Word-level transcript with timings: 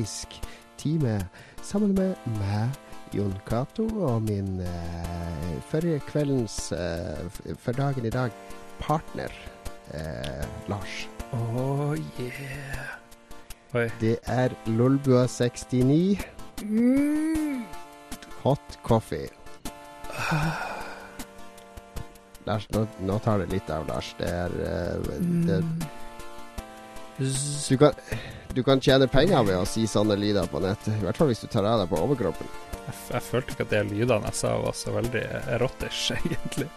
erotisk 0.00 0.40
time 0.78 1.28
sammen 1.62 1.94
med 1.94 2.14
meg, 2.38 2.68
Jon 3.12 3.34
Cato, 3.46 3.84
og 4.00 4.22
min 4.22 4.60
eh, 4.60 5.60
forrige 5.68 6.00
kveldens 6.08 6.72
eh, 6.72 7.30
for 7.58 7.72
dagen 7.72 8.06
i 8.06 8.10
dag 8.10 8.30
partner, 8.80 9.28
eh, 9.92 10.44
Lars. 10.68 11.08
Oh 11.32 11.96
yeah. 12.18 12.96
Oi. 13.74 13.88
Det 14.00 14.18
er 14.26 14.48
Lolbua 14.66 15.26
69. 15.26 16.18
Mm. 16.62 17.64
Hot 18.42 18.78
coffee. 18.82 19.28
Lars, 22.46 22.70
nå, 22.72 22.86
nå, 23.04 23.18
tar 23.18 23.38
det 23.38 23.50
litt 23.52 23.70
av, 23.70 23.86
Lars. 23.88 24.14
Det 24.18 24.26
er 24.26 24.48
det, 25.50 25.64
du, 27.20 27.76
kan, 27.76 27.92
du 28.54 28.62
kan 28.62 28.80
tjene 28.82 29.06
penger 29.10 29.44
ved 29.46 29.58
å 29.60 29.66
si 29.68 29.86
sånne 29.88 30.16
lyder 30.18 30.48
på 30.50 30.60
nettet. 30.62 30.96
I 30.96 31.04
hvert 31.04 31.18
fall 31.20 31.30
hvis 31.30 31.42
du 31.44 31.48
tar 31.50 31.66
av 31.68 31.82
deg 31.82 31.90
på 31.92 32.00
overkroppen. 32.02 32.48
Jeg, 32.80 32.96
jeg 33.12 33.26
følte 33.26 33.54
ikke 33.54 33.66
at 33.68 33.74
de 33.74 33.82
lydene 33.92 34.30
jeg 34.32 34.38
sa 34.40 34.54
var 34.62 34.74
så 34.78 34.94
veldig 34.96 35.22
erotisk, 35.56 36.10
egentlig. 36.18 36.68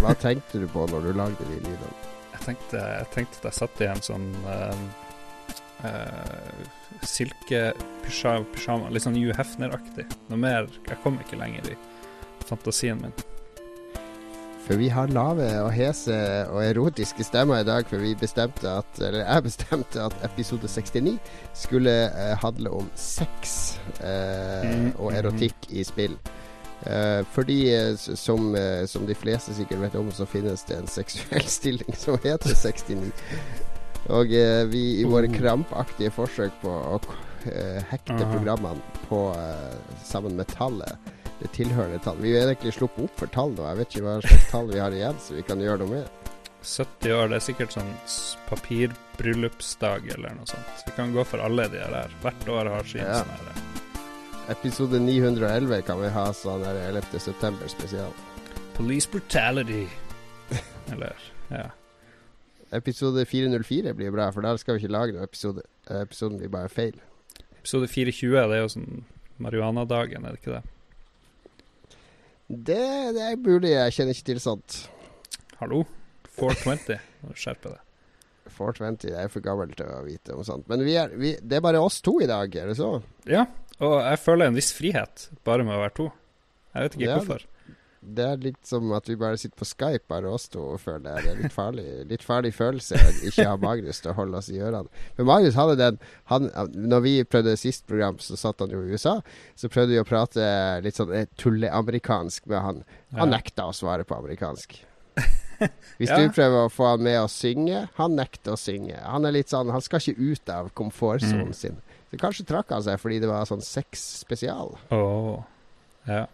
Hva 0.00 0.14
tenkte 0.22 0.62
du 0.62 0.68
på 0.70 0.86
når 0.90 1.08
du 1.08 1.10
lagde 1.18 1.48
de 1.50 1.58
lydene? 1.64 1.92
Jeg 2.36 2.44
tenkte, 2.44 2.82
jeg 3.00 3.10
tenkte 3.14 3.40
at 3.40 3.48
jeg 3.48 3.58
satt 3.58 3.82
i 3.82 3.88
en 3.90 4.04
sånn 4.06 4.26
uh, 4.46 4.82
uh, 5.88 6.66
silkepysjama, 7.02 8.92
litt 8.92 9.06
sånn 9.06 9.18
Hugh 9.18 9.34
Hefner-aktig. 9.38 10.06
Noe 10.30 10.42
mer 10.42 10.68
Jeg 10.86 11.00
kom 11.02 11.18
ikke 11.22 11.40
lenger 11.40 11.72
i 11.72 11.78
fantasien 12.46 13.02
min. 13.02 13.16
For 14.66 14.74
vi 14.80 14.88
har 14.90 15.12
lave 15.14 15.46
og 15.62 15.68
hese 15.70 16.14
og 16.50 16.58
erotiske 16.64 17.22
stemmer 17.22 17.62
i 17.62 17.66
dag, 17.66 17.86
for 17.86 18.02
vi 18.02 18.16
bestemte 18.18 18.66
at 18.66 18.98
Eller 18.98 19.22
jeg 19.22 19.44
bestemte 19.44 20.02
at 20.02 20.24
episode 20.26 20.66
69 20.68 21.18
skulle 21.54 21.92
eh, 22.10 22.34
handle 22.42 22.72
om 22.80 22.88
sex 22.98 23.76
eh, 24.02 24.90
og 24.98 25.14
erotikk 25.14 25.70
i 25.70 25.84
spill. 25.86 26.18
Eh, 26.82 27.22
fordi, 27.30 27.60
eh, 27.74 27.94
som, 27.96 28.54
eh, 28.58 28.86
som, 28.86 29.06
de 29.06 29.14
fleste 29.14 29.54
sikkert 29.54 29.80
vet 29.80 29.94
om, 29.94 30.10
så 30.12 30.26
finnes 30.26 30.66
det 30.66 30.80
en 30.80 30.90
seksuell 30.90 31.46
stilling 31.58 31.94
som 31.94 32.18
heter 32.24 32.54
69. 32.54 33.12
Og 34.18 34.34
eh, 34.34 34.66
vi 34.70 34.84
i 35.00 35.06
våre 35.06 35.30
oh. 35.30 35.38
krampaktige 35.38 36.10
forsøk 36.10 36.58
på 36.62 36.74
å 36.74 36.98
hekte 37.92 38.24
programmene 38.26 38.82
på 39.06 39.20
sammen 40.02 40.34
med 40.34 40.48
tallet 40.50 41.12
det 41.40 41.50
tilhørende 41.56 41.98
tall. 42.04 42.18
Vi 42.22 42.32
har 42.36 42.48
egentlig 42.48 42.74
sluppet 42.76 43.08
opp 43.08 43.20
for 43.20 43.32
tall 43.32 43.52
nå. 43.56 43.66
Jeg 43.68 43.80
vet 43.80 43.94
ikke 43.94 44.06
hva 44.06 44.16
slags 44.24 44.48
tall 44.52 44.70
vi 44.72 44.80
har 44.80 44.96
igjen 44.96 45.20
så 45.22 45.36
vi 45.36 45.44
kan 45.46 45.62
gjøre 45.62 45.84
noe 45.84 45.92
med. 45.98 46.32
70 46.66 47.12
år, 47.14 47.28
det 47.30 47.36
er 47.38 47.44
sikkert 47.46 47.74
sånn 47.76 47.92
papirbryllupsdag 48.48 50.08
eller 50.16 50.34
noe 50.34 50.48
sånt. 50.50 50.84
Vi 50.88 50.94
kan 50.96 51.12
gå 51.14 51.22
for 51.28 51.42
alle 51.44 51.68
de 51.70 51.82
her. 51.82 52.14
Hvert 52.24 52.48
år 52.50 52.72
har 52.72 52.88
sin 52.90 53.04
ja. 53.04 53.20
sånn 53.20 53.34
her. 53.36 53.62
Episode 54.56 54.98
911 55.02 55.84
kan 55.86 56.00
vi 56.00 56.10
ha 56.14 56.26
sånn 56.34 56.64
her 56.66 56.80
11. 56.88 57.20
september 57.22 57.70
spesial. 57.70 58.14
Police 58.74 59.10
brutality. 59.10 59.84
eller, 60.92 61.14
ja. 61.52 61.68
Episode 62.74 63.22
404 63.26 63.94
blir 63.94 64.14
bra, 64.14 64.32
for 64.34 64.42
der 64.42 64.58
skal 64.58 64.76
vi 64.76 64.84
ikke 64.84 64.94
lage 64.94 65.14
noen 65.14 65.26
episode. 65.26 65.62
Episoden 65.86 66.40
blir 66.42 66.50
bare 66.50 66.70
feil. 66.72 66.98
Episode 67.60 67.90
420, 67.90 68.40
det 68.50 68.58
er 68.58 68.64
jo 68.64 68.72
sånn 68.74 69.04
marihuanadagen, 69.42 70.26
er 70.26 70.34
det 70.34 70.42
ikke 70.42 70.58
det? 70.58 70.75
Det, 72.46 72.78
det 73.16 73.24
er 73.26 73.40
mulig. 73.42 73.72
Jeg 73.72 73.94
kjenner 73.96 74.14
ikke 74.14 74.28
til 74.30 74.40
sånt. 74.42 74.78
Hallo? 75.58 75.82
420. 76.38 77.00
Skjerp 77.34 77.64
deg. 77.66 77.82
420 78.56 79.10
jeg 79.10 79.26
er 79.26 79.32
for 79.32 79.44
gammel 79.44 79.72
til 79.76 79.88
å 79.90 80.02
vite 80.06 80.36
om 80.36 80.44
sånt. 80.46 80.68
Men 80.70 80.84
vi 80.86 80.94
er, 81.00 81.10
vi, 81.18 81.34
det 81.42 81.58
er 81.58 81.64
bare 81.64 81.82
oss 81.82 81.98
to 82.04 82.16
i 82.22 82.28
dag, 82.30 82.52
er 82.54 82.70
det 82.70 82.76
så? 82.78 82.92
Ja, 83.28 83.48
og 83.82 83.96
jeg 83.98 84.20
føler 84.22 84.48
en 84.48 84.56
viss 84.56 84.70
frihet 84.76 85.26
bare 85.44 85.66
med 85.66 85.76
å 85.76 85.82
være 85.82 85.96
to. 85.98 86.06
Jeg 86.76 86.86
vet 86.86 86.96
ikke 86.96 87.08
ja, 87.08 87.18
hvorfor. 87.18 87.46
Det 88.06 88.22
er 88.22 88.42
litt 88.42 88.60
som 88.66 88.92
at 88.94 89.08
vi 89.10 89.16
bare 89.18 89.38
sitter 89.40 89.58
på 89.58 89.66
Skype, 89.66 90.04
bare 90.10 90.30
oss 90.30 90.46
to, 90.52 90.62
føler 90.78 91.16
jeg. 91.16 91.24
Det 91.24 91.30
er 91.32 91.40
litt 91.42 91.54
farlig, 91.54 91.86
litt 92.12 92.24
farlig 92.24 92.52
følelse 92.54 93.00
å 93.00 93.12
ikke 93.26 93.46
ha 93.48 93.56
Magnus 93.60 94.02
til 94.02 94.12
å 94.12 94.16
holde 94.20 94.38
oss 94.38 94.50
i 94.52 94.60
ørene. 94.60 94.90
Men 95.18 95.28
Magnus 95.30 95.58
hadde 95.58 95.78
den 95.80 95.98
han, 96.30 96.50
Når 96.74 97.02
vi 97.02 97.14
prøvde 97.26 97.56
sist 97.58 97.86
program, 97.90 98.20
så 98.22 98.38
satt 98.38 98.62
han 98.62 98.70
jo 98.74 98.84
i 98.84 98.94
USA. 98.94 99.18
Så 99.58 99.70
prøvde 99.72 99.96
vi 99.96 100.02
å 100.02 100.06
prate 100.06 100.46
litt 100.84 101.00
sånn 101.00 101.14
eh, 101.16 101.26
tulleamerikansk 101.40 102.46
med 102.52 102.62
han. 102.62 102.84
Han 103.18 103.34
nekta 103.34 103.66
å 103.66 103.74
svare 103.74 104.06
på 104.06 104.18
amerikansk. 104.18 104.78
Hvis 105.98 106.12
ja. 106.12 106.20
du 106.20 106.30
prøver 106.36 106.66
å 106.66 106.72
få 106.72 106.92
han 106.92 107.04
med 107.06 107.18
å 107.22 107.28
synge, 107.32 107.86
han 107.96 108.16
nekter 108.18 108.54
å 108.54 108.60
synge. 108.60 108.98
Han 109.02 109.26
er 109.26 109.38
litt 109.38 109.52
sånn 109.52 109.72
Han 109.72 109.84
skal 109.84 110.02
ikke 110.02 110.32
ut 110.32 110.52
av 110.52 110.70
komfortsonen 110.76 111.50
mm. 111.50 111.56
sin. 111.56 111.78
Så 112.10 112.20
kanskje 112.20 112.46
trakk 112.48 112.70
han 112.70 112.84
seg 112.86 113.00
fordi 113.02 113.20
det 113.24 113.30
var 113.30 113.48
sånn 113.48 113.64
sex 113.64 114.02
spesial. 114.22 114.76
Oh. 114.94 115.40
Ja. 116.06 116.26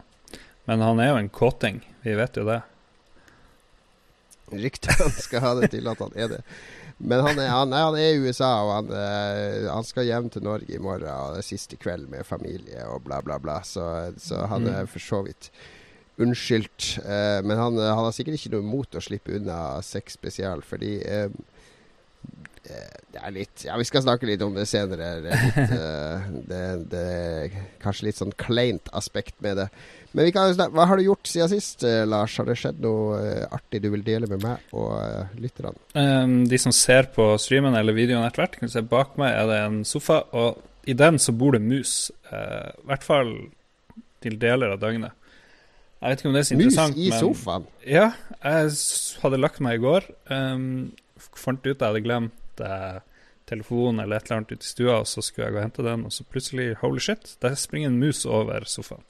Men 0.69 0.85
han 0.85 1.01
er 1.03 1.11
jo 1.11 1.19
en 1.21 1.33
kåting. 1.33 1.81
Vi 2.05 2.15
vet 2.19 2.39
jo 2.39 2.47
det. 2.47 2.61
Ryktene 4.53 5.09
skal 5.17 5.45
ha 5.45 5.53
det 5.59 5.73
til 5.73 5.89
at 5.91 6.01
han 6.03 6.15
er 6.15 6.31
det. 6.37 6.41
Men 7.03 7.25
han 7.25 7.39
er, 7.41 7.49
han 7.51 7.73
er, 7.73 7.85
han 7.89 7.97
er 7.99 8.13
i 8.13 8.21
USA, 8.23 8.51
og 8.63 8.73
han, 8.77 8.91
eh, 8.95 9.67
han, 9.67 9.87
skal 9.87 10.07
hjem 10.07 10.29
til 10.31 10.45
Norge 10.47 10.71
i 10.71 10.83
morgen. 10.83 11.09
Og 11.11 11.35
det 11.35 11.43
er 11.43 11.49
siste 11.49 11.79
kveld 11.81 12.07
med 12.13 12.27
familie 12.29 12.85
og 12.87 13.03
bla, 13.09 13.19
bla, 13.25 13.41
bla. 13.43 13.59
Så, 13.67 13.85
så 14.23 14.45
han 14.51 14.69
er 14.71 14.91
for 14.91 15.03
så 15.03 15.23
vidt 15.27 15.51
unnskyldt. 16.23 16.99
Eh, 17.03 17.41
men 17.43 17.57
han, 17.59 17.81
han, 17.81 18.05
har 18.05 18.15
sikkert 18.15 18.39
ikke 18.39 18.55
noe 18.55 18.67
imot 18.67 18.99
å 18.99 19.03
slippe 19.03 19.35
unna 19.39 19.81
sex 19.87 20.19
spesial, 20.19 20.63
fordi 20.67 20.99
eh, 21.03 21.33
det 22.63 23.19
er 23.19 23.33
litt 23.35 23.65
Ja, 23.67 23.75
vi 23.77 23.85
skal 23.89 24.05
snakke 24.05 24.29
litt 24.29 24.43
om 24.45 24.55
det 24.55 24.69
senere. 24.71 25.17
Det 25.25 25.33
er, 25.33 25.49
litt, 25.49 25.75
eh, 25.81 26.29
det, 26.53 26.63
det 26.93 27.07
er 27.17 27.59
kanskje 27.83 28.11
litt 28.11 28.21
sånn 28.21 28.37
kleint 28.39 28.93
aspekt 28.95 29.41
med 29.45 29.59
det. 29.65 29.69
Men 30.13 30.29
vi 30.29 30.33
kan 30.35 30.51
snakke, 30.53 30.77
hva 30.77 30.87
har 30.91 31.01
du 31.01 31.07
gjort 31.07 31.29
siden 31.29 31.51
sist, 31.53 31.87
uh, 31.87 32.03
Lars? 32.09 32.35
Har 32.41 32.49
det 32.49 32.59
skjedd 32.61 32.83
noe 32.85 33.21
uh, 33.21 33.47
artig 33.57 33.81
du 33.85 33.89
vil 33.95 34.05
dele 34.07 34.29
med 34.31 34.45
meg 34.45 34.75
og 34.77 35.39
lytterne? 35.41 35.75
Um, 35.97 36.43
de 36.49 36.61
som 36.61 36.75
ser 36.77 37.09
på 37.15 37.31
streamen 37.41 37.77
eller 37.79 37.97
videoen 37.97 38.27
etter 38.27 38.45
hvert, 38.45 38.59
kan 38.59 38.69
du 38.69 38.75
se 38.75 38.85
bak 38.85 39.17
meg 39.21 39.33
er 39.33 39.49
det 39.49 39.59
en 39.65 39.81
sofa, 39.89 40.23
og 40.37 40.61
i 40.89 40.97
den 40.99 41.21
så 41.23 41.33
bor 41.37 41.55
det 41.55 41.63
mus. 41.63 42.11
I 42.33 42.87
hvert 42.89 43.05
fall 43.07 43.37
til 44.23 44.39
deler 44.43 44.75
av 44.75 44.81
døgnet. 44.83 45.15
Jeg 46.03 46.11
vet 46.11 46.23
ikke 46.23 46.29
om 46.29 46.35
det 46.35 46.41
er 46.41 46.47
så 46.49 46.55
interessant, 46.57 46.97
men 46.97 47.05
Mus 47.05 47.15
i 47.15 47.21
sofaen? 47.21 47.67
Ja, 47.87 48.07
jeg 48.43 48.71
hadde 49.23 49.39
lagt 49.39 49.61
meg 49.63 49.79
i 49.79 49.83
går. 49.85 50.09
Um, 50.35 50.65
fant 51.39 51.63
ut 51.63 51.71
at 51.71 51.85
jeg 51.85 51.87
hadde 51.93 52.03
glemt 52.03 52.63
uh, 52.65 52.99
telefonen 53.47 54.03
eller 54.03 54.19
et 54.19 54.27
eller 54.27 54.41
annet 54.41 54.57
ute 54.57 54.67
i 54.67 54.73
stua, 54.73 54.97
og 54.97 55.07
så 55.07 55.23
skulle 55.23 55.47
jeg 55.47 55.55
gå 55.55 55.61
og 55.61 55.67
hente 55.69 55.87
den, 55.87 56.03
og 56.09 56.15
så 56.15 56.27
plutselig, 56.27 56.73
holy 56.83 57.03
shit, 57.03 57.37
der 57.43 57.55
springer 57.59 57.93
en 57.93 58.01
mus 58.03 58.25
over 58.27 58.67
sofaen. 58.67 59.07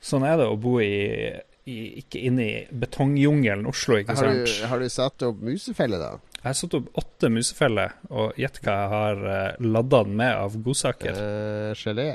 Sånn 0.00 0.24
er 0.24 0.38
det 0.40 0.48
å 0.48 0.56
bo 0.60 0.78
i, 0.80 1.28
i 1.68 1.76
ikke 2.00 2.22
inne 2.30 2.46
i 2.46 2.56
betongjungelen 2.72 3.68
Oslo, 3.68 3.98
ikke 4.00 4.16
har 4.16 4.30
sant. 4.30 4.48
Du, 4.48 4.66
har 4.70 4.80
du 4.80 4.88
satt 4.92 5.24
opp 5.28 5.42
musefelle, 5.44 6.00
da? 6.00 6.14
Jeg 6.40 6.46
har 6.46 6.56
satt 6.56 6.74
opp 6.78 6.88
åtte 6.96 7.28
musefeller, 7.28 7.96
og 8.08 8.38
gjett 8.40 8.62
hva 8.64 8.76
jeg 8.78 8.90
har 8.94 9.22
uh, 9.26 9.32
eh, 9.36 9.64
ladda 9.76 10.02
den 10.06 10.14
med 10.22 10.38
av 10.40 10.56
godsaker. 10.64 11.18
Uh, 11.20 11.72
gelé? 11.76 12.14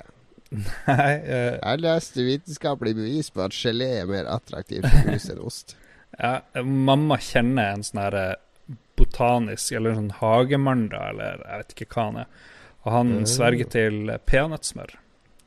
Nei 0.56 1.12
uh, 1.26 1.56
Jeg 1.60 1.82
leste 1.84 2.26
vitenskapelig 2.26 2.96
bevis 2.98 3.30
på 3.34 3.44
at 3.46 3.54
gelé 3.58 3.92
er 4.00 4.10
mer 4.10 4.30
attraktivt 4.34 4.88
for 4.90 5.12
mus 5.12 5.30
enn 5.34 5.44
ost. 5.46 5.76
Ja, 6.16 6.46
mamma 6.64 7.18
kjenner 7.20 7.74
en 7.74 7.81
sånn 7.84 8.00
herre 8.00 8.38
botanisk, 8.96 9.74
eller 9.76 9.98
sånn 9.98 10.14
hagemann, 10.22 10.86
da, 10.94 11.10
eller 11.12 11.42
jeg 11.42 11.60
vet 11.60 11.74
ikke 11.76 11.88
hva 11.92 12.06
han 12.06 12.20
er. 12.22 12.30
Og 12.86 12.94
han 12.94 13.12
mm. 13.18 13.26
sverger 13.28 13.72
til 13.74 14.14
peanøttsmør. 14.24 14.94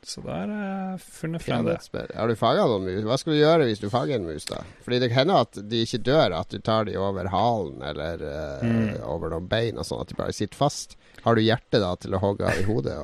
Så 0.09 0.23
da 0.25 0.39
har 0.39 0.49
jeg 0.49 1.01
funnet 1.05 1.43
frem 1.45 1.67
det. 1.67 1.77
Har 2.17 2.31
du 2.31 2.35
fanga 2.39 2.63
noen 2.65 2.87
mus? 2.87 3.03
Hva 3.05 3.17
skal 3.21 3.35
du 3.35 3.37
gjøre 3.37 3.67
hvis 3.69 3.81
du 3.81 3.91
fanger 3.93 4.17
en 4.17 4.25
mus, 4.25 4.47
da? 4.49 4.63
Fordi 4.81 4.97
det 5.03 5.11
hender 5.13 5.43
at 5.45 5.59
de 5.69 5.83
ikke 5.85 6.01
dør, 6.07 6.33
at 6.39 6.49
du 6.49 6.57
tar 6.65 6.87
de 6.89 6.95
over 6.97 7.29
halen 7.29 7.83
eller 7.85 8.23
uh, 8.25 8.63
mm. 8.65 9.03
over 9.05 9.35
noen 9.35 9.49
bein 9.51 9.77
og 9.77 9.85
sånn, 9.85 10.01
at 10.01 10.09
de 10.09 10.17
bare 10.17 10.33
sitter 10.33 10.57
fast. 10.57 10.97
Har 11.21 11.37
du 11.37 11.43
hjerte 11.45 11.81
da 11.83 11.91
til 12.01 12.17
å 12.17 12.23
hogge 12.23 12.49
av 12.49 12.57
i 12.57 12.65
hodet? 12.65 12.97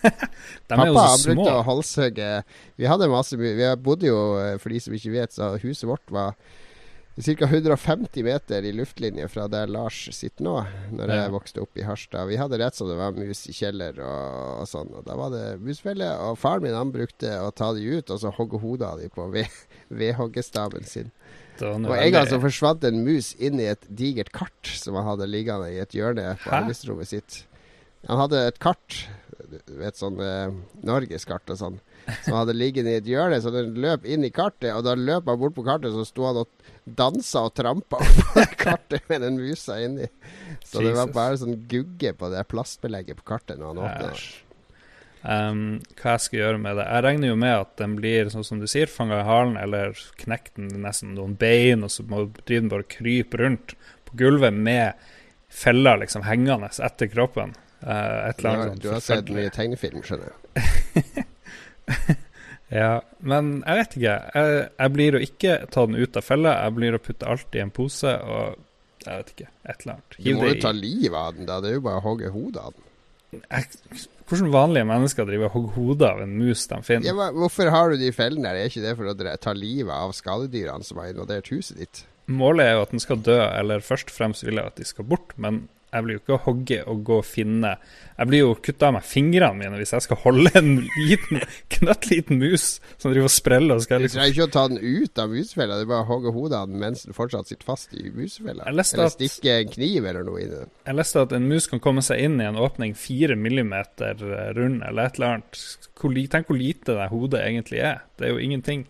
Pappa 0.70 0.86
han 0.86 1.24
brukte 1.24 1.50
å 1.50 1.64
halshugge 1.66 2.28
Vi 2.78 2.86
hadde 2.86 3.08
masse 3.10 3.36
Vi 3.36 3.68
bodde 3.82 4.06
jo, 4.06 4.20
eh, 4.38 4.54
for 4.62 4.70
de 4.70 4.78
som 4.80 4.94
ikke 4.94 5.12
vet, 5.16 5.34
så 5.34 5.50
huset 5.60 5.88
vårt 5.90 6.12
var 6.14 6.36
ca. 7.16 7.46
150 7.46 8.22
meter 8.22 8.62
i 8.62 8.72
luftlinje 8.76 9.28
fra 9.28 9.46
der 9.48 9.70
Lars 9.72 10.02
sitter 10.12 10.44
nå, 10.44 10.56
når 10.92 11.12
jeg 11.14 11.32
vokste 11.32 11.62
opp 11.64 11.78
i 11.80 11.86
Harstad. 11.86 12.28
Vi 12.28 12.36
hadde 12.36 12.58
rett 12.60 12.76
som 12.76 12.90
det 12.90 12.98
var 12.98 13.16
mus 13.16 13.46
i 13.48 13.54
kjeller 13.56 13.96
og, 14.04 14.60
og 14.60 14.68
sånn. 14.68 14.92
Og 14.92 15.06
da 15.06 15.16
var 15.16 15.32
det 15.32 15.44
musfelle. 15.64 16.10
Og 16.26 16.36
faren 16.40 16.66
min 16.66 16.76
han 16.76 16.92
brukte 16.92 17.38
å 17.40 17.48
ta 17.56 17.70
de 17.76 17.88
ut 17.88 18.12
og 18.12 18.20
så 18.20 18.34
hogge 18.36 18.60
hodet 18.60 18.90
av 18.90 19.00
de 19.00 19.08
på 19.12 19.30
ved, 19.32 19.48
vedhoggestaven 20.02 20.84
sin. 20.84 21.08
Og 21.56 21.96
en 21.96 22.12
gang 22.12 22.28
så 22.28 22.36
forsvant 22.42 22.84
en 22.84 23.00
mus 23.06 23.32
inn 23.40 23.60
i 23.64 23.70
et 23.72 23.88
digert 23.88 24.34
kart 24.36 24.68
som 24.76 24.98
han 24.98 25.08
hadde 25.08 25.30
liggende 25.30 25.72
i 25.72 25.80
et 25.80 25.96
hjørne 25.96 26.34
på 26.42 26.52
arbeidsrommet 26.52 27.14
sitt. 27.14 27.38
Han 28.06 28.22
hadde 28.22 28.42
et 28.48 28.58
kart, 28.62 29.00
et 29.82 29.98
sånn 29.98 30.20
eh, 30.22 30.54
norgeskart 30.86 31.50
og 31.52 31.58
sånn, 31.58 31.78
som 32.22 32.36
hadde 32.38 32.54
liggende 32.54 32.94
i 32.94 33.00
et 33.00 33.10
hjørne. 33.10 33.40
Så 33.42 33.50
den 33.54 33.74
løp 33.82 34.06
inn 34.06 34.26
i 34.26 34.32
kartet, 34.34 34.70
og 34.74 34.84
da 34.86 34.94
løp 34.98 35.26
han 35.30 35.40
bort 35.40 35.56
på 35.56 35.66
kartet, 35.66 35.94
så 35.94 36.06
sto 36.06 36.28
han 36.28 36.42
og 36.44 36.72
dansa 36.86 37.46
og 37.48 37.54
trampa 37.58 38.00
på 38.00 38.46
kartet 38.64 39.06
med 39.10 39.26
den 39.26 39.40
musa 39.42 39.80
inni. 39.82 40.08
Så 40.62 40.84
det 40.84 40.94
var 40.94 41.08
Jesus. 41.08 41.16
bare 41.18 41.38
sånn 41.42 41.62
gugge 41.70 42.14
på 42.16 42.30
det 42.32 42.46
plastbelegget 42.50 43.22
på 43.22 43.30
kartet 43.34 43.58
når 43.58 43.72
han 43.72 43.86
åpna. 43.88 44.16
Um, 45.26 45.62
hva 45.98 46.12
jeg 46.14 46.22
skal 46.22 46.38
gjøre 46.38 46.58
med 46.62 46.76
det? 46.78 46.86
Jeg 46.86 47.02
regner 47.02 47.32
jo 47.32 47.38
med 47.42 47.54
at 47.58 47.72
den 47.80 47.96
blir, 47.98 48.28
sånn 48.30 48.46
som 48.46 48.62
du 48.62 48.68
sier, 48.70 48.86
fanga 48.86 49.24
i 49.24 49.26
halen, 49.26 49.56
eller 49.58 49.98
knekt 50.20 50.54
den 50.54 50.70
nesten 50.84 51.16
noen 51.16 51.34
bein, 51.40 51.82
og 51.82 51.90
så 51.90 52.06
må 52.06 52.28
den 52.46 52.70
bare 52.70 52.86
krype 52.86 53.40
rundt 53.42 53.74
på 54.06 54.20
gulvet 54.22 54.54
med 54.54 55.08
feller 55.50 55.98
liksom 56.04 56.22
hengende 56.28 56.70
etter 56.70 57.10
kroppen. 57.10 57.56
Uh, 57.82 58.28
et 58.30 58.38
Du, 58.38 58.46
eller 58.46 58.56
har- 58.56 58.68
sånt. 58.70 58.82
du 58.82 58.88
har 58.90 59.00
sett 59.04 59.28
mye 59.36 59.50
tegnefilm, 59.52 60.02
skjønner 60.06 60.32
jeg. 60.32 61.24
Ja, 62.68 62.98
men 63.22 63.60
jeg 63.62 63.78
vet 63.78 63.92
ikke. 63.94 64.14
Jeg, 64.34 64.62
jeg 64.74 64.92
blir 64.96 65.14
å 65.16 65.20
ikke 65.22 65.52
ta 65.70 65.84
den 65.86 66.00
ut 66.02 66.16
av 66.18 66.24
fella. 66.26 66.54
Jeg 66.64 66.74
blir 66.74 66.96
å 66.96 67.02
putte 67.02 67.28
alt 67.30 67.54
i 67.54 67.60
en 67.62 67.70
pose 67.70 68.10
og 68.26 68.56
jeg 69.06 69.20
vet 69.20 69.28
ikke, 69.36 69.46
et 69.70 69.84
eller 69.84 69.92
annet. 69.94 70.16
Du 70.18 70.30
må 70.34 70.48
jo 70.48 70.56
ta 70.64 70.72
livet 70.74 71.14
av 71.20 71.36
den, 71.36 71.46
da. 71.46 71.60
Det 71.62 71.70
er 71.70 71.76
jo 71.76 71.84
bare 71.84 72.00
å 72.00 72.04
hogge 72.08 72.32
hodet 72.34 72.64
av 72.64 72.72
den. 72.74 73.44
jeg, 73.52 74.00
Hvordan 74.26 74.50
vanlige 74.50 74.88
mennesker 74.90 75.28
driver 75.28 75.46
og 75.46 75.54
hogger 75.54 75.76
hodet 75.76 76.08
av 76.10 76.22
en 76.24 76.32
mus 76.40 76.64
de 76.72 76.80
finner? 76.88 77.06
Ja, 77.12 77.28
hvorfor 77.36 77.70
har 77.70 77.92
du 77.94 78.00
de 78.02 78.10
fellene 78.16 78.48
der? 78.50 78.58
Er 78.64 78.72
ikke 78.72 78.82
det 78.82 78.96
for 78.98 79.12
å 79.12 79.36
ta 79.46 79.54
livet 79.54 79.94
av 79.94 80.10
skadedyrene 80.18 80.88
som 80.88 80.98
har 80.98 81.12
invadert 81.14 81.52
huset 81.54 81.78
ditt? 81.84 82.02
Målet 82.26 82.66
er 82.66 82.74
jo 82.74 82.82
at 82.88 82.96
den 82.96 83.04
skal 83.06 83.22
dø, 83.22 83.38
eller 83.46 83.86
først 83.86 84.10
og 84.10 84.16
fremst 84.18 84.42
vil 84.42 84.58
jeg 84.58 84.72
at 84.72 84.82
de 84.82 84.88
skal 84.90 85.06
bort, 85.06 85.36
men 85.38 85.68
jeg 85.94 86.04
blir 86.04 86.16
jo 86.16 86.20
ikke 86.22 86.34
å 86.34 86.42
hogge 86.48 86.78
og 86.90 87.02
gå 87.06 87.16
og 87.20 87.26
finne 87.26 87.76
Jeg 88.16 88.28
blir 88.28 88.40
jo 88.42 88.48
å 88.52 88.56
kutte 88.58 88.88
av 88.88 88.96
meg 88.96 89.04
fingrene 89.06 89.54
mine 89.54 89.78
hvis 89.78 89.92
jeg 89.94 90.04
skal 90.06 90.18
holde 90.24 90.50
en 90.58 90.70
liten, 90.82 91.44
knøttliten 91.76 92.40
mus 92.40 92.66
som 92.96 93.12
driver 93.12 93.28
og 93.28 93.34
spreller 93.34 93.78
og 93.78 93.84
skal 93.84 94.02
Du 94.02 94.06
liksom 94.06 94.20
trenger 94.20 94.34
ikke 94.34 94.48
å 94.48 94.54
ta 94.56 94.64
den 94.72 94.80
ut 94.82 95.22
av 95.22 95.30
musefella, 95.32 95.78
det 95.78 95.86
er 95.86 95.92
bare 95.92 96.06
å 96.06 96.10
hogge 96.10 96.34
hodet 96.34 96.58
av 96.58 96.72
den 96.72 96.82
mens 96.82 97.06
den 97.06 97.16
fortsatt 97.16 97.52
sitter 97.52 97.68
fast 97.68 97.94
i 97.94 98.10
musefella. 98.10 98.66
Eller 98.66 98.86
stikke 98.86 99.54
en 99.60 99.72
kniv 99.76 100.10
eller 100.10 100.26
noe 100.26 100.42
i 100.42 100.48
den. 100.50 100.74
Jeg 100.88 100.98
leste 100.98 101.22
at 101.22 101.36
en 101.36 101.48
mus 101.48 101.70
kan 101.70 101.82
komme 101.84 102.04
seg 102.04 102.24
inn 102.26 102.40
i 102.42 102.48
en 102.48 102.60
åpning 102.60 102.96
fire 102.98 103.38
millimeter 103.38 104.18
rund, 104.56 104.82
eller 104.82 105.06
et 105.06 105.20
eller 105.20 105.36
annet. 105.36 105.62
Tenk 106.32 106.50
hvor 106.50 106.58
lite 106.58 106.96
det 106.98 107.08
hodet 107.12 107.44
egentlig 107.46 107.82
er. 107.84 108.02
Det 108.18 108.28
er 108.28 108.34
jo 108.34 108.42
ingenting. 108.42 108.86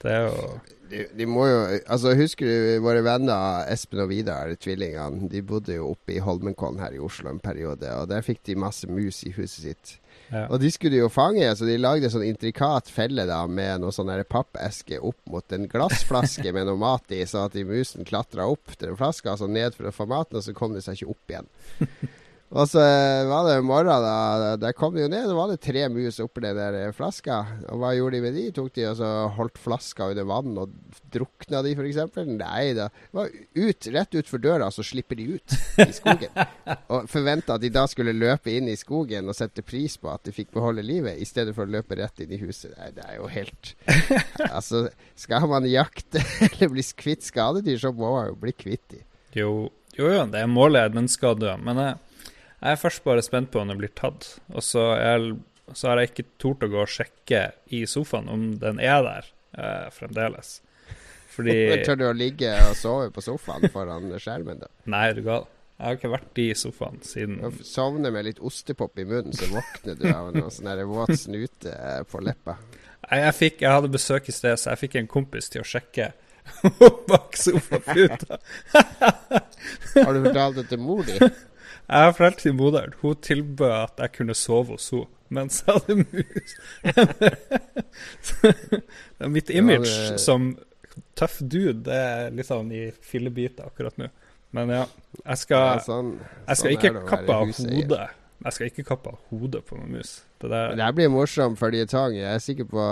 Det 0.00 0.12
er 0.12 0.28
jo 0.28 0.44
De, 0.90 1.04
de 1.14 1.26
må 1.28 1.44
jo 1.46 1.58
Altså, 1.84 2.14
husker 2.18 2.48
du 2.48 2.84
våre 2.84 3.02
venner 3.06 3.66
Espen 3.70 4.02
og 4.02 4.10
Vidar, 4.10 4.52
tvillingene? 4.58 5.28
De 5.30 5.42
bodde 5.46 5.76
jo 5.76 5.90
oppe 5.92 6.16
i 6.16 6.22
Holmenkollen 6.24 6.80
her 6.82 6.96
i 6.96 7.02
Oslo 7.02 7.30
en 7.30 7.42
periode, 7.42 7.90
og 7.94 8.08
der 8.10 8.24
fikk 8.26 8.42
de 8.48 8.56
masse 8.58 8.88
mus 8.90 9.22
i 9.28 9.34
huset 9.36 9.60
sitt. 9.68 9.92
ja. 10.32 10.46
Og 10.48 10.58
de 10.62 10.70
skulle 10.72 10.96
de 10.96 11.02
jo 11.04 11.10
fange, 11.12 11.46
så 11.54 11.68
de 11.68 11.76
lagde 11.78 12.10
sånn 12.10 12.26
intrikat 12.26 12.90
felle 12.90 13.26
da 13.28 13.44
med 13.46 13.84
noe 13.84 13.94
sånn 13.94 14.10
pappeske 14.30 14.98
opp 14.98 15.20
mot 15.30 15.54
en 15.54 15.68
glassflaske 15.70 16.52
med 16.56 16.66
noe 16.66 16.80
mat 16.80 17.14
i, 17.14 17.22
så 17.26 17.46
at 17.46 17.54
de 17.54 17.66
musen 17.68 18.08
klatra 18.08 18.48
opp 18.50 18.74
til 18.76 18.90
den 18.90 18.98
flaska, 18.98 19.36
altså 19.36 19.50
ned 19.50 19.76
for 19.78 19.90
å 19.90 19.94
få 19.94 20.08
maten, 20.10 20.40
og 20.40 20.46
så 20.46 20.56
kom 20.56 20.74
de 20.74 20.82
seg 20.82 20.98
ikke 20.98 21.14
opp 21.14 21.36
igjen. 21.36 21.52
Og 22.50 22.66
så 22.66 22.80
eh, 22.82 23.28
var 23.30 23.44
det 23.46 23.52
en 23.60 23.66
morgen, 23.68 24.02
da. 24.02 24.56
Der 24.58 24.74
kom 24.74 24.96
de 24.96 25.04
jo 25.04 25.10
ned, 25.10 25.28
Da 25.30 25.34
var 25.36 25.52
det 25.52 25.60
tre 25.62 25.84
mus 25.92 26.18
oppi 26.22 26.42
den 26.42 26.58
der 26.58 26.78
eh, 26.80 26.94
flaska. 26.94 27.36
Og 27.70 27.78
hva 27.78 27.92
gjorde 27.94 28.16
de 28.16 28.22
med 28.24 28.34
de? 28.34 28.46
Tok 28.56 28.72
de 28.74 28.88
og 28.88 28.96
så 28.98 29.10
holdt 29.36 29.60
flaska 29.62 30.08
under 30.10 30.26
vann 30.26 30.58
og 30.58 30.72
drukna 31.14 31.62
de, 31.62 31.76
f.eks.? 31.78 32.18
Nei 32.40 32.72
da. 32.74 32.88
Var 33.14 33.30
ut, 33.54 33.88
rett 33.94 34.18
utfor 34.18 34.42
døra, 34.42 34.72
så 34.74 34.82
slipper 34.86 35.20
de 35.20 35.28
ut 35.36 35.56
i 35.86 35.88
skogen. 35.94 36.42
Og 36.92 37.06
forventa 37.10 37.54
at 37.54 37.62
de 37.62 37.70
da 37.72 37.84
skulle 37.90 38.16
løpe 38.16 38.50
inn 38.52 38.66
i 38.70 38.76
skogen 38.78 39.30
og 39.30 39.36
sette 39.38 39.62
pris 39.66 39.94
på 40.00 40.10
at 40.10 40.26
de 40.26 40.34
fikk 40.34 40.50
beholde 40.54 40.82
livet, 40.84 41.20
i 41.22 41.26
stedet 41.28 41.54
for 41.54 41.66
å 41.66 41.70
løpe 41.70 41.98
rett 41.98 42.22
inn 42.24 42.34
i 42.34 42.40
huset. 42.42 42.74
Nei, 42.78 42.90
det 42.96 43.06
er 43.06 43.18
jo 43.20 43.30
helt 43.30 43.72
Altså, 44.50 44.88
skal 45.18 45.46
man 45.50 45.66
jakte 45.70 46.22
eller 46.50 46.74
bli 46.74 46.84
kvitt 46.98 47.26
skadedyr, 47.26 47.78
så 47.82 47.94
må 47.94 48.10
man 48.16 48.30
jo 48.32 48.38
bli 48.42 48.54
kvitt 48.58 48.86
de. 48.90 49.02
Jo, 49.38 49.70
jo, 49.94 50.10
det 50.30 50.42
er 50.42 50.50
målet. 50.50 50.94
men 50.94 51.06
skal 51.10 51.38
dø. 51.38 51.54
Men 51.62 51.78
jeg, 51.78 51.98
jeg 52.60 52.72
er 52.74 52.80
først 52.80 53.04
bare 53.06 53.22
spent 53.24 53.50
på 53.52 53.60
om 53.62 53.68
den 53.72 53.78
blir 53.80 53.92
tatt. 53.96 54.34
Og 54.54 54.62
så, 54.64 54.90
er, 54.96 55.18
jeg- 55.18 55.76
så 55.76 55.88
har 55.92 56.00
jeg 56.02 56.10
ikke 56.12 56.26
tort 56.42 56.64
å 56.66 56.70
gå 56.72 56.80
og 56.82 56.90
sjekke 56.90 57.44
i 57.76 57.84
sofaen 57.88 58.28
om 58.32 58.48
den 58.60 58.80
er 58.82 59.02
der 59.06 59.30
eh, 59.56 59.86
fremdeles. 59.94 60.60
Fordi 61.30 61.54
Tør 61.86 61.96
du 62.00 62.04
å 62.08 62.16
ligge 62.16 62.50
og 62.68 62.76
sove 62.76 63.08
på 63.14 63.22
sofaen 63.24 63.68
foran 63.72 64.10
skjermen, 64.20 64.60
da? 64.64 64.68
Nei, 64.90 65.04
er 65.12 65.18
du 65.20 65.24
gal. 65.28 65.46
Jeg 65.80 65.86
har 65.86 65.96
ikke 65.96 66.10
vært 66.12 66.38
i 66.42 66.48
sofaen 66.60 66.98
siden 67.08 67.38
Du 67.40 67.62
sovner 67.64 68.12
med 68.12 68.26
litt 68.26 68.40
ostepop 68.44 68.98
i 69.00 69.06
munnen, 69.08 69.32
så 69.32 69.46
våkner 69.48 69.94
du 69.96 70.02
av 70.12 70.26
noe 70.34 70.50
sånn 70.52 70.82
våt 70.90 71.14
snute 71.16 71.72
eh, 71.72 72.02
på 72.04 72.20
leppa. 72.20 72.58
Nei, 73.06 73.22
jeg, 73.22 73.36
fikk, 73.38 73.62
jeg 73.64 73.72
hadde 73.72 73.88
besøk 73.94 74.28
i 74.28 74.34
sted, 74.36 74.58
så 74.60 74.74
jeg 74.74 74.82
fikk 74.82 74.98
en 75.00 75.08
kompis 75.08 75.48
til 75.54 75.62
å 75.62 75.68
sjekke 75.70 76.10
bak 77.08 77.38
sofaputa. 77.38 78.36
Har 78.74 80.12
du 80.12 80.20
fortalt 80.26 80.58
det 80.60 80.66
til 80.74 80.82
mor 80.82 81.00
di? 81.08 81.16
Jeg 81.90 82.06
har 82.06 82.12
fortalt 82.14 82.38
til 82.44 82.54
moderen. 82.54 82.92
Hun 83.00 83.16
tilbød 83.26 83.72
at 83.74 83.98
jeg 84.04 84.12
kunne 84.18 84.34
sove 84.38 84.76
hos 84.76 84.90
henne 84.94 85.06
mens 85.30 85.60
jeg 85.62 85.74
hadde 85.76 85.94
mus. 86.00 86.54
Så 88.26 89.28
Mitt 89.30 89.50
image 89.50 89.86
det- 90.10 90.20
som 90.20 90.56
tøff 91.14 91.38
dude, 91.40 91.82
det 91.86 91.94
er 91.94 92.30
litt 92.34 92.48
sånn 92.48 92.72
i 92.74 92.88
fillebiter 93.04 93.68
akkurat 93.70 93.98
nå. 94.00 94.08
Men 94.56 94.72
ja, 94.74 94.86
jeg 95.24 95.38
skal, 95.44 95.66
Ja, 95.76 95.84
sånn, 95.84 96.16
jeg 96.18 96.56
skal 96.56 96.56
sånn 96.64 96.74
ikke 96.74 96.88
er 96.90 96.96
det 96.98 97.04
kappe 97.12 97.36
av 97.36 97.52
hodet. 97.60 98.08
Jeg 98.40 98.56
skal 98.56 98.70
ikke 98.70 98.84
kappe 98.88 99.10
av 99.12 99.18
hodet 99.30 99.60
på 99.68 99.76
noen 99.76 99.92
mus. 99.98 100.14
Det 100.40 100.48
der 100.50 100.74
Det 100.74 100.94
blir 100.96 101.10
for 101.60 101.70
de 101.70 101.84
tang. 101.86 102.14
Jeg 102.16 102.34
er 102.34 102.38
sikker 102.40 102.64
på 102.64 102.86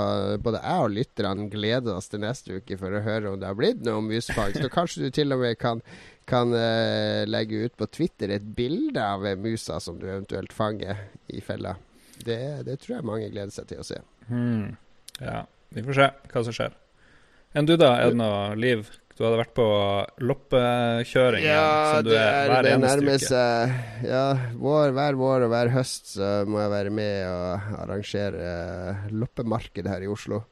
både 0.44 0.60
jeg 0.62 0.84
og 0.84 0.90
lytterne 0.92 1.48
gleder 1.50 1.96
oss 1.96 2.08
til 2.08 2.20
neste 2.20 2.60
uke 2.60 2.76
for 2.78 2.92
å 2.92 3.00
høre 3.02 3.32
om 3.32 3.40
det 3.40 3.48
har 3.48 3.54
blitt 3.56 3.80
noe 3.82 3.96
om 3.98 4.06
musefangst. 4.06 4.62
Og 4.62 4.70
kanskje 4.70 5.02
du 5.06 5.10
til 5.10 5.32
og 5.32 5.40
med 5.40 5.58
kan, 5.58 5.80
kan 6.28 6.52
uh, 6.54 7.24
legge 7.28 7.64
ut 7.66 7.76
på 7.78 7.88
Twitter 7.92 8.34
et 8.36 8.44
bilde 8.56 9.02
av 9.02 9.24
musa 9.40 9.78
som 9.80 9.98
du 10.00 10.06
eventuelt 10.08 10.52
fanger 10.52 11.08
i 11.32 11.40
fella. 11.44 11.76
Det, 12.18 12.38
det 12.66 12.80
tror 12.82 12.98
jeg 12.98 13.08
mange 13.08 13.30
gleder 13.32 13.54
seg 13.54 13.68
til 13.70 13.82
å 13.82 13.86
se. 13.86 14.02
hmm. 14.28 14.76
Ja, 15.18 15.42
vi 15.74 15.82
får 15.82 15.96
se 15.98 16.08
hva 16.30 16.44
som 16.46 16.54
skjer. 16.54 16.76
Enn 17.56 17.66
du, 17.68 17.74
da? 17.80 17.94
Er 17.98 18.12
det 18.12 18.20
noe 18.20 18.56
liv? 18.60 18.88
Du 19.18 19.24
hadde 19.24 19.40
vært 19.40 19.54
på 19.56 19.64
loppekjøring 20.22 21.42
ja, 21.42 21.62
som 21.90 22.04
du 22.06 22.12
er, 22.14 22.52
hver 22.52 22.62
det 22.62 22.74
eneste 22.76 23.00
nærmest, 23.00 23.32
uke. 23.32 24.06
Ja, 24.06 24.26
vår, 24.60 24.92
hver 24.94 25.18
vår 25.18 25.46
og 25.46 25.50
hver 25.50 25.70
høst 25.74 26.12
så 26.12 26.28
må 26.46 26.60
jeg 26.62 26.70
være 26.70 26.92
med 26.94 27.16
og 27.26 27.72
arrangere 27.80 28.52
eh, 28.52 29.08
loppemarked 29.10 29.90
her 29.90 30.06
i 30.06 30.10
Oslo. 30.12 30.44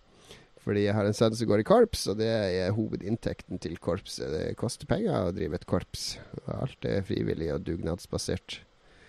Fordi 0.66 0.82
jeg 0.88 0.96
har 0.98 1.06
en 1.06 1.14
sønn 1.14 1.34
som 1.38 1.46
går 1.46 1.62
i 1.62 1.66
korps, 1.66 2.08
og 2.10 2.16
det 2.18 2.26
er 2.26 2.72
hovedinntekten 2.74 3.60
til 3.62 3.76
korpset. 3.78 4.32
Det 4.32 4.56
koster 4.58 4.88
penger 4.90 5.28
å 5.28 5.34
drive 5.34 5.60
et 5.60 5.66
korps. 5.70 6.16
Alt 6.50 6.88
er 6.90 7.04
frivillig 7.06 7.52
og 7.54 7.62
dugnadsbasert. 7.68 8.58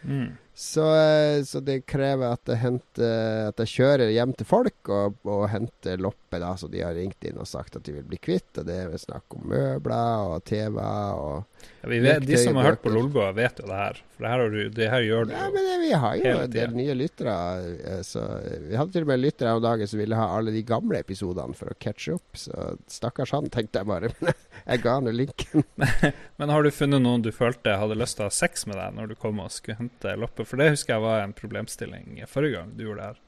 Mm. 0.05 0.35
Så, 0.57 0.81
eh, 0.95 1.43
så 1.45 1.59
det 1.61 1.83
krever 1.85 2.31
at 2.33 2.49
jeg, 2.49 2.57
henter, 2.63 3.51
at 3.51 3.59
jeg 3.61 3.69
kjører 3.75 4.09
hjem 4.09 4.31
til 4.39 4.47
folk 4.49 4.89
og, 4.89 5.19
og 5.29 5.43
henter 5.53 6.01
lopper 6.01 6.41
da, 6.41 6.55
som 6.57 6.71
de 6.73 6.81
har 6.81 6.95
ringt 6.97 7.21
inn 7.29 7.37
og 7.37 7.45
sagt 7.45 7.77
at 7.77 7.85
de 7.85 7.93
vil 7.99 8.07
bli 8.09 8.17
kvitt. 8.17 8.49
Og 8.57 8.65
det 8.65 8.79
er 8.87 8.95
snakk 8.97 9.37
om 9.37 9.45
møbler 9.53 10.31
og 10.33 10.41
TV 10.49 10.79
og 10.81 11.43
Ja, 11.83 11.89
vi 11.89 11.99
vet, 12.01 12.25
de 12.25 12.37
som 12.41 12.57
har 12.57 12.71
hørt 12.71 12.81
på. 12.81 12.89
Lolbua, 12.93 13.29
vet 13.37 13.61
jo 13.61 13.67
det 13.69 13.77
her. 13.77 14.01
For 14.17 14.25
det 14.25 14.31
her, 14.31 14.41
har 14.41 14.49
du, 14.55 14.57
det 14.73 14.87
her 14.89 15.05
gjør 15.05 15.27
du 15.29 15.33
Ja, 15.35 15.43
men 15.53 15.67
det, 15.69 15.75
vi 15.83 15.91
har 16.01 16.17
jo 16.17 16.33
en 16.41 16.51
del 16.55 16.73
nye 16.73 16.95
lyttere. 16.97 17.37
eh, 17.93 18.01
Så 18.05 18.23
vi 18.65 18.77
hadde 18.81 18.95
til 18.95 19.05
og 19.05 19.11
med 19.11 19.21
lyttere 19.21 19.53
om 19.53 19.61
dagen 19.61 19.89
som 19.93 20.01
ville 20.01 20.17
ha 20.17 20.25
alle 20.39 20.53
de 20.57 20.65
gamle 20.65 21.03
episodene 21.05 21.53
for 21.57 21.69
å 21.69 21.77
catche 21.77 22.17
opp. 22.17 22.33
Så 22.33 22.71
stakkars 22.89 23.35
han, 23.37 23.49
tenkte 23.53 23.83
jeg 23.83 23.89
bare. 23.93 24.09
Men 24.25 24.33
jeg 24.65 24.83
ga 24.87 24.97
jo 25.05 25.13
linken. 25.13 25.67
Men 26.41 26.49
har 26.53 26.65
du 26.65 26.73
funnet 26.73 27.05
noen 27.05 27.21
du 27.25 27.29
følte 27.35 27.77
hadde 27.77 27.97
lyst 28.01 28.17
til 28.17 28.25
å 28.25 28.31
ha 28.31 28.37
sex 28.41 28.65
med 28.65 28.81
deg 28.81 28.97
når 28.97 29.13
du 29.13 29.17
kom 29.21 29.37
og 29.45 29.53
skulle 29.53 29.77
hente 29.83 30.17
loppe? 30.17 30.46
For 30.47 30.59
det 30.59 30.71
husker 30.71 30.95
jeg 30.95 31.03
var 31.03 31.23
en 31.23 31.35
problemstilling 31.35 32.21
forrige 32.31 32.55
gang 32.57 32.75
du 32.77 32.85
gjorde 32.87 33.01
det 33.01 33.09
her. 33.11 33.23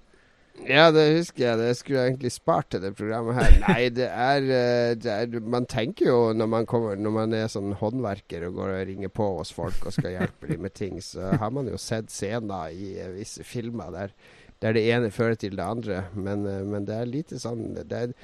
Ja, 0.68 0.90
det 0.92 1.06
husker 1.16 1.46
jeg. 1.46 1.60
Det 1.62 1.70
skulle 1.78 2.02
jeg 2.02 2.14
egentlig 2.14 2.32
spart 2.34 2.68
til 2.74 2.82
det 2.84 2.92
programmet 2.98 3.38
her. 3.38 3.54
Nei, 3.68 3.84
det 3.96 4.10
er, 4.10 4.50
eh, 4.56 4.96
det 5.00 5.14
er 5.14 5.40
Man 5.40 5.68
tenker 5.70 6.10
jo 6.10 6.18
når 6.36 6.50
man, 6.52 6.68
kommer, 6.70 7.00
når 7.00 7.16
man 7.16 7.36
er 7.38 7.48
sånn 7.52 7.72
håndverker 7.80 8.48
og 8.50 8.60
går 8.60 8.74
og 8.74 8.84
ringer 8.90 9.14
på 9.14 9.30
hos 9.38 9.54
folk 9.56 9.88
og 9.88 9.96
skal 9.96 10.18
hjelpe 10.18 10.52
dem 10.52 10.66
med 10.66 10.76
ting, 10.76 11.00
så 11.04 11.32
har 11.40 11.56
man 11.56 11.70
jo 11.72 11.80
sett 11.80 12.12
scener 12.12 12.76
i 12.76 12.92
eh, 13.00 13.14
visse 13.16 13.46
filmer 13.48 13.94
der, 13.96 14.14
der 14.60 14.76
det 14.76 14.86
ene 14.92 15.14
fører 15.16 15.40
til 15.40 15.56
det 15.60 15.66
andre. 15.66 16.04
Men, 16.16 16.46
eh, 16.50 16.66
men 16.68 16.88
det 16.90 16.98
er 16.98 17.14
lite 17.14 17.40
sånn 17.40 17.72
det 17.80 18.04
er, 18.04 18.16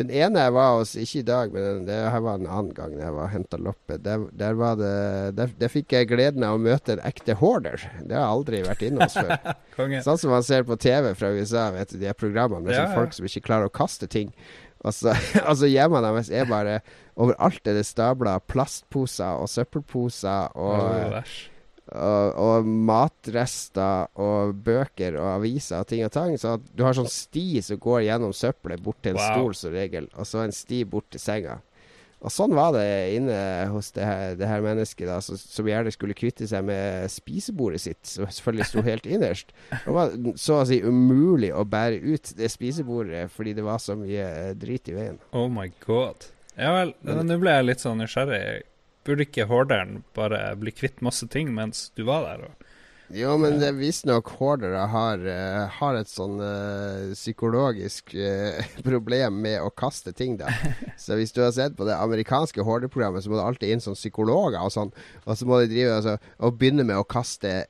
Den 0.00 0.08
ene 0.16 0.46
jeg 0.46 0.52
var 0.56 0.78
hos, 0.78 0.94
ikke 0.96 1.20
i 1.20 1.26
dag, 1.28 1.50
men 1.52 1.82
det 1.84 1.96
her 1.96 2.22
var 2.24 2.38
en 2.40 2.46
annen 2.48 2.72
gang 2.76 2.94
jeg 2.96 3.12
var 3.12 3.28
henta 3.28 3.58
loppe. 3.60 3.98
Der, 4.00 4.22
der, 4.32 4.56
var 4.56 4.78
det, 4.80 4.94
der, 5.36 5.52
der 5.60 5.72
fikk 5.72 5.92
jeg 5.92 6.08
gleden 6.08 6.46
av 6.46 6.56
å 6.56 6.62
møte 6.62 6.96
en 6.96 7.04
ekte 7.04 7.36
hoarder. 7.36 7.84
Det 8.00 8.16
har 8.16 8.24
jeg 8.24 8.38
aldri 8.38 8.62
vært 8.64 8.86
inne 8.86 9.04
hos 9.04 9.18
før. 9.18 9.36
Sånn 10.06 10.22
som 10.22 10.32
man 10.32 10.46
ser 10.46 10.64
på 10.68 10.78
TV 10.80 11.12
fra 11.18 11.32
USA, 11.36 11.68
vet 11.76 11.92
du, 11.92 12.00
de 12.00 12.16
programmene 12.16 12.64
med 12.64 12.72
Ja, 12.72 12.86
sånne 12.86 12.94
ja. 12.94 12.98
folk 13.02 13.18
som 13.18 13.28
ikke 13.28 13.44
klarer 13.50 13.68
å 13.68 13.76
kaste 13.76 14.08
ting. 14.08 14.32
Og 14.80 14.96
så 14.96 15.12
altså 15.50 15.68
hjemmene 15.68 16.08
deres 16.08 16.32
er 16.32 16.48
bare 16.48 16.80
Overalt 17.20 17.66
er 17.68 17.76
det 17.76 17.84
stabla 17.84 18.38
plastposer 18.48 19.42
og 19.42 19.50
søppelposer 19.52 20.54
og, 20.56 21.18
æsj. 21.20 21.40
Og, 21.94 22.34
og 22.40 22.66
matrester 22.66 24.06
og 24.20 24.54
bøker 24.66 25.16
og 25.20 25.32
aviser 25.38 25.80
og 25.82 25.88
ting 25.90 26.04
og 26.06 26.12
tang. 26.14 26.36
Så 26.40 26.58
du 26.74 26.84
har 26.86 26.96
sånn 26.96 27.10
sti 27.10 27.62
som 27.64 27.80
går 27.82 28.04
gjennom 28.08 28.34
søppelet 28.36 28.82
bort 28.84 29.00
til 29.02 29.14
en 29.16 29.20
Wow. 29.20 29.32
stol 29.34 29.54
som 29.58 29.74
regel, 29.74 30.06
og 30.16 30.26
så 30.28 30.44
en 30.44 30.54
sti 30.54 30.84
bort 30.84 31.10
til 31.10 31.20
senga. 31.22 31.58
Og 32.20 32.28
sånn 32.28 32.52
var 32.52 32.74
det 32.76 32.84
inne 33.16 33.36
hos 33.72 33.86
det 33.96 34.04
her, 34.04 34.34
det 34.36 34.44
her 34.44 34.60
mennesket, 34.60 35.06
da, 35.08 35.22
som, 35.24 35.38
som 35.40 35.64
gjerne 35.70 35.88
skulle 35.94 36.12
kvitte 36.12 36.44
seg 36.50 36.66
med 36.68 37.08
spisebordet 37.08 37.80
sitt, 37.80 38.02
som 38.04 38.26
selvfølgelig 38.28 38.66
sto 38.68 38.82
helt 38.84 39.06
innerst. 39.08 39.54
Det 39.72 39.94
var 39.96 40.12
så 40.36 40.58
å 40.60 40.66
si 40.68 40.82
umulig 40.84 41.48
å 41.56 41.64
bære 41.64 42.02
ut 42.04 42.34
det 42.36 42.50
spisebordet 42.52 43.30
fordi 43.32 43.54
det 43.56 43.64
var 43.64 43.80
så 43.80 43.96
mye 43.96 44.26
eh, 44.26 44.50
drit 44.52 44.92
i 44.92 44.98
veien. 44.98 45.16
Oh 45.32 45.48
my 45.48 45.70
god. 45.86 46.28
Ja 46.60 46.74
vel, 46.76 46.92
nå 47.08 47.38
ble 47.40 47.56
jeg 47.56 47.68
litt 47.70 47.80
sånn 47.80 48.02
nysgjerrig. 48.04 48.66
Burde 49.04 49.24
ikke 49.24 49.48
horderen 49.48 50.02
bare 50.16 50.50
bli 50.60 50.72
kvitt 50.76 51.00
masse 51.04 51.26
ting 51.32 51.54
mens 51.56 51.88
du 51.96 52.04
var 52.08 52.26
der? 52.28 52.50
Og... 52.50 52.66
Jo, 53.10 53.32
men 53.42 53.56
det 53.58 53.72
visstnok 53.74 54.28
hordere 54.38 54.84
har, 54.92 55.22
eh, 55.26 55.78
har 55.80 55.96
et 55.98 56.10
sånn 56.10 56.36
eh, 56.46 57.10
psykologisk 57.18 58.12
eh, 58.14 58.60
problem 58.86 59.40
med 59.42 59.58
å 59.64 59.72
kaste 59.74 60.12
ting, 60.14 60.36
da. 60.38 60.52
Så 61.00 61.18
hvis 61.18 61.34
du 61.34 61.40
har 61.42 61.50
sett 61.56 61.74
på 61.78 61.88
det 61.88 61.96
amerikanske 61.98 62.62
hoarderprogrammet, 62.62 63.24
så 63.24 63.32
må 63.32 63.40
det 63.40 63.46
alltid 63.48 63.74
inn 63.74 63.82
som 63.82 63.98
psykologer 63.98 64.60
og 64.62 64.70
sånn. 64.76 64.94
Og 65.24 65.40
så 65.40 65.48
må 65.48 65.58
de 65.58 65.72
drive 65.72 65.96
altså, 65.96 66.16
og 66.38 66.60
begynne 66.60 66.86
med 66.86 67.00
å 67.00 67.08
kaste 67.08 67.64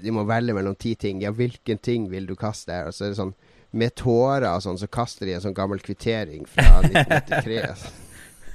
De 0.00 0.14
må 0.14 0.24
velge 0.28 0.56
mellom 0.56 0.78
ti 0.80 0.94
ting. 0.96 1.20
Ja, 1.24 1.34
hvilken 1.34 1.82
ting 1.82 2.08
vil 2.12 2.30
du 2.30 2.32
kaste? 2.38 2.78
Og 2.88 2.96
så 2.96 3.04
er 3.04 3.12
det 3.12 3.20
sånn 3.20 3.36
med 3.76 3.92
tårer 3.98 4.48
og 4.54 4.62
sånn, 4.64 4.78
så 4.80 4.88
kaster 4.88 5.28
de 5.28 5.36
en 5.36 5.44
sånn 5.44 5.56
gammel 5.56 5.82
kvittering 5.84 6.46
fra 6.48 6.80
1993. 6.86 7.60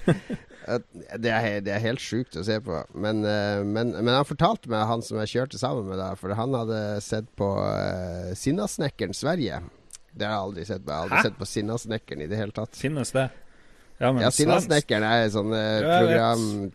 At 0.09 0.50
Det 0.65 1.31
er, 1.33 1.59
det 1.65 1.71
er 1.73 1.81
helt 1.83 2.01
sjukt 2.03 2.35
å 2.37 2.43
se 2.45 2.59
på. 2.61 2.83
Men, 2.93 3.23
eh, 3.25 3.63
men, 3.65 3.95
men 3.97 4.13
han 4.13 4.27
fortalte 4.29 4.69
meg, 4.69 4.85
han 4.89 5.01
som 5.05 5.17
jeg 5.23 5.31
kjørte 5.33 5.57
sammen 5.61 5.87
med, 5.89 5.97
da, 5.97 6.11
for 6.19 6.35
han 6.37 6.53
hadde 6.53 6.81
sett 7.01 7.29
på 7.39 7.47
uh, 7.57 8.31
Sinnasnekkeren 8.37 9.15
Sverige. 9.17 9.61
Det 10.11 10.27
har 10.27 10.35
jeg 10.35 10.45
aldri 10.45 10.65
sett 10.67 10.83
på. 10.85 10.91
Jeg 10.91 10.97
har 10.99 11.07
aldri 11.07 11.17
Hæ? 11.21 11.23
sett 11.29 11.39
på 11.39 11.47
Sinnasnekkeren 11.49 12.21
i 12.21 12.29
det 12.29 12.37
hele 12.37 12.53
tatt. 12.55 12.77
Finnes 12.77 13.13
det? 13.15 13.29
Ja, 14.01 14.09
men 14.11 14.23
Ja, 14.25 14.29
Sinnasnekkeren 14.33 15.05
er 15.05 15.25
et 15.27 15.33
sånn 15.35 15.51
eh, 15.53 15.81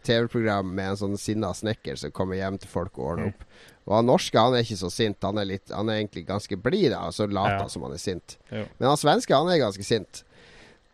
TV-program 0.06 0.68
med 0.74 0.92
en 0.92 1.00
sånn 1.00 1.16
sinna 1.18 1.50
snekker 1.54 1.98
som 1.98 2.12
kommer 2.14 2.38
hjem 2.38 2.58
til 2.62 2.70
folk 2.70 2.98
og 3.00 3.10
ordner 3.12 3.32
opp. 3.32 3.42
Og 3.86 3.94
han 4.00 4.08
norske 4.08 4.38
han 4.40 4.54
er 4.56 4.64
ikke 4.66 4.78
så 4.80 4.90
sint. 4.90 5.22
Han 5.22 5.38
er, 5.38 5.46
litt, 5.52 5.70
han 5.74 5.90
er 5.90 6.00
egentlig 6.00 6.24
ganske 6.26 6.58
blid, 6.58 6.94
og 6.98 7.12
så 7.14 7.26
later 7.30 7.66
Ja. 7.66 7.68
som 7.70 7.84
han 7.86 7.94
er 7.94 8.02
sint. 8.02 8.36
Jo. 8.50 8.64
Men 8.78 8.88
han 8.90 8.98
svenske 8.98 9.34
han 9.34 9.50
er 9.52 9.62
ganske 9.62 9.86
sint. 9.86 10.24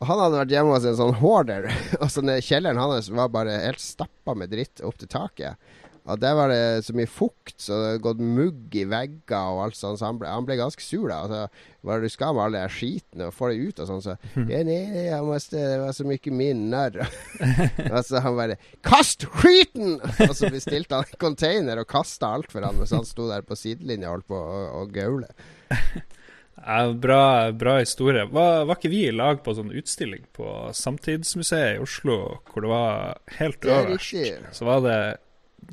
Han 0.09 0.18
hadde 0.25 0.40
vært 0.40 0.54
hjemme 0.54 0.75
hos 0.75 0.88
en 0.88 0.99
sånn 0.99 1.18
hoarder, 1.21 1.68
og 2.02 2.09
så 2.11 2.25
kjelleren 2.42 2.80
hans 2.80 3.12
var 3.14 3.32
bare 3.35 3.61
helt 3.66 3.82
stappa 3.82 4.37
med 4.38 4.52
dritt 4.52 4.82
opp 4.87 4.99
til 5.00 5.11
taket. 5.12 5.73
Og 6.02 6.18
der 6.18 6.35
var 6.35 6.50
det 6.50 6.82
så 6.82 6.94
mye 6.99 7.06
fukt, 7.06 7.54
så 7.62 7.76
det 7.78 7.90
hadde 7.92 8.02
gått 8.02 8.23
mugg 8.26 8.75
i 8.75 8.82
vegger 8.90 9.52
og 9.54 9.61
alt 9.68 9.76
sånt. 9.78 10.00
Så 10.00 10.09
han 10.09 10.18
ble, 10.18 10.26
han 10.26 10.47
ble 10.49 10.56
ganske 10.59 10.82
sur 10.82 11.06
da. 11.06 11.21
Altså, 11.23 11.68
hva 11.82 11.94
er 11.94 12.02
det 12.02 12.11
du 12.11 12.14
skal 12.16 12.35
med 12.35 12.42
all 12.42 12.56
den 12.56 12.73
skiten 12.75 13.23
og 13.23 13.35
få 13.37 13.52
det 13.52 13.68
ut 13.68 13.82
og 13.85 13.90
sånn? 13.90 14.02
Så 14.02 14.16
ja, 14.50 14.64
nei, 14.66 14.80
jeg 15.06 15.28
måtte, 15.28 15.61
det 15.61 15.78
var 15.85 15.94
så 15.94 16.06
mye 16.09 16.35
minner. 16.35 16.99
og 17.92 18.00
så 18.09 18.23
han 18.25 18.40
bare 18.40 18.59
Kast 18.82 19.28
skiten! 19.30 20.00
og 20.02 20.35
så 20.38 20.50
bestilte 20.50 20.99
han 20.99 21.06
en 21.06 21.23
container 21.23 21.85
og 21.85 21.90
kasta 21.90 22.32
alt 22.35 22.50
for 22.50 22.66
han 22.66 22.80
mens 22.80 22.94
han 22.97 23.06
sto 23.06 23.28
der 23.30 23.47
på 23.47 23.59
sidelinja 23.59 24.11
og 24.11 24.18
holdt 24.18 24.32
på 24.32 24.42
å 24.82 24.82
gaule. 24.90 25.30
Ja, 26.56 26.92
bra, 26.92 27.52
bra 27.52 27.78
historie. 27.80 28.25
Var, 28.30 28.64
var 28.68 28.78
ikke 28.78 28.92
vi 28.92 29.06
i 29.09 29.14
lag 29.14 29.40
på 29.42 29.54
sånn 29.56 29.73
utstilling 29.75 30.26
på 30.37 30.47
Samtidsmuseet 30.76 31.78
i 31.78 31.82
Oslo, 31.82 32.18
hvor 32.52 32.64
det 32.64 32.71
var 32.71 33.21
helt 33.38 33.64
er 33.66 33.88
øverst. 33.88 34.52
Så 34.54 34.68
var 34.68 34.82
det 34.85 34.99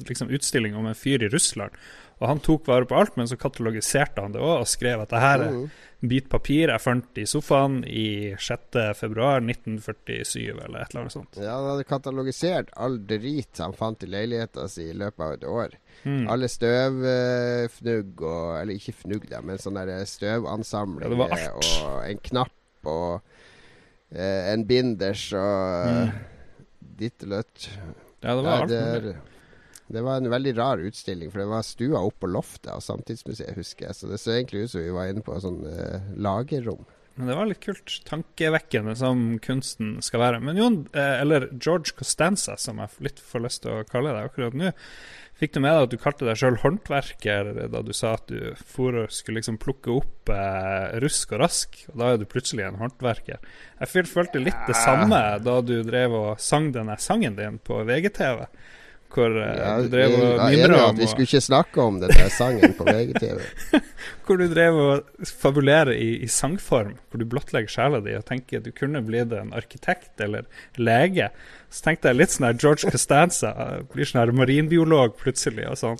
liksom 0.07 0.31
utstilling 0.33 0.77
om 0.79 0.87
en 0.89 0.97
fyr 0.97 1.23
i 1.23 1.29
Russland. 1.29 1.75
Og 2.19 2.27
han 2.27 2.39
tok 2.43 2.65
vare 2.67 2.83
på 2.85 2.95
alt, 2.99 3.15
men 3.15 3.27
så 3.31 3.37
katalogiserte 3.39 4.19
han 4.21 4.33
det 4.35 4.41
òg 4.43 4.57
og 4.61 4.67
skrev 4.67 4.99
at 5.05 5.09
det 5.13 5.19
her 5.23 5.39
er 5.45 5.53
en 5.55 5.69
bit 6.11 6.27
papir 6.31 6.67
jeg 6.71 6.81
fant 6.83 7.17
i 7.19 7.23
sofaen 7.27 7.77
i 7.87 8.33
6.2.1947, 8.35 10.51
eller 10.51 10.79
et 10.81 10.89
eller 10.91 11.01
annet 11.05 11.15
sånt. 11.15 11.33
Ja, 11.39 11.53
han 11.57 11.69
hadde 11.73 11.83
katalogisert 11.87 12.67
all 12.79 12.95
drit 13.07 13.59
han 13.63 13.73
fant 13.77 14.03
i 14.03 14.07
leiligheta 14.11 14.67
si 14.71 14.83
i 14.91 14.95
løpet 14.97 15.23
av 15.25 15.31
et 15.37 15.45
år. 15.47 15.69
Mm. 16.03 16.25
Alle 16.31 16.47
støvfnugg 16.51 18.21
og 18.23 18.61
Eller 18.61 18.73
ikke 18.79 18.93
fnugg, 19.01 19.23
da, 19.31 19.39
men 19.43 19.57
sånne 19.59 19.83
støvansamlinger 19.87 19.99
Ja, 19.99 20.05
støvansamlinger 20.13 21.15
var 21.19 21.29
alt. 21.35 21.71
og 21.83 21.97
en 22.07 22.19
knapp 22.29 22.55
og 22.87 23.11
eh, 24.11 24.43
en 24.53 24.63
binders 24.69 25.23
og 25.33 25.87
Mm. 25.89 26.09
ditt 26.99 27.23
og 27.23 27.29
løtt. 27.29 27.69
Ja, 28.23 28.35
det 28.35 28.43
var 28.43 28.51
alt 28.61 28.69
mulig. 28.71 29.15
Det 29.89 30.03
var 30.05 30.19
en 30.19 30.29
veldig 30.29 30.53
rar 30.57 30.81
utstilling, 30.85 31.31
for 31.33 31.41
det 31.41 31.49
var 31.49 31.65
stua 31.65 32.03
opp 32.05 32.19
på 32.21 32.29
loftet 32.29 32.71
av 32.73 32.83
Samtidsmuseet, 32.85 33.57
husker 33.57 33.89
jeg. 33.89 33.97
Så 33.97 34.09
det 34.11 34.21
så 34.21 34.35
egentlig 34.35 34.67
ut 34.67 34.73
som 34.75 34.85
vi 34.85 34.95
var 34.95 35.09
inne 35.09 35.25
på 35.25 35.35
et 35.35 35.45
sånn 35.45 35.63
eh, 35.65 36.11
lagerrom. 36.21 36.85
Men 37.19 37.27
det 37.27 37.35
var 37.35 37.49
litt 37.49 37.63
kult. 37.65 37.95
Tankevekkende 38.07 38.93
som 38.95 39.23
kunsten 39.43 39.97
skal 40.05 40.21
være. 40.23 40.37
Men 40.39 40.59
Jon, 40.61 40.77
eh, 40.93 41.17
eller 41.19 41.49
George 41.51 41.91
Costanza, 41.97 42.55
som 42.55 42.79
jeg 42.79 43.09
litt 43.09 43.19
får 43.19 43.43
lyst 43.43 43.65
til 43.65 43.75
å 43.75 43.87
kalle 43.89 44.13
deg 44.15 44.29
akkurat 44.29 44.55
nå. 44.55 44.71
Fikk 45.39 45.53
du 45.55 45.59
med 45.63 45.71
deg 45.71 45.85
at 45.85 45.91
du 45.91 45.99
kalte 45.99 46.27
deg 46.27 46.39
sjøl 46.39 46.57
håndverker 46.59 47.49
da 47.71 47.81
du 47.83 47.91
sa 47.95 48.13
at 48.17 48.31
du 48.31 48.55
for 48.59 49.05
skulle 49.11 49.39
liksom 49.39 49.59
plukke 49.59 49.93
opp 49.93 50.31
eh, 50.35 50.95
rusk 51.03 51.31
og 51.35 51.43
rask, 51.43 51.77
og 51.91 52.01
da 52.01 52.09
er 52.11 52.19
du 52.19 52.25
plutselig 52.27 52.65
en 52.67 52.79
håndverker. 52.81 53.39
Jeg 53.79 54.07
følte 54.11 54.41
litt 54.43 54.67
det 54.67 54.75
samme 54.79 55.21
da 55.43 55.59
du 55.63 55.77
drev 55.87 56.15
og 56.15 56.43
sang 56.43 56.73
denne 56.75 56.95
sangen 56.99 57.39
din 57.39 57.59
på 57.63 57.79
VGTV, 57.87 58.45
hvor 59.13 59.35
eh, 59.41 59.53
Ja, 59.57 59.75
du 59.81 59.89
drev 59.91 60.15
og 60.17 60.41
mimra 60.51 60.81
om 60.89 60.97
vi 60.99 61.07
skulle 61.09 61.27
ikke 61.27 61.41
snakke 61.41 61.81
om 61.81 61.99
den 62.01 62.13
der 62.13 62.29
sangen 62.33 62.75
på 62.77 62.85
VGTV. 62.87 63.39
hvor 64.25 64.39
du 64.39 64.45
drev 64.51 64.77
og 64.77 65.29
fabulerer 65.41 65.93
i, 65.95 66.11
i 66.23 66.29
sangform, 66.29 66.95
hvor 67.09 67.21
du 67.21 67.27
blottlegger 67.29 67.73
sjela 67.73 68.03
di 68.05 68.13
og 68.17 68.27
tenker 68.29 68.61
at 68.61 68.67
du 68.67 68.73
kunne 68.75 69.01
blitt 69.05 69.33
en 69.35 69.53
arkitekt 69.57 70.21
eller 70.21 70.45
lege. 70.77 71.31
Så 71.69 71.83
tenkte 71.85 72.09
jeg 72.09 72.17
litt 72.17 72.31
sånn 72.33 72.47
her 72.47 72.55
George 72.57 72.89
Costanza, 72.89 73.49
eh, 73.53 73.81
blir 73.93 74.07
sånn 74.09 74.23
her 74.23 74.31
marinbiolog 74.33 75.13
plutselig 75.19 75.67
og 75.69 75.77
sånn. 75.77 75.99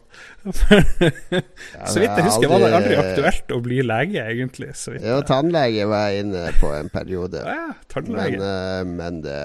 så 0.50 2.02
vidt 2.02 2.16
jeg 2.18 2.26
husker 2.26 2.50
var 2.50 2.64
det 2.64 2.70
aldri 2.74 2.96
aktuelt 2.98 3.54
å 3.54 3.60
bli 3.66 3.78
lege, 3.86 4.24
egentlig. 4.34 4.72
Så 4.80 4.96
vidt 4.96 5.06
Jo, 5.06 5.20
tannlege 5.30 5.86
var 5.92 6.10
jeg 6.10 6.26
inne 6.26 6.48
på 6.58 6.72
en 6.74 6.90
periode. 6.94 7.44
Ja, 7.46 7.68
Men, 7.70 7.84
tannlege. 7.94 8.40
eh, 8.50 8.84
men 8.90 9.22
det 9.26 9.38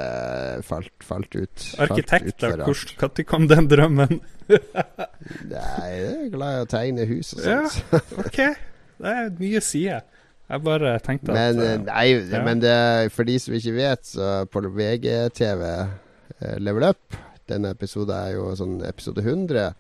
falt, 0.64 0.94
falt 1.04 1.36
ut. 1.36 1.66
Arkitekt, 1.84 2.38
da. 2.40 2.54
Når 2.64 3.24
kom 3.28 3.48
den 3.50 3.68
drømmen? 3.68 4.20
Nei, 4.48 5.90
jeg 5.92 6.08
er 6.14 6.30
glad 6.32 6.56
i 6.56 6.64
å 6.64 6.70
tegne 6.70 7.06
hus 7.08 7.34
og 7.36 7.44
sånt. 7.44 7.78
Ja. 7.92 8.00
OK, 8.24 8.40
det 9.00 9.12
er 9.18 9.30
mye 9.40 9.60
sider. 9.64 10.04
Jeg 10.44 10.60
bare 10.60 10.90
tenkte 11.00 11.32
Men, 11.32 11.60
at 11.60 11.64
eh, 11.64 11.72
eh, 11.72 11.84
nei, 11.86 12.08
ja. 12.32 12.40
men 12.44 12.60
det, 12.60 13.12
for 13.14 13.24
de 13.24 13.38
som 13.40 13.54
ikke 13.56 13.72
vet, 13.78 14.02
så 14.04 14.32
på 14.52 14.60
VGTV 14.68 15.62
Level 16.58 16.88
Up 16.88 17.16
Denne 17.48 17.74
episoden 17.74 18.14
er 18.16 18.34
jo 18.38 18.50
sånn 18.56 18.78
episode 18.88 19.20
100. 19.20 19.74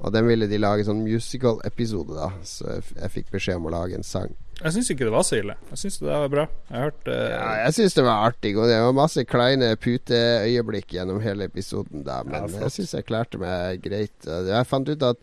Og 0.00 0.12
den 0.14 0.24
ville 0.24 0.46
de 0.48 0.56
lage 0.60 0.86
sånn 0.86 1.02
musical-episode, 1.04 2.14
da. 2.16 2.30
Så 2.46 2.78
jeg, 2.78 3.10
fikk 3.12 3.34
beskjed 3.34 3.58
om 3.60 3.66
å 3.68 3.72
lage 3.74 3.98
en 3.98 4.06
sang. 4.06 4.32
Jeg 4.60 4.72
syns 4.76 4.88
ikke 4.92 5.06
det 5.08 5.12
var 5.12 5.26
så 5.28 5.40
ille. 5.40 5.56
Jeg 5.72 5.80
syns 5.82 5.98
det 6.00 6.08
var 6.08 6.32
bra. 6.32 6.46
Jeg 6.70 6.86
hørte 6.86 7.04
hørt 7.04 7.10
eh, 7.12 7.34
Ja, 7.34 7.50
jeg 7.66 7.76
syns 7.76 7.96
det 7.98 8.04
var 8.06 8.24
artig, 8.30 8.54
og 8.56 8.68
det 8.68 8.78
var 8.80 8.96
masse 8.96 9.24
kleine 9.28 9.70
puteøyeblikk 9.80 10.96
gjennom 10.96 11.20
hele 11.24 11.48
episoden. 11.48 12.04
da 12.08 12.22
Men 12.24 12.48
Ja, 12.48 12.64
jeg 12.64 12.76
syns 12.78 12.96
jeg 12.96 13.08
klarte 13.08 13.40
meg 13.40 13.84
greit. 13.84 14.16
Jeg 14.24 14.68
fant 14.68 14.88
ut 14.88 15.06
at 15.10 15.20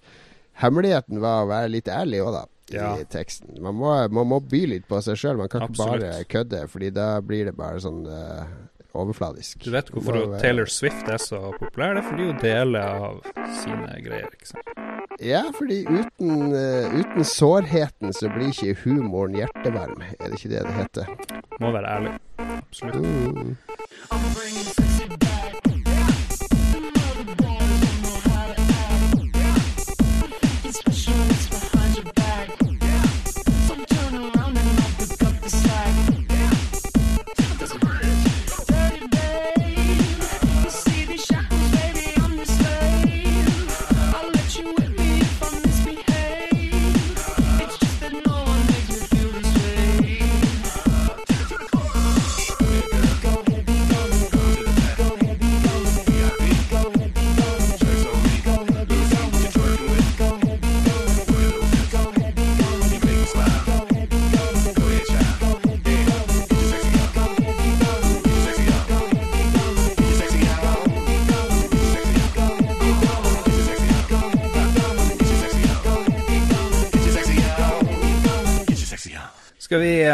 hemmeligheten 0.62 1.22
var 1.26 1.44
å 1.46 1.50
være 1.50 1.74
litt 1.74 1.90
ærlig 1.90 2.22
òg, 2.26 2.38
da. 2.38 2.46
I 2.68 3.06
teksten. 3.08 3.62
Man 3.64 3.78
må, 3.80 3.94
man 4.12 4.28
må 4.28 4.42
by 4.44 4.66
litt 4.74 4.90
på 4.90 5.00
seg 5.02 5.18
sjøl. 5.18 5.38
Man 5.40 5.50
kan 5.50 5.64
ikke 5.64 5.78
Absolutt. 5.78 6.02
bare 6.04 6.26
kødde, 6.34 6.66
Fordi 6.70 6.90
da 6.94 7.06
blir 7.24 7.48
det 7.48 7.58
bare 7.58 7.80
sånn 7.82 8.02
eh, 8.12 8.58
overfladisk. 8.94 9.64
Du 9.66 9.72
vet 9.72 9.90
hvorfor 9.94 10.20
Over... 10.22 10.40
Taylor 10.40 10.66
Swift 10.72 11.08
er 11.12 11.18
så 11.22 11.52
populær? 11.60 11.94
Det 11.98 12.04
er 12.04 12.10
fordi 12.10 12.28
hun 12.30 12.42
deler 12.42 12.80
av 12.82 13.22
sine 13.62 14.00
greier. 14.06 14.32
ikke 14.34 14.52
sant? 14.54 14.74
Ja, 15.24 15.44
fordi 15.58 15.82
uten, 15.90 16.54
eh, 16.54 17.00
uten 17.00 17.26
sårheten 17.26 18.14
så 18.14 18.30
blir 18.30 18.52
ikke 18.54 18.78
humoren 18.86 19.36
hjertevarm. 19.40 20.04
Er 20.20 20.30
det 20.30 20.38
ikke 20.40 20.54
det 20.56 20.66
det 20.68 20.76
heter? 20.78 21.06
Må 21.60 21.72
være 21.72 21.96
ærlig. 21.98 22.20
Absolutt. 22.38 23.02
Mm. 23.02 24.87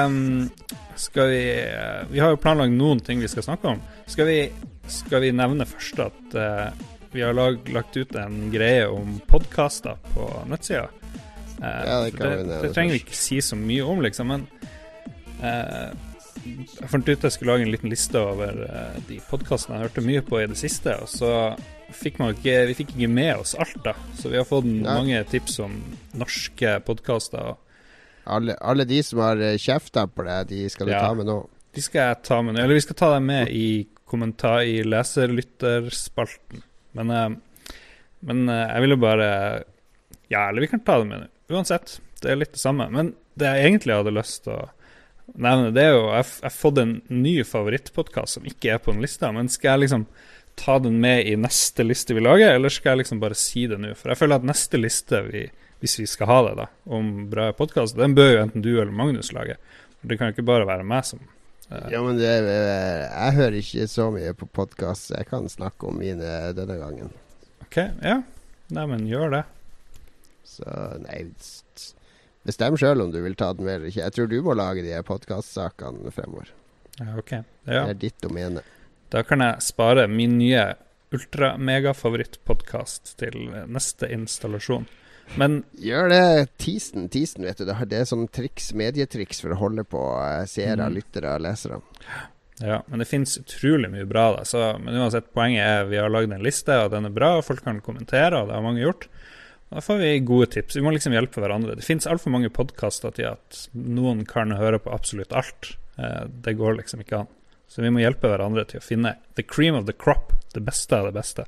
Ehm, 0.06 0.50
Skal 0.96 1.30
vi 1.30 1.44
eh, 1.62 2.04
Vi 2.10 2.22
har 2.22 2.34
jo 2.34 2.40
planlagt 2.42 2.76
noen 2.76 3.02
ting 3.04 3.22
vi 3.24 3.30
skal 3.32 3.46
snakke 3.46 3.74
om. 3.74 3.82
Skal 4.08 4.30
vi, 4.30 4.40
skal 4.92 5.24
vi 5.24 5.32
nevne 5.36 5.66
først 5.66 6.00
at 6.04 6.36
uh, 6.36 6.70
vi 7.14 7.24
har 7.24 7.34
lag, 7.34 7.60
lagt 7.74 7.98
ut 7.98 8.16
en 8.20 8.50
greie 8.54 8.86
om 8.92 9.18
podkaster 9.30 9.98
på 10.14 10.28
nettsida? 10.52 10.90
Uh, 11.58 11.64
Ja, 11.64 12.00
det 12.04 12.14
vi 12.14 12.18
det, 12.18 12.30
nevne 12.30 12.62
det 12.62 12.74
trenger 12.76 12.98
vi 12.98 13.04
ikke 13.06 13.18
si 13.18 13.40
så 13.42 13.58
mye 13.58 13.86
om, 13.88 14.04
liksom, 14.04 14.34
men 14.34 14.48
uh, 15.42 15.94
jeg 16.44 16.90
fant 16.92 17.08
ut 17.08 17.26
jeg 17.26 17.34
skulle 17.36 17.54
lage 17.54 17.66
en 17.68 17.72
liten 17.72 17.92
liste 17.92 18.20
over 18.20 18.64
eh, 18.66 18.96
de 19.08 19.20
podkastene 19.30 19.78
jeg 19.78 19.88
hørte 19.88 20.04
mye 20.06 20.24
på 20.26 20.42
i 20.42 20.48
det 20.50 20.58
siste. 20.60 20.96
Og 21.04 21.12
så 21.12 21.32
fikk 21.94 22.20
man 22.20 22.34
ikke, 22.36 22.56
vi 22.70 22.78
fikk 22.78 22.96
ikke 22.96 23.12
med 23.12 23.44
oss 23.44 23.54
alt, 23.60 23.78
da. 23.86 23.94
Så 24.20 24.32
vi 24.34 24.40
har 24.40 24.48
fått 24.48 24.68
Nei. 24.68 24.84
mange 24.84 25.22
tips 25.32 25.60
om 25.64 25.78
norske 26.20 26.78
podkaster. 26.88 27.54
Alle, 28.26 28.56
alle 28.62 28.86
de 28.88 29.02
som 29.04 29.20
har 29.20 29.42
eh, 29.44 29.58
kjefta 29.60 30.06
på 30.08 30.24
det, 30.28 30.38
de 30.54 30.70
skal 30.72 30.88
du 30.88 30.94
Ja. 30.94 31.02
ta 31.08 31.14
med 31.14 31.26
nå. 31.28 31.40
De 31.76 31.82
skal 31.82 32.08
jeg 32.14 32.24
ta 32.24 32.42
med 32.42 32.56
nå. 32.56 32.62
Eller 32.64 32.74
vi 32.78 32.82
skal 32.86 32.96
ta 32.96 33.10
dem 33.16 33.26
med 33.26 33.50
i 33.50 33.88
kommentar 34.06 34.62
i 34.64 34.84
leserlytterspalten. 34.84 36.62
Men, 36.94 37.10
eh, 37.10 37.30
men 38.20 38.50
eh, 38.50 38.68
jeg 38.76 38.82
ville 38.86 38.98
bare 39.02 39.30
Ja, 40.30 40.48
eller 40.50 40.62
vi 40.62 40.68
kan 40.68 40.80
ta 40.80 40.98
dem 41.00 41.10
med 41.10 41.20
nå. 41.26 41.28
Uansett. 41.58 42.00
Det 42.22 42.32
er 42.32 42.36
litt 42.40 42.54
det 42.54 42.62
samme. 42.62 42.88
Men 42.90 43.14
det 43.38 43.46
jeg 43.50 43.66
egentlig 43.72 43.94
hadde 43.98 44.14
lyst 44.16 44.44
til 44.46 44.54
å 44.56 44.70
nevne, 45.36 45.74
det 45.74 45.84
er 45.84 45.92
jo 45.94 46.06
Jeg 46.14 46.26
jeg 46.26 46.44
har 46.48 46.56
fått 46.56 46.78
en 46.82 46.94
ny 47.10 47.44
favorittpodkast 47.44 48.38
som 48.40 48.44
ikke 48.48 48.74
er 48.74 48.80
på 48.80 48.94
den 48.94 49.02
lista. 49.04 49.32
Men 49.32 49.50
skal 49.50 49.74
jeg 49.80 49.90
liksom 49.90 50.06
ta 50.56 50.78
den 50.80 51.00
med 51.02 51.26
i 51.28 51.36
neste 51.36 51.84
liste 51.86 52.14
vi 52.14 52.22
lager, 52.22 52.54
eller 52.56 52.70
skal 52.70 52.94
jeg 52.94 53.04
liksom 53.04 53.20
bare 53.20 53.36
si 53.36 53.66
det 53.68 53.80
nå? 53.82 53.96
For 53.98 54.10
jeg 54.14 54.18
føler 54.22 54.36
at 54.36 54.44
neste 54.48 54.78
liste 54.80 55.22
vi 55.32 55.48
hvis 55.84 55.98
vi 56.00 56.06
skal 56.08 56.30
ha 56.30 56.38
det, 56.48 56.54
da, 56.62 56.68
om 56.96 57.26
bra 57.32 57.50
podkast, 57.56 57.98
den 58.00 58.16
bør 58.16 58.30
jo 58.32 58.44
enten 58.46 58.64
du 58.64 58.72
eller 58.72 58.94
Magnus 58.96 59.34
lage. 59.36 59.58
For 60.00 60.08
Det 60.08 60.20
kan 60.20 60.30
jo 60.30 60.38
ikke 60.38 60.48
bare 60.48 60.68
være 60.70 60.88
meg 60.88 61.04
som 61.08 61.20
uh... 61.20 61.90
Ja, 61.92 62.00
men 62.06 62.22
det, 62.22 62.30
jeg 62.30 63.36
hører 63.40 63.60
ikke 63.60 63.90
så 63.92 64.08
mye 64.16 64.32
på 64.40 64.48
podkast, 64.48 65.12
jeg 65.12 65.28
kan 65.28 65.52
snakke 65.52 65.92
om 65.92 66.00
mine 66.00 66.54
denne 66.56 66.80
gangen. 66.80 67.12
OK, 67.68 67.82
ja. 68.00 68.22
Nei, 68.74 68.88
men 68.88 69.04
gjør 69.10 69.36
det. 69.36 69.44
Så 70.48 70.64
nei 71.04 71.26
Bestem 72.44 72.76
sjøl 72.80 73.00
om 73.00 73.12
du 73.12 73.22
vil 73.24 73.36
ta 73.40 73.54
den 73.56 73.66
med 73.68 73.76
eller 73.78 73.92
ikke. 73.92 74.04
Jeg 74.04 74.14
tror 74.16 74.28
du 74.32 74.42
må 74.44 74.56
lage 74.60 74.84
de 74.84 75.04
podkastsakene 75.08 76.12
fremover. 76.12 76.50
Ja, 77.00 77.14
OK. 77.20 77.32
Ja. 77.68 77.84
Det 77.88 77.94
er 77.94 78.02
ditt 78.02 78.20
domene. 78.24 78.62
Da 79.14 79.24
kan 79.24 79.40
jeg 79.44 79.62
spare 79.64 80.08
min 80.12 80.38
nye 80.40 80.74
ultra-mega-favorittpodkast 81.14 83.16
til 83.22 83.36
neste 83.72 84.10
installasjon. 84.12 84.86
Men 85.40 85.64
Gjør 85.82 86.10
det. 86.12 86.24
Teasen, 86.62 87.08
teasen, 87.10 87.44
vet 87.48 87.58
du. 87.58 87.66
Det 87.66 87.76
det 87.90 88.00
er 88.04 88.10
sånn 88.10 88.28
triks, 88.32 88.72
medietriks 88.78 89.42
for 89.42 89.56
å 89.56 89.60
holde 89.62 89.84
på 89.90 90.02
eh, 90.22 90.46
seere, 90.50 90.86
Mm. 90.90 90.94
lyttere 91.00 91.34
og 91.36 91.42
lesere. 91.42 91.80
Ja, 92.62 92.82
men 92.88 93.00
det 93.02 93.08
finnes 93.10 93.34
utrolig 93.42 93.90
mye 93.92 94.06
bra. 94.06 94.28
Så, 94.46 94.62
men 94.80 94.94
uansett, 94.96 95.32
poenget 95.34 95.66
er 95.66 95.86
vi 95.90 95.98
har 95.98 96.10
lagd 96.14 96.32
en 96.32 96.44
liste, 96.46 96.76
og 96.86 96.92
den 96.94 97.06
er 97.10 97.16
bra, 97.16 97.38
og 97.40 97.46
folk 97.48 97.64
kan 97.66 97.82
kommentere, 97.82 98.38
og 98.40 98.48
det 98.48 98.56
har 98.56 98.62
mange 98.66 98.84
gjort. 98.84 99.08
Da 99.74 99.82
får 99.82 99.98
vi 100.04 100.12
gode 100.22 100.52
tips. 100.54 100.76
Vi 100.78 100.84
må 100.86 100.92
liksom 100.94 101.16
hjelpe 101.18 101.42
hverandre. 101.42 101.74
Det 101.76 101.84
finnes 101.84 102.06
altfor 102.06 102.30
mange 102.36 102.52
podkaster 102.54 103.12
til 103.18 103.32
at 103.32 103.64
noen 103.74 104.22
kan 104.30 104.54
høre 104.54 104.78
på 104.80 104.94
absolutt 104.94 105.34
alt. 105.34 105.74
Eh, 105.98 106.28
det 106.46 106.54
går 106.60 106.78
liksom 106.78 107.02
ikke 107.02 107.24
an. 107.24 107.32
Så 107.68 107.82
vi 107.82 107.90
må 107.90 108.04
hjelpe 108.04 108.30
hverandre 108.30 108.68
til 108.70 108.80
å 108.80 108.86
finne 108.86 109.16
the 109.34 109.42
cream 109.42 109.74
of 109.74 109.88
the 109.90 109.94
crop, 109.98 110.32
det 110.54 110.62
beste 110.64 110.94
av 110.94 111.10
det 111.10 111.16
beste. 111.18 111.48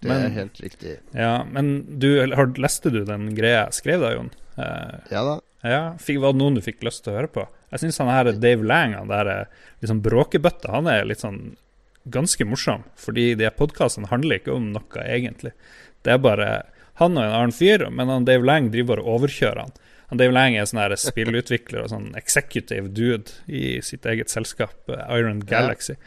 Det 0.00 0.08
Men- 0.08 0.24
er 0.26 0.34
helt 0.36 0.60
riktig. 0.62 0.98
Ja, 1.14 1.44
men 1.44 1.98
du, 1.98 2.08
leste 2.56 2.90
du 2.94 3.04
den 3.04 3.34
greia 3.34 3.64
jeg 3.66 3.78
skrev 3.80 4.00
da, 4.00 4.12
Jon? 4.14 4.30
Eh, 4.56 4.98
Ja 5.10 5.24
da. 5.24 5.40
ja, 5.64 5.80
fikk, 5.98 6.20
Var 6.20 6.32
det 6.32 6.38
noen 6.38 6.54
du 6.54 6.60
fikk 6.62 6.84
lyst 6.86 7.02
til 7.04 7.12
å 7.14 7.16
høre 7.18 7.28
på? 7.34 7.46
Jeg 7.72 7.80
syns 7.80 7.98
han 7.98 8.08
her 8.08 8.30
Dave 8.32 8.62
Lang, 8.64 8.94
han 8.94 9.08
der 9.08 9.26
eh, 9.26 9.44
liksom 9.82 10.00
bråkebøtta, 10.02 10.70
han 10.70 10.86
er 10.86 11.04
litt 11.04 11.20
sånn 11.20 11.56
ganske 12.08 12.44
morsom. 12.46 12.84
Fordi 12.96 13.34
de 13.36 13.50
podkastene 13.50 14.08
handler 14.08 14.38
ikke 14.38 14.54
om 14.54 14.70
noe, 14.72 15.02
egentlig. 15.04 15.52
Det 16.06 16.14
er 16.14 16.18
bare 16.22 16.48
han 17.02 17.18
og 17.18 17.24
en 17.24 17.34
annen 17.34 17.52
fyr, 17.54 17.90
men 17.90 18.08
han 18.08 18.24
Dave 18.24 18.46
Lang 18.46 18.70
driver 18.70 18.98
og 19.02 19.20
overkjører 19.20 19.60
han. 19.66 19.72
Han 20.08 20.18
Dave 20.18 20.32
Lang 20.32 20.54
er 20.56 20.64
sånn 20.64 20.80
her 20.80 20.94
spillutvikler 20.96 21.82
og 21.84 21.90
sånn 21.92 22.08
executive 22.16 22.88
dude 22.96 23.34
i 23.46 23.80
sitt 23.84 24.06
eget 24.08 24.30
selskap, 24.32 24.72
eh, 24.88 25.04
Iron 25.18 25.40
Galaxy. 25.40 25.98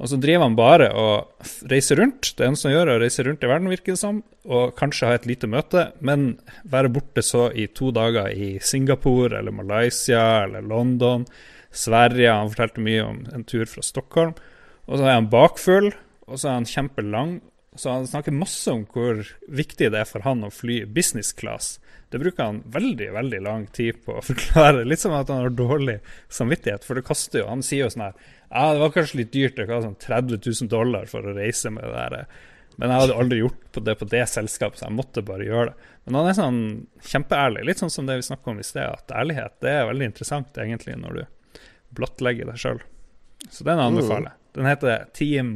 Og 0.00 0.10
så 0.10 0.18
driver 0.18 0.46
han 0.48 0.56
bare 0.58 0.88
og 0.98 1.48
reiser 1.70 2.00
rundt. 2.00 2.32
Det 2.38 2.46
eneste 2.46 2.68
han 2.68 2.76
gjør, 2.76 2.88
er 2.90 2.98
å 2.98 3.02
reise 3.02 3.24
rundt 3.26 3.44
i 3.44 3.50
verden, 3.50 3.70
virker 3.70 3.94
det 3.94 4.00
som. 4.00 4.22
Og 4.48 4.72
kanskje 4.78 5.10
ha 5.10 5.18
et 5.18 5.28
lite 5.30 5.50
møte, 5.50 5.90
men 6.00 6.36
være 6.68 6.90
borte 6.94 7.22
så 7.26 7.48
i 7.54 7.68
to 7.70 7.92
dager 7.94 8.32
i 8.32 8.56
Singapore 8.64 9.38
eller 9.38 9.54
Malaysia 9.54 10.44
eller 10.46 10.64
London. 10.66 11.26
Sverige. 11.72 12.32
Han 12.32 12.50
fortalte 12.52 12.84
mye 12.84 13.04
om 13.04 13.22
en 13.32 13.46
tur 13.48 13.64
fra 13.70 13.84
Stockholm. 13.84 14.34
Og 14.88 14.98
så 14.98 15.06
er 15.06 15.16
han 15.16 15.30
bakfull, 15.32 15.92
og 16.26 16.40
så 16.40 16.50
er 16.50 16.58
han 16.60 16.68
kjempelang. 16.68 17.38
Så 17.74 17.90
han 17.90 18.06
snakker 18.06 18.34
masse 18.36 18.68
om 18.72 18.82
hvor 18.92 19.22
viktig 19.48 19.88
det 19.94 20.02
er 20.02 20.08
for 20.08 20.24
han 20.26 20.44
å 20.44 20.50
fly 20.52 20.82
business 20.84 21.32
class. 21.32 21.78
Det 22.12 22.20
bruker 22.20 22.44
han 22.44 22.60
veldig 22.68 23.08
veldig 23.14 23.40
lang 23.46 23.66
tid 23.72 24.02
på 24.04 24.18
å 24.18 24.24
forklare. 24.30 24.84
Litt 24.84 25.00
som 25.00 25.14
at 25.16 25.32
han 25.32 25.46
har 25.46 25.54
dårlig 25.56 25.98
samvittighet, 26.28 26.84
for 26.84 26.98
det 26.98 27.06
koster 27.08 27.42
jo 27.42 27.48
Han 27.48 27.64
sier 27.64 27.86
jo 27.86 27.92
sånn 27.94 28.04
her 28.10 28.16
Ja, 28.50 28.66
det 28.74 28.82
var 28.82 28.92
kanskje 28.98 29.22
litt 29.22 29.32
dyrt, 29.32 29.56
det 29.56 29.70
var 29.70 29.86
sånn 29.86 30.00
30 30.04 30.42
000 30.44 30.72
dollar 30.72 31.08
for 31.08 31.24
å 31.24 31.36
reise 31.36 31.72
med 31.72 31.88
det 31.88 31.94
der. 31.96 32.26
Men 32.76 32.92
jeg 32.92 33.02
hadde 33.04 33.16
aldri 33.22 33.40
gjort 33.40 33.80
det 33.88 33.94
på 34.00 34.08
det 34.12 34.22
selskapet, 34.28 34.80
så 34.80 34.86
jeg 34.88 34.96
måtte 34.96 35.24
bare 35.24 35.48
gjøre 35.48 35.72
det. 35.72 35.90
Men 36.04 36.18
han 36.18 36.28
er 36.28 36.36
sånn 36.36 36.62
kjempeærlig, 37.08 37.64
litt 37.68 37.80
sånn 37.80 37.92
som 37.92 38.08
det 38.08 38.18
vi 38.18 38.28
snakka 38.28 38.52
om 38.52 38.60
i 38.60 38.66
sted, 38.66 38.84
at 38.88 39.12
ærlighet 39.16 39.58
det 39.64 39.72
er 39.72 39.88
veldig 39.88 40.08
interessant 40.08 40.60
egentlig 40.60 40.96
når 41.00 41.20
du 41.20 41.60
blottlegger 41.96 42.48
deg 42.48 42.60
sjøl. 42.60 42.80
Så 43.48 43.64
den 43.66 43.80
anbefaler 43.80 44.32
jeg. 44.32 44.38
Den 44.56 44.68
heter 44.68 45.04
Team 45.16 45.52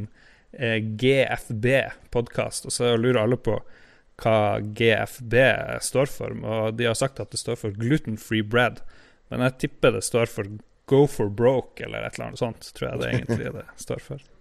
eh, 0.57 0.77
GFB 0.81 1.65
podkast, 2.13 2.65
og 2.67 2.73
så 2.75 2.95
lurer 2.97 3.23
alle 3.23 3.37
på 3.37 3.59
hva 4.17 4.37
GFB 4.61 5.35
står 5.85 6.09
for. 6.09 6.33
Og 6.41 6.77
de 6.79 6.87
har 6.89 6.97
sagt 6.97 7.19
at 7.21 7.31
det 7.31 7.39
står 7.41 7.59
for 7.61 7.75
Gluten 7.77 8.17
Free 8.17 8.41
Bread, 8.45 8.81
men 9.29 9.43
jeg 9.45 9.57
tipper 9.67 9.93
det 9.97 10.03
står 10.07 10.29
for 10.31 10.49
Go 10.87 11.01
for 11.11 11.27
broke, 11.27 11.83
eller 11.83 12.05
et 12.07 12.15
eller 12.15 12.29
annet 12.29 12.39
sånt, 12.39 12.69
tror 12.77 12.87
jeg 12.93 12.99
det 13.01 13.07
egentlig 13.11 13.49
det 13.57 13.65
står 13.83 13.99
for. 14.05 14.23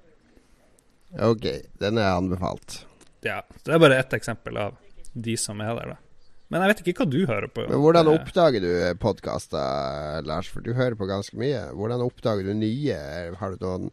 Ok, 1.23 1.45
den 1.81 1.99
er 2.03 2.17
anbefalt. 2.17 2.81
Ja, 3.25 3.41
Det 3.65 3.73
er 3.73 3.79
bare 3.81 3.97
ett 3.99 4.13
eksempel 4.13 4.57
av 4.59 4.75
de 5.15 5.37
som 5.39 5.61
er 5.63 5.71
der, 5.79 5.93
da. 5.95 5.97
Men 6.53 6.63
jeg 6.63 6.71
vet 6.71 6.81
ikke 6.83 7.03
hva 7.03 7.07
du 7.11 7.19
hører 7.27 7.47
på. 7.51 7.65
Men 7.71 7.81
hvordan 7.83 8.07
Eh, 8.11 8.19
oppdager 8.19 8.63
du 8.63 8.99
podkaster, 9.03 10.23
Lars? 10.27 10.51
For 10.53 10.63
du 10.63 10.73
hører 10.79 10.95
på 10.99 11.09
ganske 11.09 11.39
mye. 11.41 11.63
Hvordan 11.75 12.05
oppdager 12.05 12.47
du 12.47 12.53
nye? 12.55 12.99
Har 13.41 13.55
du 13.57 13.65
noen 13.65 13.89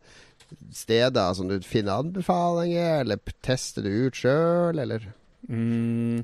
steder 0.73 1.33
som 1.37 1.49
du 1.49 1.57
finner 1.65 2.03
anbefalinger, 2.03 3.01
eller 3.03 3.21
tester 3.45 3.85
du 3.85 3.91
ut 4.07 4.17
sjøl, 4.17 4.79
eller? 4.83 5.05
Mm, 5.49 6.23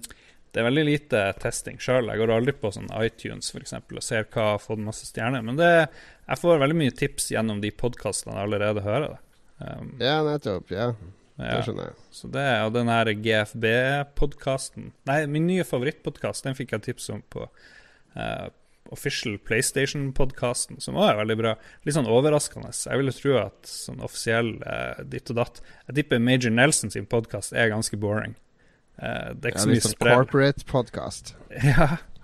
det 0.51 0.61
er 0.61 0.65
veldig 0.65 0.85
lite 0.87 1.23
testing 1.41 1.77
sjøl. 1.81 2.09
Jeg 2.09 2.21
går 2.21 2.33
aldri 2.33 2.55
på 2.57 2.71
sånn 2.73 2.89
iTunes 3.03 3.51
for 3.53 3.61
eksempel, 3.61 3.99
og 3.99 4.05
ser 4.05 4.25
hva 4.33 4.53
har 4.55 4.63
fått 4.63 4.81
masse 4.81 5.05
stjerner. 5.09 5.43
Men 5.45 5.59
det, 5.59 5.71
jeg 6.25 6.41
får 6.41 6.61
veldig 6.63 6.79
mye 6.79 6.95
tips 6.97 7.31
gjennom 7.35 7.61
de 7.63 7.71
podkastene 7.75 8.35
jeg 8.37 8.47
allerede 8.49 8.85
hører. 8.85 9.17
Um, 9.59 9.93
Ja, 10.01 10.19
nettopp. 10.25 10.71
Ja, 10.73 10.93
det 11.39 11.51
ja. 11.51 11.59
skjønner 11.65 11.91
jeg. 11.91 11.99
Så 12.15 12.31
det 12.33 12.47
og 12.65 12.73
den 12.75 12.89
her 12.91 13.11
GFB-podkasten 13.13 14.89
Nei, 15.09 15.19
min 15.31 15.45
nye 15.49 15.65
favorittpodkast, 15.67 16.47
den 16.47 16.57
fikk 16.57 16.73
jeg 16.77 16.87
tips 16.89 17.09
om 17.13 17.21
på 17.31 17.45
eh, 18.15 18.47
Official 18.91 19.37
PlayStation-podkasten, 19.45 20.79
som 20.81 20.97
også 20.97 21.11
er 21.13 21.19
veldig 21.21 21.37
bra. 21.39 21.55
Litt 21.85 21.95
sånn 21.97 22.09
overraskende. 22.09 22.71
Jeg 22.73 23.01
ville 23.01 23.13
tro 23.15 23.37
at 23.43 23.69
sånn 23.69 24.01
offisiell 24.05 24.55
eh, 24.65 25.01
ditt 25.09 25.29
og 25.33 25.39
datt 25.41 25.59
Jeg 25.87 25.99
tipper 26.01 26.21
Major 26.23 26.53
Nelson 26.53 26.91
sin 26.93 27.05
podkast 27.09 27.53
er 27.53 27.71
ganske 27.73 27.97
boring. 28.01 28.35
Eh, 28.99 29.33
det 29.35 29.49
er 29.51 29.53
ikke 29.53 29.59
Ja, 29.59 29.65
så 29.65 29.73
mye 29.73 29.83
sånn 29.87 29.97
sprell. 29.97 30.15
corporate 30.21 30.65
podcast. 30.69 31.35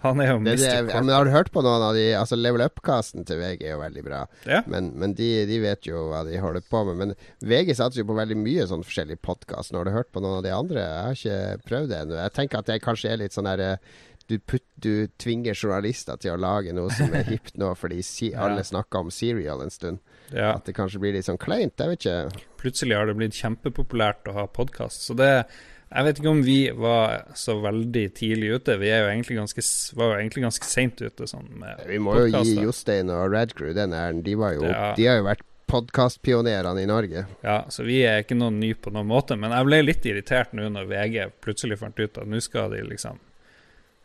Ja, 0.06 0.12
han 0.12 0.20
er 0.22 0.28
jo 0.30 0.40
Det, 0.46 0.58
det, 0.62 0.94
men 0.94 1.10
har 1.10 1.26
du 1.26 1.32
hørt 1.34 1.48
på 1.50 1.64
noen 1.66 1.82
av 1.82 1.96
de 1.98 2.04
Altså 2.14 2.38
Level 2.38 2.62
Up-casten 2.62 3.24
til 3.26 3.40
VG 3.42 3.64
er 3.66 3.72
jo 3.74 3.80
veldig 3.82 4.04
bra. 4.06 4.20
Ja. 4.46 4.60
Men, 4.70 4.92
men 5.02 5.16
de, 5.18 5.30
de 5.50 5.58
vet 5.64 5.88
jo 5.90 6.04
hva 6.12 6.20
de 6.28 6.38
holder 6.38 6.62
på 6.70 6.84
med. 6.92 7.00
Men 7.00 7.14
VG 7.42 7.74
satser 7.80 8.04
jo 8.04 8.10
på 8.12 8.18
veldig 8.20 8.38
mye 8.38 8.68
sånn 8.70 8.86
forskjellig 8.86 9.18
podkast. 9.26 9.74
Har 9.74 9.88
du 9.90 9.96
hørt 9.96 10.12
på 10.14 10.22
noen 10.22 10.42
av 10.42 10.46
de 10.46 10.54
andre? 10.54 10.84
Jeg 10.84 11.06
har 11.08 11.18
ikke 11.18 11.70
prøvd 11.72 11.90
det 11.94 12.02
ennå. 12.04 12.20
Jeg 12.22 12.36
tenker 12.38 12.62
at 12.62 12.70
det 12.70 12.82
kanskje 12.86 13.16
er 13.16 13.24
litt 13.24 13.34
sånn 13.34 13.50
derre 13.50 13.72
du, 14.28 14.40
putt, 14.40 14.64
du 14.82 15.08
tvinger 15.22 15.54
journalister 15.54 16.18
til 16.18 16.34
å 16.34 16.40
lage 16.42 16.74
noe 16.74 16.90
som 16.94 17.14
er 17.14 17.24
hipt 17.30 17.58
nå, 17.62 17.70
fordi 17.78 18.02
si, 18.04 18.32
Ja. 18.34 18.48
alle 18.48 18.64
snakker 18.66 19.06
om 19.06 19.12
Serial 19.14 19.62
en 19.62 19.70
stund. 19.74 20.00
ja. 20.34 20.54
At 20.56 20.66
det 20.66 20.74
kanskje 20.76 21.00
blir 21.04 21.14
litt 21.14 21.26
sånn 21.28 21.38
kleint. 21.38 21.78
Jeg 21.78 21.88
vet 21.94 22.06
ikke. 22.06 22.44
Plutselig 22.62 22.96
har 22.98 23.06
det 23.06 23.16
blitt 23.20 23.38
kjempepopulært 23.38 24.28
å 24.32 24.34
ha 24.40 24.48
podkast. 24.48 25.04
Så 25.06 25.14
det 25.16 25.46
Jeg 25.96 26.04
vet 26.04 26.18
ikke 26.20 26.32
om 26.34 26.42
vi 26.44 26.70
var 26.74 27.28
så 27.38 27.54
veldig 27.62 28.06
tidlig 28.18 28.56
ute. 28.58 28.74
Vi 28.82 28.90
er 28.90 29.04
jo 29.06 29.12
egentlig 29.14 29.38
ganske, 29.38 29.62
var 29.96 30.10
jo 30.16 30.16
egentlig 30.24 30.42
ganske 30.44 30.66
seint 30.68 31.00
ute 31.06 31.28
sånn 31.30 31.46
med 31.62 31.84
Vi 31.88 32.00
må 32.02 32.16
jo 32.18 32.42
gi. 32.42 32.56
Jostein 32.66 33.12
og 33.14 33.30
Radcrew 33.32 33.72
den 33.78 33.94
æren. 33.94 34.24
De, 34.26 34.32
jo, 34.34 34.66
Ja. 34.66 34.94
de 34.98 35.06
har 35.06 35.18
jo 35.22 35.28
vært 35.30 35.46
podkastpionerene 35.68 36.82
i 36.84 36.86
Norge. 36.90 37.26
Ja, 37.44 37.66
så 37.70 37.84
vi 37.86 38.02
er 38.06 38.24
ikke 38.24 38.36
noen 38.38 38.60
ny 38.60 38.74
på 38.74 38.92
noen 38.94 39.08
måte. 39.08 39.38
Men 39.40 39.52
jeg 39.56 39.66
ble 39.70 39.80
litt 39.86 40.06
irritert 40.10 40.54
nå 40.58 40.68
når 40.74 40.90
VG 40.90 41.30
plutselig 41.46 41.78
fant 41.80 42.00
ut 42.00 42.18
at 42.18 42.28
nå 42.28 42.42
skal 42.44 42.72
de 42.74 42.82
liksom 42.90 43.20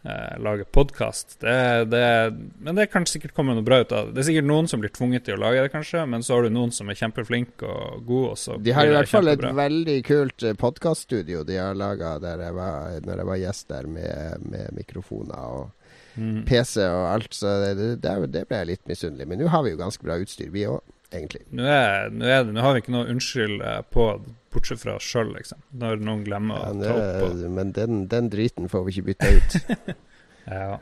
eh, 0.05 0.37
lage 0.43 0.67
podkast. 0.73 1.39
Men 1.43 2.79
det 2.79 2.89
kan 2.93 3.07
sikkert 3.09 3.35
komme 3.37 3.57
noe 3.57 3.67
bra 3.67 3.81
ut 3.83 3.93
av 3.93 4.09
det. 4.09 4.17
Det 4.17 4.25
er 4.25 4.29
sikkert 4.31 4.49
noen 4.51 4.71
som 4.71 4.83
blir 4.83 4.93
tvunget 4.95 5.27
til 5.29 5.39
å 5.39 5.43
lage 5.43 5.65
det, 5.65 5.73
kanskje, 5.75 6.05
men 6.11 6.25
så 6.27 6.37
har 6.37 6.47
du 6.47 6.55
noen 6.55 6.73
som 6.75 6.91
er 6.91 6.99
kjempeflinke 7.01 7.67
og 7.67 8.15
så 8.39 8.57
De 8.61 8.75
har 8.77 8.89
i 8.89 8.95
hvert 8.95 9.11
fall 9.11 9.29
et 9.33 9.43
veldig 9.43 9.99
kult 10.07 10.47
podkaststudio 10.61 11.45
de 11.47 11.59
har 11.61 11.77
laga 11.79 12.17
der 12.23 12.47
jeg 12.47 12.57
var, 12.57 12.97
når 13.07 13.23
jeg 13.23 13.31
var 13.33 13.43
gjest 13.45 13.69
der, 13.71 13.91
med, 13.99 14.49
med 14.51 14.81
mikrofoner 14.81 15.61
og 15.61 15.69
Mm. 16.17 16.45
PC 16.45 16.83
og 16.91 17.05
alt. 17.15 17.35
Så 17.35 17.47
det, 17.63 17.75
det, 17.79 17.91
det, 18.03 18.15
det 18.35 18.47
ble 18.49 18.63
jeg 18.63 18.71
litt 18.73 18.89
misunnelig. 18.91 19.29
Men 19.31 19.41
nå 19.41 19.51
har 19.53 19.63
vi 19.65 19.75
jo 19.75 19.79
ganske 19.81 20.05
bra 20.05 20.19
utstyr, 20.21 20.51
vi 20.53 20.67
òg, 20.69 20.81
egentlig. 21.14 21.42
Nå, 21.51 21.64
er, 21.66 22.11
nå, 22.14 22.27
er 22.27 22.44
det, 22.46 22.55
nå 22.57 22.62
har 22.64 22.77
vi 22.77 22.83
ikke 22.85 22.94
noe 22.94 23.09
unnskyld 23.12 23.64
eh, 23.66 23.81
på, 23.94 24.07
bortsett 24.55 24.83
fra 24.83 24.94
oss 24.99 25.07
sjøl, 25.09 25.33
liksom. 25.37 25.62
Når 25.81 26.05
noen 26.07 26.23
glemmer 26.27 26.62
Ja, 26.62 26.70
å 26.70 26.85
ta 26.85 26.94
opp. 26.94 27.40
på 27.40 27.51
men 27.57 27.75
den, 27.77 28.05
den 28.12 28.31
driten 28.33 28.70
får 28.73 28.87
vi 28.87 28.96
ikke 28.96 29.09
bytta 29.11 29.35
ut. 29.37 29.59
ja. 30.55 30.79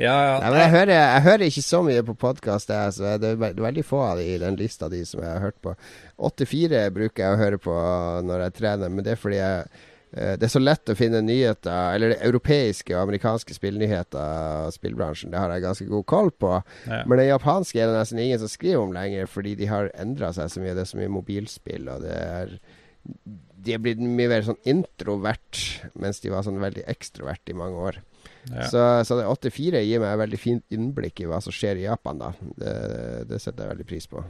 Ja, 0.00 0.14
ja. 0.24 0.36
Nei, 0.40 0.50
men 0.54 0.60
jeg 0.62 0.72
hører, 0.72 0.92
jeg 0.96 1.22
hører 1.26 1.42
ikke 1.50 1.62
så 1.66 1.78
mye 1.84 2.02
på 2.08 2.14
podkast. 2.16 2.70
Så 2.96 3.10
det 3.20 3.34
er 3.34 3.40
veldig 3.60 3.82
få 3.84 3.98
av 4.06 4.20
de 4.20 4.24
i 4.32 4.38
den 4.40 4.56
lista 4.56 4.88
de 4.88 5.02
som 5.04 5.20
jeg 5.20 5.28
har 5.28 5.42
hørt 5.44 5.58
på. 5.60 5.74
84 6.30 6.86
bruker 6.96 7.24
jeg 7.26 7.34
å 7.36 7.40
høre 7.40 7.58
på 7.60 7.74
når 8.24 8.46
jeg 8.46 8.54
trener, 8.62 8.88
men 8.94 9.04
det 9.04 9.12
er 9.12 9.20
fordi 9.20 9.40
jeg 9.42 9.66
det 10.10 10.42
er 10.42 10.50
så 10.50 10.58
lett 10.62 10.90
å 10.90 10.96
finne 10.98 11.20
nyheter, 11.22 11.94
eller 11.94 12.16
europeiske 12.18 12.94
og 12.96 13.04
amerikanske 13.04 13.54
spillnyheter 13.54 14.72
spillbransjen. 14.74 15.30
Det 15.30 15.38
har 15.38 15.54
jeg 15.54 15.62
ganske 15.62 15.86
god 15.90 16.06
koll 16.10 16.30
på. 16.34 16.52
ja. 16.88 17.04
Men 17.06 17.20
det 17.20 17.28
japanske 17.28 17.78
er 17.78 17.90
det 17.90 18.00
nesten 18.00 18.18
ingen 18.18 18.42
som 18.42 18.50
skriver 18.50 18.82
om 18.82 18.94
lenger, 18.96 19.30
fordi 19.30 19.54
de 19.60 19.70
har 19.70 19.92
endra 19.94 20.32
seg 20.34 20.50
så 20.50 20.62
mye. 20.62 20.74
Det 20.74 20.82
er 20.82 20.90
så 20.92 20.98
mye 20.98 21.14
mobilspill, 21.14 21.88
og 21.92 22.02
det 22.06 22.18
er 22.18 22.58
De 23.60 23.72
er 23.72 23.80
blitt 23.80 24.00
mye 24.02 24.28
mer 24.28 24.42
sånn 24.44 24.58
introvert, 24.68 25.58
mens 25.94 26.20
de 26.20 26.32
var 26.32 26.42
sånn 26.44 26.60
veldig 26.60 26.84
ekstrovert 26.90 27.52
i 27.52 27.56
mange 27.56 27.76
år. 27.90 28.00
ja. 28.50 28.66
Så, 28.68 28.82
så 29.06 29.16
det 29.20 29.26
84 29.28 29.82
gir 29.84 30.00
meg 30.02 30.14
et 30.14 30.22
veldig 30.24 30.40
fint 30.40 30.64
innblikk 30.74 31.20
i 31.22 31.28
hva 31.30 31.38
som 31.44 31.54
skjer 31.54 31.80
i 31.80 31.86
Japan, 31.86 32.18
da. 32.18 32.32
Det, 32.56 32.74
det 33.30 33.40
setter 33.40 33.64
jeg 33.64 33.76
veldig 33.76 33.88
pris 33.88 34.10
på. 34.10 34.24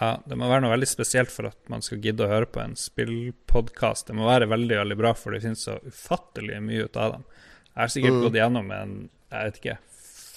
Ja, 0.00 0.14
det 0.26 0.36
må 0.40 0.48
være 0.48 0.62
noe 0.64 0.72
veldig 0.72 0.88
spesielt 0.88 1.30
for 1.30 1.50
at 1.50 1.58
man 1.68 1.82
skal 1.84 1.98
gidde 2.00 2.24
å 2.24 2.30
høre 2.30 2.46
på 2.48 2.62
en 2.62 2.72
spillpodkast. 2.76 4.06
Det 4.08 4.16
må 4.16 4.24
være 4.28 4.48
veldig 4.48 4.78
veldig 4.80 4.96
bra, 4.96 5.12
for 5.18 5.34
det 5.34 5.42
finnes 5.44 5.64
så 5.66 5.76
ufattelig 5.84 6.60
mye 6.64 6.86
ut 6.88 6.96
av 6.96 7.12
dem. 7.18 7.24
Jeg 7.74 7.82
har 7.82 7.92
sikkert 7.92 8.12
Mm. 8.16 8.22
gått 8.22 8.38
gjennom 8.40 8.70
en 8.72 8.94
jeg 9.34 9.50
vet 9.50 9.56
ikke, 9.60 9.78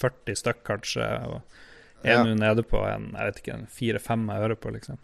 40 0.02 0.36
stykk 0.36 0.64
kanskje, 0.66 1.28
og 1.28 1.42
er 2.04 2.12
Ja. 2.12 2.24
nå 2.24 2.34
nede 2.38 2.64
på 2.64 2.82
en 2.88 3.12
jeg 3.14 3.26
vet 3.34 3.44
ikke, 3.44 3.54
en 3.54 3.68
fire-fem 3.68 4.28
jeg 4.28 4.42
hører 4.42 4.56
på, 4.56 4.72
liksom. 4.74 4.98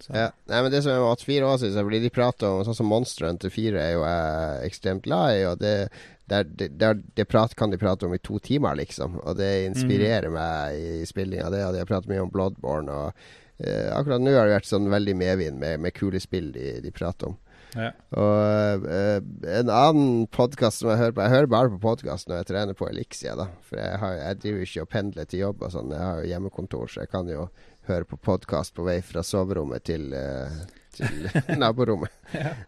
Så, 0.00 0.14
Ja. 0.14 0.30
Nei, 0.48 0.62
men 0.62 0.70
det 0.70 0.82
som 0.82 0.92
er 0.92 1.12
at 1.12 1.20
fire 1.22 1.42
år 1.44 1.58
siden, 1.58 1.86
blir 1.88 2.00
de 2.00 2.10
prata 2.10 2.46
om 2.46 2.64
sånn 2.64 2.74
som 2.76 2.86
Monster 2.86 3.26
Hunter 3.26 3.50
4 3.50 3.76
er 3.78 3.92
jo 3.94 4.04
jeg 4.04 4.70
ekstremt 4.70 5.02
glad 5.02 5.36
i, 5.36 5.44
og 5.44 5.58
det, 5.58 5.90
der, 6.28 6.44
der, 6.44 6.94
det, 6.94 7.28
prat, 7.28 7.54
kan 7.56 7.70
de 7.70 7.76
prate 7.76 8.04
om 8.06 8.14
i 8.14 8.18
to 8.18 8.38
timer, 8.38 8.76
liksom. 8.76 9.20
Og 9.26 9.36
det 9.36 9.66
inspirerer 9.74 10.30
meg 10.30 10.74
i 11.02 11.04
spillinga, 11.04 11.50
det. 11.50 11.64
Og 11.66 11.72
de 11.72 11.78
har 11.80 11.86
pratet 11.86 12.08
mye 12.08 12.22
om 12.22 12.30
Bloodborne, 12.30 12.88
og 12.88 13.12
eh, 13.60 13.88
akkurat 13.94 14.22
nå 14.22 14.34
har 14.34 14.48
det 14.48 14.58
vært 14.58 14.70
sånn 14.70 14.90
veldig 14.92 15.14
medvind 15.20 15.60
med, 15.60 15.80
med 15.84 15.96
kule 15.96 16.20
spill 16.22 16.50
de, 16.54 16.80
de 16.84 16.92
prater 16.94 17.30
om. 17.30 17.38
ja. 17.76 17.90
Og 18.18 18.86
eh, 18.90 19.18
en 19.60 19.70
annen 19.70 20.26
podkast 20.34 20.82
som 20.82 20.90
jeg 20.90 20.98
hører 20.98 21.14
på 21.14 21.26
Jeg 21.26 21.34
hører 21.36 21.52
bare 21.52 21.72
på 21.76 21.82
podkast 21.84 22.30
når 22.30 22.40
jeg 22.40 22.50
trener 22.50 22.78
på 22.78 22.88
Elixia, 22.90 23.36
da. 23.38 23.50
For 23.66 23.78
jeg, 23.78 24.00
har, 24.02 24.16
jeg 24.18 24.40
driver 24.42 24.62
jo 24.64 24.70
ikke 24.70 24.86
og 24.86 24.92
pendler 24.96 25.30
til 25.30 25.44
jobb 25.44 25.66
og 25.66 25.74
sånn. 25.76 25.94
Jeg 25.94 26.06
har 26.06 26.22
jo 26.22 26.32
hjemmekontor, 26.32 26.90
så 26.90 27.04
jeg 27.04 27.12
kan 27.14 27.30
jo 27.30 27.48
høre 27.90 28.06
på 28.08 28.18
podkast 28.20 28.74
på 28.76 28.84
vei 28.86 29.00
fra 29.04 29.22
soverommet 29.26 29.86
til, 29.88 30.10
eh, 30.14 30.60
til 30.96 31.30
naborommet. 31.62 32.12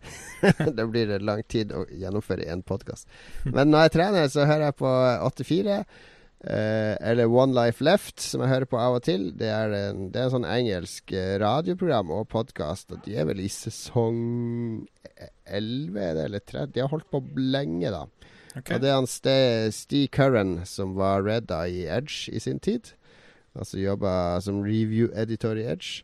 det 0.76 0.86
blir 0.90 1.10
det 1.10 1.22
lang 1.22 1.42
tid 1.48 1.74
å 1.74 1.84
gjennomføre 1.90 2.48
én 2.50 2.64
podkast. 2.66 3.10
Men 3.44 3.70
når 3.72 3.86
jeg 3.88 3.94
trener, 3.98 4.32
så 4.32 4.46
hører 4.48 4.70
jeg 4.70 4.80
på 4.80 4.96
84. 5.28 5.82
Eh, 6.42 6.96
eller 7.00 7.30
One 7.30 7.54
Life 7.54 7.84
Left, 7.84 8.18
som 8.20 8.42
jeg 8.42 8.50
hører 8.50 8.66
på 8.66 8.78
av 8.82 8.96
og 8.98 9.04
til. 9.06 9.28
Det 9.38 9.46
er 9.46 9.74
en, 9.78 10.08
det 10.10 10.18
er 10.18 10.26
en 10.26 10.34
sånn 10.34 10.48
engelsk 10.48 11.12
eh, 11.14 11.36
radioprogram 11.38 12.10
og 12.10 12.26
podkast, 12.34 12.90
de 13.04 13.14
er 13.14 13.28
vel 13.28 13.44
i 13.44 13.50
sesong 13.52 14.82
11 15.46 16.00
er 16.02 16.16
det, 16.18 16.24
eller 16.26 16.42
30? 16.42 16.72
De 16.74 16.82
har 16.82 16.90
holdt 16.90 17.06
på 17.12 17.22
lenge, 17.38 17.92
da. 17.94 18.06
Okay. 18.56 18.74
Og 18.74 18.82
det 18.82 18.90
er 18.90 18.98
han 18.98 19.08
Ste 19.08 19.36
Steve 19.72 20.10
Curran 20.12 20.56
som 20.68 20.96
var 20.98 21.22
redda 21.24 21.62
i 21.70 21.86
Edge 21.86 22.32
i 22.34 22.42
sin 22.42 22.58
tid. 22.60 22.90
Altså 23.54 23.78
jobba 23.78 24.40
som 24.44 24.60
review-editor 24.64 25.60
i 25.60 25.68
Edge. 25.72 26.02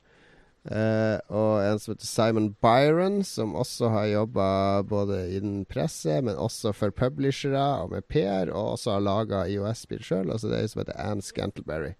Eh, 0.69 1.17
og 1.33 1.63
en 1.65 1.79
som 1.81 1.95
heter 1.95 2.09
Simon 2.09 2.51
Byron, 2.61 3.23
som 3.25 3.55
også 3.57 3.89
har 3.95 4.11
jobba 4.11 4.49
både 4.89 5.23
innen 5.39 5.65
presse, 5.69 6.19
men 6.25 6.37
også 6.37 6.75
for 6.77 6.93
publishere 6.93 7.63
og 7.83 7.95
med 7.95 8.05
PR, 8.13 8.53
og 8.53 8.75
også 8.75 8.97
har 8.97 9.07
laga 9.07 9.47
IOS-spill 9.49 10.05
sjøl. 10.05 10.33
Altså 10.35 10.51
det 10.51 10.59
er 10.59 10.67
en 10.67 10.73
som 10.75 10.83
heter 10.83 11.01
Anne 11.01 11.25
Scantleberry, 11.25 11.95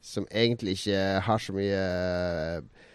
som 0.00 0.28
egentlig 0.32 0.78
ikke 0.78 1.02
har 1.28 1.44
så 1.44 1.56
mye 1.56 1.82
eh, 1.82 2.88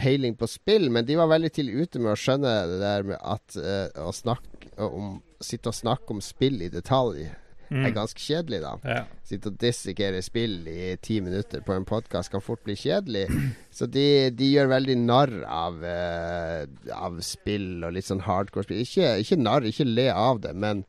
peiling 0.00 0.38
på 0.40 0.48
spill, 0.48 0.88
men 0.90 1.04
de 1.04 1.18
var 1.20 1.28
veldig 1.28 1.52
tidlig 1.52 1.84
ute 1.84 2.00
med 2.00 2.14
å 2.14 2.18
skjønne 2.18 2.54
det 2.70 2.80
der 2.80 3.04
med 3.04 3.20
at 3.20 3.58
uh, 3.60 4.08
å 4.08 4.14
snakke 4.16 4.72
om 4.88 5.20
Sitte 5.42 5.72
og 5.72 5.74
snakke 5.74 6.14
om 6.14 6.20
spill 6.22 6.60
i 6.62 6.68
detalj 6.70 7.26
Mm. 7.72 7.86
er 7.88 7.94
ganske 7.96 8.20
kjedelig, 8.20 8.60
da. 8.64 8.72
Ja. 8.84 9.04
Sitte 9.26 9.48
og 9.48 9.58
dissekere 9.60 10.22
spill 10.24 10.58
i 10.68 10.96
ti 11.00 11.20
minutter 11.24 11.62
på 11.64 11.76
en 11.76 11.86
podkast 11.88 12.32
kan 12.32 12.44
fort 12.44 12.62
bli 12.66 12.76
kjedelig. 12.78 13.26
Så 13.78 13.88
de, 13.88 14.30
de 14.36 14.50
gjør 14.52 14.74
veldig 14.74 14.98
narr 15.00 15.32
av, 15.48 15.78
uh, 15.80 16.66
av 16.96 17.22
spill 17.24 17.86
og 17.86 17.96
litt 17.96 18.08
sånn 18.08 18.24
hardcore 18.26 18.68
spill. 18.68 18.84
Ikke, 18.84 19.16
ikke 19.24 19.40
narr, 19.40 19.66
ikke 19.68 19.88
le 19.88 20.10
av 20.12 20.44
det, 20.44 20.52
men 20.52 20.84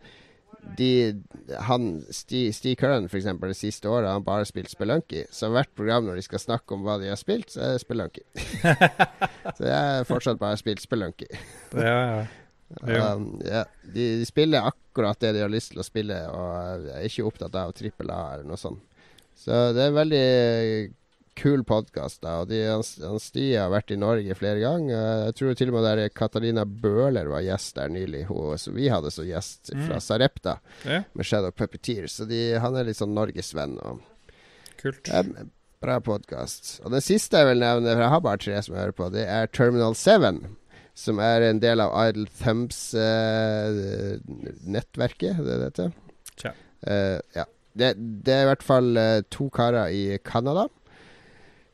de, 0.77 1.21
han, 1.67 2.03
Steve, 2.11 2.53
Steve 2.55 2.75
Curran 2.79 3.09
for 3.09 3.19
eksempel, 3.19 3.51
det 3.51 3.59
siste 3.59 3.89
året 3.89 4.07
har 4.07 4.19
han 4.19 4.27
bare 4.27 4.47
spilt 4.47 4.71
Spelunky. 4.71 5.25
Så 5.31 5.49
hvert 5.51 5.71
program 5.75 6.07
når 6.07 6.19
de 6.19 6.27
skal 6.27 6.39
snakke 6.39 6.75
om 6.75 6.85
hva 6.85 6.97
de 7.01 7.11
har 7.11 7.19
spilt, 7.19 7.51
så 7.51 7.63
er 7.65 7.75
det 7.75 7.83
Spelunky. 7.83 8.23
så 9.57 9.67
jeg 9.67 9.75
har 9.75 10.07
fortsatt 10.07 10.39
bare 10.41 10.59
spilt 10.59 10.83
Spelunky. 10.83 11.29
Ja, 11.75 11.99
ja. 11.99 12.23
Um, 12.73 13.37
ja, 13.45 13.67
de, 13.85 14.05
de 14.17 14.25
spiller 14.25 14.65
akkurat 14.93 15.19
det 15.19 15.33
de 15.33 15.41
har 15.41 15.49
lyst 15.49 15.73
til 15.73 15.81
å 15.81 15.85
spille, 15.87 16.15
og 16.29 16.89
er 16.93 17.07
ikke 17.07 17.25
opptatt 17.25 17.55
av 17.57 17.73
trippel 17.73 18.11
A 18.13 18.35
eller 18.35 18.45
noe 18.45 18.61
sånt. 18.61 18.83
Så 19.33 19.49
det 19.73 19.81
er 19.81 19.89
en 19.89 19.97
veldig 19.97 20.27
kul 21.33 21.63
podkast. 21.65 22.21
Og 22.29 22.51
de, 22.51 22.59
han, 22.69 22.83
har 22.85 23.71
vært 23.73 23.93
i 23.95 23.97
Norge 23.97 24.37
flere 24.37 24.61
ganger. 24.61 25.25
Jeg 25.27 25.37
tror 25.39 25.57
til 25.57 25.71
og 25.71 25.77
med 25.79 25.87
der 25.87 26.13
Katarina 26.13 26.65
Bøhler 26.65 27.31
var 27.31 27.41
gjest 27.41 27.73
der 27.79 27.89
nylig. 27.89 28.27
Hun, 28.29 28.53
som 28.61 28.77
vi 28.77 28.91
hadde 28.93 29.11
som 29.13 29.27
gjest 29.27 29.73
fra 29.73 29.97
Mm. 29.97 30.03
Sarepta 30.05 30.59
ja, 30.85 31.01
med 31.13 31.25
Shadow 31.25 31.51
Puppeteer. 31.51 32.07
Så 32.07 32.29
de, 32.29 32.59
han 32.61 32.77
er 32.77 32.85
litt 32.85 33.01
sånn 33.01 33.17
norgesvenn. 33.17 33.79
Og 33.81 34.03
kult. 34.77 35.09
Um, 35.09 35.49
bra 35.83 35.99
podkast. 36.03 36.77
Og 36.85 36.93
den 36.93 37.01
siste 37.03 37.41
jeg 37.41 37.49
vil 37.49 37.65
nevne, 37.65 37.95
for 37.95 38.05
jeg 38.05 38.13
har 38.13 38.23
bare 38.29 38.41
tre 38.45 38.61
som 38.61 38.75
jeg 38.75 38.85
hører 38.85 38.99
på, 39.01 39.09
det 39.13 39.25
er 39.25 39.49
Terminal 39.49 39.97
7. 39.97 40.53
Som 40.93 41.19
er 41.23 41.41
en 41.47 41.59
del 41.61 41.79
av 41.81 42.09
Idle 42.09 42.27
Thumbs-nettverket, 42.37 45.37
det 45.37 45.57
det 45.57 45.65
heter. 45.65 45.91
Tja. 46.37 46.51
Eh, 46.85 47.19
ja. 47.33 47.45
Det, 47.73 47.93
det 47.97 48.33
er 48.33 48.41
i 48.43 48.45
hvert 48.51 48.65
fall 48.65 48.97
uh, 48.99 49.21
to 49.33 49.49
karer 49.49 49.87
i 49.89 50.17
Canada 50.21 50.67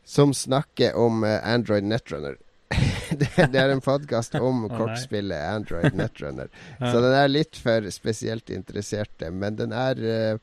som 0.09 0.33
snakker 0.33 0.95
om 0.97 1.23
eh, 1.23 1.53
Android 1.53 1.83
Netrunner. 1.83 2.37
det, 3.09 3.49
det 3.53 3.59
er 3.59 3.69
en 3.69 3.81
podkast 3.81 4.33
om 4.39 4.63
oh, 4.65 4.71
kortspillet 4.73 5.37
Android 5.37 5.93
Netrunner. 5.99 6.49
Ja. 6.79 6.89
Så 6.89 7.03
den 7.03 7.13
er 7.13 7.29
litt 7.29 7.59
for 7.61 7.85
spesielt 7.93 8.49
interesserte, 8.49 9.29
men 9.29 9.59
den 9.59 9.75
er 9.75 10.01
eh, 10.01 10.39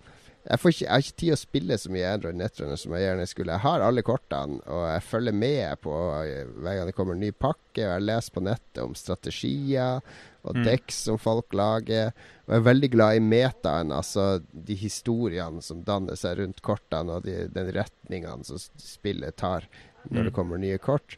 jeg, 0.46 0.60
får 0.62 0.70
ikke, 0.72 0.84
jeg 0.84 0.92
har 0.92 1.02
ikke 1.04 1.18
tid 1.22 1.32
å 1.34 1.38
spille 1.40 1.78
så 1.78 1.90
mye 1.90 2.12
Android 2.12 2.36
Netrunner 2.38 2.78
som 2.80 2.92
jeg 2.94 3.02
gjerne 3.06 3.26
skulle. 3.30 3.56
Jeg 3.56 3.64
har 3.66 3.84
alle 3.86 4.02
kortene, 4.06 4.60
og 4.66 4.84
jeg 4.92 5.02
følger 5.08 5.34
med 5.34 5.80
på 5.82 5.94
eh, 6.22 6.46
hver 6.62 6.76
gang 6.78 6.86
det 6.90 6.94
kommer 6.96 7.16
en 7.18 7.24
ny 7.24 7.32
pakke. 7.34 7.82
Og 7.82 7.92
jeg 7.96 8.04
leser 8.06 8.36
på 8.36 8.44
nettet 8.46 8.82
om 8.84 8.94
strategier 8.98 10.00
og 10.46 10.54
Mm. 10.54 10.62
decks 10.62 10.94
som 11.08 11.16
folk 11.18 11.50
lager. 11.58 12.12
Og 12.46 12.52
jeg 12.54 12.60
er 12.60 12.68
veldig 12.68 12.90
glad 12.92 13.16
i 13.16 13.22
metaen, 13.24 13.90
altså 13.90 14.40
de 14.54 14.76
historiene 14.78 15.58
som 15.62 15.80
danner 15.82 16.14
seg 16.14 16.38
rundt 16.38 16.62
kortene, 16.62 17.16
og 17.16 17.24
de, 17.26 17.48
den 17.50 17.72
retningene 17.74 18.46
som 18.46 18.60
spillet 18.78 19.34
tar 19.36 19.66
når 20.08 20.20
Mm. 20.20 20.24
det 20.28 20.34
kommer 20.36 20.58
nye 20.62 20.78
kort. 20.78 21.16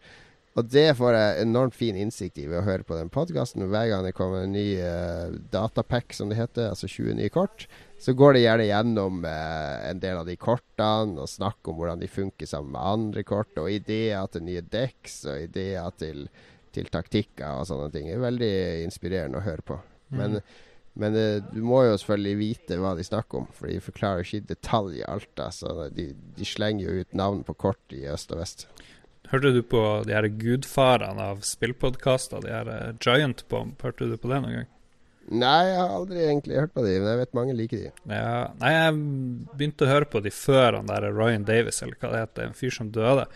Og 0.56 0.64
det 0.72 0.96
får 0.96 1.12
jeg 1.14 1.42
enormt 1.44 1.74
fin 1.76 1.94
innsikt 1.94 2.38
i 2.40 2.46
ved 2.48 2.58
å 2.62 2.64
høre 2.64 2.82
på 2.88 2.96
den 2.96 3.10
podkasten. 3.12 3.68
Hver 3.68 3.90
gang 3.92 4.02
det 4.02 4.14
kommer 4.16 4.42
en 4.42 4.52
ny 4.56 4.80
uh, 4.80 5.28
datapack, 5.52 6.12
som 6.16 6.30
det 6.32 6.38
heter, 6.40 6.70
altså 6.72 6.88
20 6.88 7.14
nye 7.20 7.28
kort, 7.30 7.66
så 7.98 8.14
går 8.14 8.36
det 8.36 8.44
gjerne 8.44 8.68
gjennom 8.68 9.24
eh, 9.26 9.90
en 9.90 10.00
del 10.02 10.20
av 10.20 10.28
de 10.28 10.36
kortene 10.38 11.18
og 11.18 11.30
snakker 11.30 11.72
om 11.72 11.80
hvordan 11.80 12.02
de 12.02 12.10
funker 12.10 12.46
sammen 12.46 12.76
med 12.76 12.92
andre 12.92 13.24
kort, 13.26 13.56
og 13.58 13.70
ideer 13.72 14.30
til 14.30 14.46
nye 14.46 14.62
dekks 14.62 15.24
og 15.26 15.48
ideer 15.48 15.90
til, 15.98 16.28
til 16.74 16.90
taktikker 16.94 17.58
og 17.58 17.66
sånne 17.70 17.90
ting. 17.94 18.06
Det 18.10 18.16
er 18.16 18.24
veldig 18.28 18.54
inspirerende 18.86 19.42
å 19.42 19.46
høre 19.46 19.66
på. 19.66 19.80
Men, 20.14 20.38
men 20.94 21.18
eh, 21.18 21.40
du 21.50 21.58
må 21.66 21.82
jo 21.88 21.98
selvfølgelig 21.98 22.38
vite 22.38 22.78
hva 22.78 22.94
de 22.98 23.06
snakker 23.06 23.42
om, 23.42 23.50
for 23.54 23.70
de 23.70 23.82
forklarer 23.82 24.22
ikke 24.22 24.44
i 24.44 24.48
detalj 24.54 25.02
alt. 25.08 25.34
Altså. 25.34 25.74
så 25.74 25.90
de, 25.94 26.12
de 26.38 26.48
slenger 26.48 26.86
jo 26.86 27.02
ut 27.02 27.18
navn 27.18 27.42
på 27.46 27.58
kort 27.66 27.98
i 27.98 28.06
øst 28.10 28.30
og 28.34 28.44
vest. 28.44 28.68
Hørte 29.28 29.52
du 29.52 29.60
på 29.66 29.82
de 30.08 30.14
her 30.16 30.30
gudfarene 30.40 31.30
av 31.34 31.42
spillpodkaster, 31.44 32.46
de 32.46 32.54
her 32.54 32.72
eh, 32.72 32.90
Giant 33.02 33.42
Bomb? 33.50 33.74
Hørte 33.82 34.06
du 34.08 34.16
på 34.16 34.30
det 34.30 34.44
noen 34.44 34.60
gang? 34.62 34.74
Nei, 35.28 35.58
jeg 35.68 35.76
har 35.76 35.92
aldri 35.92 36.22
egentlig 36.24 36.56
hørt 36.56 36.72
på 36.72 36.82
de, 36.86 36.94
men 37.02 37.10
jeg 37.10 37.20
vet 37.20 37.36
mange 37.36 37.54
liker 37.56 37.82
de. 37.82 37.90
Ja, 38.08 38.48
nei, 38.62 38.70
jeg 38.72 38.94
begynte 39.58 39.84
å 39.84 39.90
høre 39.90 40.08
på 40.08 40.22
de 40.24 40.32
før 40.32 40.78
han 40.78 40.88
der 40.88 41.10
Ryan 41.12 41.44
Davis, 41.48 41.82
eller 41.84 41.98
hva 42.00 42.12
det 42.14 42.22
heter, 42.22 42.48
en 42.48 42.56
fyr 42.56 42.72
som 42.78 42.92
døde. 42.94 43.26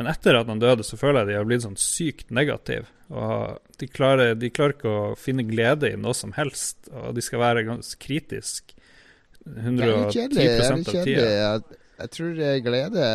Men 0.00 0.08
etter 0.08 0.38
at 0.38 0.48
han 0.48 0.62
døde, 0.62 0.86
så 0.86 0.96
føler 0.96 1.20
jeg 1.20 1.32
de 1.32 1.36
har 1.36 1.48
blitt 1.50 1.64
sånn 1.66 1.76
sykt 1.80 2.32
negative. 2.32 2.88
Og 3.12 3.58
de 3.80 3.88
klarer, 3.92 4.32
de 4.40 4.48
klarer 4.54 4.78
ikke 4.78 4.92
å 4.92 5.12
finne 5.20 5.44
glede 5.44 5.92
i 5.92 5.98
noe 6.00 6.16
som 6.16 6.32
helst, 6.38 6.88
og 6.88 7.12
de 7.18 7.24
skal 7.24 7.42
være 7.44 7.66
ganske 7.68 8.00
kritisk 8.00 8.72
Det 9.42 9.74
litt 9.74 10.16
110. 10.16 10.32
Det 10.32 10.48
er 10.48 10.72
av 10.72 10.86
tida. 10.88 11.28
Jeg, 11.36 11.78
jeg 11.98 12.12
tror 12.16 12.32
det 12.38 12.48
er 12.48 12.60
glede 12.64 13.06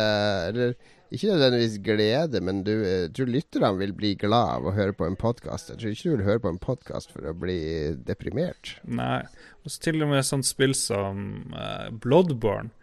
Eller 0.52 0.74
ikke 1.14 1.30
nødvendigvis 1.30 1.76
glede, 1.84 2.40
men 2.44 2.62
du, 2.66 2.72
jeg 2.84 3.12
tror 3.16 3.30
lytterne 3.32 3.70
vil 3.78 3.94
bli 3.96 4.10
glad 4.20 4.58
av 4.58 4.66
å 4.68 4.74
høre 4.76 4.92
på 4.96 5.06
en 5.06 5.16
podkast. 5.16 5.70
Jeg 5.72 5.80
tror 5.80 5.94
ikke 5.94 6.08
du 6.08 6.14
vil 6.16 6.26
høre 6.26 6.42
på 6.44 6.50
en 6.52 6.60
podkast 6.60 7.14
for 7.14 7.30
å 7.30 7.36
bli 7.36 7.60
deprimert. 8.08 8.74
Nei. 8.84 9.22
Og 9.64 9.72
så 9.72 9.86
til 9.86 10.04
og 10.04 10.12
med 10.12 10.26
sånt 10.28 10.48
spill 10.48 10.76
som 10.76 11.54
uh, 11.54 11.88
Bloodborne. 11.92 12.74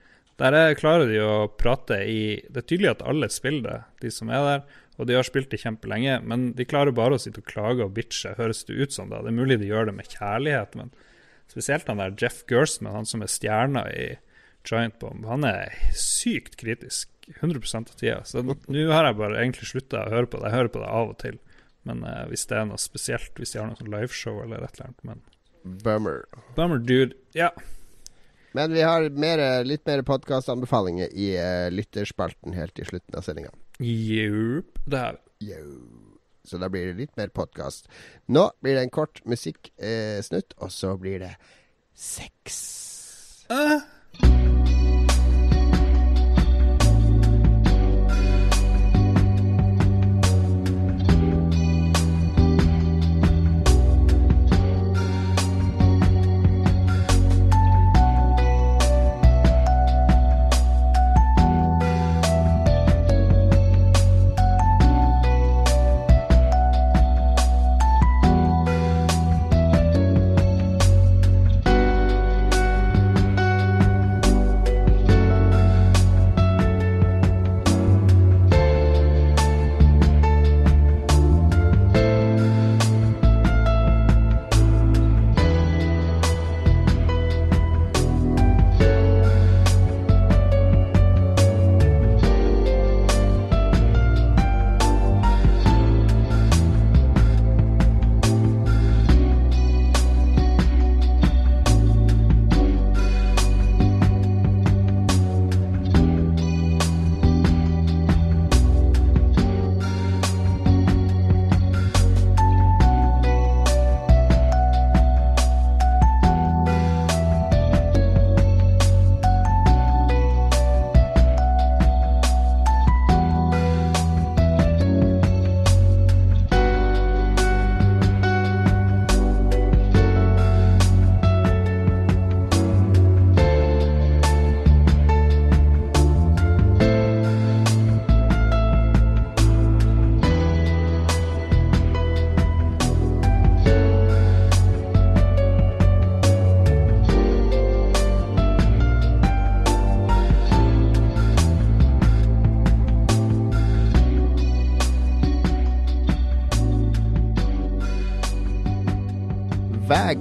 Der 0.42 0.58
er, 0.58 0.74
klarer 0.76 1.08
de 1.08 1.22
å 1.24 1.46
prate 1.48 2.02
i 2.12 2.42
Det 2.52 2.64
er 2.64 2.68
tydelig 2.68 2.90
at 2.96 3.06
alle 3.08 3.30
spiller 3.32 3.64
det, 3.70 3.78
de 4.04 4.12
som 4.12 4.34
er 4.34 4.50
der. 4.50 4.66
Og 5.00 5.08
de 5.08 5.16
har 5.16 5.28
spilt 5.28 5.52
det 5.52 5.62
kjempelenge, 5.62 6.18
men 6.28 6.50
de 6.58 6.68
klarer 6.68 6.96
bare 6.96 7.16
å 7.16 7.22
sitte 7.22 7.44
og 7.44 7.50
klage 7.50 7.86
og 7.86 7.94
bitche, 7.96 8.36
høres 8.40 8.64
det 8.68 8.76
ut 8.80 8.96
som. 8.96 9.12
da 9.12 9.22
Det 9.24 9.32
er 9.32 9.38
mulig 9.38 9.60
de 9.62 9.70
gjør 9.70 9.90
det 9.90 9.98
med 9.98 10.12
kjærlighet, 10.12 10.76
men 10.80 10.92
spesielt 11.52 11.88
han 11.92 12.02
der 12.02 12.16
Jeff 12.20 12.44
Gersman, 12.50 12.96
han 12.96 13.08
som 13.08 13.24
er 13.24 13.32
stjerna 13.32 13.86
i 13.92 14.16
Giant 14.66 14.98
Bomb, 15.00 15.28
han 15.30 15.46
er 15.48 15.76
sykt 15.94 16.58
kritisk 16.60 17.12
100% 17.40 17.92
av 17.92 18.00
tida. 18.00 18.20
Så 18.28 18.44
nå 18.46 18.56
har 18.92 19.10
jeg 19.10 19.20
bare 19.20 19.42
egentlig 19.42 19.70
slutta 19.70 20.06
å 20.06 20.14
høre 20.14 20.30
på 20.30 20.42
det. 20.42 20.50
Jeg 20.50 20.58
hører 20.60 20.74
på 20.74 20.84
det 20.84 20.90
av 21.02 21.14
og 21.14 21.18
til. 21.22 21.40
Men 21.86 22.04
eh, 22.08 22.26
hvis 22.32 22.46
det 22.50 22.60
er 22.60 22.68
noe 22.70 22.82
spesielt, 22.82 23.32
hvis 23.38 23.54
de 23.54 23.62
har 23.62 23.70
noe 23.70 23.80
sånn 23.80 23.94
liveshow 23.94 24.42
eller 24.44 24.66
et 24.66 24.78
eller 24.78 24.92
annet. 24.92 25.08
Men 25.10 25.24
Bummer. 25.86 26.26
Bummer 26.58 26.78
dude. 26.78 27.18
Ja. 27.34 27.52
Men 28.56 28.72
vi 28.72 28.82
har 28.86 29.10
mer, 29.10 29.42
litt 29.68 29.84
mer 29.90 30.04
podkastanbefalinger 30.08 31.10
i 31.12 31.34
uh, 31.36 31.68
lytterspalten 31.74 32.56
helt 32.56 32.80
i 32.80 32.86
slutten 32.88 33.18
av 33.18 33.26
sendinga. 33.26 33.52
Yep, 33.84 34.80
Det 34.86 35.02
har 35.02 35.18
vi. 35.20 35.56
Så 36.46 36.62
da 36.62 36.70
blir 36.70 36.86
det 36.88 37.00
litt 37.02 37.18
mer 37.18 37.34
podkast. 37.34 37.90
Nå 38.32 38.48
blir 38.64 38.78
det 38.78 38.86
en 38.86 38.94
kort 38.94 39.20
musikksnutt, 39.26 40.56
og 40.62 40.72
så 40.72 40.94
blir 41.02 41.26
det 41.26 41.34
sex. 41.98 42.62
Eh, 43.50 44.55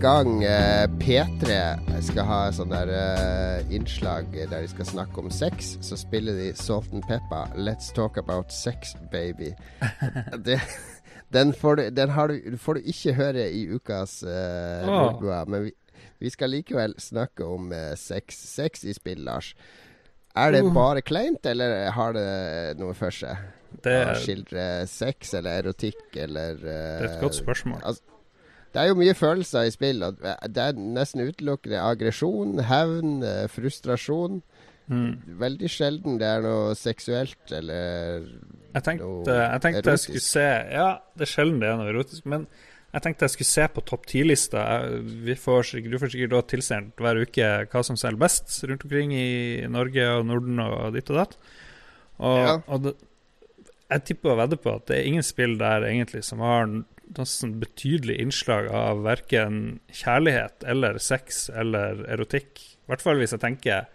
gang 0.05 0.43
eh, 0.45 0.85
P3 1.01 1.55
skal 2.05 2.27
ha 2.29 2.39
sånn 2.53 2.73
der 2.75 2.91
eh, 2.93 3.71
innslag 3.73 4.27
der 4.35 4.51
de 4.53 4.69
skal 4.69 4.89
snakke 4.91 5.23
om 5.23 5.31
sex, 5.33 5.79
så 5.81 5.97
spiller 5.97 6.37
de 6.37 6.51
Salt 6.61 6.93
and 6.93 7.07
Pepper 7.09 7.55
'Let's 7.57 7.89
Talk 7.97 8.19
About 8.21 8.53
Sex, 8.53 8.93
Baby'. 9.13 9.55
det, 10.45 10.59
den, 11.33 11.55
får 11.57 11.81
du, 11.81 11.85
den 11.97 12.13
har 12.13 12.29
du, 12.29 12.59
får 12.61 12.77
du 12.77 12.93
ikke 12.93 13.17
høre 13.17 13.49
i 13.49 13.65
ukas 13.73 14.21
uh, 14.29 14.85
Åh. 14.85 15.25
Men 15.49 15.71
vi, 15.71 15.73
vi 16.21 16.33
skal 16.37 16.53
likevel 16.53 16.99
snakke 17.01 17.49
om 17.49 17.73
eh, 17.73 17.95
sex. 17.97 18.45
Sex 18.53 18.85
i 18.85 18.93
spill, 18.93 19.25
Lars. 19.25 19.55
Er 20.37 20.53
det 20.53 20.67
Uh. 20.67 20.73
bare 20.75 21.01
kleint, 21.01 21.47
eller 21.47 21.89
har 21.97 22.13
det 22.13 22.77
noe 22.77 22.93
for 22.99 23.15
seg? 23.15 23.41
det, 23.81 23.95
Å 24.05 24.11
er, 24.13 24.19
skildre 24.21 24.65
sex 24.87 25.33
eller 25.35 25.65
erotikk 25.65 26.13
eller 26.15 26.61
det 26.61 26.75
er 26.77 27.09
et 27.09 27.23
godt 27.25 27.41
spørsmål. 27.41 27.81
Det 28.75 28.83
er 28.83 28.89
jo 28.91 28.97
mye 28.99 29.15
følelser 29.15 29.69
i 29.69 29.73
spill. 29.75 30.03
og 30.03 30.19
Det 30.19 30.63
er 30.65 30.75
nesten 30.75 31.23
utelukkende 31.29 31.79
aggresjon, 31.79 32.59
hevn, 32.67 33.23
eh, 33.23 33.47
frustrasjon. 33.53 34.41
Mm. 34.91 35.39
Veldig 35.41 35.69
sjelden 35.73 36.19
det 36.21 36.27
er 36.29 36.43
noe 36.45 36.75
seksuelt 36.77 37.53
eller 37.57 38.27
Jeg 38.75 38.83
tenkte, 38.85 39.07
jeg 39.33 39.61
tenkte 39.65 39.95
jeg 39.95 40.03
skulle 40.03 40.21
se 40.27 40.43
Ja, 40.75 40.89
det 41.17 41.25
er 41.25 41.31
sjelden 41.31 41.63
det 41.63 41.71
er 41.71 41.79
noe 41.81 41.89
erotisk, 41.89 42.27
men 42.29 42.45
jeg 42.93 43.03
tenkte 43.07 43.25
jeg 43.25 43.33
skulle 43.33 43.49
se 43.49 43.65
på 43.75 43.83
topp 43.89 44.05
10-lista. 44.07 44.61
Vi 45.25 45.35
får 45.41 45.73
du 45.89 45.97
får 45.99 46.13
sikkert 46.13 46.35
da 46.35 46.43
tilsendt 46.53 47.01
hver 47.03 47.23
uke 47.25 47.49
hva 47.73 47.83
som 47.83 47.97
selger 47.99 48.21
best 48.21 48.59
rundt 48.69 48.85
omkring 48.87 49.15
i 49.17 49.65
Norge 49.73 50.05
og 50.19 50.29
Norden 50.29 50.61
og 50.63 50.93
ditt 50.95 51.11
og 51.11 51.23
datt. 51.23 51.35
Og, 52.21 52.39
Ja. 52.45 52.59
og 52.69 52.85
det, 52.85 52.95
jeg 53.91 54.05
tipper 54.05 54.35
og 54.35 54.39
vedder 54.45 54.61
på 54.63 54.77
at 54.77 54.87
det 54.87 54.99
er 55.01 55.09
ingen 55.09 55.27
spill 55.27 55.57
der 55.59 55.89
egentlig 55.89 56.23
som 56.29 56.39
har 56.45 56.69
sånn 57.23 57.61
betydelig 57.61 58.19
innslag 58.21 58.67
av 58.75 59.03
verken 59.07 59.81
kjærlighet 59.93 60.65
eller 60.67 60.99
sex 60.99 61.49
eller 61.55 62.05
erotikk. 62.11 62.59
I 62.59 62.91
hvert 62.93 63.01
fall 63.03 63.17
hvis 63.23 63.31
jeg 63.33 63.41
tenker 63.41 63.87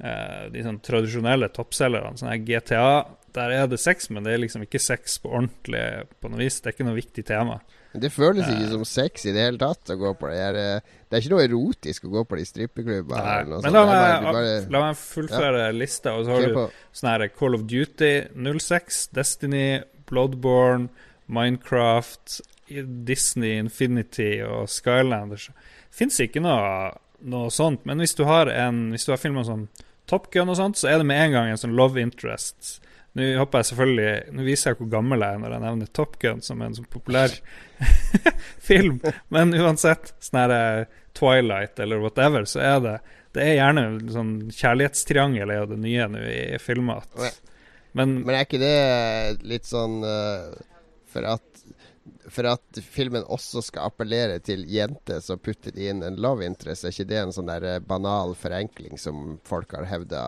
eh, 0.00 0.48
de 0.52 0.62
sånn 0.64 0.80
tradisjonelle 0.84 1.48
toppselgerne, 1.54 2.16
sånn 2.18 2.32
her 2.32 2.38
GTA, 2.48 2.88
der 3.34 3.50
er 3.52 3.66
det 3.70 3.78
sex, 3.78 4.08
men 4.10 4.24
det 4.24 4.32
er 4.34 4.38
liksom 4.42 4.62
ikke 4.64 4.80
sex 4.80 5.18
på 5.22 5.30
ordentlig 5.30 6.06
på 6.18 6.30
noe 6.32 6.38
vis. 6.40 6.60
Det 6.60 6.70
er 6.70 6.76
ikke 6.78 6.86
noe 6.88 6.96
viktig 6.98 7.24
tema. 7.28 7.60
Det 7.98 8.10
føles 8.12 8.44
ikke 8.46 8.64
Eh. 8.66 8.70
som 8.70 8.84
sex 8.84 9.24
i 9.26 9.32
det 9.32 9.40
hele 9.46 9.58
tatt 9.58 9.84
å 9.90 9.96
gå 9.96 10.10
på 10.18 10.28
det. 10.30 10.38
eh, 10.56 10.80
Det 11.10 11.16
er 11.16 11.20
ikke 11.22 11.30
noe 11.36 11.46
erotisk 11.48 12.04
å 12.04 12.10
gå 12.10 12.24
på 12.28 12.36
de 12.36 12.44
strippeklubbene. 12.44 13.62
Men 13.62 13.72
la 13.72 13.86
meg, 13.86 14.32
bare- 14.32 14.70
la 14.70 14.80
meg 14.88 14.96
fullføre 14.96 15.72
lista, 15.74 16.12
og 16.12 16.26
så 16.26 16.30
har 16.34 16.40
du 16.48 16.70
sånn 16.92 17.08
her 17.10 17.28
Call 17.28 17.54
of 17.54 17.62
Duty 17.66 18.28
06, 18.34 19.06
Destiny, 19.12 19.80
Bloodborne, 20.06 20.88
Minecraft, 21.28 22.40
Disney, 23.08 23.56
Infinity 23.58 24.38
og 24.44 24.68
Skylanders. 24.72 25.48
Fins 25.94 26.18
ikke 26.20 26.42
noe, 26.44 26.90
noe 27.28 27.52
sånt, 27.52 27.84
men 27.88 28.02
hvis 28.02 28.16
du 28.18 28.24
har 28.28 28.50
en 28.52 28.90
Hvis 28.92 29.06
du 29.08 29.12
har 29.14 29.20
filma 29.20 29.44
sånn 29.46 29.68
Top 30.08 30.30
Gun 30.32 30.48
og 30.48 30.56
sånt, 30.56 30.78
så 30.80 30.88
er 30.88 31.00
det 31.00 31.08
med 31.08 31.20
en 31.20 31.34
gang 31.34 31.50
en 31.52 31.60
sånn 31.60 31.76
love 31.76 32.00
interest. 32.00 32.78
Nå 33.16 33.26
håper 33.40 33.60
jeg 33.60 33.68
selvfølgelig 33.70 34.36
Nå 34.36 34.44
viser 34.46 34.70
jeg 34.70 34.78
hvor 34.80 34.90
gammel 34.92 35.24
jeg 35.24 35.36
er 35.36 35.42
når 35.42 35.54
jeg 35.54 35.64
nevner 35.64 35.90
Top 35.96 36.16
Gun 36.22 36.40
som 36.44 36.62
en 36.64 36.76
sånn 36.76 36.88
populær 36.92 37.34
film. 38.68 39.00
Men 39.34 39.52
uansett, 39.56 40.14
sånn 40.22 40.40
her 40.44 40.54
eh, 40.56 41.02
Twilight 41.18 41.80
eller 41.82 42.00
whatever, 42.04 42.46
så 42.48 42.62
er 42.62 42.80
det 42.84 42.96
Det 43.34 43.44
er 43.44 43.58
gjerne 43.58 43.84
en 43.84 43.98
sånn 44.12 44.32
kjærlighetstriangel 44.54 45.50
er 45.52 45.60
jo 45.62 45.68
det 45.74 45.80
nye 45.82 46.08
nå 46.08 46.24
i 46.24 46.58
filmer. 46.62 47.04
Men 47.92 48.20
Men 48.22 48.34
er 48.34 48.46
ikke 48.46 48.60
det 48.62 49.44
litt 49.48 49.68
sånn 49.68 50.00
eh, 50.06 50.56
for 51.08 51.26
at 51.36 51.64
for 52.32 52.46
at 52.48 52.78
filmen 52.88 53.24
også 53.28 53.60
skal 53.66 53.88
appellere 53.90 54.38
til 54.44 54.62
jenter, 54.72 55.18
så 55.24 55.34
putter 55.40 55.74
de 55.76 55.90
inn 55.90 56.00
en 56.04 56.16
love 56.20 56.44
interest. 56.44 56.86
Er 56.88 56.92
ikke 56.94 57.04
det 57.10 57.18
en 57.20 57.32
sånn 57.36 57.48
der 57.50 57.64
eh, 57.68 57.78
banal 57.84 58.32
forenkling 58.38 58.96
som 59.00 59.34
folk 59.48 59.74
har 59.76 59.84
hevda 59.90 60.22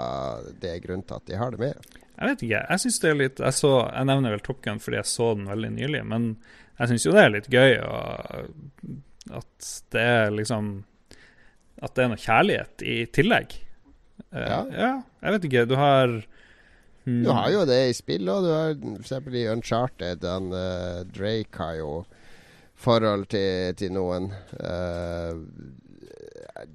det 0.60 0.74
er 0.74 0.82
grunnen 0.84 1.06
til 1.08 1.16
at 1.16 1.28
de 1.30 1.38
har 1.40 1.54
det 1.56 1.60
med? 1.62 1.88
Jeg 2.20 2.28
vet 2.28 2.44
ikke. 2.44 2.60
Jeg 2.68 2.82
synes 2.84 2.98
det 3.00 3.10
er 3.10 3.16
litt 3.20 3.40
Jeg, 3.40 3.56
så, 3.56 3.70
jeg 3.88 4.08
nevner 4.10 4.34
vel 4.36 4.42
Top 4.44 4.60
Gun 4.64 4.80
fordi 4.82 4.98
jeg 5.00 5.08
så 5.08 5.30
den 5.38 5.48
veldig 5.48 5.70
nylig, 5.78 6.02
men 6.12 6.26
jeg 6.80 6.90
syns 6.92 7.06
jo 7.08 7.14
det 7.16 7.22
er 7.24 7.32
litt 7.36 7.48
gøy 7.52 7.72
at 9.40 9.70
det 9.94 10.04
er 10.04 10.30
liksom 10.34 10.70
At 11.80 11.94
det 11.96 12.04
er 12.04 12.10
noe 12.12 12.20
kjærlighet 12.20 12.84
i 12.84 12.98
tillegg. 13.08 13.56
Eh, 14.34 14.44
Ja. 14.44 14.60
ja. 14.68 14.92
Jeg 15.24 15.36
vet 15.36 15.46
ikke. 15.48 15.66
Du 15.68 15.76
har 15.80 16.12
hmm, 17.04 17.22
Du 17.24 17.30
har 17.34 17.50
jo 17.54 17.64
det 17.68 17.80
i 17.90 17.96
spill 17.96 18.28
òg. 18.30 18.46
Du 18.46 18.50
har 18.52 18.74
f.eks. 19.00 19.12
i 19.34 19.46
Uncharted. 19.52 20.24
Han, 20.24 20.50
uh, 20.52 21.02
Drake 21.10 21.56
har 21.62 21.76
jo 21.80 21.92
forhold 22.80 23.26
til, 23.32 23.74
til 23.76 23.92
noen. 23.92 24.30
Uh, 24.56 25.36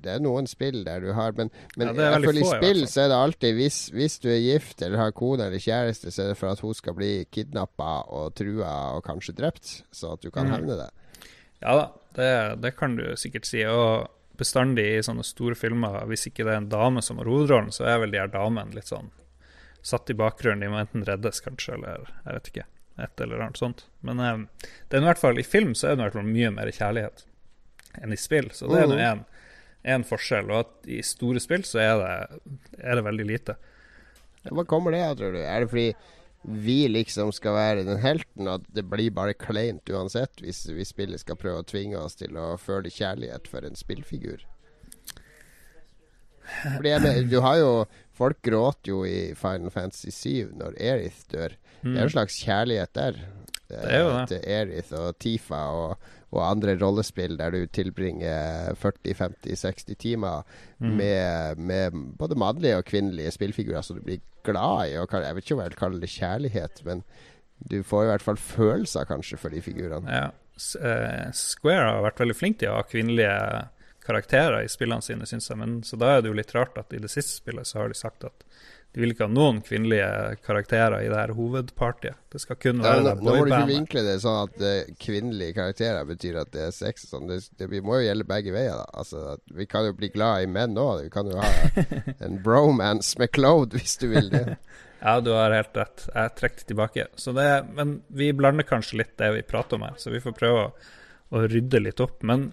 det 0.02 0.16
er 0.16 0.22
noen 0.24 0.48
spill 0.50 0.80
der 0.86 1.04
du 1.04 1.12
har 1.14 1.34
Men, 1.38 1.52
men 1.78 1.92
Ja, 1.94 2.16
i 2.18 2.26
få, 2.26 2.56
spill 2.56 2.86
så 2.90 3.04
er 3.04 3.12
det 3.12 3.18
alltid 3.22 3.58
hvis, 3.60 3.80
hvis 3.94 4.16
du 4.24 4.30
er 4.34 4.40
gift 4.42 4.82
eller 4.82 4.98
har 4.98 5.12
kone 5.18 5.46
eller 5.46 5.62
kjæreste, 5.62 6.10
så 6.14 6.24
er 6.24 6.32
det 6.32 6.38
for 6.40 6.50
at 6.50 6.62
hun 6.66 6.74
skal 6.78 6.96
bli 6.98 7.12
kidnappa 7.34 7.92
og 8.10 8.34
trua 8.38 8.72
og 8.96 9.04
kanskje 9.06 9.36
drept, 9.38 9.76
så 9.94 10.16
at 10.16 10.24
du 10.26 10.32
kan 10.34 10.48
Mm. 10.50 10.54
hevne 10.56 10.78
det. 10.80 10.90
Ja 11.62 11.76
da, 11.78 11.86
det, 12.18 12.62
det 12.64 12.74
kan 12.78 12.96
du 12.98 13.06
sikkert 13.18 13.46
si. 13.50 13.62
Og 13.66 14.08
bestandig 14.38 14.86
i 14.98 15.04
sånne 15.06 15.24
store 15.24 15.56
filmer, 15.56 16.02
hvis 16.10 16.28
ikke 16.30 16.44
det 16.44 16.54
er 16.54 16.64
en 16.64 16.70
dame 16.70 17.02
som 17.06 17.18
har 17.22 17.30
hovedrollen, 17.30 17.72
så 17.72 17.86
er 17.88 18.02
vel 18.02 18.12
de 18.12 18.20
her 18.20 18.28
damene 18.34 18.74
litt 18.76 18.90
sånn 18.90 19.10
satt 19.86 20.10
i 20.10 20.18
bakgrunnen. 20.18 20.64
De 20.66 20.72
må 20.72 20.80
enten 20.82 21.06
reddes, 21.06 21.44
kanskje, 21.46 21.78
eller 21.78 22.10
jeg 22.10 22.38
vet 22.38 22.52
ikke. 22.52 22.66
Et 23.06 23.22
eller 23.22 23.44
annet 23.44 23.60
sånt. 23.60 23.86
Men 24.08 24.22
um, 24.24 24.48
det 24.90 24.98
er 24.98 25.04
i 25.04 25.10
hvert 25.10 25.22
fall 25.22 25.40
i 25.40 25.46
film 25.46 25.76
så 25.76 25.90
er 25.90 25.96
det 25.96 26.00
i 26.00 26.06
hvert 26.08 26.18
fall 26.18 26.30
mye 26.30 26.52
mer 26.56 26.72
kjærlighet 26.74 27.26
enn 28.02 28.16
i 28.16 28.20
spill. 28.20 28.50
Så 28.56 28.70
det 28.72 28.82
er 28.82 28.90
nå 28.90 28.98
én 28.98 29.06
en, 29.10 29.24
en 29.96 30.06
forskjell. 30.08 30.50
Og 30.52 30.64
at 30.64 30.92
i 30.92 31.02
store 31.06 31.44
spill 31.44 31.66
så 31.68 31.82
er 31.84 31.96
det, 32.02 32.14
er 32.80 32.98
det 32.98 33.06
veldig 33.06 33.28
lite. 33.30 33.58
Hva 34.46 34.66
kommer 34.70 34.96
det 34.96 35.04
av, 35.06 35.18
tror 35.20 35.36
du? 35.36 35.42
Er 35.44 35.64
det 35.64 35.72
fordi 35.72 35.90
vi 36.46 36.80
liksom 36.92 37.32
skal 37.34 37.56
være 37.58 37.86
den 37.88 38.02
helten, 38.04 38.48
at 38.48 38.66
det 38.74 38.86
blir 38.90 39.14
bare 39.14 39.34
kleint 39.34 39.90
uansett 39.90 40.44
hvis, 40.44 40.68
hvis 40.70 40.92
spillet 40.94 41.24
skal 41.24 41.40
prøve 41.42 41.64
å 41.64 41.68
tvinge 41.68 41.98
oss 41.98 42.20
til 42.20 42.38
å 42.38 42.52
føle 42.62 42.92
kjærlighet 42.94 43.50
for 43.50 43.66
en 43.66 43.78
spillfigur? 43.78 44.46
Fordi 46.76 46.90
jeg 46.96 47.30
du 47.32 47.40
har 47.46 47.58
jo 47.62 47.72
Folk 48.16 48.38
gråter 48.48 48.94
jo 48.94 49.02
i 49.04 49.34
Final 49.36 49.72
Fantasy 49.76 50.08
7 50.16 50.54
når 50.56 50.78
Erith 50.80 51.26
dør. 51.34 51.52
Det 51.84 51.98
er 51.98 52.06
en 52.06 52.14
slags 52.14 52.38
kjærlighet 52.46 52.94
der. 52.96 53.18
Det 53.68 53.80
er 53.92 54.00
jo 54.06 54.12
det. 54.14 54.28
Til 54.30 54.46
Erith 54.56 54.94
og 54.96 55.18
Tifa 55.20 55.60
og, 55.76 55.98
og 56.32 56.40
andre 56.48 56.78
rollespill 56.80 57.36
der 57.38 57.52
du 57.52 57.66
tilbringer 57.76 58.72
40-50-60 58.80 59.96
timer 60.00 60.46
Mm. 60.80 60.96
med, 60.98 61.58
med 61.58 61.92
både 62.20 62.36
mannlige 62.36 62.78
og 62.78 62.86
kvinnelige 62.86 63.32
spillfigurer 63.32 63.82
som 63.82 63.96
du 64.00 64.02
blir 64.04 64.20
glad 64.44 64.90
i. 64.90 64.98
Og 65.00 65.08
jeg 65.12 65.36
vet 65.36 65.44
ikke 65.46 65.56
om 65.56 65.62
jeg 65.64 65.70
vil 65.72 65.80
kalle 65.80 66.02
det 66.02 66.10
kjærlighet, 66.16 66.82
men 66.86 67.04
du 67.72 67.78
får 67.84 68.04
i 68.04 68.10
hvert 68.14 68.22
fall 68.26 68.38
følelser 68.38 69.04
kanskje 69.08 69.38
for 69.40 69.50
de 69.56 69.62
figurene. 69.64 70.08
Ja. 70.12 70.26
Eh, 70.80 71.32
Square 71.36 71.86
har 71.96 72.04
vært 72.04 72.20
veldig 72.20 72.36
flink 72.36 72.60
til 72.60 72.72
å 72.72 72.80
ha 72.80 72.84
kvinnelige 72.88 73.38
karakterer 74.06 74.64
i 74.64 74.72
spillene 74.72 75.04
sine, 75.06 75.28
syns 75.30 75.50
jeg. 75.50 75.60
Men, 75.60 75.82
så 75.84 76.00
da 76.00 76.16
er 76.16 76.24
det 76.24 76.32
jo 76.32 76.38
litt 76.38 76.56
rart 76.56 76.78
at 76.82 76.94
i 76.94 77.02
det 77.02 77.12
siste 77.12 77.42
spillet 77.42 77.68
så 77.68 77.82
har 77.82 77.92
de 77.92 77.98
sagt 77.98 78.28
at 78.28 78.46
de 78.96 79.02
vil 79.04 79.12
ikke 79.12 79.26
ha 79.28 79.32
noen 79.36 79.58
kvinnelige 79.60 80.38
karakterer 80.46 81.02
i 81.04 81.10
det 81.12 81.18
her 81.20 81.34
hovedpartiet. 81.36 82.16
Det 82.32 82.40
skal 82.40 82.56
kun 82.64 82.80
være 82.80 83.02
det 83.04 83.16
nå 83.20 83.26
må 83.26 83.42
du 83.44 83.50
ikke 83.52 83.68
vinkle 83.68 84.04
det 84.06 84.14
sånn 84.24 84.38
at 84.46 84.64
eh, 84.64 84.94
kvinnelige 85.04 85.58
karakterer 85.58 86.08
betyr 86.08 86.38
at 86.40 86.54
det 86.54 86.62
er 86.70 86.72
sex. 86.72 87.10
Sånn. 87.12 87.28
Det, 87.28 87.42
det 87.60 87.68
vi 87.74 87.82
må 87.84 87.98
jo 88.00 88.06
gjelde 88.06 88.28
begge 88.30 88.54
veier. 88.56 88.80
da 88.80 88.86
altså, 88.96 89.36
Vi 89.52 89.68
kan 89.68 89.90
jo 89.90 89.98
bli 90.00 90.14
glad 90.14 90.46
i 90.46 90.48
menn 90.48 90.80
òg. 90.80 91.04
Vi 91.10 91.12
kan 91.12 91.28
jo 91.28 91.42
ha 91.44 91.52
en 92.30 92.40
bromance 92.46 93.20
med 93.20 93.34
Claude 93.36 93.76
hvis 93.76 93.98
du 94.00 94.08
vil 94.16 94.32
det. 94.32 94.48
Ja, 95.06 95.20
du 95.22 95.36
har 95.36 95.54
helt 95.54 95.76
rett. 95.78 96.08
Jeg 96.08 96.32
trekker 96.40 96.64
det 96.64 96.68
tilbake. 96.72 97.04
Så 97.20 97.30
det, 97.36 97.46
men 97.78 98.00
vi 98.08 98.32
blander 98.34 98.66
kanskje 98.66 99.04
litt 99.04 99.12
det 99.22 99.28
vi 99.36 99.44
prater 99.46 99.78
om 99.78 99.84
her, 99.86 100.00
så 100.02 100.10
vi 100.10 100.22
får 100.24 100.34
prøve 100.40 100.64
å, 100.64 100.72
å 101.36 101.42
rydde 101.52 101.82
litt 101.84 102.02
opp. 102.02 102.24
Men 102.26 102.48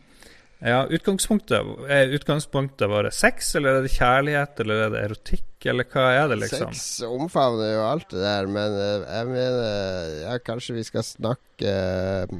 ja, 0.62 0.84
utgangspunktet 0.86 1.88
er 1.90 2.12
utgangspunktet 2.14 2.88
vårt 2.92 3.12
sex, 3.16 3.54
eller 3.58 3.80
er 3.80 3.82
det 3.86 3.92
kjærlighet, 3.96 4.60
eller 4.62 4.84
er 4.86 4.90
det 4.94 5.00
erotikk, 5.08 5.66
eller 5.72 5.88
hva 5.90 6.04
er 6.20 6.28
det, 6.30 6.38
liksom? 6.44 6.72
Sex 6.74 7.02
omfavner 7.08 7.72
jo 7.74 7.82
alt 7.88 8.08
det 8.14 8.22
der, 8.22 8.46
men 8.46 8.76
eh, 8.78 9.06
jeg 9.18 9.30
mener 9.32 10.16
Ja, 10.28 10.36
kanskje 10.46 10.76
vi 10.78 10.84
skal 10.86 11.02
snakke 11.06 11.72
eh, 11.72 12.36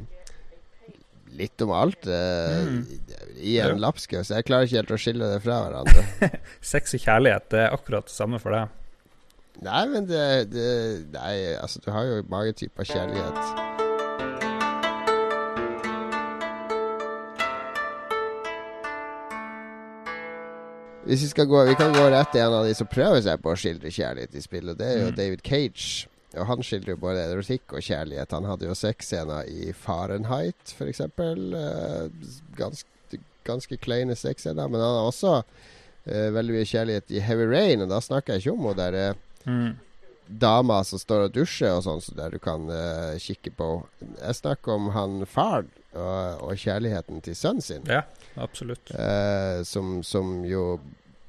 litt 1.38 1.62
om 1.64 1.70
alt 1.72 2.06
Mm. 2.06 2.82
i 3.40 3.58
en 3.58 3.74
Ja. 3.78 3.88
lapskaus. 3.88 4.28
Jeg 4.30 4.44
klarer 4.44 4.66
ikke 4.68 4.76
helt 4.82 4.90
å 4.94 5.00
skille 5.00 5.32
det 5.32 5.42
fra 5.42 5.62
hverandre. 5.64 6.30
Sex 6.60 6.94
og 6.94 7.00
kjærlighet, 7.00 7.48
det 7.50 7.58
er 7.66 7.72
akkurat 7.74 8.06
det 8.06 8.12
samme 8.14 8.38
for 8.38 8.52
deg. 8.52 8.68
Nei, 9.62 9.82
men 9.88 10.06
det, 10.06 10.50
det 10.52 10.68
Nei, 11.12 11.54
altså, 11.60 11.80
du 11.84 11.90
har 11.90 12.04
jo 12.08 12.22
mange 12.28 12.52
typer 12.56 12.84
kjærlighet. 12.84 13.81
Hvis 21.06 21.22
vi 21.24 21.28
skal 21.32 21.46
gå 21.50 21.64
Vi 21.66 21.74
kan 21.74 21.92
gå 21.94 22.04
rett 22.12 22.30
til 22.32 22.40
en 22.44 22.54
av 22.60 22.64
de 22.68 22.74
som 22.78 22.86
prøver 22.86 23.20
seg 23.24 23.40
på 23.42 23.50
å 23.52 23.58
skildre 23.58 23.90
kjærlighet 23.90 24.34
i 24.38 24.42
spill, 24.44 24.70
og 24.70 24.78
det 24.78 24.86
er 24.86 24.98
jo 25.02 25.10
Mm. 25.10 25.16
David 25.18 25.42
Cage. 25.42 26.08
Og 26.38 26.46
han 26.48 26.62
skildrer 26.64 26.94
jo 26.94 27.00
både 27.02 27.24
erotikk 27.28 27.74
og 27.76 27.82
kjærlighet. 27.84 28.30
Han 28.32 28.44
hadde 28.48 28.64
jo 28.70 28.74
sexscener 28.78 29.48
i 29.52 29.72
Fahrenheit, 29.76 30.56
f.eks. 30.72 31.00
Eh, 31.00 32.08
ganske, 32.56 33.18
ganske 33.44 33.76
kleine 33.76 34.14
sexscener. 34.16 34.68
Men 34.70 34.80
han 34.80 34.94
har 34.96 35.10
også 35.10 35.34
uh, 35.42 36.28
veldig 36.32 36.54
mye 36.56 36.64
kjærlighet 36.70 37.10
i 37.12 37.20
Heavy 37.20 37.44
Rain, 37.50 37.82
og 37.84 37.90
da 37.92 38.00
snakker 38.00 38.32
jeg 38.38 38.46
ikke 38.46 38.54
om 38.56 38.66
hun 38.70 38.76
derre 38.80 39.14
Mm. 39.44 39.74
dama 40.28 40.84
som 40.84 40.98
står 41.02 41.24
og 41.26 41.32
dusjer 41.34 41.72
og 41.74 41.82
sånn, 41.82 42.00
så 42.00 42.14
der 42.14 42.30
du 42.30 42.38
kan 42.38 42.68
uh, 42.70 43.18
kikke 43.18 43.50
på. 43.58 43.68
Jeg 44.22 44.34
snakker 44.38 44.72
om 44.72 44.90
han 44.94 45.26
far 45.26 45.64
og, 45.94 46.42
og 46.48 46.56
kjærligheten 46.56 47.20
til 47.24 47.34
sønnen 47.36 47.62
sin, 47.64 47.84
Ja, 47.88 48.02
absolutt. 48.36 48.90
eh, 48.94 49.62
som, 49.68 50.00
som 50.06 50.40
jo 50.48 50.80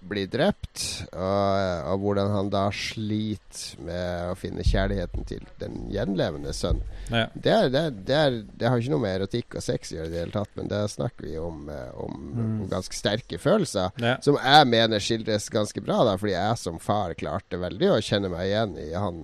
blir 0.03 0.27
drept, 0.27 0.81
og, 1.15 1.91
og 1.93 2.01
hvordan 2.03 2.27
han 2.33 2.49
da 2.51 2.65
sliter 2.75 3.77
med 3.87 4.33
å 4.33 4.35
finne 4.35 4.65
kjærligheten 4.67 5.23
til 5.29 5.45
den 5.61 5.85
gjenlevende 5.93 6.51
sønnen. 6.51 6.83
Ja. 7.07 7.21
Det, 7.31 7.53
er, 7.53 7.69
det, 7.71 7.83
er, 7.87 7.93
det, 8.09 8.17
er, 8.17 8.35
det 8.59 8.67
har 8.67 8.81
ikke 8.83 8.91
noe 8.91 9.03
med 9.05 9.15
erotikk 9.21 9.55
og 9.55 9.63
sex 9.63 9.93
å 9.93 9.95
gjøre 10.01 10.09
i 10.09 10.11
det 10.11 10.19
hele 10.25 10.35
tatt, 10.35 10.51
men 10.59 10.67
der 10.73 10.91
snakker 10.91 11.23
vi 11.29 11.37
om, 11.39 11.63
eh, 11.71 11.95
om, 12.03 12.19
Mm. 12.33 12.43
om 12.65 12.67
ganske 12.71 12.95
sterke 12.97 13.37
følelser. 13.39 13.95
Ja. 14.03 14.17
Som 14.25 14.35
jeg 14.43 14.67
mener 14.73 14.99
skildres 15.03 15.47
ganske 15.53 15.79
bra, 15.85 16.01
da, 16.07 16.17
fordi 16.19 16.33
jeg 16.35 16.57
som 16.65 16.79
far 16.83 17.13
klarte 17.15 17.59
veldig 17.63 17.91
å 17.95 18.01
kjenne 18.03 18.31
meg 18.33 18.49
igjen 18.51 18.75
i 18.83 18.91
han 18.97 19.23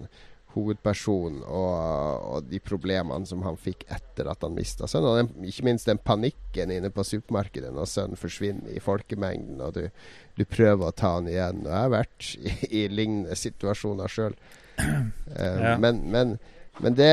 hovedpersonen 0.59 1.41
og, 1.47 2.27
og 2.29 2.49
de 2.51 2.59
problemene 2.63 3.27
som 3.29 3.41
han 3.45 3.57
fikk 3.59 3.85
etter 3.89 4.29
at 4.29 4.43
han 4.45 4.55
mista 4.55 4.87
sønnen. 4.89 5.09
Og 5.09 5.19
den, 5.21 5.49
ikke 5.49 5.65
minst 5.69 5.89
den 5.89 6.01
panikken 6.03 6.73
inne 6.75 6.91
på 6.93 7.05
supermarkedet 7.07 7.71
når 7.75 7.89
sønnen 7.89 8.19
forsvinner 8.19 8.75
i 8.75 8.83
folkemengden, 8.83 9.61
og 9.63 9.77
du, 9.79 9.85
du 10.37 10.45
prøver 10.49 10.89
å 10.89 10.95
ta 10.95 11.15
han 11.17 11.29
igjen. 11.31 11.63
Og 11.65 11.71
jeg 11.71 11.79
har 11.79 11.93
vært 11.95 12.31
i, 12.39 12.55
i 12.81 12.87
lignende 12.91 13.37
situasjoner 13.39 14.17
sjøl. 14.17 14.39
Ja. 15.29 15.75
Men, 15.77 15.99
men, 16.09 16.29
men 16.81 16.95
det 16.97 17.11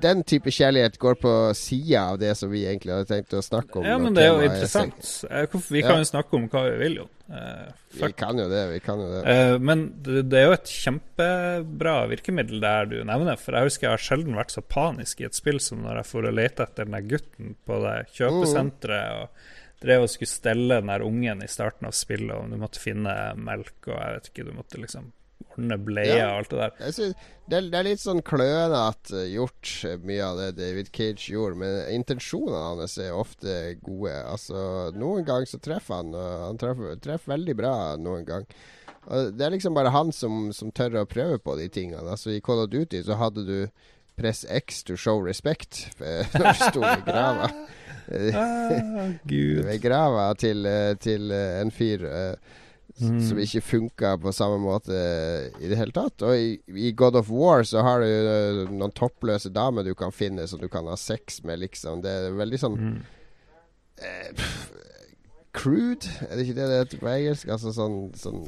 den 0.00 0.22
type 0.24 0.50
kjærlighet 0.52 0.98
går 1.00 1.18
på 1.20 1.32
sida 1.56 2.06
av 2.12 2.18
det 2.20 2.32
som 2.38 2.50
vi 2.52 2.64
egentlig 2.66 2.94
hadde 2.94 3.08
tenkt 3.10 3.34
å 3.36 3.42
snakke 3.44 3.80
om. 3.80 3.86
Ja, 3.86 3.98
men 4.00 4.16
det 4.16 4.24
er 4.24 4.32
jo 4.32 4.46
interessant. 4.46 5.10
Eh, 5.28 5.56
Vi 5.72 5.82
kan 5.84 6.00
jo 6.00 6.08
snakke 6.08 6.38
om 6.38 6.48
hva 6.52 6.64
vi 6.70 6.76
vil, 6.80 6.96
jo. 7.02 7.06
Uh, 7.32 7.70
Vi 7.96 8.10
kan 8.16 8.36
jo 8.36 8.48
det, 8.50 8.62
vi 8.74 8.80
kan 8.84 9.00
jo 9.00 9.08
det. 9.12 9.22
Uh, 9.24 9.54
men 9.62 9.86
det, 10.04 10.26
det 10.32 10.40
er 10.40 10.50
jo 10.50 10.56
et 10.56 10.74
kjempebra 10.82 11.94
virkemiddel 12.10 12.60
der 12.64 12.90
du 12.90 12.98
nevner. 13.08 13.40
For 13.40 13.56
jeg 13.56 13.70
husker 13.70 13.88
jeg 13.88 13.96
har 13.96 14.04
sjelden 14.08 14.36
vært 14.38 14.54
så 14.54 14.64
panisk 14.64 15.22
i 15.22 15.28
et 15.28 15.38
spill 15.38 15.60
som 15.62 15.84
når 15.86 16.02
jeg 16.02 16.10
for 16.10 16.28
å 16.28 16.34
lete 16.34 16.66
etter 16.66 16.88
den 16.88 16.98
der 16.98 17.08
gutten 17.14 17.56
på 17.68 17.80
det 17.86 17.96
kjøpesenteret 18.18 19.22
og 19.22 19.48
drev 19.82 20.04
og 20.04 20.12
skulle 20.12 20.30
stelle 20.30 20.78
den 20.78 20.92
der 20.92 21.02
ungen 21.06 21.42
i 21.42 21.50
starten 21.50 21.88
av 21.88 21.96
spillet, 21.96 22.36
og 22.36 22.52
du 22.52 22.60
måtte 22.60 22.82
finne 22.82 23.16
melk 23.34 23.88
og 23.88 23.96
jeg 23.96 24.16
vet 24.16 24.30
ikke, 24.30 24.46
du 24.46 24.54
måtte 24.54 24.78
liksom 24.82 25.10
ordne 25.52 25.78
bleier 25.84 26.16
Ja. 26.16 26.26
og 26.32 26.38
alt 26.42 26.50
det 26.50 26.58
der. 26.58 26.92
Synes, 26.92 27.14
det, 27.48 27.56
er, 27.58 27.68
det 27.70 27.78
er 27.78 27.86
litt 27.88 28.00
sånn 28.02 28.22
klønete 28.24 29.22
gjort, 29.32 29.72
eh, 29.88 29.96
mye 30.08 30.24
av 30.26 30.38
det 30.42 30.50
David 30.56 30.90
Cage 30.94 31.28
gjorde. 31.32 31.56
Men 31.62 31.78
intensjonene 31.94 32.62
hans 32.80 32.98
er 32.98 33.12
ofte 33.16 33.56
gode. 33.84 34.14
Altså, 34.26 34.92
Noen 34.96 35.24
ganger 35.28 35.46
så 35.50 35.60
treffer 35.62 36.00
han, 36.00 36.14
og 36.14 36.46
han 36.48 36.58
treffer, 36.62 36.96
treffer 37.04 37.34
veldig 37.36 37.56
bra 37.58 37.74
noen 38.00 38.24
gang. 38.28 38.46
Og 39.10 39.32
Det 39.36 39.42
er 39.46 39.50
liksom 39.56 39.74
bare 39.74 39.90
han 39.90 40.12
som, 40.14 40.52
som 40.54 40.70
tør 40.70 41.00
å 41.02 41.06
prøve 41.10 41.38
på 41.42 41.56
de 41.58 41.68
tingene. 41.68 42.04
Altså 42.08 42.30
I 42.36 42.40
Call 42.40 42.62
of 42.64 42.70
Duty 42.70 43.00
så 43.02 43.16
hadde 43.18 43.42
du 43.48 43.56
press 44.14 44.44
X 44.48 44.82
to 44.86 44.94
show 44.94 45.18
respect 45.24 45.88
eh, 46.00 46.22
når 46.38 46.52
du 46.52 46.60
sto 46.68 46.82
i 46.86 47.00
grava. 47.06 47.48
Ah, 48.12 49.08
Gud. 49.26 49.64
ved 49.68 49.80
grava 49.82 50.28
til, 50.38 50.66
eh, 50.66 50.94
til 51.02 51.30
eh, 51.34 51.60
en 51.62 51.70
fyr 51.74 52.04
eh, 52.06 52.34
s- 52.34 52.61
Mm. 53.00 53.20
som 53.28 53.38
ikke 53.40 53.60
funka 53.64 54.10
på 54.20 54.32
samme 54.36 54.58
måte 54.60 54.92
i 55.60 55.68
det 55.70 55.78
hele 55.80 55.92
tatt. 55.96 56.22
Og 56.22 56.36
i, 56.36 56.60
i 56.76 56.92
God 56.92 57.16
of 57.16 57.30
War 57.32 57.62
så 57.64 57.80
har 57.82 58.00
du 58.04 58.06
eh, 58.06 58.60
noen 58.70 58.92
toppløse 58.92 59.48
damer 59.50 59.82
du 59.86 59.94
kan 59.94 60.12
finne 60.12 60.44
som 60.46 60.60
du 60.60 60.68
kan 60.68 60.86
ha 60.86 60.94
sex 61.00 61.40
med, 61.42 61.58
liksom. 61.64 62.02
Det 62.04 62.10
er 62.10 62.36
veldig 62.36 62.60
sånn 62.60 62.76
Mm. 62.78 62.96
eh, 64.02 64.32
pff, 64.36 64.70
Crude, 65.52 66.08
er 66.30 66.36
det 66.38 66.46
ikke 66.46 66.54
det 66.56 66.66
det 66.70 66.76
heter 66.80 67.00
på 67.02 67.08
engelsk? 67.12 67.48
Altså 67.52 67.72
sånn, 67.76 67.96
sånn 68.16 68.38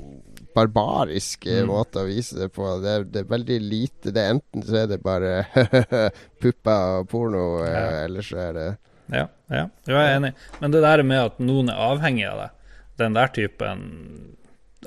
barbarisk 0.56 1.44
eh, 1.46 1.60
Mm. 1.62 1.68
måte 1.68 2.00
å 2.00 2.06
vise 2.08 2.38
det 2.38 2.48
på. 2.52 2.64
Det 2.80 2.88
er, 2.94 3.04
det 3.04 3.20
er 3.24 3.28
veldig 3.28 3.58
lite 3.60 4.12
det 4.14 4.22
er 4.22 4.32
Enten 4.38 4.62
så 4.64 4.78
er 4.82 4.86
det 4.88 5.02
bare 5.04 5.44
pupper 6.40 7.00
og 7.00 7.08
porno, 7.10 7.62
eh, 7.64 7.72
Ja. 7.72 8.04
eller 8.06 8.22
så 8.22 8.36
er 8.48 8.52
det 8.56 8.68
Ja, 9.12 9.26
ja, 9.50 9.66
jeg 9.86 9.94
er 10.00 10.16
enig. 10.16 10.32
Men 10.62 10.70
det 10.72 10.80
der 10.80 11.02
med 11.02 11.18
at 11.26 11.38
noen 11.38 11.68
er 11.68 11.76
avhengig 11.76 12.24
av 12.30 12.38
det, 12.40 12.50
den 12.98 13.14
der 13.16 13.26
typen 13.34 14.36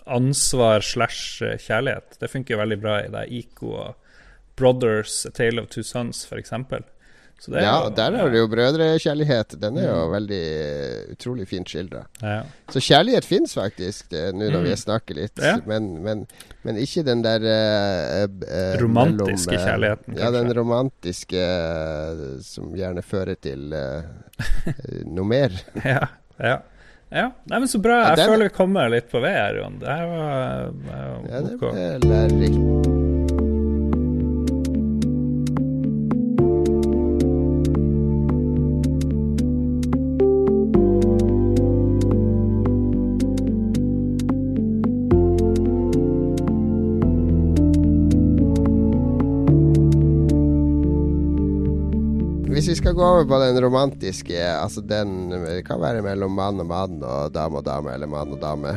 ansvar 0.06 0.80
slash 0.86 1.42
kjærlighet, 1.60 2.20
det 2.22 2.30
funker 2.32 2.60
veldig 2.62 2.78
bra 2.82 3.00
i 3.04 3.10
det 3.12 3.26
Ico 3.34 3.72
og 3.74 3.96
Brothers, 4.58 5.26
A 5.26 5.32
Tale 5.32 5.62
of 5.62 5.70
Two 5.74 5.84
Sons, 5.86 6.26
er 7.54 7.62
Ja, 7.62 7.84
jo- 7.84 7.90
der 7.94 8.16
er 8.18 8.30
det 8.34 8.40
jo 8.40 8.48
brødrekjærlighet. 8.50 9.60
Den 9.62 9.78
er 9.78 9.84
jo 9.92 10.06
Mm. 10.08 10.12
veldig 10.12 10.40
eh, 10.42 11.12
utrolig 11.14 11.48
fint 11.48 11.68
skildra. 11.70 12.00
Ja. 12.24 12.42
Så 12.74 12.80
kjærlighet 12.82 13.26
fins 13.26 13.54
faktisk, 13.54 14.12
nå 14.34 14.50
når 14.50 14.58
Mm. 14.58 14.64
vi 14.64 14.76
snakker 14.76 15.16
litt. 15.16 15.38
Ja. 15.38 15.58
Men, 15.68 16.02
men, 16.04 16.28
men 16.64 16.76
ikke 16.78 17.04
den 17.06 17.22
der 17.22 17.38
uh, 17.46 18.24
uh, 18.26 18.82
Romantiske 18.82 19.52
mellom, 19.52 19.62
uh, 19.62 19.68
kjærligheten, 19.68 20.18
Ja, 20.18 20.32
den 20.32 20.54
romantiske 20.58 21.38
eh, 21.38 22.40
som 22.42 22.74
gjerne 22.74 23.04
fører 23.06 23.36
til 23.40 23.72
eh, 23.72 24.02
eh, 24.68 25.04
noe 25.06 25.26
mer. 25.26 25.52
ja, 25.86 26.08
ja. 26.40 26.58
Ja, 27.10 27.32
Nei, 27.48 27.60
men 27.60 27.68
så 27.72 27.80
bra. 27.80 28.02
Ja, 28.02 28.08
Jeg 28.10 28.18
den- 28.18 28.30
føler 28.30 28.50
vi 28.50 28.56
kommer 28.56 28.90
litt 28.90 29.10
på 29.12 29.22
vei 29.22 29.32
her, 29.32 29.56
Jon. 29.62 29.80
Det 29.80 29.88
her 29.88 30.08
var, 30.08 30.72
var 30.88 31.30
Ja, 31.32 31.42
det 31.42 31.60
ble 31.60 31.72
er 31.72 32.00
lærerikt. 32.00 33.37
Gå 52.98 53.06
over 53.06 53.26
på 53.30 53.38
den 53.42 53.60
romantiske, 53.64 54.36
altså 54.58 54.82
den 54.84 55.30
Det 55.32 55.62
kan 55.68 55.80
være 55.82 56.02
mellom 56.06 56.34
mann 56.38 56.60
og 56.64 56.68
mann 56.70 56.98
og 57.06 57.34
dame 57.36 57.62
og 57.62 57.66
dame, 57.68 57.94
eller 57.94 58.10
mann 58.12 58.34
og 58.36 58.42
dame. 58.42 58.74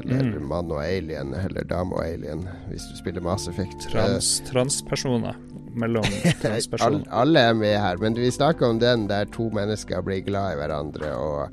Eller 0.00 0.38
Mm. 0.38 0.46
mann 0.48 0.70
og 0.72 0.80
alien, 0.84 1.34
eller 1.34 1.64
dame 1.70 1.94
og 1.98 2.04
alien, 2.06 2.46
hvis 2.70 2.86
du 2.90 2.96
spiller 2.98 3.22
Mass 3.22 3.48
Effect. 3.48 3.88
Trans, 3.92 4.42
transpersoner. 4.50 5.34
Mellom 5.74 6.04
transpersoner. 6.42 7.02
all, 7.10 7.20
alle 7.28 7.40
er 7.50 7.52
med 7.58 7.74
her, 7.82 7.96
men 7.98 8.14
vi 8.14 8.30
snakker 8.30 8.66
om 8.68 8.78
den 8.78 9.08
der 9.10 9.24
to 9.34 9.48
mennesker 9.50 10.02
blir 10.06 10.20
glad 10.22 10.52
i 10.54 10.58
hverandre 10.60 11.10
og, 11.18 11.48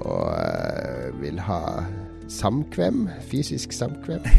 og 0.00 0.30
eh, 0.38 1.10
vil 1.20 1.38
ha 1.44 1.60
samkvem. 2.28 3.08
Fysisk 3.30 3.72
samkvem. 3.72 4.20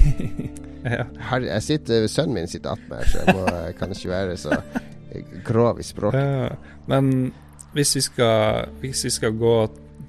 Ja. 0.86 1.02
Jeg 1.42 1.64
sitter, 1.66 2.04
Sønnen 2.08 2.36
min 2.38 2.48
sitter 2.48 2.76
attmed 2.76 3.00
her, 3.00 3.08
så 3.10 3.22
jeg 3.26 3.34
må, 3.34 3.46
kan 3.80 3.90
ikke 3.96 4.10
være 4.12 4.36
så 4.38 4.52
grov 5.48 5.80
i 5.80 5.84
språket. 5.84 6.22
Ja, 6.22 6.56
men 6.88 7.32
hvis 7.76 7.96
vi, 7.98 8.02
skal, 8.02 8.70
hvis 8.82 9.04
vi 9.06 9.10
skal 9.12 9.32
gå 9.40 9.56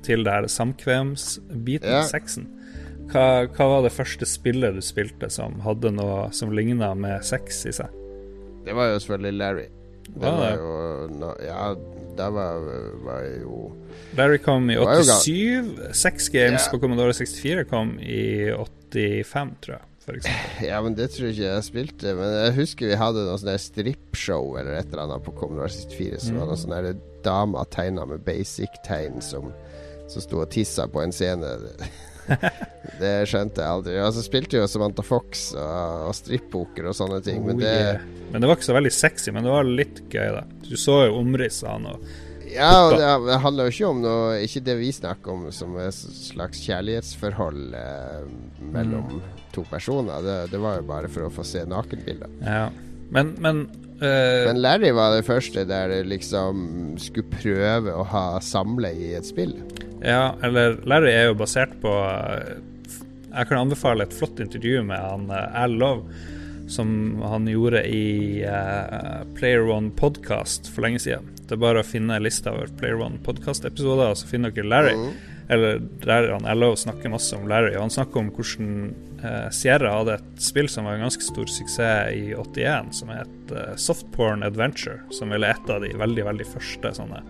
til 0.06 0.22
det 0.24 0.32
her 0.32 0.46
samkvemsbiten, 0.46 1.88
Ja. 1.90 2.02
sexen 2.06 2.48
hva, 3.10 3.46
hva 3.46 3.66
var 3.70 3.82
det 3.86 3.92
første 3.94 4.26
spillet 4.26 4.74
du 4.74 4.80
spilte 4.82 5.28
som 5.30 5.60
hadde 5.62 5.92
noe 5.94 6.28
som 6.34 6.50
ligna 6.50 6.88
med 6.98 7.22
sex 7.24 7.64
i 7.66 7.72
seg? 7.72 7.86
Det 8.66 8.74
var 8.74 8.88
jo 8.90 8.98
selvfølgelig 8.98 9.38
Larry. 9.38 9.66
Det 10.06 10.22
Var 10.22 10.36
var 10.40 10.56
jo 10.56 11.08
no, 11.18 11.28
Ja, 11.42 11.74
det 12.18 12.26
var, 12.34 12.66
var 13.04 13.22
jo 13.42 13.72
Larry 14.18 14.38
kom 14.42 14.70
i 14.70 14.74
Det 14.74 14.84
var 14.86 14.94
jo 14.96 15.02
87. 15.22 15.94
Sex 15.94 16.28
Games 16.34 16.64
Ja. 16.66 16.70
på 16.72 16.80
Commodore 16.82 17.12
64 17.14 17.64
kom 17.70 17.96
i 18.00 18.50
85, 18.54 19.54
tror 19.62 19.76
jeg. 19.78 19.84
Ja, 20.70 20.78
men 20.84 20.94
det 20.94 21.10
tror 21.14 21.26
jeg 21.28 21.34
ikke 21.36 21.50
jeg 21.50 21.64
spilte. 21.66 22.12
Men 22.18 22.34
jeg 22.44 22.54
husker 22.60 22.90
vi 22.92 22.98
hadde 23.00 23.24
noe 23.26 23.38
sånn 23.42 23.58
strippshow 23.58 24.56
eller 24.60 24.78
et 24.80 24.90
eller 24.92 25.04
annet 25.08 25.24
på 25.26 25.34
Commodore 25.38 25.68
64. 25.72 26.20
Så 26.22 26.32
Mm. 26.34 26.40
var 26.40 26.50
det 26.52 26.58
sånne 26.62 26.82
der 26.86 27.00
damer 27.26 27.64
tegna 27.74 28.04
med 28.06 28.22
basic-tegn 28.26 29.18
som, 29.22 29.48
som 30.06 30.22
sto 30.22 30.42
og 30.44 30.50
tissa 30.54 30.86
på 30.86 31.02
en 31.02 31.12
scene. 31.12 31.50
det 33.00 33.12
skjønte 33.30 33.62
jeg 33.62 33.70
aldri. 33.70 33.96
Og 34.02 34.12
så 34.16 34.22
spilte 34.24 34.58
jo 34.60 34.68
Samantha 34.70 35.02
Fox 35.06 35.48
og, 35.54 36.06
og 36.10 36.14
strippoker 36.18 36.88
og 36.90 36.96
sånne 36.98 37.20
ting. 37.26 37.42
Men 37.46 37.56
Oh, 37.58 37.64
det 37.64 37.72
yeah. 37.74 38.06
men 38.32 38.42
det 38.42 38.48
var 38.50 38.58
ikke 38.58 38.68
så 38.70 38.76
veldig 38.78 38.94
sexy, 38.94 39.30
men 39.34 39.46
det 39.46 39.52
var 39.54 39.66
litt 39.68 40.00
gøy, 40.12 40.30
da. 40.38 40.44
Du 40.66 40.74
så 40.78 41.00
jo 41.08 41.18
omrissene 41.20 41.94
og 41.96 42.06
Ja, 42.46 42.70
og 42.86 42.92
det, 42.94 43.06
det 43.26 43.40
handler 43.42 43.66
jo 43.66 43.72
ikke 43.74 43.88
om 43.90 43.98
noe 44.04 44.36
Ikke 44.46 44.60
det 44.64 44.76
vi 44.78 44.92
snakker 44.94 45.32
om 45.34 45.48
som 45.52 45.72
et 45.82 45.96
slags 45.98 46.60
kjærlighetsforhold 46.62 47.74
eh, 47.74 48.28
mellom 48.70 49.16
to 49.56 49.64
personer. 49.70 50.20
Det, 50.24 50.36
det 50.52 50.60
var 50.62 50.78
jo 50.80 50.86
bare 50.88 51.10
for 51.12 51.26
å 51.26 51.32
få 51.32 51.44
se 51.46 51.64
nakenbilder. 51.68 52.36
Ja. 52.44 52.68
Men, 53.10 53.34
men, 53.42 53.60
eh, 54.00 54.46
Men 54.46 54.62
Larry 54.62 54.92
var 54.94 55.16
det 55.16 55.26
første 55.26 55.64
der 55.68 55.90
det 55.92 56.04
liksom 56.10 56.96
skulle 57.00 57.28
prøve 57.38 57.94
å 57.94 58.06
ha 58.12 58.26
samleie 58.44 59.12
i 59.12 59.18
et 59.18 59.28
spill. 59.28 59.54
Ja, 60.02 60.34
eller 60.44 60.80
Larry 60.88 61.12
er 61.14 61.30
jo 61.30 61.38
basert 61.38 61.72
på 61.82 61.90
eh, 61.90 62.56
Jeg 63.32 63.48
kan 63.48 63.62
anbefale 63.64 64.06
et 64.06 64.16
flott 64.16 64.40
intervju 64.42 64.82
med 64.88 65.00
han 65.00 65.30
eh, 65.30 65.62
Al 65.62 65.76
Love, 65.80 66.18
som 66.68 67.22
han 67.22 67.46
gjorde 67.46 67.84
i 67.86 68.42
uh, 68.42 69.22
Player 69.36 69.68
One 69.70 69.92
Podcast 69.94 70.66
for 70.74 70.82
lenge 70.82 70.98
siden. 71.04 71.28
Det 71.46 71.54
er 71.54 71.60
bare 71.62 71.84
å 71.84 71.86
finne 71.86 72.16
lista 72.18 72.50
over 72.50 72.72
Player 72.80 72.98
One 72.98 73.20
Podcast-episoder, 73.22 74.16
så 74.18 74.26
finner 74.26 74.50
dere 74.50 74.66
Larry. 74.66 74.96
Mm. 74.98 75.35
Eller 75.48 76.32
han 76.32 76.46
Al 76.46 76.64
snakker 76.76 77.12
masse 77.12 77.36
om 77.36 77.46
Larry, 77.48 77.76
og 77.76 77.86
han 77.86 77.94
snakker 77.94 78.20
om 78.20 78.30
hvordan 78.34 78.70
eh, 79.22 79.48
Sierra 79.54 79.92
hadde 80.00 80.18
et 80.18 80.42
spill 80.42 80.68
som 80.70 80.88
var 80.88 80.96
en 80.96 81.06
ganske 81.06 81.22
stor 81.22 81.46
suksess 81.50 82.14
i 82.16 82.34
81, 82.34 82.92
som 82.98 83.12
het 83.14 83.54
eh, 83.54 83.74
Softporn 83.78 84.42
Adventure, 84.46 84.98
som 85.14 85.30
vel 85.34 85.46
et 85.46 85.70
av 85.70 85.84
de 85.84 85.92
veldig, 85.94 86.26
veldig 86.26 86.48
første 86.50 86.96
sånne 86.98 87.22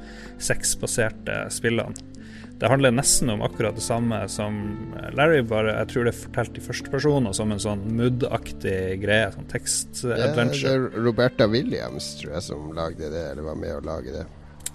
sexbaserte 0.42 1.44
spillene. 1.52 2.14
Det 2.56 2.70
handler 2.72 2.94
nesten 2.94 3.28
om 3.30 3.42
akkurat 3.44 3.76
det 3.76 3.84
samme 3.84 4.22
som 4.32 4.54
Larry, 5.12 5.42
bare 5.44 5.74
jeg 5.82 5.90
tror 5.90 6.06
det 6.06 6.14
er 6.14 6.20
fortalt 6.22 6.56
i 6.56 6.62
første 6.64 6.88
person 6.88 7.28
og 7.28 7.34
som 7.36 7.52
en 7.52 7.60
sånn 7.60 7.82
Mood-aktig 7.98 8.78
greie. 9.02 9.28
Sånn 9.34 9.44
Ja, 9.44 9.50
det 9.50 9.58
tekst-adventure. 9.58 10.72
er 10.72 11.04
Roberta 11.04 11.50
Williams, 11.52 12.14
tror 12.22 12.38
jeg, 12.38 12.46
som 12.48 12.70
lagde 12.72 13.12
det, 13.12 13.26
eller 13.34 13.44
var 13.50 13.60
med 13.60 13.76
å 13.76 13.84
lage 13.84 14.14
det. 14.14 14.24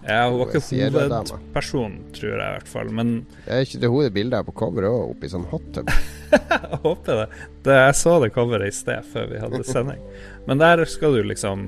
Ja, 0.07 0.23
hun 0.29 0.39
var 0.39 0.49
ikke 0.49 0.61
hovedperson, 0.65 1.97
tror 2.15 2.31
jeg 2.31 2.39
i 2.41 2.55
hvert 2.57 2.69
fall. 2.71 2.89
Men 2.97 3.13
Det 3.45 3.53
er 3.53 3.65
ikke 3.67 3.81
det 3.83 3.91
hovedbildet 3.93 4.47
på 4.47 4.55
coveret 4.63 4.89
òg, 4.89 5.13
oppi 5.13 5.29
sånn 5.29 5.45
hot 5.51 5.67
tub. 5.75 5.91
jeg 6.31 6.79
håper 6.85 7.19
det. 7.21 7.25
det. 7.67 7.77
Jeg 7.77 7.97
så 7.99 8.15
det 8.23 8.31
coveret 8.33 8.71
i 8.71 8.75
sted 8.75 9.09
før 9.13 9.27
vi 9.29 9.41
hadde 9.43 9.63
sending. 9.67 10.05
Men 10.47 10.61
der 10.61 10.81
skal 10.89 11.17
du 11.17 11.21
liksom 11.29 11.65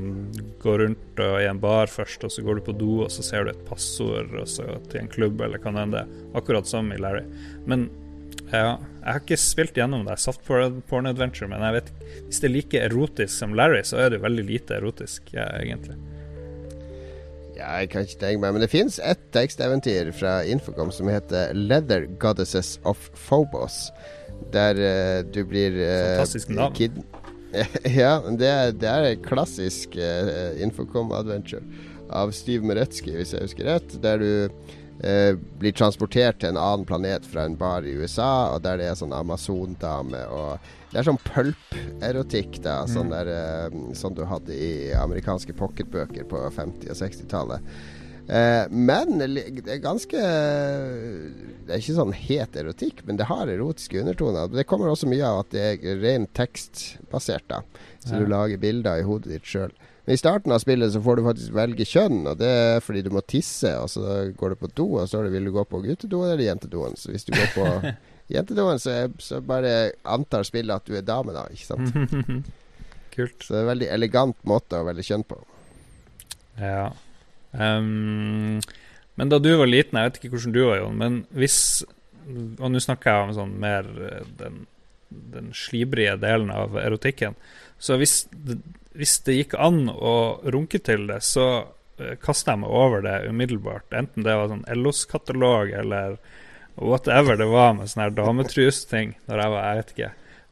gå 0.64 0.78
rundt 0.82 1.22
og 1.22 1.36
i 1.44 1.50
en 1.50 1.62
bar 1.62 1.92
først, 1.94 2.26
og 2.26 2.34
så 2.34 2.46
går 2.46 2.58
du 2.58 2.68
på 2.72 2.78
do, 2.80 2.94
og 3.06 3.12
så 3.14 3.26
ser 3.26 3.46
du 3.46 3.54
et 3.54 3.66
passord 3.68 4.34
og 4.34 4.48
så 4.50 4.66
til 4.90 5.04
en 5.04 5.12
klubb, 5.14 5.44
eller 5.46 5.62
hva 5.62 5.76
enn 5.84 5.94
det 5.94 6.02
er. 6.02 6.16
Akkurat 6.40 6.70
som 6.70 6.90
i 6.94 6.98
Larry. 6.98 7.28
Men 7.70 7.92
ja, 8.50 8.80
jeg 9.02 9.10
har 9.10 9.22
ikke 9.22 9.38
spilt 9.42 9.78
gjennom 9.78 10.06
det 10.08 10.18
Soft 10.22 10.42
porn 10.46 11.10
adventure, 11.10 11.50
men 11.50 11.62
jeg 11.66 11.78
vet 11.78 11.94
hvis 12.28 12.42
det 12.42 12.50
er 12.50 12.54
like 12.54 12.82
erotisk 12.88 13.34
som 13.34 13.54
Larry, 13.58 13.82
så 13.86 14.02
er 14.04 14.14
det 14.14 14.24
veldig 14.24 14.46
lite 14.48 14.78
erotisk, 14.78 15.30
ja, 15.36 15.48
egentlig. 15.62 15.98
Ja, 17.54 17.70
jeg 17.82 17.92
kan 17.94 18.06
ikke 18.08 18.20
tenke 18.22 18.42
meg 18.42 18.56
Men 18.56 18.64
det 18.66 18.72
fins 18.72 19.00
ett 19.04 19.22
teksteventyr 19.36 20.12
fra 20.18 20.40
Infocom 20.50 20.92
som 20.94 21.10
heter 21.12 21.54
'Leather 21.54 22.08
Goddesses 22.20 22.80
of 22.84 23.10
Phobos'. 23.14 23.92
Der 24.54 24.74
uh, 24.74 25.26
du 25.32 25.44
blir 25.46 25.78
uh, 25.78 26.18
Fantastisk 26.18 26.50
navn. 26.50 27.04
ja, 28.02 28.18
det 28.34 28.50
er, 28.50 28.72
det 28.74 28.90
er 28.90 29.10
et 29.12 29.26
klassisk 29.26 29.94
uh, 29.96 30.58
Infocom-adventure 30.58 31.62
av 32.14 32.34
Steve 32.34 32.66
Meretsky, 32.66 33.14
hvis 33.18 33.34
jeg 33.36 33.46
husker 33.46 33.70
rett. 33.70 33.98
Der 34.02 34.18
du 34.18 34.32
eh, 35.04 35.34
blir 35.60 35.74
transportert 35.76 36.40
til 36.40 36.50
en 36.54 36.58
annen 36.58 36.86
planet 36.88 37.26
fra 37.26 37.44
en 37.46 37.56
bar 37.60 37.84
i 37.84 37.94
USA, 38.00 38.54
og 38.56 38.62
der 38.64 38.78
det 38.78 38.88
er 38.92 38.96
sånn 39.00 39.14
Amazon-dame 39.14 40.26
og 40.32 40.60
Det 40.94 41.00
er 41.02 41.08
sånn 41.08 41.18
pulp-erotikk, 41.26 42.60
da. 42.62 42.84
Sånn, 42.86 43.08
Mm. 43.10 43.14
der, 43.16 43.28
eh, 43.34 43.94
som 43.96 44.14
du 44.14 44.24
hadde 44.30 44.54
i 44.54 44.92
amerikanske 44.94 45.54
pocketbøker 45.58 46.24
på 46.30 46.38
50- 46.54 46.92
og 46.92 46.96
60-tallet. 46.96 47.62
Eh, 48.30 48.68
men 48.70 49.18
det 49.18 49.68
er 49.68 49.80
ganske 49.82 50.12
Det 51.66 51.74
er 51.74 51.80
ikke 51.80 51.96
sånn 51.98 52.14
het 52.14 52.56
erotikk, 52.60 53.02
men 53.08 53.18
det 53.18 53.26
har 53.26 53.48
erotiske 53.48 54.00
undertoner. 54.00 54.48
Det 54.52 54.68
kommer 54.68 54.88
også 54.92 55.08
mye 55.08 55.24
av 55.26 55.40
at 55.40 55.50
det 55.50 55.84
er 55.84 55.98
ren 56.02 56.28
tekstbasert, 56.28 57.48
da. 57.48 57.62
Så 58.06 58.14
Ja. 58.14 58.20
du 58.20 58.26
lager 58.28 58.58
bilder 58.58 59.00
i 59.00 59.04
hodet 59.04 59.30
ditt 59.32 59.44
sjøl. 59.44 59.72
Men 60.06 60.14
i 60.14 60.20
starten 60.20 60.52
av 60.52 60.60
spillet 60.60 60.92
så 60.92 61.02
får 61.04 61.16
du 61.16 61.24
faktisk 61.28 61.54
velge 61.56 61.86
kjønn, 61.88 62.26
og 62.28 62.40
det 62.42 62.50
er 62.50 62.82
fordi 62.84 63.06
du 63.06 63.12
må 63.16 63.22
tisse. 63.24 63.72
Og 63.80 63.88
så 63.94 64.18
går 64.36 64.54
du 64.54 64.60
på 64.60 64.72
do, 64.76 64.88
og 65.00 65.08
så 65.08 65.20
er 65.20 65.30
det 65.30 65.36
'vil 65.38 65.48
du 65.48 65.54
gå 65.56 65.64
på 65.64 65.80
guttedoen 65.86 66.34
eller 66.34 66.44
jentedoen'. 66.44 66.98
Så 67.00 67.12
hvis 67.12 67.24
du 67.24 67.32
går 67.32 67.50
på 67.56 67.94
jentedoen, 68.36 68.80
så, 68.80 68.92
er, 68.92 69.08
så 69.18 69.40
bare 69.40 69.94
antar 70.04 70.44
spillet 70.44 70.76
at 70.76 70.86
du 70.86 70.98
er 70.98 71.08
dame, 71.08 71.32
da. 71.32 71.48
Ikke 71.48 71.72
sant? 71.72 71.96
Kult. 73.16 73.40
Så 73.44 73.54
det 73.54 73.60
er 73.60 73.64
en 73.64 73.72
veldig 73.72 73.90
elegant 73.96 74.38
måte 74.44 74.80
å 74.82 74.88
velge 74.90 75.08
kjønn 75.08 75.24
på. 75.24 75.40
Ja. 76.60 76.92
Um, 77.54 78.60
men 79.16 79.30
da 79.30 79.40
du 79.40 79.52
var 79.56 79.70
liten, 79.70 79.98
jeg 80.00 80.10
vet 80.10 80.20
ikke 80.20 80.36
hvordan 80.36 80.56
du 80.56 80.64
var, 80.66 80.78
Jon, 80.82 80.98
men 80.98 81.20
hvis 81.38 81.58
Og 82.26 82.72
nå 82.72 82.80
snakker 82.80 83.12
jeg 83.12 83.26
om 83.28 83.34
sånn 83.36 83.58
mer 83.60 83.88
eh, 84.00 84.28
den, 84.40 84.62
den 85.10 85.50
slibrige 85.52 86.14
delen 86.22 86.54
av 86.56 86.78
erotikken. 86.80 87.36
Så 87.76 87.98
hvis 88.00 88.24
hvis 88.98 89.18
det 89.28 89.36
gikk 89.40 89.54
an 89.58 89.88
å 89.90 90.16
runke 90.54 90.80
til 90.86 91.08
det, 91.10 91.20
så 91.26 91.48
uh, 91.66 92.14
kasta 92.22 92.54
jeg 92.54 92.64
meg 92.64 92.74
over 92.74 93.04
det 93.06 93.16
umiddelbart. 93.30 93.88
Enten 93.98 94.26
det 94.26 94.36
var 94.38 94.52
sånn 94.52 94.66
LOs-katalog 94.70 95.74
eller 95.84 96.18
whatever 96.76 97.38
det 97.38 97.46
var 97.52 97.76
med 97.78 97.92
sånne 97.92 98.10
dametrus-ting 98.18 99.16
når 99.30 99.42
jeg 99.44 99.54
var, 99.54 99.66
jeg 99.68 99.82
vet 99.82 99.92
ikke, 99.94 100.12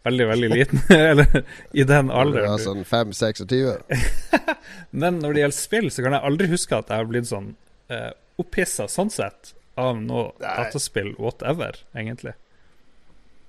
veldig, 0.10 0.28
veldig 0.34 0.50
liten. 0.54 0.84
eller 1.12 1.40
i 1.72 1.86
den 1.94 2.12
Du 2.12 2.18
alderen. 2.18 2.52
er 2.54 2.66
sånn 2.66 2.84
5-26. 2.86 4.06
Men 5.02 5.22
når 5.24 5.34
det 5.38 5.44
gjelder 5.46 5.58
spill, 5.62 5.90
så 5.94 6.06
kan 6.06 6.18
jeg 6.18 6.28
aldri 6.30 6.52
huske 6.52 6.78
at 6.78 6.94
jeg 6.94 7.04
har 7.04 7.10
blitt 7.10 7.30
sånn 7.32 7.52
uh, 7.94 8.12
opphissa 8.42 8.88
sånn 8.90 9.10
sett 9.14 9.54
av 9.82 9.98
noe 10.02 10.32
Nei. 10.42 10.56
dataspill 10.60 11.14
whatever, 11.22 11.78
egentlig. 11.98 12.34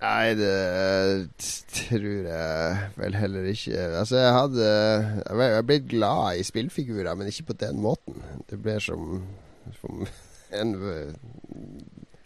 Nei, 0.03 0.33
det 0.35 0.55
tror 1.71 2.27
jeg 2.27 2.79
vel 2.99 3.15
heller 3.15 3.45
ikke. 3.53 3.77
Altså, 4.01 4.17
jeg 4.19 4.33
hadde 4.35 4.65
Jeg 5.55 5.65
ble- 5.69 5.89
glad 5.93 6.41
i 6.41 6.43
spillfigurer, 6.43 7.15
men 7.15 7.27
ikke 7.31 7.47
på 7.53 7.57
den 7.61 7.79
måten. 7.81 8.19
Det 8.51 8.59
ble 8.63 8.81
som, 8.83 9.23
som 9.81 10.03
en 10.61 10.75
øh, 10.75 11.15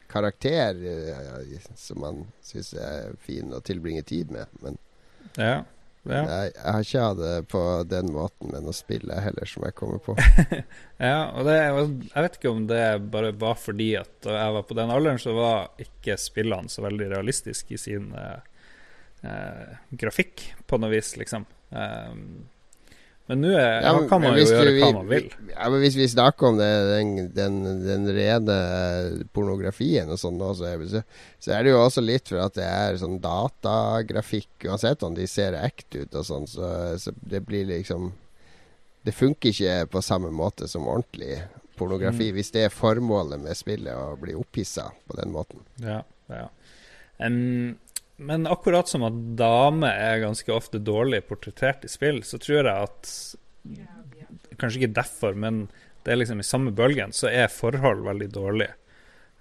karakter 0.09 0.75
øh, 0.81 1.59
som 1.77 2.01
man 2.01 2.25
syns 2.43 2.73
er 2.81 3.13
fin 3.21 3.53
å 3.53 3.61
tilbringe 3.61 4.03
tid 4.09 4.33
med. 4.33 4.47
Men 4.63 4.79
Ja. 5.37 5.59
Ja. 6.11 6.23
jeg, 6.31 6.53
jeg 6.55 6.73
har 6.75 6.87
ikke 6.87 7.05
hatt 7.05 7.21
det 7.21 7.35
på 7.53 7.63
den 7.91 8.11
måten 8.15 8.51
med 8.53 8.67
noe 8.67 8.77
spill 8.77 9.13
heller, 9.13 9.49
som 9.51 9.67
jeg 9.67 9.77
kommer 9.79 10.03
på. 10.03 10.17
Ja, 10.97 11.29
og 11.37 11.45
det, 11.45 11.55
jeg 11.61 12.25
vet 12.25 12.37
ikke 12.39 12.51
om 12.55 12.63
det 12.71 12.83
bare 13.13 13.35
var 13.37 13.59
fordi 13.61 13.91
at 14.01 14.15
da 14.25 14.39
jeg 14.39 14.55
var 14.55 14.63
på 14.65 14.77
den 14.79 14.93
alderen, 14.95 15.21
så 15.21 15.35
var 15.37 15.83
ikke 15.83 16.17
spillene 16.21 16.73
så 16.73 16.85
veldig 16.87 17.11
realistiske 17.13 17.77
i 17.77 17.81
sin 17.81 18.07
eh, 18.17 18.39
eh, 19.29 19.75
grafikk, 19.93 20.47
på 20.65 20.79
noe 20.81 20.95
vis, 20.95 21.13
liksom. 21.21 21.45
Um, 21.69 22.47
men 23.29 23.41
nå 23.43 23.51
Ja, 23.51 23.93
kan 24.09 24.23
man 24.23 24.37
jo 24.39 24.45
gjøre 24.45 24.71
du- 24.71 24.81
hva 24.81 24.93
man 24.95 25.09
vil. 25.11 25.31
Ja, 25.51 25.69
men 25.71 25.81
Hvis 25.83 25.97
vi 25.99 26.07
snakker 26.09 26.47
om 26.53 26.59
det, 26.61 26.69
den, 26.93 27.33
den, 27.35 27.57
den 27.87 28.07
rene 28.15 28.57
pornografien 29.35 30.09
og 30.13 30.19
sånn, 30.21 30.39
så, 30.39 31.03
så, 31.41 31.51
er 31.53 31.63
det 31.67 31.73
jo 31.73 31.81
også 31.83 32.05
litt 32.05 32.29
for 32.29 32.39
at 32.45 32.55
det 32.55 32.65
er 32.69 32.97
sånn 33.01 33.19
datagrafikk 33.21 34.67
Uansett 34.71 35.03
om 35.03 35.15
de 35.17 35.27
ser 35.27 35.57
ekte 35.59 36.05
ut 36.07 36.15
og 36.15 36.25
sånn, 36.29 36.47
så, 36.51 36.71
så 36.99 37.13
det 37.23 37.43
blir 37.47 37.67
liksom 37.67 38.13
Det 39.07 39.15
funker 39.15 39.53
ikke 39.53 39.87
på 39.91 40.03
samme 40.03 40.31
måte 40.35 40.67
som 40.69 40.87
ordentlig 40.91 41.43
pornografi, 41.77 42.31
Mm. 42.31 42.35
hvis 42.39 42.51
det 42.55 42.63
er 42.65 42.73
formålet 42.73 43.39
med 43.43 43.55
spillet 43.55 43.93
å 43.95 44.17
bli 44.19 44.33
opphissa 44.35 44.89
på 45.07 45.17
den 45.19 45.31
måten. 45.31 45.61
Ja, 45.79 46.01
ja. 46.33 46.47
Em, 47.21 47.77
men 48.17 48.47
akkurat 48.49 48.89
som 48.89 49.05
at 49.07 49.17
damer 49.37 49.93
er 49.93 50.23
ganske 50.23 50.53
ofte 50.55 50.79
dårlig 50.81 51.23
portrettert 51.29 51.85
i 51.85 51.91
spill, 51.93 52.23
så 52.25 52.39
tror 52.43 52.63
jeg 52.63 52.73
at 52.73 53.13
Kanskje 54.57 54.79
ikke 54.81 54.95
derfor, 54.97 55.35
men 55.37 55.67
det 56.07 56.13
er 56.15 56.21
liksom 56.21 56.39
i 56.41 56.47
samme 56.47 56.71
bølgen, 56.73 57.11
så 57.13 57.29
er 57.29 57.51
forhold 57.53 58.05
veldig 58.07 58.29
dårlig 58.33 58.69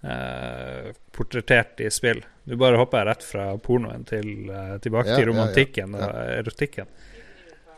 eh, 0.04 0.90
portrettert 1.16 1.80
i 1.86 1.92
spill. 1.94 2.24
Du 2.44 2.56
bare 2.60 2.80
hopper 2.82 3.06
rett 3.08 3.24
fra 3.24 3.52
pornoen 3.62 4.04
til, 4.10 4.50
eh, 4.50 4.74
tilbake 4.84 5.14
Ja, 5.14 5.20
til 5.22 5.30
romantikken 5.30 5.94
ja. 5.96 6.02
Ja. 6.02 6.10
og 6.10 6.34
erotikken. 6.40 6.90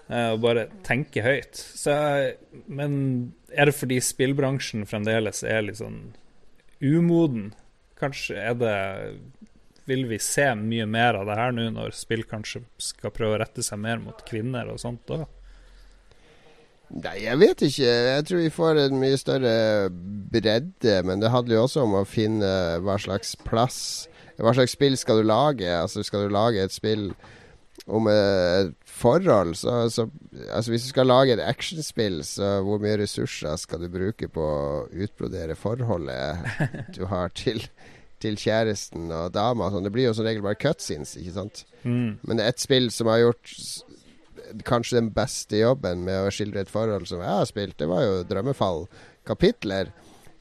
Eh, 0.08 0.30
og 0.34 0.42
bare 0.48 0.68
tenker 0.88 1.28
høyt. 1.28 1.60
Så, 1.60 1.94
men 2.66 2.98
er 3.52 3.70
det 3.70 3.76
fordi 3.78 4.00
spillbransjen 4.02 4.88
fremdeles 4.88 5.44
er 5.44 5.68
litt 5.68 5.82
sånn 5.82 6.16
umoden? 6.82 7.52
Kanskje 8.00 8.40
er 8.40 8.58
det 8.58 8.76
Vil 9.88 10.04
vi 10.10 10.20
se 10.20 10.50
mye 10.60 10.86
mer 10.90 11.16
av 11.16 11.30
det 11.30 11.38
her 11.40 11.54
nå, 11.56 11.70
når 11.78 11.96
spill 11.96 12.26
kanskje 12.28 12.66
skal 12.82 13.14
prøve 13.16 13.38
å 13.38 13.42
rette 13.44 13.64
seg 13.64 13.80
mer 13.80 14.02
mot 14.04 14.20
kvinner 14.28 14.68
og 14.74 14.82
sånt 14.84 15.06
da? 15.08 15.24
Nei, 16.88 17.18
jeg 17.26 17.40
vet 17.42 17.64
ikke. 17.68 17.88
Jeg 17.88 18.26
tror 18.28 18.44
vi 18.46 18.52
får 18.54 18.82
en 18.86 19.00
mye 19.00 19.18
større 19.20 19.56
bredde. 20.32 21.02
Men 21.08 21.24
det 21.24 21.32
handler 21.34 21.58
jo 21.58 21.64
også 21.66 21.84
om 21.84 21.98
å 22.00 22.06
finne 22.08 22.52
hva 22.84 23.00
slags 23.02 23.36
plass 23.48 23.80
Hva 24.38 24.54
slags 24.54 24.76
spill 24.78 24.96
skal 25.00 25.20
du 25.22 25.28
lage? 25.28 25.68
Altså 25.68 26.04
Skal 26.06 26.28
du 26.28 26.36
lage 26.36 26.64
et 26.64 26.76
spill 26.76 27.10
om 27.88 28.08
et 28.12 28.74
forhold, 28.90 29.54
så, 29.56 29.86
så 29.94 30.08
Altså 30.52 30.72
Hvis 30.72 30.88
du 30.88 30.90
skal 30.90 31.08
lage 31.08 31.36
et 31.36 31.44
actionspill, 31.44 32.20
så 32.26 32.58
hvor 32.66 32.82
mye 32.84 32.98
ressurser 33.00 33.56
skal 33.60 33.84
du 33.84 33.92
bruke 33.92 34.28
på 34.32 34.44
å 34.44 34.88
utbrodere 34.92 35.56
forholdet 35.56 36.44
du 36.98 37.06
har 37.12 37.32
til, 37.38 37.64
til 38.24 38.36
kjæresten 38.40 39.12
og 39.14 39.32
dama? 39.36 39.70
Sånn. 39.74 39.84
Det 39.88 39.92
blir 39.94 40.08
jo 40.10 40.14
som 40.18 40.26
regel 40.26 40.42
bare 40.46 40.56
cutscenes, 40.60 41.16
ikke 41.20 41.34
sant? 41.36 41.64
Mm. 41.84 42.18
Men 42.28 42.40
et 42.44 42.60
spill 42.64 42.90
som 42.92 43.08
har 43.12 43.20
gjort 43.26 43.54
kanskje 44.68 45.00
den 45.02 45.10
beste 45.16 45.60
jobben 45.60 46.06
med 46.08 46.24
å 46.28 46.32
skildre 46.32 46.62
et 46.64 46.72
forhold 46.72 47.08
som 47.10 47.20
jeg 47.24 47.28
har 47.36 47.48
spilt, 47.50 47.78
det 47.82 47.88
var 47.92 48.04
jo 48.06 48.24
Drømmefall-kapitler. 48.30 49.90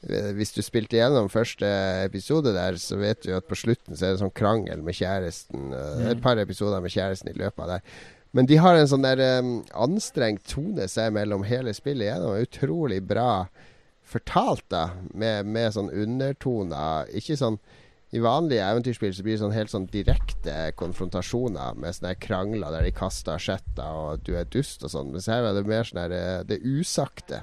Eh, 0.07 0.29
Hvis 0.37 0.53
du 0.55 0.61
spilte 0.63 0.99
gjennom 0.99 1.29
første 1.29 1.67
episode 2.05 2.53
der, 2.55 2.77
så 2.79 2.97
vet 3.01 3.23
du 3.25 3.33
at 3.35 3.47
på 3.49 3.57
slutten 3.57 3.97
så 3.97 4.05
er 4.07 4.13
det 4.15 4.21
sånn 4.21 4.33
krangel 4.37 4.83
med 4.85 4.95
kjæresten. 4.95 5.73
eh, 5.73 5.97
Mm. 6.05 6.11
Et 6.11 6.21
par 6.21 6.37
episoder 6.37 6.81
med 6.81 6.91
kjæresten 6.91 7.29
i 7.29 7.37
løpet 7.37 7.59
av 7.59 7.67
det. 7.67 7.81
Men 8.33 8.45
de 8.45 8.55
har 8.57 8.75
en 8.75 8.87
sånn 8.87 9.01
der 9.01 9.39
um, 9.39 9.63
anstrengt 9.73 10.43
tone 10.45 10.87
seg 10.87 11.11
mellom 11.13 11.43
hele 11.43 11.73
spillet 11.73 12.11
gjennom. 12.11 12.35
Utrolig 12.43 13.01
bra 13.07 13.47
fortalt, 14.07 14.65
da, 14.71 14.89
med, 15.13 15.49
med 15.51 15.75
sånn 15.75 15.91
undertoner. 15.91 17.09
Ikke 17.17 17.37
sånn 17.39 17.59
i 18.15 18.21
vanlige 18.23 18.63
eventyrspill 18.63 19.11
så 19.11 19.23
blir 19.25 19.35
det 19.35 19.41
sånn 19.41 19.55
helt 19.55 19.71
sånn 19.73 19.89
direkte 19.91 20.55
konfrontasjoner 20.79 21.75
med 21.75 21.97
sånne 21.97 22.13
krangler 22.23 22.71
der 22.71 22.87
de 22.87 22.93
kaster 22.95 23.35
asjetter 23.35 23.99
og 23.99 24.23
du 24.23 24.31
er 24.39 24.47
dust 24.47 24.85
og 24.87 24.93
sånn. 24.93 25.11
Mens 25.11 25.27
her 25.27 25.43
er 25.43 25.57
det 25.57 25.65
mer 25.67 25.87
sånn 25.87 25.99
her 26.05 26.15
eh, 26.15 26.45
Det 26.47 26.61
usagte. 26.63 27.41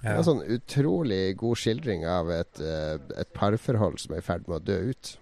Ja. 0.00 0.14
Det 0.14 0.16
er 0.16 0.28
sånn 0.30 0.44
utrolig 0.56 1.22
god 1.40 1.60
skildring 1.60 2.06
av 2.08 2.32
et, 2.32 2.62
eh, 2.64 2.96
et 3.20 3.32
parforhold 3.36 4.00
som 4.00 4.16
er 4.16 4.22
i 4.22 4.24
ferd 4.24 4.48
med 4.48 4.62
å 4.62 4.64
dø 4.70 4.78
ut. 4.94 5.14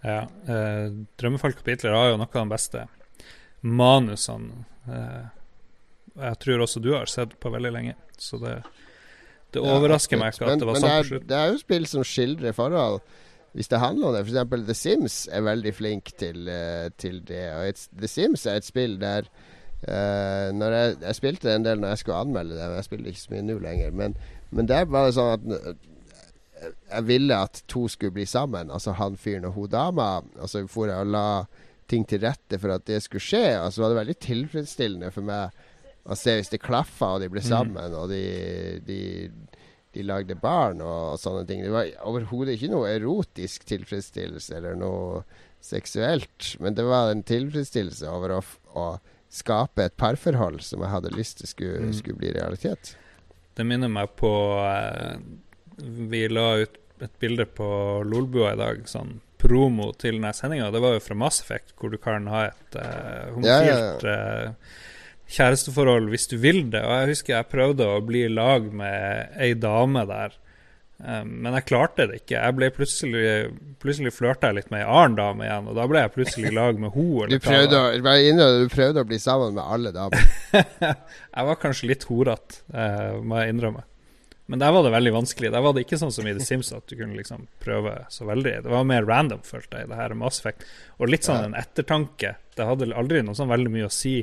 Ja, 0.00 0.22
eh, 0.48 0.88
Drømmefall-kapitler 1.20 1.92
har 1.92 2.14
jo 2.14 2.20
noe 2.22 2.30
av 2.30 2.40
de 2.40 2.54
beste 2.54 2.86
manusene 3.66 4.64
eh, 4.86 5.24
jeg 6.16 6.38
tror 6.40 6.62
også 6.64 6.80
du 6.80 6.92
har 6.94 7.08
sett 7.10 7.34
på 7.40 7.52
veldig 7.52 7.72
lenge. 7.74 7.94
Så 8.16 8.38
det, 8.40 8.62
det 9.54 9.62
overrasker 9.62 10.18
meg 10.20 10.34
ikke 10.34 10.48
at 10.50 10.60
det 10.60 10.66
var 10.68 10.80
sånn 10.80 10.82
på 10.82 10.88
det 10.88 10.98
er, 10.98 11.08
slutt. 11.10 11.26
det 11.30 11.36
er 11.38 11.52
jo 11.52 11.58
spill 11.62 11.86
som 11.86 12.04
skildrer 12.04 12.56
forhold. 12.56 13.00
Hvis 13.56 13.70
det 13.72 13.78
handler 13.80 14.08
om 14.10 14.14
det, 14.16 14.24
f.eks. 14.26 14.66
The 14.68 14.74
Sims 14.76 15.14
er 15.32 15.44
veldig 15.46 15.72
flink 15.74 16.10
til, 16.20 16.42
uh, 16.50 16.88
til 17.00 17.22
det. 17.24 17.44
Og 17.56 17.68
et, 17.70 17.84
The 17.96 18.10
Sims 18.10 18.44
er 18.46 18.58
et 18.60 18.66
spill 18.68 18.98
der 19.00 19.30
uh, 19.88 20.52
når 20.52 20.76
jeg, 20.76 20.96
jeg 21.06 21.18
spilte 21.20 21.54
en 21.54 21.64
del 21.64 21.80
når 21.80 21.94
jeg 21.94 22.02
skulle 22.02 22.18
anmelde 22.26 22.58
det, 22.58 22.66
men 22.68 22.76
jeg 22.80 22.88
spiller 22.90 23.12
ikke 23.12 23.22
så 23.22 23.32
mye 23.32 23.46
nå 23.46 23.58
lenger. 23.64 23.94
Men, 23.96 24.16
men 24.50 24.68
der 24.68 24.84
var 24.92 25.08
det 25.08 25.16
sånn 25.16 25.32
at 25.38 25.46
n- 25.48 25.78
jeg 26.66 27.04
ville 27.06 27.36
at 27.36 27.62
to 27.68 27.84
skulle 27.88 28.14
bli 28.16 28.24
sammen, 28.28 28.70
altså 28.72 28.94
han 28.96 29.16
fyren 29.20 29.44
og 29.48 29.56
hun 29.56 29.70
dama. 29.72 30.10
Og 30.40 30.48
så 30.50 30.62
for 30.70 30.90
jeg 30.90 31.04
og 31.04 31.12
la 31.12 31.26
ting 31.90 32.06
til 32.08 32.22
rette 32.24 32.58
for 32.60 32.74
at 32.74 32.86
det 32.88 33.02
skulle 33.04 33.24
skje. 33.24 33.44
Og 33.62 33.72
så 33.72 33.82
var 33.82 33.92
det 33.92 34.00
veldig 34.02 34.18
tilfredsstillende 34.24 35.10
for 35.14 35.26
meg 35.26 35.56
å 36.06 36.16
se 36.16 36.36
hvis 36.38 36.52
det 36.52 36.60
klaffa 36.62 37.14
og 37.16 37.20
de 37.24 37.28
ble 37.32 37.40
Mm. 37.42 37.48
sammen, 37.48 37.94
og 37.98 38.08
de, 38.12 38.20
de, 38.86 38.98
de 39.96 40.02
lagde 40.06 40.36
barn 40.38 40.80
og 40.84 41.18
sånne 41.18 41.46
ting. 41.48 41.62
Det 41.64 41.72
var 41.74 41.88
overhodet 42.06 42.54
ikke 42.56 42.70
noe 42.70 42.88
erotisk 42.94 43.64
tilfredsstillelse 43.66 44.56
eller 44.56 44.76
noe 44.78 45.24
seksuelt, 45.66 46.56
men 46.60 46.74
det 46.78 46.84
var 46.86 47.10
en 47.10 47.24
tilfredsstillelse 47.26 48.06
over 48.12 48.36
å, 48.36 48.40
å 48.78 48.86
skape 49.32 49.82
et 49.88 49.96
parforhold 49.98 50.60
som 50.62 50.84
jeg 50.84 50.92
hadde 50.92 51.10
lyst 51.16 51.40
til 51.42 51.50
skulle, 51.50 51.80
Mm. 51.88 51.92
skulle 51.98 52.16
bli 52.20 52.32
realitet. 52.36 52.94
Det 53.56 53.64
minner 53.66 53.88
meg 53.88 54.14
på 54.16 54.30
eh, 54.62 55.16
Vi 55.78 56.28
la 56.28 56.54
ut 56.62 56.76
et 57.02 57.18
bilde 57.20 57.44
på 57.52 57.66
Lolbua 58.08 58.52
i 58.54 58.56
dag, 58.56 58.78
sånn 58.88 59.18
promo 59.36 59.90
til 60.00 60.16
denne 60.16 60.30
sendinga. 60.32 60.70
Det 60.72 60.80
var 60.80 60.94
jo 60.94 61.00
fra 61.04 61.14
Mass 61.18 61.42
Effect, 61.42 61.74
hvor 61.76 61.90
du 61.92 61.98
kan 62.00 62.24
ha 62.32 62.46
et 62.46 62.76
eh, 62.80 63.26
homofilt 63.34 64.06
eh, 64.08 64.52
kjæresteforhold 65.32 66.10
hvis 66.12 66.28
du 66.30 66.36
vil 66.42 66.64
det. 66.72 66.82
Og 66.86 66.92
jeg 67.00 67.12
husker 67.14 67.36
jeg 67.36 67.52
prøvde 67.52 67.86
å 67.90 68.02
bli 68.04 68.26
i 68.26 68.32
lag 68.32 68.68
med 68.74 69.38
ei 69.42 69.54
dame 69.58 70.04
der, 70.08 70.36
um, 71.00 71.32
men 71.44 71.56
jeg 71.58 71.66
klarte 71.70 72.06
det 72.10 72.22
ikke. 72.22 72.38
Jeg 72.38 72.58
ble 72.58 72.70
plutselig 72.74 73.24
Plutselig 73.82 74.14
flørta 74.16 74.48
jeg 74.50 74.60
litt 74.60 74.70
med 74.72 74.82
ei 74.82 74.86
annen 74.88 75.18
dame 75.18 75.44
igjen, 75.46 75.66
og 75.70 75.76
da 75.78 75.84
ble 75.90 76.00
jeg 76.04 76.14
plutselig 76.14 76.48
i 76.50 76.54
lag 76.56 76.78
med 76.80 76.94
henne. 76.94 77.26
Du 77.30 77.36
du 78.64 78.72
prøvde 78.72 79.02
å 79.04 79.08
bli 79.08 79.18
sammen 79.22 79.52
med 79.54 79.62
alle 79.62 79.92
damer. 79.94 80.30
Jeg 81.36 81.50
var 81.50 81.60
kanskje 81.60 81.90
litt 81.92 82.06
horete, 82.08 82.62
eh, 82.72 83.18
må 83.20 83.36
jeg 83.42 83.52
innrømme. 83.52 83.84
Men 84.46 84.62
der 84.62 84.72
var 84.72 84.86
det 84.86 84.92
veldig 84.94 85.12
vanskelig. 85.12 85.50
Der 85.52 85.62
var 85.62 85.74
det 85.74 85.82
ikke 85.84 85.98
sånn 85.98 86.12
som 86.14 86.26
i 86.26 86.32
The 86.36 86.44
Sims 86.46 86.70
at 86.72 86.86
du 86.86 86.94
kunne 86.94 87.18
liksom 87.18 87.48
prøve 87.62 87.96
så 88.14 88.28
veldig. 88.28 88.52
Det 88.64 88.70
var 88.72 88.86
mer 88.86 89.06
random, 89.06 89.42
følte 89.46 89.82
jeg, 89.82 89.90
det 89.90 89.98
her 89.98 90.14
Mass 90.18 90.38
Effect. 90.40 90.62
Og 91.00 91.10
litt 91.10 91.26
sånn 91.26 91.48
en 91.48 91.58
ettertanke. 91.58 92.36
Det 92.56 92.68
hadde 92.68 92.88
aldri 92.94 93.24
noe 93.26 93.36
sånn 93.36 93.50
veldig 93.50 93.72
mye 93.74 93.88
å 93.88 93.92
si 93.92 94.20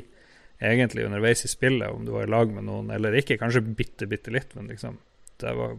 egentlig 0.70 1.04
underveis 1.06 1.44
i 1.44 1.50
spillet 1.50 1.90
om 1.90 2.04
du 2.06 2.12
var 2.14 2.26
i 2.26 2.32
lag 2.32 2.50
med 2.52 2.66
noen 2.68 2.90
eller 2.94 3.16
ikke. 3.20 3.38
Kanskje 3.40 3.62
bitte, 3.64 4.08
bitte 4.10 4.32
litt, 4.34 4.54
men 4.58 4.70
liksom 4.72 4.98
Det 5.40 5.50
var, 5.58 5.74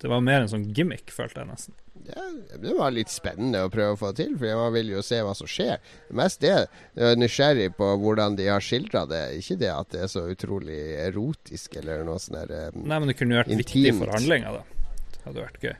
det 0.00 0.08
var 0.08 0.22
mer 0.24 0.40
en 0.42 0.48
sånn 0.48 0.70
gimmick, 0.74 1.10
følte 1.12 1.42
jeg 1.42 1.50
nesten. 1.50 1.74
Ja, 2.06 2.22
det 2.62 2.72
var 2.78 2.92
litt 2.94 3.10
spennende 3.10 3.64
å 3.66 3.70
prøve 3.72 3.96
å 3.96 3.98
få 3.98 4.12
til, 4.16 4.36
for 4.38 4.60
man 4.60 4.72
vil 4.76 4.92
jo 4.94 5.02
se 5.04 5.18
hva 5.26 5.32
som 5.36 5.48
skjer. 5.50 5.80
Mest 6.16 6.40
det. 6.44 6.54
Jeg 6.94 7.12
er 7.12 7.18
nysgjerrig 7.18 7.70
på 7.76 7.88
hvordan 8.02 8.36
de 8.38 8.46
har 8.48 8.62
skildra 8.64 9.04
det. 9.10 9.22
Ikke 9.40 9.58
det 9.60 9.72
at 9.72 9.90
det 9.92 10.04
er 10.06 10.12
så 10.12 10.22
utrolig 10.30 10.78
erotisk 11.02 11.76
eller 11.80 12.04
noe 12.06 12.20
sånn 12.22 12.38
der 12.38 12.70
um, 12.72 12.84
Nei, 12.86 13.00
men 13.02 13.10
det 13.10 13.16
kunne 13.18 13.36
jo 13.36 13.42
vært 13.42 13.52
viktig 13.52 13.82
Intimt. 13.82 14.04
for 14.04 14.14
handlinga, 14.16 14.54
da. 14.54 14.92
Det 15.16 15.22
hadde 15.26 15.44
vært 15.44 15.66
gøy. 15.66 15.74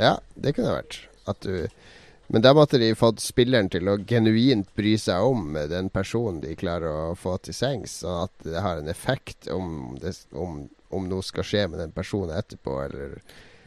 Ja, 0.00 0.14
det 0.34 0.54
kunne 0.56 0.70
det 0.70 0.78
vært. 0.80 1.00
At 1.28 1.44
du 1.44 1.54
Men 2.26 2.42
da 2.42 2.54
måtte 2.54 2.78
de 2.78 2.94
fått 2.96 3.20
spilleren 3.20 3.68
til 3.72 3.88
å 3.90 3.98
genuint 4.08 4.68
bry 4.78 4.94
seg 5.00 5.24
om 5.26 5.56
den 5.68 5.90
personen 5.92 6.40
de 6.40 6.54
klarer 6.56 7.10
å 7.12 7.16
få 7.18 7.36
til 7.44 7.56
sengs, 7.56 7.98
sånn 8.02 8.22
at 8.24 8.46
det 8.46 8.62
har 8.64 8.80
en 8.80 8.88
effekt 8.88 9.50
om, 9.52 9.98
det, 10.00 10.14
om, 10.32 10.62
om 10.88 11.08
noe 11.10 11.24
skal 11.26 11.44
skje 11.44 11.66
med 11.68 11.82
den 11.82 11.92
personen 11.92 12.36
etterpå, 12.38 12.78
eller 12.86 13.18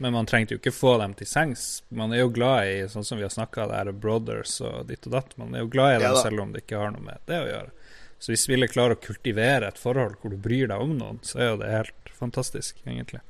Men 0.02 0.16
man 0.16 0.26
trengte 0.28 0.56
jo 0.56 0.60
ikke 0.60 0.74
få 0.74 0.96
dem 1.00 1.14
til 1.16 1.28
sengs. 1.30 1.84
Man 1.88 2.12
er 2.12 2.24
jo 2.24 2.32
glad 2.34 2.68
i 2.68 2.80
sånn 2.92 3.06
som 3.06 3.20
vi 3.20 3.24
har 3.24 3.32
snakka 3.32 3.68
det 3.70 3.78
er 3.80 3.92
Brothers 3.92 4.58
og 4.60 4.90
ditt 4.90 5.06
og 5.08 5.14
datt. 5.14 5.36
Man 5.40 5.54
er 5.54 5.64
jo 5.64 5.70
glad 5.72 5.94
i 5.94 6.00
dem 6.02 6.10
Ja 6.10 6.24
selv 6.26 6.42
om 6.42 6.52
det 6.52 6.64
ikke 6.66 6.82
har 6.82 6.92
noe 6.92 7.06
med 7.06 7.22
det 7.30 7.38
å 7.40 7.46
gjøre. 7.48 7.70
Så 8.18 8.32
hvis 8.32 8.44
spillet 8.48 8.72
klarer 8.72 8.96
å 8.96 9.00
kultivere 9.00 9.68
et 9.68 9.80
forhold 9.80 10.18
hvor 10.20 10.32
du 10.32 10.40
bryr 10.40 10.68
deg 10.68 10.82
om 10.82 10.96
noen, 10.98 11.20
så 11.24 11.40
er 11.40 11.50
jo 11.50 11.60
det 11.62 11.72
helt 11.72 12.12
fantastisk, 12.16 12.80
egentlig. 12.84 13.22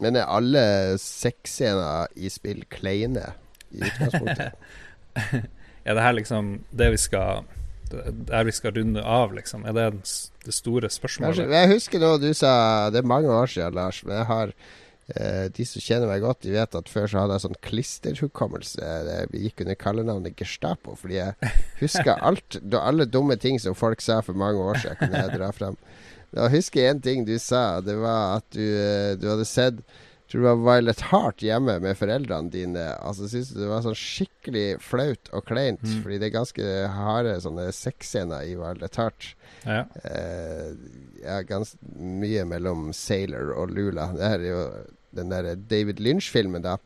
Men 0.00 0.16
er 0.20 0.28
alle 0.28 0.64
sexscener 1.00 2.12
i 2.20 2.28
spill 2.32 2.62
kleine 2.72 3.32
i 3.76 3.84
utgangspunktet? 3.86 4.56
Er 5.86 5.94
det 5.94 6.02
her 6.02 6.16
liksom 6.16 6.48
det 6.74 6.88
vi 6.96 6.98
skal 6.98 7.44
Der 8.26 8.42
vi 8.44 8.52
skal 8.52 8.74
runde 8.74 9.02
av, 9.02 9.30
liksom? 9.36 9.62
Er 9.64 9.76
det 9.76 9.84
det 10.44 10.54
store 10.54 10.90
spørsmålet? 10.90 11.46
jeg 11.46 11.70
husker 11.70 12.02
noe 12.02 12.18
du 12.18 12.32
sa 12.34 12.90
Det 12.90 12.98
er 13.00 13.06
mange 13.06 13.30
år 13.30 13.46
siden, 13.46 13.76
Lars. 13.78 14.02
Men 14.04 14.18
jeg 14.18 14.26
har 14.32 14.52
eh, 15.14 15.46
De 15.54 15.66
som 15.70 15.84
kjenner 15.84 16.10
meg 16.10 16.24
godt, 16.26 16.42
de 16.42 16.56
vet 16.56 16.74
at 16.74 16.90
før 16.90 17.06
så 17.06 17.22
hadde 17.22 17.38
jeg 17.38 17.44
sånn 17.46 17.60
klisterhukommelse. 17.68 18.90
Vi 19.30 19.44
gikk 19.46 19.62
under 19.62 19.78
kallenavnet 19.78 20.36
Gestapo 20.40 20.96
fordi 20.98 21.20
jeg 21.20 21.54
huska 21.84 22.18
alt. 22.18 22.58
Alle 22.80 23.06
dumme 23.06 23.38
ting 23.38 23.62
som 23.62 23.78
folk 23.78 24.02
sa 24.02 24.18
for 24.26 24.34
mange 24.34 24.58
år 24.58 24.82
siden, 24.82 24.98
kunne 25.04 25.22
jeg 25.22 25.38
dra 25.38 25.52
frem. 25.54 25.78
Da 26.34 26.50
husker 26.52 26.82
jeg 26.82 26.96
én 26.96 27.04
ting 27.04 27.22
du 27.24 27.36
sa. 27.38 27.78
Det 27.80 27.94
var 28.02 28.40
at 28.40 28.50
du, 28.58 28.66
eh, 28.66 29.14
du 29.16 29.30
hadde 29.30 29.46
sett 29.48 29.78
tror 30.30 30.42
det 30.42 30.50
var 30.50 30.62
Violet 30.64 31.02
Heart 31.10 31.42
hjemme 31.46 31.76
med 31.84 31.98
foreldrene 31.98 32.50
dine. 32.50 32.86
Altså 32.98 33.28
Syns 33.30 33.52
du 33.54 33.60
det 33.60 33.70
var 33.70 33.84
sånn 33.84 33.98
skikkelig 33.98 34.66
flaut 34.82 35.30
og 35.30 35.46
kleint? 35.46 35.84
Mm. 35.86 36.00
Fordi 36.02 36.18
det 36.18 36.28
er 36.28 36.34
ganske 36.34 36.70
harde 36.96 37.36
sånne 37.44 37.68
sexscener 37.76 38.48
i 38.48 38.56
Violet 38.58 38.98
Heart. 38.98 39.28
Ja. 39.62 39.84
Eh, 40.02 40.72
ja, 41.22 41.40
ganske 41.46 41.78
mye 41.96 42.46
mellom 42.48 42.90
Sailor 42.96 43.54
og 43.54 43.74
Lula. 43.76 44.10
Det 44.16 44.32
her 44.32 44.42
er 44.42 44.50
jo 44.50 44.64
den 45.16 45.30
der 45.32 45.54
David 45.56 46.02
Lynch-filmen, 46.02 46.64
da. 46.64 46.76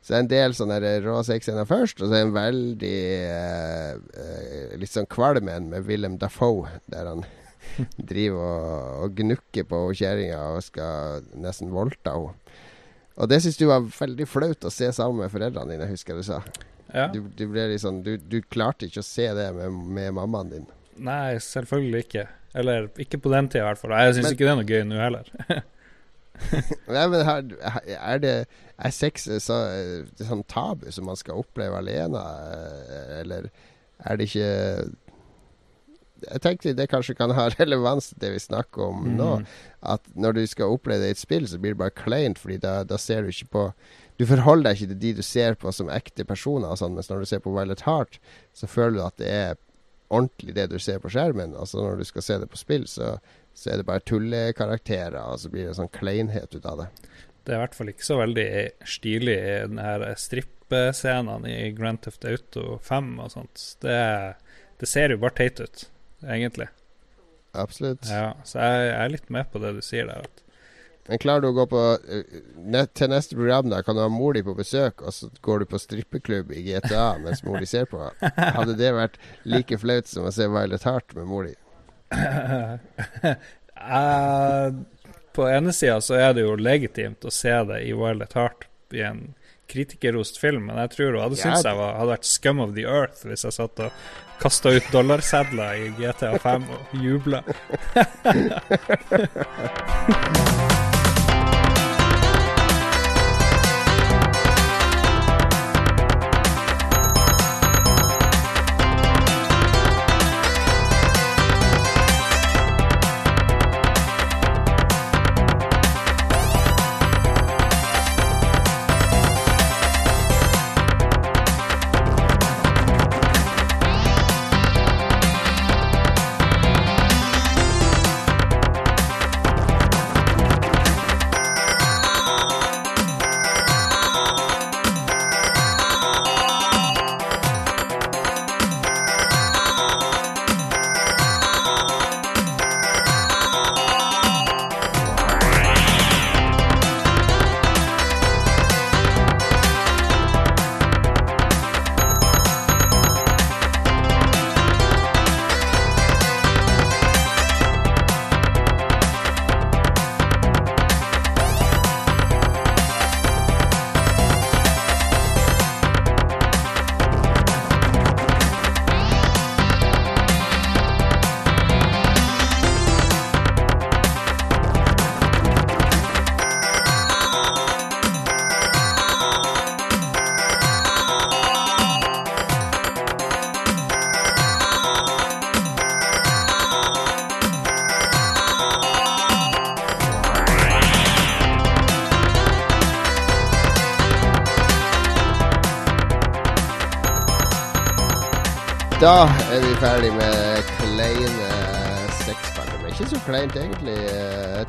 Så 0.00 0.12
det 0.12 0.16
er 0.16 0.22
en 0.22 0.30
del 0.30 0.52
sånne 0.54 0.92
rå 1.02 1.16
sexscener 1.26 1.66
først, 1.66 1.98
og 1.98 2.08
så 2.08 2.14
er 2.14 2.28
en 2.28 2.36
veldig 2.36 2.98
eh, 3.26 3.96
eh, 4.22 4.76
litt 4.78 4.92
sånn 4.92 5.08
kvalm 5.10 5.50
en 5.50 5.66
med 5.72 5.88
Willem 5.88 6.14
Dafoe, 6.22 6.78
der 6.92 7.10
han 7.10 7.24
driver 8.12 8.38
og, 8.38 8.90
og 9.02 9.16
gnukker 9.18 9.66
på 9.66 9.80
kjerringa 9.98 10.44
og 10.54 10.62
skal 10.62 11.26
nesten 11.42 11.74
voldta 11.74 12.14
henne. 12.14 12.45
Og 13.16 13.28
det 13.32 13.40
syns 13.42 13.56
du 13.56 13.66
var 13.70 13.84
veldig 13.84 14.26
flaut 14.28 14.66
å 14.68 14.72
se 14.72 14.88
sammen 14.92 15.24
med 15.24 15.32
foreldrene 15.32 15.72
dine, 15.72 15.88
husker 15.88 16.14
jeg 16.14 16.24
du 16.24 16.28
sa. 16.28 16.40
ja. 16.92 17.06
Du, 17.12 17.22
du, 17.36 17.46
sånn, 17.80 18.02
du, 18.04 18.16
du 18.20 18.40
klarte 18.44 18.88
ikke 18.88 19.00
å 19.04 19.06
se 19.06 19.28
det 19.36 19.46
med, 19.56 19.78
med 19.96 20.16
mammaen 20.18 20.52
din. 20.52 20.66
Nei, 20.96 21.36
selvfølgelig 21.42 22.04
ikke. 22.06 22.26
Eller 22.56 22.90
ikke 23.00 23.20
på 23.20 23.32
den 23.32 23.48
tida, 23.52 23.64
i 23.64 23.68
hvert 23.70 23.80
fall. 23.80 23.96
Jeg 24.00 24.18
syns 24.18 24.32
ikke 24.32 24.46
det 24.46 24.52
er 24.52 24.60
noe 24.60 24.68
gøy 24.68 24.84
nå 24.88 25.00
heller. 25.00 25.32
Nei, 26.92 27.04
men 27.08 27.22
her, 27.24 27.46
er 27.96 28.18
det 28.20 28.32
Er 28.76 28.92
sex 28.92 29.24
så, 29.40 29.54
sånn 30.20 30.42
tabu 30.52 30.90
som 30.92 31.06
man 31.08 31.16
skal 31.16 31.40
oppleve 31.40 31.78
alene, 31.80 32.20
eh, 32.20 33.12
eller 33.22 33.46
er 34.04 34.18
det 34.20 34.26
ikke 34.28 34.50
Jeg 36.22 36.42
tenkte 36.44 36.72
det 36.76 36.88
kanskje 36.90 37.16
kan 37.18 37.34
ha 37.36 37.48
relevans 37.58 38.10
til 38.10 38.20
det 38.22 38.32
vi 38.36 38.42
snakker 38.42 38.88
om 38.88 39.04
nå. 39.18 39.30
Mm. 39.42 39.46
At 39.94 40.08
når 40.14 40.38
du 40.38 40.42
skal 40.50 40.72
oppleve 40.74 41.04
det 41.04 41.12
i 41.12 41.16
et 41.16 41.20
spill, 41.20 41.46
så 41.48 41.60
blir 41.62 41.76
det 41.76 41.82
bare 41.82 41.94
kleint, 41.94 42.38
Fordi 42.42 42.56
da, 42.62 42.80
da 42.84 42.98
ser 42.98 43.22
du 43.22 43.28
ikke 43.30 43.52
på 43.52 43.64
Du 44.18 44.24
forholder 44.26 44.70
deg 44.70 44.80
ikke 44.80 44.92
til 44.94 45.00
de 45.02 45.12
du 45.18 45.22
ser 45.22 45.54
på 45.60 45.72
som 45.76 45.92
ekte 45.92 46.24
personer, 46.24 46.72
og 46.72 46.80
sånn, 46.80 46.96
mens 46.96 47.10
når 47.12 47.20
du 47.20 47.28
ser 47.28 47.44
på 47.44 47.52
Violet 47.52 47.84
Heart, 47.84 48.16
så 48.56 48.66
føler 48.66 48.96
du 48.96 49.02
at 49.04 49.18
det 49.20 49.28
er 49.28 49.58
ordentlig 50.08 50.54
det 50.56 50.70
du 50.70 50.78
ser 50.80 51.02
på 51.02 51.10
skjermen. 51.12 51.54
Altså 51.56 51.82
Når 51.82 52.00
du 52.00 52.04
skal 52.08 52.24
se 52.24 52.38
det 52.40 52.48
på 52.50 52.60
spill, 52.60 52.86
så, 52.88 53.16
så 53.54 53.72
er 53.72 53.80
det 53.80 53.88
bare 53.88 54.04
tullekarakterer, 54.08 55.20
og 55.20 55.40
så 55.42 55.52
blir 55.52 55.68
det 55.68 55.76
sånn 55.78 55.92
kleinhet 55.92 56.54
ut 56.54 56.66
av 56.66 56.84
det. 56.84 56.88
Det 57.46 57.54
er 57.54 57.60
i 57.60 57.62
hvert 57.62 57.76
fall 57.78 57.92
ikke 57.92 58.06
så 58.08 58.18
veldig 58.18 58.48
stilig 58.90 59.36
i 59.38 59.58
den 59.68 59.78
her 59.78 60.06
strippescenene 60.18 61.52
i 61.52 61.70
Grand 61.76 62.00
Theft 62.02 62.26
Auto 62.26 62.80
5 62.82 63.12
og 63.22 63.30
sånt. 63.36 63.66
Det, 63.84 64.00
det 64.82 64.90
ser 64.90 65.14
jo 65.14 65.20
bare 65.22 65.38
teit 65.38 65.62
ut, 65.62 65.84
egentlig. 66.28 66.68
Absolutt. 67.56 68.08
Ja, 68.10 68.34
så 68.44 68.58
jeg, 68.60 68.90
jeg 68.90 68.98
er 69.04 69.14
litt 69.14 69.30
med 69.32 69.48
på 69.52 69.62
det 69.62 69.72
du 69.76 69.82
sier 69.84 70.10
der. 70.10 70.26
Men 71.06 71.20
klarer 71.22 71.44
du 71.44 71.48
å 71.52 71.54
gå 71.54 71.66
på 71.70 71.82
net, 72.66 72.90
til 72.98 73.10
neste 73.12 73.36
program, 73.38 73.70
da 73.70 73.78
kan 73.86 73.94
du 73.96 74.02
ha 74.02 74.08
mor 74.10 74.34
di 74.34 74.42
på 74.42 74.56
besøk, 74.58 75.04
og 75.06 75.14
så 75.14 75.30
går 75.44 75.62
du 75.62 75.68
på 75.70 75.78
strippeklubb 75.78 76.50
i 76.50 76.64
GTA 76.66 77.18
mens 77.22 77.44
mor 77.46 77.62
di 77.62 77.68
ser 77.70 77.86
på? 77.90 78.00
Hadde 78.34 78.74
det 78.78 78.90
vært 78.96 79.20
like 79.46 79.78
flaut 79.78 80.10
som 80.10 80.26
å 80.26 80.34
se 80.34 80.48
Violet 80.50 80.86
Heart 80.86 81.14
med 81.18 81.30
mor 81.30 81.46
di? 81.46 81.54
uh, 83.86 84.70
På 85.36 85.46
ene 85.52 85.72
sida 85.76 86.00
så 86.00 86.16
er 86.18 86.34
det 86.34 86.46
jo 86.46 86.56
legitimt 86.58 87.24
å 87.28 87.30
se 87.34 87.52
det 87.70 87.82
i 87.84 87.92
Violet 87.94 88.32
Heart 88.34 88.66
i 88.96 89.02
en 89.04 89.26
kritikerrost 89.70 90.40
film, 90.40 90.62
men 90.70 90.78
jeg 90.84 90.90
tror 90.94 91.12
hun 91.14 91.24
hadde 91.24 91.40
syntes 91.40 91.66
jeg 91.66 91.78
var, 91.80 91.98
hadde 92.00 92.14
vært 92.14 92.30
scum 92.30 92.62
of 92.64 92.70
the 92.78 92.86
earth 92.86 93.26
hvis 93.26 93.44
jeg 93.48 93.52
satt 93.58 93.84
og 93.86 93.90
kasta 94.40 94.68
ut 94.76 94.92
dollarsedler 94.92 95.70
i 95.80 95.90
GTA 95.96 96.36
5 96.42 96.70
og 96.76 96.80
jubla. 97.02 97.40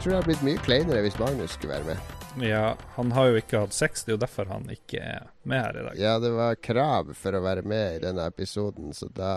tror 0.08 0.14
det 0.14 0.20
har 0.22 0.28
blitt 0.28 0.44
mye 0.46 0.60
kleinere 0.64 1.02
hvis 1.04 1.18
Magnus 1.20 1.56
skulle 1.58 1.74
være 1.74 1.84
med. 1.90 2.12
Ja, 2.48 2.78
han 2.96 3.10
har 3.12 3.26
jo 3.28 3.40
ikke 3.42 3.60
hatt 3.66 3.74
sex, 3.76 4.06
det 4.06 4.14
er 4.14 4.16
jo 4.16 4.22
derfor 4.22 4.48
han 4.48 4.70
ikke 4.72 5.02
er 5.04 5.26
med 5.44 5.60
her 5.66 5.80
i 5.82 5.84
dag. 5.84 5.98
Ja, 6.00 6.14
det 6.24 6.30
var 6.32 6.60
krav 6.64 7.10
for 7.18 7.36
å 7.36 7.42
være 7.44 7.66
med 7.68 7.98
i 7.98 8.04
denne 8.06 8.24
episoden, 8.32 8.94
så 8.96 9.10
da, 9.12 9.34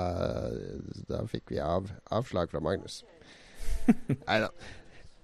da 1.10 1.24
fikk 1.32 1.50
vi 1.50 1.58
av, 1.64 1.90
avslag 2.14 2.52
fra 2.54 2.62
Magnus. 2.62 3.00
Nei 4.28 4.38
da. 4.44 4.52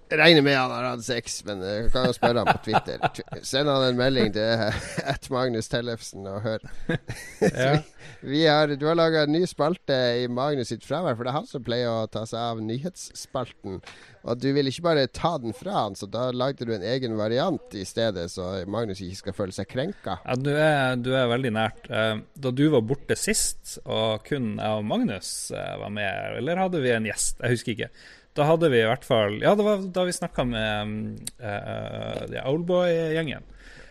Regner 0.07 0.41
med 0.45 0.55
han 0.55 0.71
har 0.71 0.85
hatt 0.93 1.03
sex, 1.03 1.41
men 1.47 1.59
jeg 1.65 1.89
kan 1.91 2.05
jo 2.07 2.13
spørre 2.15 2.43
han 2.43 2.47
på 2.55 2.61
Twitter. 2.69 3.01
Send 3.43 3.67
han 3.67 3.83
en 3.89 3.97
melding 3.99 4.29
til 4.35 4.61
at 5.13 5.27
Magnus 5.33 5.67
Tellefsen 5.71 6.27
og 6.31 6.41
hør. 6.45 6.63
Ja. 7.47 7.77
Vi 8.27 8.39
har, 8.47 8.71
du 8.79 8.85
har 8.87 8.95
laga 8.97 9.25
en 9.27 9.33
ny 9.35 9.43
spalte 9.49 9.93
i 10.23 10.27
Magnus 10.31 10.71
sitt 10.71 10.85
fravær, 10.87 11.13
for 11.17 11.27
det 11.27 11.29
er 11.31 11.35
han 11.37 11.45
som 11.49 11.61
pleier 11.65 11.91
å 11.91 12.07
ta 12.09 12.23
seg 12.25 12.39
av 12.39 12.61
nyhetsspalten. 12.65 13.81
Og 14.27 14.39
du 14.41 14.47
vil 14.55 14.67
ikke 14.71 14.85
bare 14.87 15.03
ta 15.13 15.35
den 15.43 15.53
fra 15.55 15.75
han, 15.83 15.95
så 15.95 16.07
da 16.11 16.29
lagde 16.33 16.65
du 16.67 16.71
en 16.75 16.85
egen 16.87 17.13
variant 17.19 17.75
i 17.77 17.83
stedet, 17.87 18.25
så 18.33 18.47
Magnus 18.67 19.03
ikke 19.05 19.19
skal 19.21 19.37
føle 19.37 19.55
seg 19.55 19.69
krenka. 19.69 20.17
Ja, 20.25 20.35
du 20.39 20.49
er, 20.55 20.95
du 21.03 21.11
er 21.19 21.29
veldig 21.31 21.53
nært. 21.59 21.89
Eh, 21.91 22.15
Da 22.47 22.51
du 22.55 22.65
var 22.73 22.83
borte 22.87 23.15
sist, 23.19 23.77
og 23.85 24.23
kun 24.27 24.55
jeg 24.57 24.79
og 24.79 24.87
Magnus 24.87 25.51
eh, 25.51 25.75
var 25.83 25.93
med, 25.93 26.39
eller 26.41 26.63
hadde 26.63 26.81
vi 26.83 26.95
en 26.95 27.07
gjest? 27.11 27.37
Jeg 27.43 27.53
husker 27.57 27.75
ikke. 27.77 27.91
Da 28.37 28.45
hadde 28.45 28.69
vi 28.69 28.79
i 28.83 28.85
hvert 28.87 29.05
fall 29.07 29.39
Ja, 29.41 29.55
det 29.57 29.65
var 29.65 29.81
da 29.93 30.05
vi 30.05 30.13
snakka 30.13 30.45
med 30.45 30.93
uh, 31.41 32.37
Oldboy-gjengen. 32.45 33.45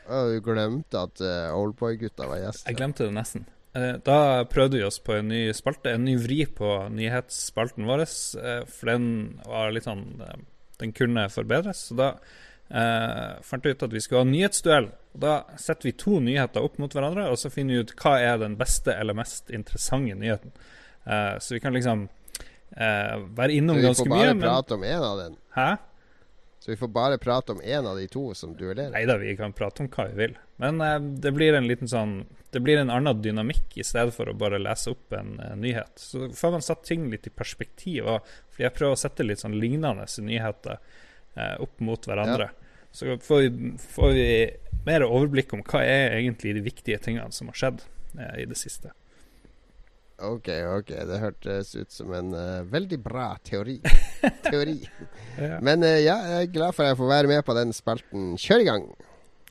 Du 0.07 0.39
glemte 0.45 1.03
at 1.03 1.23
uh, 1.23 1.51
Oldboy-gutta 1.59 2.29
var 2.31 2.45
Jeg 2.47 2.79
glemte 2.79 3.09
det 3.09 3.17
nesten. 3.17 3.47
Da 3.77 4.47
prøvde 4.49 4.79
vi 4.79 4.87
oss 4.87 4.97
på 5.05 5.19
en 5.19 5.27
ny 5.29 5.41
spalte, 5.53 5.91
en 5.93 6.07
ny 6.07 6.15
vri 6.17 6.47
på 6.49 6.71
nyhetsspalten 6.95 7.85
vår. 7.85 8.07
For 8.73 8.89
den 8.89 9.09
var 9.45 9.75
litt 9.75 9.85
sånn 9.85 10.07
Den 10.81 10.95
kunne 10.97 11.27
forbedres. 11.29 11.83
Så 11.91 11.99
da 11.99 12.15
eh, 12.69 13.43
fant 13.43 13.65
vi 13.65 13.71
ut 13.71 13.83
at 13.83 13.93
vi 13.93 14.01
skulle 14.01 14.25
ha 14.25 14.29
nyhetsduell. 14.29 14.91
Da 15.13 15.39
setter 15.57 15.91
vi 15.91 15.97
to 15.99 16.21
nyheter 16.21 16.65
opp 16.65 16.79
mot 16.83 16.93
hverandre, 16.93 17.29
og 17.31 17.39
så 17.41 17.51
finner 17.53 17.77
vi 17.77 17.87
ut 17.87 17.95
hva 18.01 18.17
er 18.23 18.41
den 18.43 18.57
beste 18.61 18.95
eller 18.95 19.17
mest 19.17 19.51
interessante 19.55 20.17
nyheten. 20.19 20.55
Eh, 21.05 21.39
så 21.39 21.57
vi 21.57 21.61
kan 21.61 21.77
liksom 21.77 22.09
eh, 22.77 23.19
være 23.37 23.59
Så 23.59 23.75
vi 23.75 23.83
får 23.83 23.95
får 24.01 24.11
mye. 24.11 24.17
bare 24.19 24.35
Men, 24.35 24.43
prate 24.43 24.75
om 24.75 24.85
én 24.85 25.05
av 25.11 25.19
den. 25.19 25.37
hæ? 25.57 25.77
Så 26.59 26.71
vi 26.73 26.77
får 26.77 26.89
bare 26.89 27.19
prate 27.19 27.53
om 27.53 27.61
én 27.63 27.87
av 27.87 27.97
de 27.97 28.09
to 28.11 28.35
som 28.35 28.57
duellerer. 28.57 28.91
Nei 28.91 29.05
da, 29.07 29.17
vi 29.17 29.37
kan 29.37 29.53
prate 29.53 29.85
om 29.85 29.89
hva 29.89 30.09
vi 30.11 30.17
vil. 30.19 30.37
Men 30.57 30.81
uh, 30.81 30.99
det 30.99 31.31
blir 31.37 31.55
en 31.55 31.69
liten 31.69 31.89
sånn 31.89 32.27
Det 32.51 32.63
blir 32.65 32.79
en 32.81 32.91
annen 32.91 33.21
dynamikk 33.23 33.77
i 33.77 33.85
stedet 33.85 34.15
for 34.17 34.27
å 34.29 34.35
bare 34.35 34.59
lese 34.59 34.91
opp 34.91 35.13
en 35.13 35.37
uh, 35.39 35.55
nyhet. 35.55 35.93
Så 36.01 36.31
får 36.35 36.55
man 36.57 36.65
satt 36.65 36.83
ting 36.89 37.11
litt 37.13 37.27
i 37.27 37.31
perspektiv. 37.31 38.09
Og, 38.09 38.27
fordi 38.51 38.67
jeg 38.67 38.75
prøver 38.79 38.97
å 38.97 38.99
sette 38.99 39.27
litt 39.27 39.43
sånn 39.45 39.59
lignende 39.61 40.07
nyheter 40.25 40.81
opp 41.61 41.83
mot 41.85 42.07
hverandre. 42.09 42.49
Så 42.97 43.19
får 43.21 43.41
vi, 43.43 43.73
får 43.93 44.13
vi 44.17 44.29
mer 44.87 45.05
overblikk 45.05 45.53
om 45.53 45.61
hva 45.67 45.83
er 45.85 46.15
egentlig 46.21 46.55
de 46.57 46.63
viktige 46.65 47.01
tingene 47.03 47.35
som 47.35 47.51
har 47.51 47.59
skjedd 47.61 47.83
eh, 48.19 48.43
i 48.45 48.47
det 48.49 48.57
siste. 48.57 48.95
Ok, 50.17 50.49
ok. 50.79 50.93
Det 51.09 51.19
hørtes 51.21 51.75
ut 51.77 51.93
som 51.93 52.13
en 52.17 52.33
uh, 52.33 52.65
veldig 52.73 52.99
bra 53.05 53.35
teori. 53.45 53.77
teori. 54.49 54.79
Ja, 55.37 55.59
Men 55.61 55.85
uh, 55.85 55.99
ja, 56.01 56.17
jeg 56.31 56.47
er 56.47 56.55
glad 56.55 56.77
for 56.77 56.87
at 56.87 56.95
jeg 56.95 57.01
får 57.03 57.11
være 57.11 57.33
med 57.35 57.45
på 57.45 57.57
den 57.59 57.75
spalten. 57.77 58.31
Kjør 58.41 58.65
i 58.65 58.69
gang. 58.71 58.87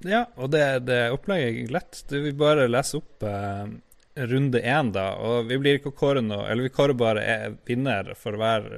ja 0.04 0.26
og 0.36 0.50
det, 0.56 0.66
det 0.90 1.02
opplegget 1.14 1.68
er 1.68 1.76
lett. 1.78 2.02
Du 2.10 2.18
vil 2.24 2.34
bare 2.40 2.66
lese 2.72 2.98
opp 2.98 3.28
uh, 3.30 3.70
runde 4.16 4.64
én, 4.64 4.92
da. 4.96 5.12
Og 5.22 5.52
vi 5.52 5.62
blir 5.62 5.78
ikke 5.78 5.94
å 5.94 6.00
kåre 6.00 6.24
noe 6.24 6.48
Eller 6.50 6.70
vi 6.70 6.74
kårer 6.74 6.96
bare 6.96 7.24
eh, 7.28 7.50
vinner 7.68 8.14
for 8.18 8.40
hver 8.40 8.70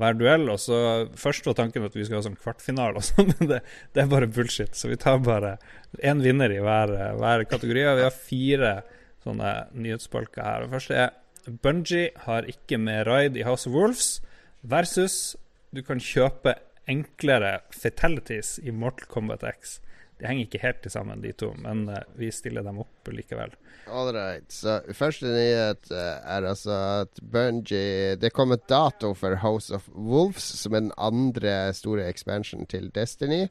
hver 0.00 0.16
duell. 0.16 0.48
Og 0.52 0.60
så 0.60 0.78
Først 1.16 1.46
var 1.48 1.56
tanken 1.56 1.86
at 1.86 1.96
vi 1.96 2.04
skulle 2.04 2.20
ha 2.20 2.26
sånn 2.26 2.40
kvartfinale, 2.40 3.00
og 3.00 3.06
sånn, 3.06 3.32
men 3.38 3.54
det, 3.54 3.62
det 3.94 4.04
er 4.04 4.12
bare 4.12 4.28
bullshit. 4.28 4.76
Så 4.76 4.92
vi 4.92 5.00
tar 5.00 5.22
bare 5.24 5.56
én 6.02 6.20
vinner 6.20 6.52
i 6.52 6.60
hver, 6.60 6.92
hver 7.16 7.46
kategori. 7.48 7.86
Og 7.88 8.02
vi 8.02 8.10
har 8.10 8.18
fire 8.32 8.74
sånne 9.22 9.52
nyhetsbolker 9.74 10.44
her. 10.44 10.66
Det 10.66 10.74
første 10.74 10.98
er 11.06 11.54
Bungie 11.62 12.10
har 12.26 12.46
ikke 12.50 12.78
med 12.78 13.06
raid 13.08 13.38
i 13.38 13.46
House 13.46 13.68
of 13.68 13.74
Wolves 13.74 14.20
versus 14.62 15.36
du 15.74 15.82
kan 15.82 16.02
kjøpe 16.02 16.54
enklere 16.90 17.60
fatalities 17.74 18.58
i 18.62 18.74
Mortal 18.74 19.08
Kombat 19.10 19.46
X. 19.48 19.78
De 20.20 20.28
henger 20.28 20.46
ikke 20.46 20.62
helt 20.62 20.86
sammen, 20.92 21.22
de 21.22 21.32
to, 21.34 21.48
men 21.58 21.86
eh, 21.90 22.02
vi 22.14 22.28
stiller 22.30 22.62
dem 22.62 22.78
opp 22.82 23.08
likevel. 23.10 23.54
All 23.90 24.12
right. 24.14 24.46
Så 24.52 24.76
første 24.94 25.26
nyhet 25.26 25.90
eh, 25.90 26.18
er 26.36 26.46
altså 26.46 26.76
at 27.02 27.22
Bungie 27.22 28.14
Det 28.22 28.30
kom 28.30 28.54
et 28.54 28.68
dato 28.70 29.14
for 29.18 29.34
House 29.42 29.74
of 29.74 29.88
Wolves, 29.90 30.44
som 30.60 30.76
er 30.76 30.84
den 30.84 30.94
andre 30.94 31.72
store 31.74 32.06
expansion 32.06 32.68
til 32.70 32.92
Destiny. 32.94 33.48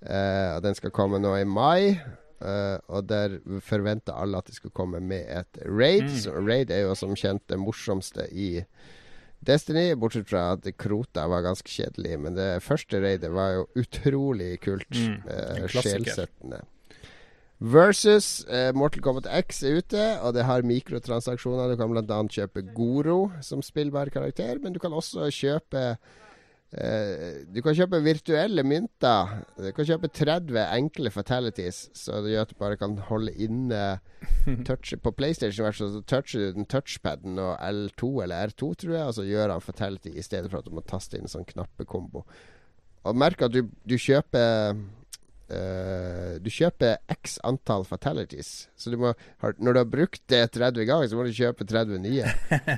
Uh, 0.00 0.56
den 0.64 0.74
skal 0.74 0.90
komme 0.96 1.20
nå 1.20 1.34
i 1.36 1.44
mai. 1.44 1.94
Eh, 2.40 2.78
og 2.88 3.06
der 3.10 3.38
forventa 3.64 4.16
alle 4.20 4.40
at 4.40 4.48
de 4.50 4.56
skulle 4.56 4.76
komme 4.76 5.00
med 5.00 5.28
et 5.28 5.60
raid. 5.66 6.08
Mm. 6.08 6.16
Så 6.24 6.34
raid 6.40 6.72
er 6.74 6.86
jo 6.86 6.96
som 6.98 7.14
kjent 7.18 7.46
det 7.50 7.60
morsomste 7.60 8.26
i 8.32 8.50
Destiny, 9.40 9.94
bortsett 9.96 10.28
fra 10.28 10.50
at 10.52 10.66
Krota 10.76 11.24
var 11.32 11.46
ganske 11.46 11.70
kjedelig. 11.72 12.18
Men 12.20 12.36
det 12.36 12.50
første 12.64 13.00
raidet 13.00 13.30
var 13.32 13.54
jo 13.56 13.68
utrolig 13.80 14.58
kult. 14.60 14.90
Mm, 14.92 15.22
Uh, 15.24 15.64
klassiker. 15.70 16.04
Sjelsettende. 16.04 16.60
Versus 17.60 18.46
uh, 18.48 18.70
Mortal 18.76 19.02
Kombat 19.04 19.28
X 19.42 19.62
er 19.68 19.80
ute, 19.80 20.04
og 20.24 20.32
det 20.36 20.46
har 20.48 20.64
mikrotransaksjoner. 20.64 21.72
Du 21.72 21.80
kan 21.80 21.92
bl.a. 21.92 22.20
kjøpe 22.32 22.64
Goro 22.76 23.30
som 23.44 23.64
spillbar 23.64 24.12
karakter, 24.12 24.60
men 24.60 24.76
du 24.76 24.80
kan 24.80 24.92
også 24.96 25.28
kjøpe 25.32 25.82
eh, 25.92 26.20
Du 26.70 27.56
kan 27.64 27.74
kjøpe 27.74 27.98
virtuelle 28.04 28.62
mynter. 28.62 29.32
Du 29.58 29.72
kan 29.74 29.88
kjøpe 29.88 30.10
30 30.14 30.60
enkle 30.76 31.10
fatalities, 31.10 31.88
så 31.98 32.20
det 32.22 32.36
gjør 32.36 32.46
at 32.46 32.52
du 32.52 32.60
bare 32.60 32.78
kan 32.78 32.94
holde 33.08 33.32
inne 33.34 33.80
touch, 34.68 34.94
På 35.02 35.10
PlayStation 35.10 35.72
så 35.74 35.90
toucher 36.06 36.44
du 36.44 36.60
den 36.60 36.68
touchpaden 36.70 37.42
og 37.42 37.58
L2 37.58 38.12
eller 38.22 38.52
R2, 38.52 38.70
tror 38.84 38.94
jeg, 38.94 39.02
og 39.02 39.18
så 39.18 39.26
gjør 39.26 39.56
han 39.56 39.66
fatality 39.66 40.14
i 40.14 40.22
stedet 40.22 40.52
for 40.52 40.62
at 40.62 40.70
du 40.70 40.76
må 40.76 40.86
taste 40.86 41.18
inn 41.18 41.30
sånn 41.30 41.48
knappekombo. 41.48 42.22
Og 43.02 43.18
merk 43.18 43.42
at 43.42 43.54
du, 43.56 43.64
du 43.82 43.98
kjøper 43.98 44.78
Uh, 45.50 46.36
du 46.38 46.46
kjøper 46.46 47.00
x 47.10 47.32
antall 47.42 47.82
fatalities. 47.82 48.68
Så 48.78 48.92
du 48.92 48.94
må, 49.02 49.10
når 49.58 49.74
du 49.74 49.78
har 49.80 49.88
brukt 49.90 50.22
det 50.30 50.44
30 50.54 50.86
ganger, 50.86 51.08
så 51.10 51.18
må 51.18 51.24
du 51.26 51.34
kjøpe 51.34 51.66
30 51.66 51.98
nye. 52.04 52.28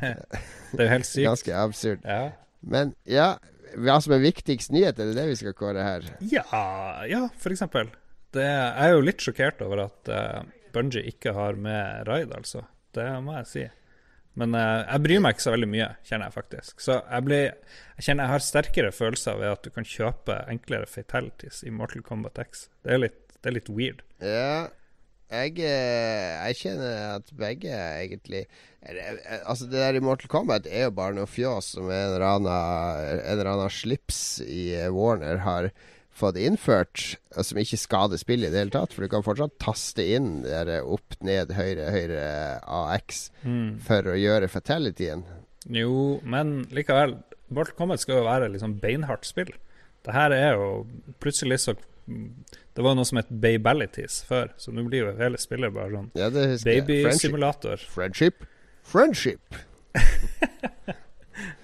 Det 0.72 0.78
er 0.80 0.86
jo 0.86 0.92
helt 0.94 1.04
sykt. 1.04 1.26
Ganske 1.26 1.58
absurd. 1.60 2.06
Ja. 2.08 2.30
Men 2.64 2.94
ja, 3.04 3.34
hva 3.76 3.98
som 4.02 4.14
er 4.16 4.24
viktigst 4.24 4.72
nyhet, 4.74 4.98
er 4.98 5.10
det 5.10 5.18
det 5.18 5.28
vi 5.30 5.38
skal 5.40 5.56
kåre 5.56 5.84
her? 5.84 6.08
Ja, 6.28 6.44
ja, 7.08 7.26
for 7.40 7.54
eksempel. 7.54 7.92
Det, 8.32 8.44
jeg 8.44 8.88
er 8.88 8.94
jo 8.96 9.04
litt 9.04 9.22
sjokkert 9.22 9.60
over 9.64 9.86
at 9.86 10.10
uh, 10.12 10.40
Bungie 10.72 11.04
ikke 11.10 11.34
har 11.36 11.58
med 11.60 12.08
raid, 12.08 12.32
altså. 12.36 12.64
Det 12.96 13.06
må 13.24 13.36
jeg 13.40 13.48
si. 13.50 13.64
Men 14.40 14.56
uh, 14.56 14.84
jeg 14.86 15.04
bryr 15.04 15.24
meg 15.24 15.34
ikke 15.34 15.44
så 15.44 15.54
veldig 15.54 15.70
mye, 15.74 15.88
kjenner 16.08 16.30
jeg 16.30 16.36
faktisk. 16.38 16.80
Så 16.80 16.98
jeg, 17.00 17.26
blir, 17.28 17.42
jeg 17.98 18.06
kjenner 18.06 18.24
jeg 18.24 18.32
har 18.32 18.46
sterkere 18.46 18.92
følelser 18.96 19.40
ved 19.40 19.52
at 19.52 19.66
du 19.66 19.74
kan 19.74 19.88
kjøpe 19.88 20.38
enklere 20.52 20.88
fatalities 20.88 21.60
i 21.68 21.74
Mortal 21.74 22.04
Kombat 22.06 22.40
X. 22.46 22.66
Det 22.84 22.96
er 22.96 23.04
litt, 23.04 23.20
det 23.38 23.52
er 23.52 23.58
litt 23.58 23.72
weird. 23.72 24.00
Ja, 24.24 24.70
jeg, 25.32 25.62
eh, 25.64 26.32
jeg 26.48 26.58
kjenner 26.58 26.98
at 27.18 27.32
begge 27.38 27.72
egentlig 27.72 28.42
eh, 28.44 29.38
Altså, 29.46 29.68
det 29.70 29.80
der 29.80 29.96
i 29.96 30.02
Mortal 30.04 30.30
Kombat 30.32 30.66
er 30.68 30.88
jo 30.88 30.96
bare 30.98 31.16
noe 31.16 31.30
fjås 31.30 31.72
som 31.76 31.88
en 31.88 31.96
eller 32.10 32.26
annen, 32.26 32.52
en 33.16 33.32
eller 33.32 33.52
annen 33.54 33.72
slips 33.72 34.42
i 34.44 34.72
eh, 34.76 34.90
Warner 34.92 35.40
har 35.46 35.70
fått 36.12 36.36
innført, 36.36 37.14
som 37.32 37.56
ikke 37.56 37.78
skader 37.80 38.20
spillet 38.20 38.50
i 38.50 38.52
det 38.52 38.60
hele 38.60 38.74
tatt. 38.74 38.92
For 38.92 39.00
du 39.00 39.08
kan 39.08 39.24
fortsatt 39.24 39.54
taste 39.62 40.04
inn 40.04 40.42
der 40.44 40.68
opp, 40.84 41.16
ned, 41.24 41.54
høyre, 41.56 41.86
høyre 41.88 42.26
AX 42.68 43.30
for 43.86 44.10
å 44.12 44.18
gjøre 44.20 44.50
fatalityen. 44.52 45.24
Jo, 45.72 46.18
men 46.20 46.66
likevel. 46.68 47.16
Mortal 47.48 47.78
Kombat 47.78 48.04
skal 48.04 48.20
jo 48.20 48.28
være 48.28 48.50
liksom 48.52 48.76
beinhardt 48.82 49.24
spill. 49.24 49.54
Det 50.04 50.12
her 50.12 50.36
er 50.36 50.60
jo 50.60 50.68
plutselig 51.24 51.62
så 51.64 51.74
Det 52.72 52.84
var 52.84 52.96
noe 52.96 53.04
som 53.04 53.18
het 53.20 53.28
Babalities 53.28 54.22
før, 54.28 54.54
så 54.56 54.72
nå 54.72 54.86
blir 54.88 55.04
jo 55.04 55.12
hele 55.18 55.40
spillet 55.40 55.74
bare 55.74 55.92
sånn 55.92 56.08
Ja, 56.16 56.30
Babysimulator. 56.32 57.82
Friendship. 57.92 58.46
Friendship. 58.88 59.42
Friendship. 59.92 60.98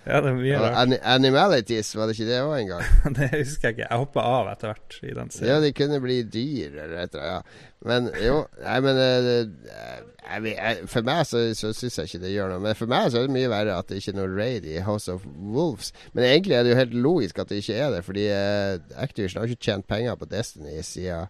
Ja, 0.09 0.21
det 0.25 0.31
er 0.31 0.37
mye 0.39 0.59
rart. 0.63 0.77
ani 0.81 0.99
animalities, 1.05 1.91
var 1.97 2.09
det 2.09 2.15
ikke 2.17 2.29
det 2.31 2.39
òg 2.41 2.53
en 2.57 2.71
gang? 2.71 2.85
Det 3.19 3.29
husker 3.35 3.69
jeg 3.69 3.75
ikke. 3.77 3.89
Jeg 3.91 4.01
hoppa 4.01 4.23
av 4.25 4.53
etter 4.55 4.73
hvert 4.73 4.97
i 5.05 5.17
den 5.19 5.33
Ja, 5.45 5.59
de 5.61 5.73
kunne 5.77 5.99
bli 6.01 6.23
dyr 6.25 6.79
eller 6.85 7.03
et 7.03 7.17
eller 7.17 7.27
annet. 7.35 7.59
Men 7.89 8.09
jo, 8.25 8.39
nei, 8.65 8.79
men 8.83 8.97
eh, 8.99 10.47
jeg, 10.49 10.89
For 10.91 11.07
meg 11.07 11.21
så, 11.29 11.43
så 11.55 11.71
syns 11.77 12.01
jeg 12.01 12.11
ikke 12.11 12.23
det 12.25 12.33
gjør 12.33 12.55
noe. 12.55 12.63
Men 12.65 12.79
for 12.79 12.91
meg 12.91 13.13
så 13.13 13.21
er 13.21 13.29
det 13.29 13.37
mye 13.37 13.53
verre 13.53 13.77
at 13.79 13.91
det 13.91 14.01
ikke 14.01 14.15
er 14.17 14.19
noe 14.19 14.33
raid 14.33 14.67
i 14.67 14.81
House 14.87 15.13
of 15.13 15.27
Wolves. 15.29 15.93
Men 16.17 16.27
egentlig 16.27 16.57
er 16.57 16.65
det 16.65 16.73
jo 16.73 16.81
helt 16.81 16.97
logisk 16.97 17.39
at 17.39 17.53
det 17.53 17.61
ikke 17.63 17.79
er 17.79 17.93
det, 17.95 18.03
fordi 18.09 18.27
uh, 18.33 18.81
Activision 19.05 19.43
har 19.43 19.53
ikke 19.53 19.69
tjent 19.69 19.89
penger 19.91 20.19
på 20.19 20.31
Destiny 20.33 20.81
siden 20.83 21.29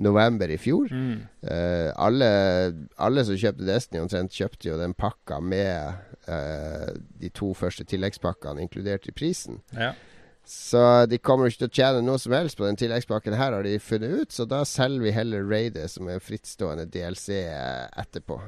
november 0.00 0.50
i 0.50 0.58
fjor. 0.60 0.90
Mm. 0.92 1.16
Uh, 1.44 1.90
alle, 2.00 2.28
alle 3.00 3.24
som 3.26 3.38
kjøpte 3.38 3.66
Destiny, 3.68 4.02
omtrent 4.04 4.36
kjøpte 4.36 4.70
jo 4.70 4.78
den 4.80 4.94
pakka 4.98 5.40
med 5.44 6.00
uh, 6.28 6.92
de 7.20 7.32
to 7.36 7.52
første 7.56 7.86
tilleggspakkene 7.88 8.64
inkludert 8.64 9.08
i 9.10 9.14
prisen. 9.16 9.60
Ja. 9.76 9.92
Så 10.50 10.80
de 11.06 11.20
kommer 11.22 11.46
ikke 11.46 11.66
til 11.66 11.68
å 11.68 11.76
tjene 11.78 12.02
noe 12.02 12.18
som 12.18 12.34
helst 12.34 12.58
på 12.58 12.64
den 12.66 12.78
tilleggspakken 12.80 13.36
her, 13.38 13.54
har 13.54 13.66
de 13.66 13.76
funnet 13.82 14.22
ut. 14.22 14.34
Så 14.34 14.48
da 14.50 14.64
selger 14.66 15.04
vi 15.04 15.14
heller 15.14 15.44
Raidet 15.46 15.86
som 15.92 16.08
en 16.10 16.22
frittstående 16.22 16.88
DLC 16.90 17.36
etterpå. 18.00 18.40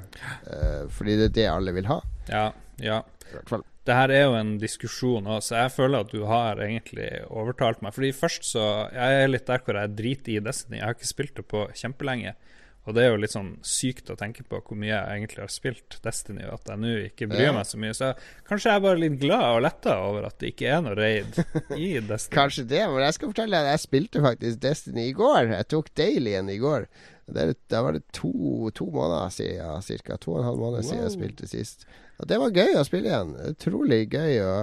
Uh, 0.49 0.89
fordi 0.91 1.19
det 1.21 1.29
er 1.31 1.37
det 1.37 1.51
alle 1.53 1.77
vil 1.77 1.91
ha, 1.93 2.01
ja. 2.33 2.49
Ja. 2.83 3.03
i 3.29 3.37
hvert 3.37 3.53
fall. 3.53 3.69
Det 3.85 3.95
her 3.99 4.13
er 4.15 4.25
jo 4.29 4.35
en 4.39 4.53
diskusjon 4.63 5.27
òg, 5.27 5.41
så 5.43 5.57
jeg 5.65 5.73
føler 5.75 6.05
at 6.05 6.13
du 6.15 6.21
har 6.31 6.61
egentlig 6.63 7.09
overtalt 7.29 7.81
meg. 7.83 7.95
Fordi 7.97 8.13
først 8.15 8.45
så 8.47 8.65
Jeg 8.95 9.23
er 9.25 9.29
litt 9.33 9.47
der 9.51 9.59
hvor 9.67 9.75
jeg 9.81 9.97
driter 9.99 10.37
i 10.37 10.43
Destiny. 10.45 10.77
Jeg 10.79 10.87
har 10.87 10.95
ikke 10.95 11.11
spilt 11.11 11.35
det 11.41 11.47
på 11.51 11.65
kjempelenge. 11.75 12.35
Og 12.83 12.95
det 12.97 13.03
er 13.05 13.13
jo 13.13 13.19
litt 13.23 13.31
sånn 13.31 13.51
sykt 13.63 14.09
å 14.11 14.17
tenke 14.19 14.43
på 14.43 14.59
hvor 14.59 14.75
mye 14.79 14.91
jeg 14.91 15.07
egentlig 15.21 15.39
har 15.45 15.51
spilt 15.55 15.99
Destiny, 16.03 16.43
og 16.49 16.57
at 16.57 16.71
jeg 16.73 16.81
nå 16.83 16.95
ikke 17.09 17.29
bryr 17.31 17.45
Ja. 17.45 17.53
meg 17.55 17.67
så 17.71 17.79
mye. 17.79 17.95
Så 17.95 18.09
kanskje 18.49 18.71
jeg 18.73 18.77
er 18.81 18.87
bare 18.87 18.99
litt 18.99 19.19
glad 19.23 19.45
og 19.57 19.63
letta 19.63 19.95
over 20.03 20.27
at 20.27 20.39
det 20.43 20.51
ikke 20.51 20.67
er 20.67 20.81
noe 20.83 20.97
raid 20.99 21.39
i 21.79 21.93
Destiny. 22.11 22.35
Kanskje 22.35 22.65
det, 22.67 22.83
men 22.91 23.05
jeg 23.07 23.15
skal 23.19 23.31
fortelle 23.31 23.55
deg 23.55 23.67
at 23.71 23.75
jeg 23.77 23.85
spilte 23.87 24.23
faktisk 24.27 24.59
Destiny 24.67 25.05
i 25.11 25.15
går. 25.15 25.53
Jeg 25.55 25.69
tok 25.71 25.93
Dailyen 25.95 26.51
i 26.51 26.59
går. 26.59 26.89
Det 27.27 27.43
er, 27.43 27.53
da 27.71 27.83
var 27.87 27.95
det 27.97 28.03
to, 28.15 28.71
to 28.75 28.89
måneder 28.91 29.31
siden, 29.33 29.85
cirka. 29.87 30.17
To 30.21 30.35
og 30.35 30.41
en 30.41 30.49
halv 30.51 30.59
måned 30.63 30.87
siden 30.87 31.05
jeg 31.05 31.15
spilte 31.15 31.49
sist. 31.51 31.87
Og 32.19 32.29
det 32.29 32.39
var 32.43 32.57
gøy 32.57 32.75
å 32.79 32.85
spille 32.87 33.11
igjen. 33.11 33.37
Utrolig 33.53 34.01
gøy 34.11 34.41
å, 34.43 34.57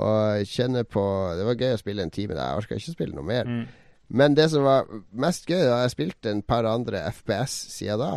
å 0.00 0.10
kjenne 0.48 0.84
på 0.88 1.04
Det 1.38 1.46
var 1.48 1.60
gøy 1.60 1.76
å 1.76 1.82
spille 1.82 2.06
en 2.06 2.14
time 2.14 2.36
der. 2.36 2.46
Jeg 2.46 2.64
orka 2.64 2.80
ikke 2.80 2.96
spille 2.96 3.16
noe 3.18 3.28
mer. 3.28 3.48
Mm. 3.50 3.62
Men 4.20 4.34
det 4.34 4.48
som 4.50 4.66
var 4.66 4.88
mest 5.12 5.46
gøy, 5.46 5.60
da 5.68 5.82
jeg 5.84 5.94
spilte 5.94 6.32
en 6.32 6.42
par 6.42 6.66
andre 6.66 7.04
FPS 7.12 7.56
siden 7.76 8.00
da, 8.02 8.12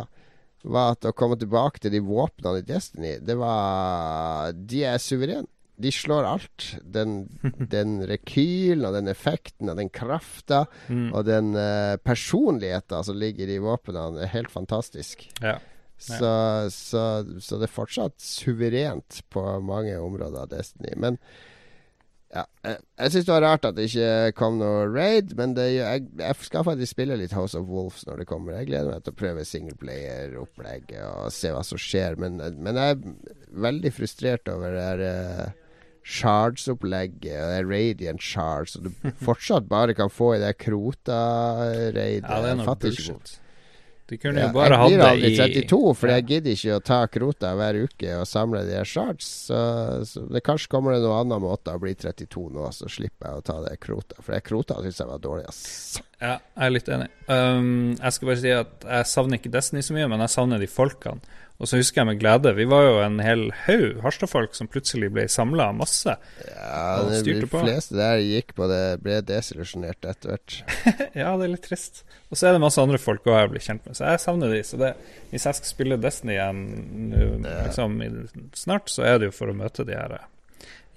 var 0.64 0.94
at 0.94 1.06
å 1.06 1.12
komme 1.16 1.36
tilbake 1.38 1.82
til 1.82 1.92
de 1.92 2.00
våpnene 2.02 2.62
i 2.62 2.66
Destiny, 2.66 3.18
det 3.20 3.36
var 3.36 4.54
De 4.56 4.80
er 4.88 5.02
suverene. 5.02 5.48
De 5.80 5.90
slår 5.92 6.26
alt. 6.28 6.66
Den, 6.82 7.14
den 7.74 7.96
rekylen 8.06 8.84
og 8.86 8.94
den 8.94 9.10
effekten 9.10 9.72
og 9.72 9.78
den 9.80 9.90
krafta 9.90 10.64
Mm. 10.88 11.12
og 11.16 11.24
den 11.26 11.54
uh, 11.56 11.96
personligheten 12.04 13.04
som 13.06 13.16
ligger 13.18 13.48
i 13.50 13.58
våpnene, 13.62 14.22
er 14.22 14.30
helt 14.34 14.50
fantastisk. 14.52 15.24
Ja. 15.42 15.56
Så, 15.96 16.30
så, 16.74 17.02
så 17.40 17.56
det 17.58 17.68
er 17.68 17.72
fortsatt 17.72 18.20
suverent 18.20 19.22
på 19.32 19.42
mange 19.64 19.94
områder 20.02 20.42
av 20.42 20.50
Destiny. 20.50 20.92
Men 21.00 21.18
ja, 22.34 22.42
jeg, 22.66 22.80
jeg 22.98 23.12
syns 23.14 23.26
det 23.28 23.32
var 23.32 23.44
rart 23.46 23.66
at 23.68 23.76
det 23.78 23.86
ikke 23.88 24.32
kom 24.36 24.56
noe 24.58 24.88
raid, 24.90 25.36
men 25.38 25.54
det, 25.54 25.68
jeg, 25.76 26.04
jeg 26.18 26.38
skal 26.42 26.66
faktisk 26.66 26.96
spille 26.96 27.18
litt 27.20 27.34
House 27.36 27.54
of 27.56 27.68
Wolves 27.70 28.02
når 28.08 28.20
det 28.24 28.28
kommer. 28.30 28.56
Jeg 28.58 28.72
gleder 28.72 28.90
meg 28.90 29.04
til 29.06 29.14
å 29.14 29.20
prøve 29.22 29.46
singleplayer-opplegget 29.46 31.04
og 31.06 31.30
se 31.34 31.52
hva 31.54 31.62
som 31.66 31.80
skjer. 31.80 32.18
Men, 32.20 32.40
men 32.58 32.80
jeg 32.80 32.96
er 32.96 33.04
veldig 33.68 33.92
frustrert 33.94 34.50
over 34.50 34.74
det 34.74 34.88
her 34.88 35.04
uh, 35.06 35.60
Shards-opplegget 36.04 37.38
og 37.40 37.48
det 37.50 37.60
er 37.62 37.70
Radiant 37.70 38.22
Shards, 38.22 38.76
og 38.76 38.88
du 38.90 39.14
fortsatt 39.24 39.68
bare 39.70 39.94
kan 39.96 40.12
få 40.12 40.34
i 40.36 40.42
det 40.42 40.52
Krota-raidet. 40.60 42.28
Ja, 42.28 42.42
det 42.44 42.52
er 42.52 42.60
noe 42.60 42.76
bullshit. 42.76 43.40
Du 44.04 44.18
kunne 44.20 44.36
ja, 44.42 44.50
jo 44.50 44.52
bare 44.52 44.76
jeg 44.76 44.98
blir 44.98 45.02
aldri 45.06 45.28
i 45.32 45.36
32, 45.64 45.78
for 45.96 46.10
Ja. 46.10 46.16
jeg 46.18 46.26
gidder 46.28 46.52
ikke 46.52 46.74
å 46.76 46.80
ta 46.84 46.98
krota 47.08 47.54
hver 47.56 47.78
uke 47.86 48.10
og 48.18 48.26
samle 48.28 48.60
de 48.68 48.74
her 48.76 48.84
shards. 48.84 49.24
Så, 49.48 49.56
så 50.04 50.26
det 50.28 50.42
kanskje 50.44 50.68
kommer 50.74 50.92
det 50.92 51.00
noen 51.00 51.22
annen 51.22 51.40
måte 51.40 51.72
å 51.72 51.80
bli 51.80 51.94
32 51.96 52.50
nå, 52.52 52.66
så 52.76 52.84
slipper 52.92 53.30
jeg 53.30 53.40
å 53.40 53.44
ta 53.48 53.56
det 53.64 53.78
krota. 53.80 54.18
For 54.20 54.36
det 54.36 54.42
krota 54.44 54.76
syns 54.84 55.00
jeg 55.00 55.08
var 55.08 55.22
dårlig, 55.24 55.46
ass. 55.48 56.02
Ja, 56.20 56.34
jeg 56.36 56.66
er 56.66 56.74
litt 56.76 56.92
enig. 56.92 57.08
Um, 57.32 57.96
jeg 57.96 58.12
skal 58.18 58.28
bare 58.28 58.42
si 58.44 58.52
at 58.52 58.86
jeg 58.92 59.08
savner 59.14 59.40
ikke 59.40 59.54
Destiny 59.56 59.80
så 59.88 59.96
mye, 59.96 60.10
men 60.12 60.20
jeg 60.26 60.34
savner 60.36 60.60
de 60.60 60.68
folkene. 60.68 61.40
Og 61.62 61.68
så 61.70 61.78
husker 61.78 62.00
jeg 62.00 62.08
med 62.08 62.18
glede 62.18 62.50
Vi 62.56 62.64
var 62.66 62.82
jo 62.82 62.94
en 63.04 63.20
hel 63.22 63.44
haug 63.64 64.00
Harstad-folk 64.02 64.56
som 64.58 64.66
plutselig 64.70 65.12
ble 65.14 65.28
samla 65.30 65.68
masse. 65.76 66.16
Ja, 66.48 66.80
Og 66.98 67.12
de, 67.12 67.20
styrte 67.22 67.44
de 67.46 67.50
på. 67.52 67.60
fleste 67.62 67.94
der 67.98 68.18
gikk 68.26 68.54
på 68.58 68.66
det, 68.70 68.80
ble 69.04 69.20
desillusjonert 69.28 70.08
etter 70.10 70.34
hvert. 70.34 70.56
ja, 71.20 71.30
det 71.38 71.46
er 71.46 71.52
litt 71.54 71.64
trist. 71.68 72.02
Og 72.28 72.40
så 72.40 72.48
er 72.50 72.56
det 72.56 72.64
masse 72.64 72.82
andre 72.82 72.98
folk 72.98 73.22
også 73.22 73.38
jeg 73.38 73.52
blir 73.54 73.66
kjent 73.68 73.86
med, 73.86 73.96
så 73.98 74.10
jeg 74.10 74.22
savner 74.24 74.50
de. 74.50 74.60
Så 74.66 74.80
det, 74.82 74.92
hvis 75.30 75.46
jeg 75.46 75.60
skal 75.60 75.70
spille 75.70 76.00
Destiny 76.02 76.34
igjen 76.34 76.62
nå, 77.14 77.30
liksom, 77.46 77.98
snart, 78.58 78.90
så 78.90 79.06
er 79.06 79.20
det 79.22 79.30
jo 79.30 79.36
for 79.38 79.52
å 79.52 79.56
møte 79.56 79.86
de 79.86 79.94
her 79.94 80.18
eh, 80.18 80.26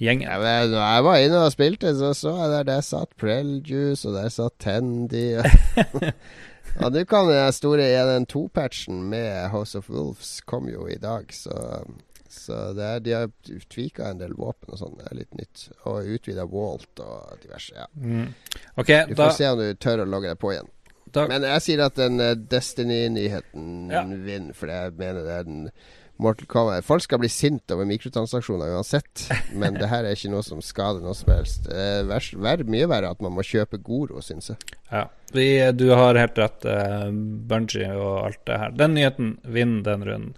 gjengen. 0.01 0.25
Ja, 0.25 0.41
men 0.41 0.73
når 0.73 0.83
jeg 0.89 1.05
var 1.11 1.21
inne 1.27 1.45
og 1.45 1.53
spilte, 1.53 1.93
så 2.01 2.11
så 2.17 2.33
jeg 2.41 2.53
der 2.55 2.67
der 2.73 2.83
satt 2.89 3.13
Preljuice, 3.21 4.09
og 4.09 4.17
der 4.17 4.33
satt 4.33 4.57
Tendy. 4.65 5.27
Og, 5.37 6.09
og 6.83 6.93
nå 6.93 7.03
kan 7.09 7.27
den 7.31 7.53
store 7.55 7.87
1.2-patchen 8.03 8.99
med 9.09 9.49
House 9.53 9.77
of 9.79 9.89
Wolves 9.89 10.41
kom 10.45 10.69
jo 10.69 10.87
i 10.91 10.99
dag, 11.01 11.31
så 11.33 11.83
så 12.29 12.57
er, 12.75 12.99
de 12.99 13.11
har 13.15 13.29
tvika 13.71 14.09
en 14.11 14.19
del 14.19 14.33
våpen 14.37 14.73
og 14.75 14.79
sånn. 14.79 14.97
Det 14.99 15.05
er 15.09 15.15
litt 15.15 15.33
nytt. 15.39 15.61
Og 15.89 16.05
utvida 16.17 16.43
Walt 16.51 16.99
og 17.01 17.37
diverse. 17.41 17.73
Ja. 17.75 17.87
Mm. 17.95 18.33
Okay, 18.75 19.05
Du 19.07 19.15
da, 19.15 19.23
får 19.29 19.37
se 19.37 19.47
om 19.49 19.59
du 19.61 19.69
tør 19.79 20.03
å 20.03 20.07
logge 20.07 20.33
deg 20.33 20.39
på 20.41 20.51
igjen. 20.53 20.67
da 21.15 21.23
Men 21.31 21.47
jeg 21.47 21.63
sier 21.65 21.83
at 21.87 21.95
den 21.95 22.19
eh, 22.19 22.35
Destiny-nyheten 22.35 23.89
Ja. 23.91 24.03
vinner, 24.03 24.53
for 24.53 24.67
jeg 24.67 24.93
mener 24.99 25.23
det 25.23 25.35
er 25.39 25.43
den 25.47 25.69
Mortal 26.17 26.49
Kombat 26.49 26.85
Folk 26.85 27.03
skal 27.05 27.21
bli 27.21 27.29
sinte 27.29 27.75
over 27.75 27.87
mikrotransaksjoner 27.89 28.73
uansett, 28.77 29.27
men 29.53 29.77
det 29.77 29.89
her 29.91 30.07
er 30.07 30.17
ikke 30.17 30.31
noe 30.33 30.45
som 30.45 30.63
skader 30.65 31.03
noe 31.03 31.15
som 31.17 31.33
helst. 31.35 31.69
Det 31.69 31.77
er 31.77 32.65
mye 32.67 32.89
verre 32.89 33.13
at 33.13 33.21
man 33.23 33.35
må 33.37 33.45
kjøpe 33.45 33.81
Goro, 33.85 34.21
syns 34.25 34.51
jeg. 34.53 34.77
Ja, 34.89 35.05
vi, 35.35 35.47
du 35.77 35.89
har 35.93 36.17
helt 36.17 36.39
rett, 36.39 36.65
uh, 36.65 37.09
Bungie 37.11 37.93
og 37.93 38.25
alt 38.25 38.43
det 38.49 38.59
her. 38.63 38.75
Den 38.79 38.97
nyheten 38.97 39.37
vinner 39.45 39.85
den 39.91 40.07
runden. 40.09 40.35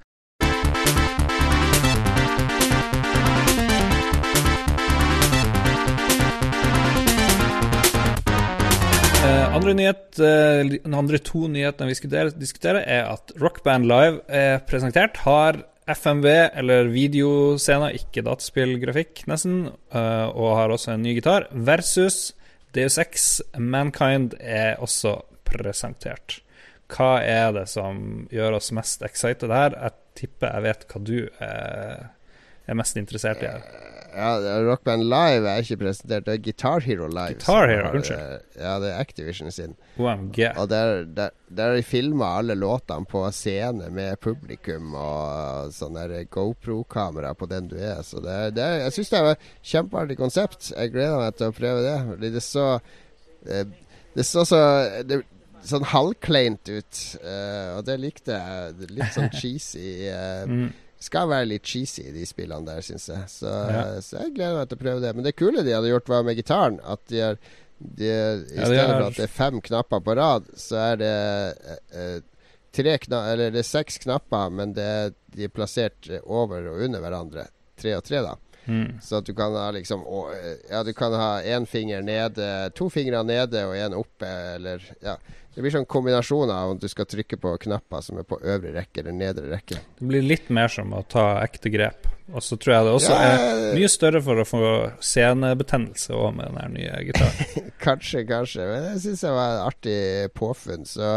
Eh, 9.20 9.54
andre 9.56 9.74
nyhet, 9.76 10.20
eh, 10.24 10.94
andre 10.96 11.20
to 11.20 11.48
nyhetene 11.52 11.90
vi 11.90 11.96
skal 11.98 12.32
diskutere, 12.40 12.86
er 12.88 13.10
at 13.12 13.34
Rock 13.42 13.64
Band 13.66 13.84
Live 13.90 14.22
er 14.28 14.62
presentert. 14.64 15.18
Har 15.26 15.60
FMV, 15.90 16.28
eller 16.56 16.88
videoscener, 16.94 17.98
ikke 18.00 18.24
dataspillgrafikk, 18.24 19.26
nesten, 19.28 19.74
eh, 19.92 20.28
og 20.30 20.56
har 20.56 20.70
også 20.70 20.94
en 20.94 21.04
ny 21.04 21.18
gitar. 21.18 21.50
Versus 21.52 22.34
DU6 22.74 23.42
Mankind 23.58 24.38
er 24.40 24.78
også 24.78 25.18
presentert. 25.44 26.40
Hva 26.88 27.20
er 27.22 27.52
det 27.52 27.68
som 27.68 28.28
gjør 28.32 28.56
oss 28.56 28.72
mest 28.72 29.04
excited 29.04 29.52
her? 29.52 29.76
Jeg 29.76 29.92
tipper 30.16 30.54
jeg 30.54 30.64
vet 30.64 30.88
hva 30.88 31.04
du 31.04 31.30
er, 31.42 32.10
er 32.70 32.78
mest 32.80 32.98
interessert 33.00 33.42
i. 33.44 33.48
her. 33.50 33.86
Ja, 34.10 34.30
det 34.42 34.50
er 34.50 34.64
Rock 34.66 34.82
Band 34.84 35.04
Live 35.06 35.46
er 35.48 35.62
ikke 35.62 35.78
presentert, 35.84 36.24
det 36.26 36.34
er 36.34 36.40
Guitar 36.42 36.82
Hero 36.82 37.06
Live. 37.08 37.36
Guitar 37.38 37.68
Hero, 37.70 37.92
unnskyld. 37.94 38.18
eh, 38.18 38.64
Ja, 38.64 38.72
det 38.82 38.90
er 38.90 39.00
Activision 39.04 39.52
sin. 39.54 39.76
OMG. 40.02 40.40
Og 40.58 40.66
der, 40.72 41.04
der, 41.06 41.30
de 41.78 41.84
filma 41.86 42.32
alle 42.40 42.56
låtene 42.58 43.06
på 43.06 43.22
scene 43.38 43.92
med 43.94 44.18
publikum 44.20 44.96
og 44.98 45.70
sånn 45.78 46.00
GoPro-kamera 46.34 47.36
på 47.38 47.48
den 47.52 47.70
du 47.70 47.78
er. 47.78 48.02
Så 48.04 48.20
det, 48.26 48.56
det 48.58 48.66
jeg 48.88 48.96
syns 48.98 49.14
det 49.14 49.20
er 49.22 49.32
et 49.36 49.48
kjempeartig 49.76 50.18
konsept. 50.20 50.72
Jeg 50.74 50.92
gleder 50.98 51.22
meg 51.22 51.38
til 51.38 51.52
å 51.54 51.58
prøve 51.62 51.86
det. 51.86 51.98
Fordi 52.10 52.34
det 52.40 52.44
så 52.50 52.68
eh, 53.46 53.66
Det 54.18 54.26
så 54.26 54.42
så 54.50 54.60
det, 55.06 55.22
sånn 55.70 55.86
halvkleint 55.86 56.70
ut, 56.72 57.00
eh, 57.22 57.78
og 57.78 57.86
det 57.86 58.00
likte 58.02 58.34
jeg. 58.42 58.90
Litt 58.98 59.14
sånn 59.16 59.30
cheesy. 59.40 60.08
eh, 60.10 60.46
Mm. 60.50 60.70
Skal 61.00 61.30
være 61.32 61.48
litt 61.48 61.64
cheesy 61.64 62.10
de 62.12 62.26
spillene 62.28 62.66
der, 62.68 62.82
syns 62.84 63.08
jeg. 63.08 63.24
Så, 63.32 63.48
Ja. 63.72 63.84
så 64.04 64.18
jeg 64.26 64.34
gleder 64.36 64.58
meg 64.60 64.70
til 64.70 64.78
å 64.78 64.82
prøve 64.84 65.02
det. 65.06 65.14
Men 65.16 65.24
det 65.24 65.36
kule 65.40 65.64
de 65.64 65.72
hadde 65.76 65.92
gjort, 65.94 66.10
var 66.12 66.24
med 66.28 66.36
gitaren. 66.40 66.80
At 66.84 67.06
de 67.08 67.22
er, 67.24 67.38
de, 67.80 68.10
I 68.10 68.66
stedet 68.66 68.90
for 68.90 69.06
at 69.08 69.16
det 69.16 69.24
er 69.30 69.32
fem 69.38 69.62
knapper 69.62 70.02
på 70.04 70.16
rad, 70.20 70.50
så 70.60 70.76
er 70.90 71.00
det 71.00 71.14
eh, 71.16 71.80
eh, 71.96 72.20
tre 72.76 72.98
kna 73.00 73.22
Eller 73.32 73.52
det 73.56 73.64
er 73.64 73.70
seks 73.70 73.98
knapper, 74.04 74.52
men 74.52 74.74
det 74.76 74.90
de 75.34 75.46
er 75.48 75.54
plassert 75.54 76.10
over 76.26 76.68
og 76.74 76.84
under 76.84 77.00
hverandre. 77.00 77.48
Tre 77.80 77.96
og 77.96 78.04
tre, 78.04 78.20
da. 78.26 78.36
Mm. 78.68 79.00
Så 79.02 79.18
at 79.22 79.26
du 79.26 79.32
kan 79.34 79.56
ha 79.56 79.70
liksom 79.72 80.04
å, 80.06 80.26
eh, 80.36 80.58
Ja, 80.70 80.84
du 80.84 80.92
kan 80.94 81.14
ha 81.16 81.40
én 81.42 81.66
finger 81.66 82.04
nede, 82.04 82.70
to 82.76 82.90
fingre 82.90 83.24
nede 83.24 83.64
og 83.66 83.74
én 83.80 83.96
oppe, 83.96 84.28
eller 84.60 84.84
Ja. 85.02 85.16
Det 85.60 85.64
blir 85.66 85.74
sånn 85.74 85.90
kombinasjon 85.92 86.52
av 86.56 86.70
at 86.72 86.80
du 86.80 86.88
skal 86.88 87.04
trykke 87.12 87.36
på 87.36 87.50
knapper 87.66 88.00
som 88.06 88.22
er 88.22 88.24
på 88.24 88.38
øvre 88.40 88.70
rekke 88.78 89.02
eller 89.02 89.12
nedre 89.12 89.50
rekke. 89.52 89.82
Det 90.00 90.08
blir 90.08 90.24
litt 90.24 90.48
mer 90.56 90.72
som 90.72 90.94
å 90.96 91.02
ta 91.04 91.34
ekte 91.44 91.68
grep 91.74 92.08
Og 92.34 92.44
så 92.46 92.58
tror 92.62 92.74
jeg 92.76 92.86
det 92.86 92.92
også 92.94 93.14
Ja, 93.16 93.30
er 93.36 93.76
mye 93.78 93.90
større 93.90 94.20
for 94.22 94.42
å 94.42 94.48
få 94.48 94.60
senebetennelse 95.02 96.14
òg 96.14 96.36
med 96.38 96.56
den 96.58 96.76
nye 96.78 97.00
gitaren. 97.08 97.70
Kanskje, 97.86 98.26
kanskje. 98.28 98.66
Men 98.70 98.90
jeg 98.94 99.00
syns 99.06 99.24
det 99.26 99.32
var 99.34 99.54
en 99.56 99.68
artig 99.70 100.00
påfunn. 100.38 100.84
Så 100.86 101.14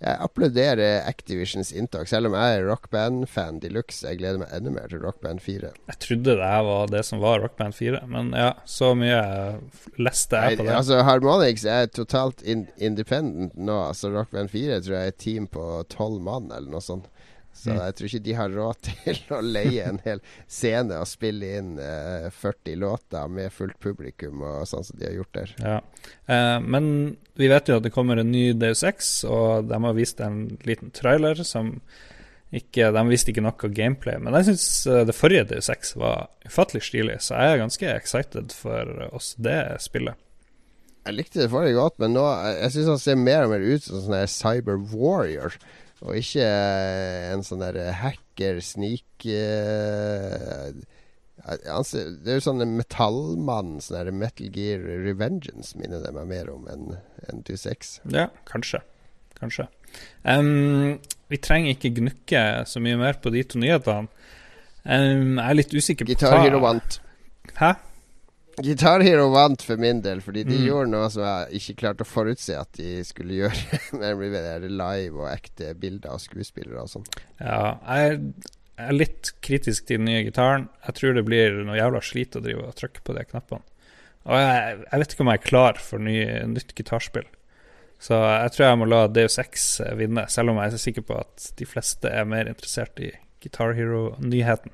jeg 0.00 0.16
applauderer 0.26 1.04
Activisions 1.08 1.70
inntak. 1.76 2.08
Selv 2.10 2.30
om 2.30 2.36
jeg 2.36 2.56
er 2.58 2.66
rockband-fan 2.68 3.60
de 3.62 3.70
luxe. 3.72 4.02
Jeg 4.08 4.18
gleder 4.22 4.40
meg 4.42 4.52
enda 4.56 4.72
mer 4.74 4.88
til 4.92 5.00
Rockband 5.04 5.40
4. 5.44 5.70
Jeg 5.92 6.00
trodde 6.06 6.36
det 6.40 6.50
her 6.50 6.64
var 6.66 6.90
det 6.92 7.04
som 7.08 7.20
var 7.22 7.40
Rock 7.44 7.56
Band 7.60 7.76
4, 7.76 8.02
men 8.12 8.32
ja, 8.36 8.50
så 8.68 8.90
mye 8.98 9.20
leste 10.00 10.40
jeg 10.40 10.58
på 10.60 10.64
Nei, 10.66 10.70
det. 10.72 10.76
altså 10.80 11.02
Harmonix 11.06 11.64
er 11.68 11.88
totalt 11.92 12.42
in 12.44 12.66
independent 12.76 13.54
nå. 13.56 13.76
Altså 13.92 14.10
Rockband 14.14 14.50
4 14.52 14.80
tror 14.84 14.96
jeg 14.98 15.04
er 15.12 15.14
et 15.14 15.20
team 15.22 15.46
på 15.52 15.68
tolv 15.92 16.18
mann, 16.24 16.50
eller 16.52 16.72
noe 16.72 16.84
sånt. 16.84 17.08
Så 17.56 17.70
Mm. 17.72 17.78
jeg 17.80 17.94
tror 17.96 18.08
ikke 18.10 18.22
de 18.26 18.34
har 18.36 18.50
råd 18.52 18.80
til 18.86 19.20
å 19.32 19.40
leie 19.42 19.84
en 19.88 20.00
hel 20.04 20.20
scene 20.46 20.98
og 21.00 21.08
spille 21.08 21.54
inn 21.58 21.70
eh, 21.80 22.26
40 22.30 22.76
låter 22.82 23.28
med 23.32 23.52
fullt 23.54 23.78
publikum 23.80 24.42
og 24.44 24.66
sånn 24.68 24.84
som 24.84 24.98
de 25.00 25.06
har 25.08 25.14
gjort 25.16 25.32
der. 25.38 25.54
Ja. 25.64 25.78
Eh, 26.28 26.58
men 26.60 26.90
vi 27.40 27.48
vet 27.48 27.68
jo 27.72 27.78
at 27.80 27.86
det 27.88 27.94
kommer 27.96 28.20
en 28.20 28.30
ny 28.30 28.50
Deus 28.52 28.84
Ex, 28.84 29.24
og 29.24 29.66
de 29.70 29.80
har 29.88 29.96
vist 29.96 30.20
en 30.20 30.58
liten 30.68 30.92
trailer 30.92 31.40
som 31.44 31.80
ikke 32.56 32.92
De 32.94 33.00
visste 33.10 33.32
ikke 33.32 33.42
noe 33.42 33.68
gameplay, 33.74 34.20
men 34.22 34.32
jeg 34.38 34.46
syns 34.52 34.66
det 35.08 35.14
forrige 35.18 35.48
Deus 35.50 35.66
Ex 35.72 35.96
var 35.98 36.28
ufattelig 36.46 36.84
stilig, 36.86 37.16
så 37.24 37.34
jeg 37.40 37.56
er 37.56 37.58
ganske 37.64 37.88
excited 37.96 38.54
for 38.54 38.92
oss 39.10 39.32
det 39.42 39.58
spillet. 39.82 40.14
Jeg 41.06 41.16
likte 41.18 41.42
det 41.42 41.50
forrige 41.50 41.74
godt, 41.78 41.98
men 42.02 42.14
nå 42.14 42.22
Jeg 42.62 42.70
syns 42.76 42.92
han 42.94 43.02
ser 43.02 43.18
mer 43.18 43.44
og 43.48 43.52
mer 43.56 43.66
ut 43.66 43.82
som 43.84 43.98
sånn 44.06 44.30
cyber 44.30 44.78
warrior. 44.94 45.58
Og 46.04 46.18
ikke 46.18 46.44
eh, 46.44 47.30
en 47.32 47.44
sånn 47.46 47.62
der 47.64 47.78
hacker, 47.96 48.58
snik 48.60 49.24
uh, 49.24 50.74
Det 51.46 51.70
er 51.70 52.36
jo 52.36 52.42
sånn 52.44 52.64
metallmann, 52.76 53.78
sånn 53.80 53.98
der 54.02 54.12
Metal 54.12 54.50
Gear 54.52 54.84
Revengeance, 55.06 55.72
minner 55.80 56.04
det 56.04 56.12
meg 56.16 56.28
mer 56.34 56.52
om 56.52 56.68
enn 56.72 56.92
en 57.30 57.42
Deus 57.48 57.64
Ex. 57.70 57.96
Ja, 58.12 58.28
kanskje. 58.48 58.82
Kanskje. 59.40 59.68
Um, 60.22 60.98
vi 61.32 61.40
trenger 61.40 61.74
ikke 61.74 61.94
gnukke 61.96 62.42
så 62.68 62.82
mye 62.84 62.98
mer 63.00 63.18
på 63.22 63.32
de 63.34 63.44
to 63.48 63.60
nyhetene. 63.62 64.10
Um, 64.86 65.38
jeg 65.40 65.48
er 65.48 65.58
litt 65.58 65.74
usikker 65.74 66.06
på 66.06 66.12
Guitar 66.12 66.38
Hero 66.44 66.60
vant. 66.62 67.00
Hæ? 67.56 67.72
Guitar 68.62 69.02
Hero 69.04 69.28
vant 69.34 69.60
for 69.62 69.76
min 69.80 70.00
del, 70.04 70.20
fordi 70.24 70.44
de 70.48 70.56
Mm. 70.56 70.66
gjorde 70.66 70.90
noe 70.90 71.08
som 71.12 71.22
jeg 71.26 71.60
ikke 71.60 71.74
klarte 71.82 72.04
å 72.06 72.08
forutse 72.08 72.56
at 72.56 72.72
de 72.78 73.02
skulle 73.04 73.34
gjøre. 73.36 73.80
Nemlig 74.04 74.30
det 74.32 74.70
live 74.70 75.20
og 75.20 75.28
ekte 75.32 75.74
bilder 75.76 76.14
av 76.14 76.22
skuespillere 76.24 76.80
og 76.86 76.88
sånn. 76.88 77.04
Ja, 77.40 77.76
jeg 77.84 78.16
er, 78.78 78.92
litt 78.92 79.32
kritisk 79.44 79.86
til 79.88 79.98
den 80.00 80.08
nye 80.08 80.24
gitaren. 80.24 80.68
Jeg 80.86 80.94
tror 80.98 81.14
det 81.16 81.24
blir 81.28 81.62
noe 81.64 81.76
jævla 81.78 82.00
slit 82.04 82.36
å 82.36 82.42
drive 82.44 82.64
og 82.68 82.74
trykke 82.76 83.04
på 83.04 83.14
de 83.16 83.24
knappene. 83.28 83.62
Og 84.26 84.34
jeg, 84.40 84.78
jeg 84.90 85.00
vet 85.00 85.12
ikke 85.14 85.22
om 85.26 85.30
jeg 85.30 85.38
er 85.40 85.46
klar 85.50 85.78
for 85.80 86.02
ny, 86.02 86.16
nytt 86.50 86.74
gitarspill. 86.76 87.28
Så 88.02 88.16
jeg 88.18 88.50
tror 88.52 88.66
jeg 88.66 88.78
må 88.80 88.88
la 88.90 89.04
Deus 89.08 89.38
X 89.40 89.68
vinne, 89.96 90.26
selv 90.28 90.52
om 90.52 90.58
jeg 90.60 90.72
er 90.74 90.82
sikker 90.82 91.04
på 91.08 91.16
at 91.20 91.46
de 91.56 91.64
fleste 91.68 92.10
er 92.10 92.26
mer 92.28 92.48
interessert 92.50 92.98
i 93.00 93.12
Guitar 93.40 93.72
Hero-nyheten. 93.78 94.72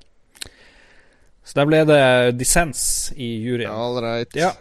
Så 1.42 1.58
der 1.58 1.66
ble 1.66 1.80
det 1.88 2.02
dissens 2.38 3.12
i 3.18 3.34
juryen. 3.42 3.70
All 3.70 3.98
right. 4.02 4.36
Ja. 4.38 4.52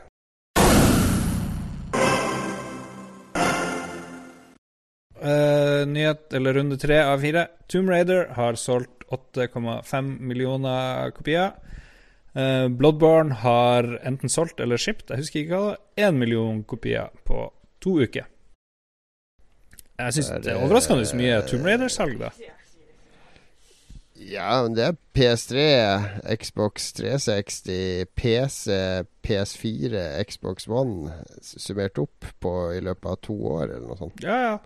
Uh, 5.21 5.85
nyhet, 5.85 6.33
eller 6.33 6.53
runde 6.57 6.77
tre 6.81 6.97
av 7.05 7.21
fire. 7.21 7.45
Tomb 7.69 7.89
Raider 7.93 8.31
har 8.33 8.57
solgt 8.57 9.05
8,5 9.13 10.07
millioner 10.19 11.11
kopier. 11.13 11.51
Uh, 12.33 12.67
Bloodborne 12.67 13.37
har 13.43 13.99
enten 14.07 14.31
solgt 14.31 14.59
eller 14.63 14.81
shipped, 14.81 15.11
jeg 15.11 15.19
husker 15.21 15.41
ikke 15.41 15.51
hva 15.51 15.61
det 15.61 15.71
var, 15.73 15.81
én 16.07 16.17
million 16.17 16.63
kopier 16.63 17.11
på 17.27 17.43
to 17.83 17.97
uker. 18.01 18.25
Jeg 20.01 20.15
syns 20.15 20.31
det 20.41 20.55
er 20.55 20.63
overraskende 20.63 21.05
så 21.05 21.19
mye 21.19 21.41
Tomb 21.45 21.67
Raider-salg, 21.67 22.17
da. 22.23 22.31
Ja, 24.29 24.61
men 24.63 24.75
det 24.77 24.83
er 24.85 24.97
PS3, 25.17 25.61
Xbox 26.37 26.91
360, 26.93 28.05
PC, 28.15 28.75
PS4, 29.25 30.03
Xbox 30.29 30.67
One 30.69 31.11
summert 31.41 31.97
opp 32.03 32.27
på 32.43 32.53
i 32.75 32.81
løpet 32.85 33.09
av 33.09 33.17
to 33.25 33.37
år, 33.55 33.63
eller 33.71 33.87
noe 33.89 33.97
sånt. 33.99 34.21
Ja, 34.25 34.37
ja. 34.45 34.57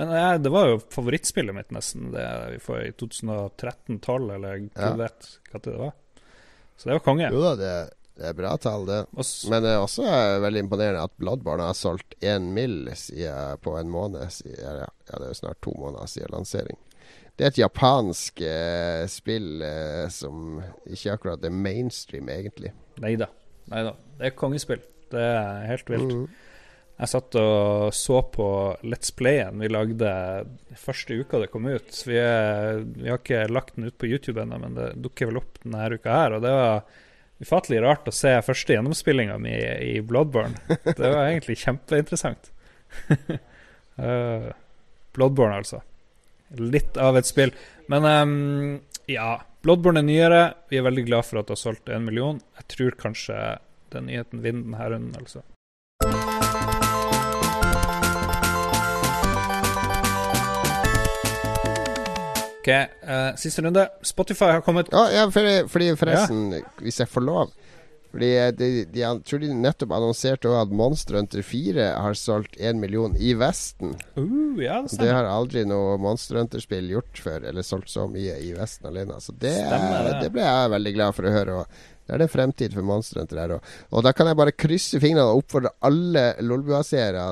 Men 0.00 0.08
ja, 0.16 0.28
det 0.40 0.48
var 0.48 0.70
jo 0.70 0.78
favorittspillet 0.94 1.54
mitt, 1.54 1.72
nesten, 1.76 2.08
det 2.14 2.24
vi 2.54 2.60
får 2.64 2.86
i 2.86 2.92
2013-12, 2.96 4.30
eller 4.34 4.62
Ja. 4.74 4.94
vet 4.96 5.28
hva 5.52 5.60
det 5.66 5.74
var. 5.76 5.92
Så 6.76 6.88
det 6.88 6.96
var 6.96 7.04
konge. 7.04 7.28
Jo 7.30 7.42
da, 7.44 7.50
det, 7.60 7.74
det 8.16 8.30
er 8.30 8.38
bra 8.38 8.54
tall, 8.56 8.86
det. 8.88 9.02
Også, 9.12 9.50
Men 9.52 9.62
det 9.66 9.74
er 9.74 9.82
også 9.84 10.06
eh, 10.08 10.38
veldig 10.42 10.62
imponerende 10.64 11.04
at 11.04 11.12
Bloodborne 11.20 11.68
har 11.68 11.76
solgt 11.76 12.16
én 12.24 12.48
mill. 12.56 12.88
på 13.60 13.76
en 13.78 13.90
måned. 13.92 14.24
Siden, 14.32 14.56
ja, 14.58 14.72
ja, 14.88 15.18
det 15.18 15.26
er 15.28 15.34
jo 15.34 15.38
snart 15.42 15.60
to 15.60 15.74
måneder 15.76 16.08
siden 16.08 16.32
lansering. 16.32 16.80
Det 17.36 17.46
er 17.46 17.52
et 17.52 17.60
japansk 17.62 18.42
eh, 18.44 19.02
spill 19.10 19.64
eh, 19.64 20.06
som 20.12 20.60
ikke 20.84 21.16
akkurat 21.16 21.44
er 21.46 21.54
mainstream, 21.54 22.28
egentlig. 22.30 22.74
Nei 23.72 23.84
da. 23.86 23.94
Det 24.18 24.28
er 24.28 24.34
kongespill. 24.36 24.82
Det 25.12 25.22
er 25.22 25.68
helt 25.70 25.92
vilt. 25.92 26.12
Mm. 26.12 26.26
Jeg 27.02 27.10
satt 27.10 27.36
og 27.40 27.94
så 27.96 28.18
på 28.30 28.46
Let's 28.86 29.10
Playen 29.16 29.58
vi 29.58 29.70
lagde 29.72 30.10
første 30.78 31.16
uka 31.18 31.40
det 31.42 31.48
kom 31.50 31.64
ut. 31.66 32.02
Vi, 32.06 32.18
er, 32.20 32.82
vi 32.84 33.08
har 33.10 33.18
ikke 33.18 33.46
lagt 33.50 33.74
den 33.74 33.88
ut 33.88 33.96
på 33.98 34.10
YouTube 34.10 34.42
ennå, 34.42 34.60
men 34.62 34.76
det 34.76 34.92
dukker 35.02 35.32
vel 35.32 35.40
opp 35.40 35.58
denne 35.64 35.88
uka 35.96 36.14
her. 36.14 36.36
Og 36.36 36.44
det 36.44 36.52
var 36.54 36.84
ufattelig 37.42 37.80
rart 37.82 38.06
å 38.06 38.14
se 38.14 38.36
første 38.46 38.76
gjennomspillinga 38.76 39.38
mi 39.42 39.56
i 39.56 39.96
Bloodborne. 40.04 40.78
Det 40.84 41.00
var 41.00 41.24
egentlig 41.24 41.58
kjempeinteressant. 41.64 42.52
uh, 43.98 44.52
Bloodborne, 45.16 45.58
altså. 45.58 45.82
Litt 46.58 46.96
av 47.00 47.16
et 47.16 47.28
spill. 47.28 47.52
Men 47.88 48.04
um, 48.04 48.80
ja, 49.08 49.40
Bloodborne 49.64 50.02
er 50.02 50.08
nyere. 50.08 50.42
Vi 50.68 50.80
er 50.80 50.84
veldig 50.86 51.06
glad 51.06 51.28
for 51.28 51.40
at 51.40 51.48
det 51.48 51.56
har 51.56 51.62
solgt 51.62 51.88
en 51.92 52.04
million. 52.04 52.40
Jeg 52.60 52.68
tror 52.74 52.98
kanskje 53.00 53.38
den 53.92 54.08
nyheten 54.10 54.42
vinner 54.44 54.64
denne 54.64 54.90
runden, 54.92 55.16
altså. 55.20 55.42
Ok, 62.62 62.68
uh, 63.02 63.32
siste 63.40 63.64
runde. 63.64 63.88
Spotify 64.06 64.52
har 64.56 64.60
kommet 64.62 64.92
Ja, 64.92 65.08
ja 65.10 65.24
fordi, 65.30 65.62
fordi 65.68 65.94
forresten, 65.98 66.52
hvis 66.78 67.00
jeg 67.00 67.10
får 67.10 67.26
lov 67.26 67.50
Fordi 68.12 68.28
de, 68.58 68.66
de, 68.92 69.00
jeg 69.00 69.22
tror 69.24 69.40
de 69.40 69.48
nettopp 69.56 69.94
annonserte 69.96 70.50
at 70.52 70.72
Monster 70.76 71.16
Hunter 71.16 71.44
4 71.48 71.86
har 72.04 72.16
solgt 72.18 72.58
1 72.60 72.76
million 72.80 73.14
i 73.16 73.32
Vesten. 73.40 73.94
uh, 74.18 74.60
Ja, 74.60 74.82
det 74.84 74.98
Det 75.00 75.08
har 75.08 75.28
aldri 75.30 75.64
noe 75.68 75.96
Monster 76.02 76.36
Hunter-spill 76.42 76.90
gjort 76.92 77.22
før, 77.24 77.46
eller 77.48 77.64
solgt 77.64 77.88
så 77.92 78.04
mye 78.10 78.36
i 78.44 78.52
Vesten 78.56 78.90
alene. 78.90 79.16
Så 79.20 79.32
det, 79.32 79.54
Stemmer 79.64 80.10
det. 80.10 80.18
det 80.26 80.32
ble 80.34 80.44
jeg 80.44 80.74
veldig 80.74 80.92
glad 80.98 81.16
for 81.16 81.28
å 81.28 81.32
høre. 81.32 81.62
Og 81.62 81.88
det 82.02 82.16
er 82.18 82.20
det 82.24 82.32
fremtid 82.34 82.76
for 82.76 82.84
Monster 82.84 83.22
Hunter 83.22 83.40
her 83.40 83.56
òg. 83.56 83.72
Og 83.96 84.04
da 84.04 84.12
kan 84.12 84.28
jeg 84.28 84.38
bare 84.42 84.52
krysse 84.52 85.00
fingrene 85.00 85.30
og 85.30 85.44
oppfordre 85.46 85.72
alle 85.88 86.26
Lolbua-seere 86.44 87.30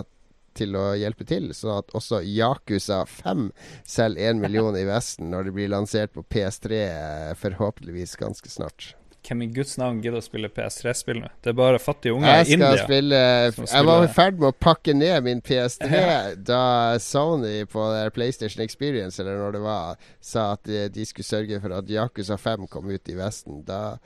til 0.56 0.74
å 0.74 0.86
hjelpe 0.98 1.26
til, 1.28 1.50
sånn 1.54 1.76
at 1.78 1.92
også 1.94 2.22
Yakuza 2.26 3.02
5 3.06 3.50
selger 3.86 4.32
1 4.32 4.40
million 4.42 4.74
i 4.76 4.86
Vesten 4.88 5.28
når 5.30 5.46
det 5.46 5.54
blir 5.56 5.70
lansert 5.72 6.16
på 6.16 6.24
PS3 6.26 6.80
eh, 6.80 7.34
forhåpentligvis 7.38 8.16
ganske 8.20 8.50
snart. 8.50 8.94
Hvem 9.26 9.42
i 9.44 9.48
Guds 9.52 9.76
navn 9.78 9.98
gidder 10.00 10.22
å 10.22 10.24
spille 10.24 10.48
PS3-spill 10.48 11.20
nå? 11.20 11.28
Det 11.44 11.52
er 11.52 11.56
bare 11.58 11.80
fattige 11.82 12.14
unger 12.16 12.40
i 12.40 12.54
India. 12.56 12.72
spille 12.80 13.18
Jeg 13.52 13.84
var 13.86 14.04
i 14.06 14.08
ferd 14.14 14.40
med 14.40 14.48
å 14.48 14.56
pakke 14.56 14.94
ned 14.96 15.26
min 15.26 15.42
PS3 15.44 15.90
Ja. 15.92 16.16
da 16.34 16.62
Sony 17.02 17.66
på 17.68 17.84
der 17.92 18.10
PlayStation 18.16 18.64
Experience, 18.64 19.20
eller 19.20 19.36
når 19.42 19.58
det 19.58 19.62
var, 19.66 20.00
sa 20.24 20.52
at 20.56 20.64
de, 20.64 21.04
skulle 21.06 21.28
sørge 21.28 21.60
for 21.60 21.76
at 21.76 21.92
Yakuza 21.92 22.38
5 22.40 22.66
kom 22.72 22.88
ut 22.90 23.12
i 23.12 23.18
Vesten. 23.18 23.60
Da 23.68 23.98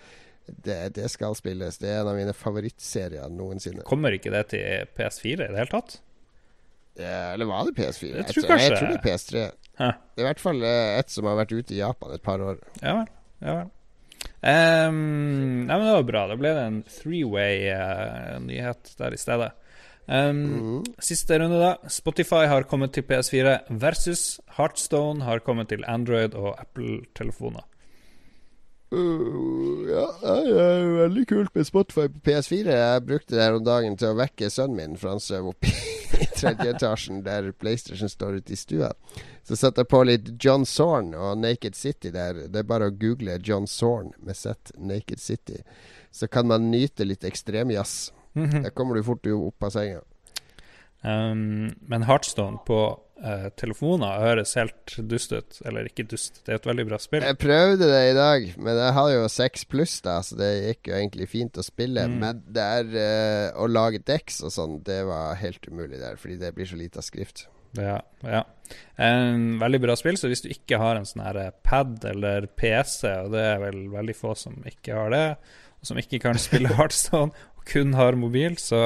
det, 0.47 0.95
det 0.99 1.09
skal 1.12 1.37
spilles. 1.39 1.79
Det 1.81 1.89
er 1.89 2.03
en 2.03 2.11
av 2.11 2.19
mine 2.19 2.35
favorittserier 2.37 3.31
noensinne. 3.33 3.85
Kommer 3.89 4.12
ikke 4.17 4.33
det 4.35 4.43
til 4.53 4.91
PS4 4.99 5.33
i 5.33 5.39
det 5.47 5.55
hele 5.57 5.71
tatt? 5.73 6.01
Eh, 6.99 7.33
eller 7.33 7.49
var 7.49 7.65
det 7.67 7.77
PS4? 7.79 8.11
Jeg 8.11 8.17
Jeg 8.19 8.27
tror 8.29 8.43
tror, 8.49 8.59
jeg, 8.61 8.77
tror 8.79 8.91
det 8.93 8.99
er 8.99 9.07
PS3. 9.07 9.47
Hæ. 9.79 9.89
Det 10.15 10.21
er 10.23 10.27
i 10.27 10.29
hvert 10.29 10.43
fall 10.43 10.61
eh, 10.62 10.99
et 10.99 11.11
som 11.11 11.27
har 11.31 11.39
vært 11.41 11.55
ute 11.55 11.75
i 11.75 11.81
Japan 11.81 12.12
et 12.15 12.23
par 12.23 12.45
år. 12.45 12.61
Ja 12.83 12.99
vel. 13.01 13.09
Ja 13.41 13.57
vel. 13.62 13.73
Ehm, 14.45 15.64
nei, 15.64 15.76
men 15.76 15.86
det 15.86 15.97
var 15.97 16.09
bra. 16.09 16.24
Da 16.28 16.36
ble 16.38 16.51
det 16.57 16.64
en 16.68 16.80
three-way-nyhet 16.99 18.95
der 19.01 19.16
i 19.16 19.20
stedet. 19.20 19.53
Um, 20.05 20.36
mm. 20.36 20.82
Siste 21.01 21.38
runde, 21.40 21.59
da. 21.62 21.76
Spotify 21.88 22.45
har 22.51 22.66
kommet 22.68 22.92
til 22.92 23.07
PS4 23.09 23.57
versus 23.80 24.40
Heartstone 24.59 25.24
har 25.24 25.40
kommet 25.47 25.70
til 25.72 25.86
Android 25.88 26.36
og 26.36 26.53
Apple-telefoner. 26.61 27.64
Ja, 28.95 30.05
det 30.22 30.61
er 30.62 30.86
veldig 30.99 31.24
kult 31.30 31.55
med 31.55 31.66
Spotify 31.66 32.07
på 32.12 32.22
PS4. 32.28 32.74
Jeg 32.78 33.05
brukte 33.09 33.36
det 33.36 33.42
her 33.42 33.57
om 33.59 33.64
dagen 33.66 33.97
til 34.01 34.12
å 34.12 34.18
vekke 34.18 34.51
sønnen 34.53 34.78
min, 34.78 34.97
for 35.01 35.14
han 35.14 35.22
sov 35.22 35.51
oppe 35.53 35.70
i 36.22 36.28
tredje 36.36 36.68
etasjen 36.74 37.22
der 37.26 37.51
PlayStation 37.59 38.11
står 38.11 38.40
ute 38.40 38.55
i 38.55 38.59
stua. 38.59 38.92
Så 39.45 39.59
satte 39.61 39.82
jeg 39.84 39.90
på 39.92 40.03
litt 40.07 40.30
John 40.40 40.64
Zorn 40.68 41.12
og 41.18 41.38
Naked 41.42 41.76
City 41.78 42.12
der. 42.14 42.47
Det 42.49 42.62
er 42.62 42.68
bare 42.70 42.88
å 42.90 42.95
google 42.95 43.38
John 43.42 43.66
Zorn 43.70 44.12
med 44.22 44.38
Z, 44.38 44.72
Naked 44.78 45.20
City. 45.20 45.61
Så 46.14 46.30
kan 46.30 46.49
man 46.49 46.70
nyte 46.70 47.05
litt 47.07 47.26
ekstremjazz. 47.26 48.12
Der 48.34 48.70
kommer 48.74 48.97
du 48.99 49.05
fort 49.07 49.26
opp 49.30 49.62
av 49.68 49.74
senga. 49.74 50.01
Um, 51.05 51.75
men 51.85 52.07
Heartstone 52.09 52.63
på 52.65 52.79
uh, 53.21 53.49
telefoner 53.61 54.23
høres 54.25 54.55
helt 54.59 54.97
dust 55.11 55.35
ut. 55.35 55.59
Eller 55.69 55.91
ikke 55.91 56.07
dust, 56.09 56.41
det 56.47 56.55
er 56.55 56.61
et 56.61 56.69
veldig 56.69 56.87
bra 56.89 57.01
spill. 57.03 57.27
Jeg 57.29 57.41
prøvde 57.43 57.89
det 57.91 58.03
i 58.11 58.17
dag, 58.17 58.47
men 58.57 58.81
jeg 58.81 58.97
har 58.99 59.11
jo 59.13 59.27
6 59.37 59.67
pluss, 59.73 59.99
da, 60.05 60.19
så 60.25 60.39
det 60.41 60.53
gikk 60.53 60.91
jo 60.93 60.99
egentlig 60.99 61.29
fint 61.33 61.61
å 61.61 61.67
spille. 61.67 62.07
Mm. 62.09 62.21
Men 62.23 62.45
det 62.57 62.69
er 62.79 62.95
uh, 62.95 63.65
å 63.65 63.69
lage 63.71 64.05
deks 64.05 64.41
og 64.45 64.55
sånn, 64.55 64.79
det 64.87 65.03
var 65.09 65.37
helt 65.41 65.69
umulig 65.69 66.01
der, 66.01 66.17
fordi 66.21 66.41
det 66.41 66.55
blir 66.57 66.71
så 66.71 66.81
lite 66.81 67.05
skrift. 67.05 67.49
Ja, 67.75 67.99
ja. 68.23 68.45
En 68.97 69.59
veldig 69.59 69.81
bra 69.83 69.97
spill, 69.99 70.17
så 70.19 70.31
hvis 70.31 70.45
du 70.45 70.49
ikke 70.53 70.79
har 70.81 70.97
en 70.97 71.07
sånn 71.09 71.25
her 71.27 71.51
pad 71.67 72.05
eller 72.07 72.47
PC, 72.47 73.11
og 73.27 73.35
det 73.35 73.43
er 73.43 73.61
vel 73.63 73.89
veldig 73.93 74.15
få 74.17 74.35
som 74.39 74.57
ikke 74.69 74.95
har 74.97 75.11
det, 75.13 75.25
og 75.81 75.91
som 75.91 75.99
ikke 76.01 76.23
kan 76.23 76.39
spille 76.41 76.73
Heartstone, 76.79 77.35
og 77.35 77.54
kun 77.65 77.95
har 77.95 78.17
mobil, 78.19 78.57
så 78.61 78.79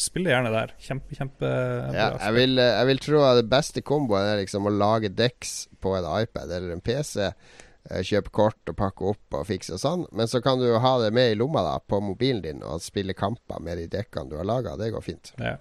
spill 0.00 0.28
gjerne 0.28 0.52
der. 0.52 0.72
Kjempe, 0.82 1.16
kjempe 1.16 1.50
Ja, 1.94 2.10
jeg 2.20 2.34
vil, 2.36 2.58
eh, 2.60 2.72
jeg 2.80 2.88
vil 2.90 3.04
tro 3.06 3.22
at 3.24 3.40
det 3.40 3.46
beste 3.52 3.82
komboen 3.86 4.26
er 4.28 4.40
liksom 4.42 4.68
å 4.68 4.74
lage 4.74 5.12
deks 5.12 5.68
på 5.80 5.94
en 5.96 6.08
iPad 6.22 6.52
eller 6.52 6.74
en 6.74 6.84
PC. 6.84 7.30
eh, 7.30 8.02
Kjøpe 8.02 8.32
kort 8.34 8.72
og 8.72 8.76
pakke 8.76 9.06
opp 9.12 9.38
og 9.38 9.46
fikse 9.46 9.76
og 9.76 9.80
sånn. 9.80 10.04
Men 10.12 10.26
så 10.26 10.42
kan 10.42 10.58
du 10.58 10.66
jo 10.66 10.82
ha 10.82 10.96
det 11.02 11.12
med 11.14 11.32
i 11.32 11.38
lomma 11.38 11.62
da 11.62 11.78
på 11.78 12.00
mobilen 12.02 12.42
din 12.42 12.62
og 12.66 12.82
spille 12.82 13.14
kamper 13.14 13.62
med 13.62 13.78
de 13.78 13.86
dekkene 13.86 14.30
du 14.30 14.36
har 14.36 14.48
laga. 14.48 14.76
Det 14.76 14.90
går 14.92 15.06
fint. 15.06 15.32
Ja. 15.38 15.56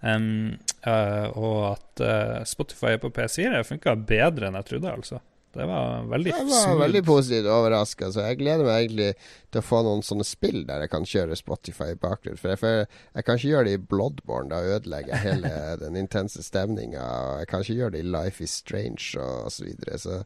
Um, 0.00 0.58
uh, 0.86 1.32
og 1.36 1.60
at 1.72 2.02
uh, 2.04 2.44
Spotify 2.44 2.96
på 3.00 3.10
PC-er 3.10 3.64
funka 3.64 3.96
bedre 4.08 4.48
enn 4.48 4.58
jeg 4.60 4.70
trodde, 4.70 4.92
altså. 4.92 5.20
Det 5.56 5.66
var 5.70 6.06
veldig 6.10 6.32
Jeg 6.32 6.46
var 6.50 6.62
smooth. 6.66 6.80
veldig 6.82 7.02
positivt 7.06 7.48
overraska, 7.52 8.10
så 8.12 8.26
jeg 8.28 8.38
gleder 8.42 8.66
meg 8.68 8.84
egentlig 8.84 9.08
til 9.50 9.62
å 9.62 9.64
få 9.64 9.80
noen 9.86 10.04
sånne 10.04 10.26
spill 10.28 10.60
der 10.68 10.84
jeg 10.84 10.92
kan 10.92 11.08
kjøre 11.08 11.38
Spotify 11.40 11.92
i 11.94 11.98
bakgrunnen. 12.02 12.40
For 12.40 12.52
jeg, 12.52 12.60
for 12.60 12.84
jeg 12.84 13.24
kan 13.28 13.40
ikke 13.40 13.52
gjøre 13.54 13.68
det 13.70 13.78
i 13.78 13.86
Bloodborne, 13.94 14.52
da 14.52 14.76
ødelegger 14.76 15.14
jeg 15.16 15.24
hele 15.30 15.54
den 15.84 15.96
intense 16.02 16.44
stemninga. 16.44 17.08
Jeg 17.40 17.50
kan 17.52 17.64
ikke 17.64 17.80
gjøre 17.80 17.96
det 17.96 18.04
i 18.04 18.12
Life 18.12 18.44
is 18.44 18.54
Strange 18.62 19.16
og, 19.16 19.48
osv. 19.48 19.56
så 19.56 19.68
videre. 19.70 19.98
Så 20.02 20.20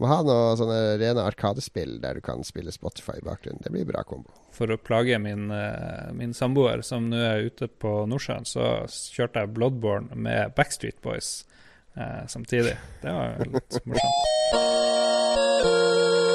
må 0.00 0.08
ha 0.08 0.22
noen 0.24 0.56
sånne 0.56 0.80
rene 1.02 1.20
arkadespill 1.28 1.98
der 2.00 2.16
du 2.16 2.24
kan 2.24 2.40
spille 2.48 2.72
Spotify 2.72 3.18
i 3.20 3.24
bakgrunnen. 3.26 3.60
Det 3.60 3.72
blir 3.74 3.84
bra 3.88 4.00
kombo. 4.08 4.32
For 4.56 4.72
å 4.72 4.78
plage 4.80 5.18
min, 5.20 5.50
eh, 5.52 6.08
min 6.16 6.32
samboer, 6.32 6.80
som 6.82 7.10
nå 7.12 7.20
er 7.20 7.48
ute 7.50 7.68
på 7.68 8.06
Nordsjøen, 8.08 8.48
så 8.48 8.88
kjørte 8.88 9.44
jeg 9.44 9.52
Bloodborne 9.52 10.16
med 10.16 10.54
Backstreet 10.56 11.00
Boys 11.04 11.42
samtidig. 12.26 12.76
Det 13.02 13.12
var 13.12 13.42
litt 13.46 13.80
morsomt. 13.86 14.20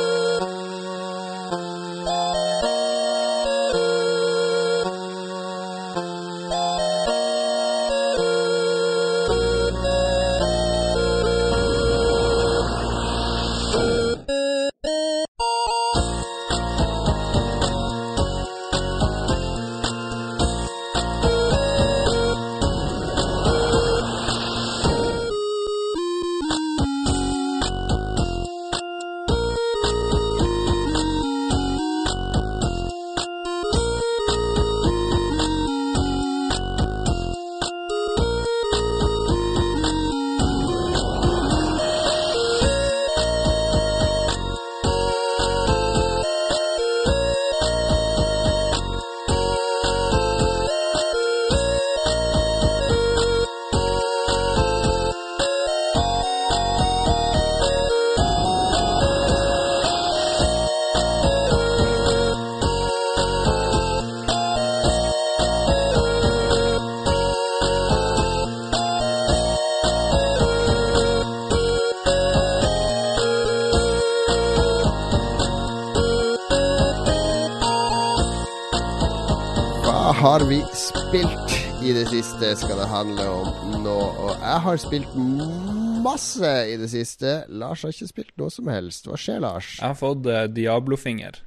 siste, 82.17 82.55
skal 82.57 82.79
det 82.81 82.87
handle 82.89 83.25
om 83.29 83.75
nå. 83.83 83.95
Og 84.23 84.31
jeg 84.33 84.61
har 84.63 84.79
spilt 84.81 85.17
masse 86.01 86.53
i 86.71 86.77
det 86.79 86.89
siste. 86.89 87.33
Lars 87.49 87.83
har 87.85 87.93
ikke 87.93 88.09
spilt 88.09 88.33
noe 88.41 88.53
som 88.53 88.69
helst. 88.71 89.05
Hva 89.09 89.19
skjer, 89.21 89.41
Lars? 89.43 89.75
Jeg 89.77 89.85
har 89.85 89.99
fått 89.99 90.25
uh, 90.25 90.45
Diablo-finger. 90.49 91.37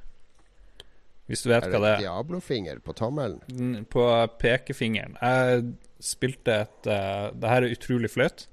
Hvis 1.27 1.43
du 1.43 1.51
vet 1.51 1.67
hva 1.67 1.81
det 1.83 1.91
er. 1.97 2.03
Diablo-finger 2.05 2.79
på 2.85 2.95
tommelen? 2.95 3.41
Mm, 3.51 3.83
På 3.91 4.05
pekefingeren. 4.39 5.17
Jeg 5.19 5.65
spilte 6.01 6.61
et 6.63 6.89
uh, 6.89 7.29
Det 7.35 7.51
her 7.51 7.67
er 7.67 7.75
utrolig 7.75 8.11
flaut, 8.13 8.47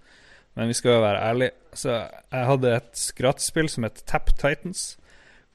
men 0.58 0.72
vi 0.72 0.78
skal 0.78 0.96
jo 0.98 1.04
være 1.06 1.24
ærlige. 1.30 1.56
Så 1.78 2.00
jeg 2.02 2.46
hadde 2.50 2.78
et 2.80 2.94
skrattspill 2.98 3.70
som 3.70 3.86
het 3.86 4.02
Tap 4.10 4.34
Titans, 4.34 4.96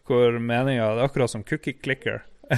hvor 0.07 0.40
meninga 0.40 0.94
Det 0.94 1.03
er 1.03 1.10
akkurat 1.11 1.31
som 1.34 1.44
Cookie 1.44 1.76
Clicker. 1.76 2.23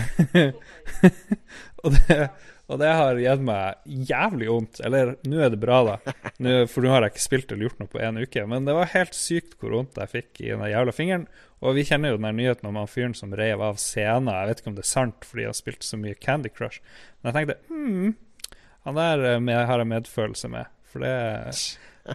og, 1.85 1.93
det, 1.95 2.27
og 2.65 2.79
det 2.81 2.91
har 2.97 3.19
gitt 3.21 3.43
meg 3.45 3.89
jævlig 4.09 4.47
vondt. 4.49 4.79
Eller 4.87 5.11
nå 5.29 5.41
er 5.45 5.51
det 5.53 5.59
bra, 5.61 5.81
da. 5.85 6.13
Nå, 6.41 6.53
for 6.71 6.81
nå 6.81 6.89
har 6.93 7.05
jeg 7.05 7.13
ikke 7.13 7.25
spilt 7.27 7.51
eller 7.53 7.67
gjort 7.67 7.83
noe 7.83 7.91
på 7.91 8.01
en 8.01 8.21
uke. 8.23 8.45
Men 8.49 8.65
det 8.65 8.73
var 8.77 8.89
helt 8.95 9.17
sykt 9.17 9.53
hvor 9.61 9.75
vondt 9.77 9.99
jeg 10.01 10.13
fikk 10.13 10.41
i 10.41 10.49
den 10.49 10.65
jævla 10.71 10.95
fingeren. 10.95 11.27
Og 11.61 11.77
vi 11.77 11.85
kjenner 11.85 12.13
jo 12.13 12.19
den 12.19 12.39
nyheten 12.39 12.69
om 12.69 12.79
han 12.81 12.89
fyren 12.89 13.13
som 13.17 13.35
rev 13.37 13.61
av 13.63 13.77
scenen. 13.81 14.33
Jeg 14.33 14.49
vet 14.49 14.63
ikke 14.63 14.71
om 14.73 14.77
det 14.79 14.85
er 14.85 14.91
sant 14.95 15.27
fordi 15.29 15.45
han 15.45 15.57
spilte 15.57 15.87
så 15.87 15.99
mye 16.01 16.17
Candy 16.17 16.51
Crush. 16.53 16.81
Men 17.21 17.31
jeg 17.31 17.37
tenkte 17.37 17.59
hmm, 17.69 18.15
han 18.89 18.99
der 18.99 19.27
eh, 19.29 19.41
med, 19.41 19.61
har 19.69 19.81
jeg 19.81 19.91
medfølelse 19.93 20.51
med. 20.57 20.73
For 20.89 21.05
det, 21.05 21.13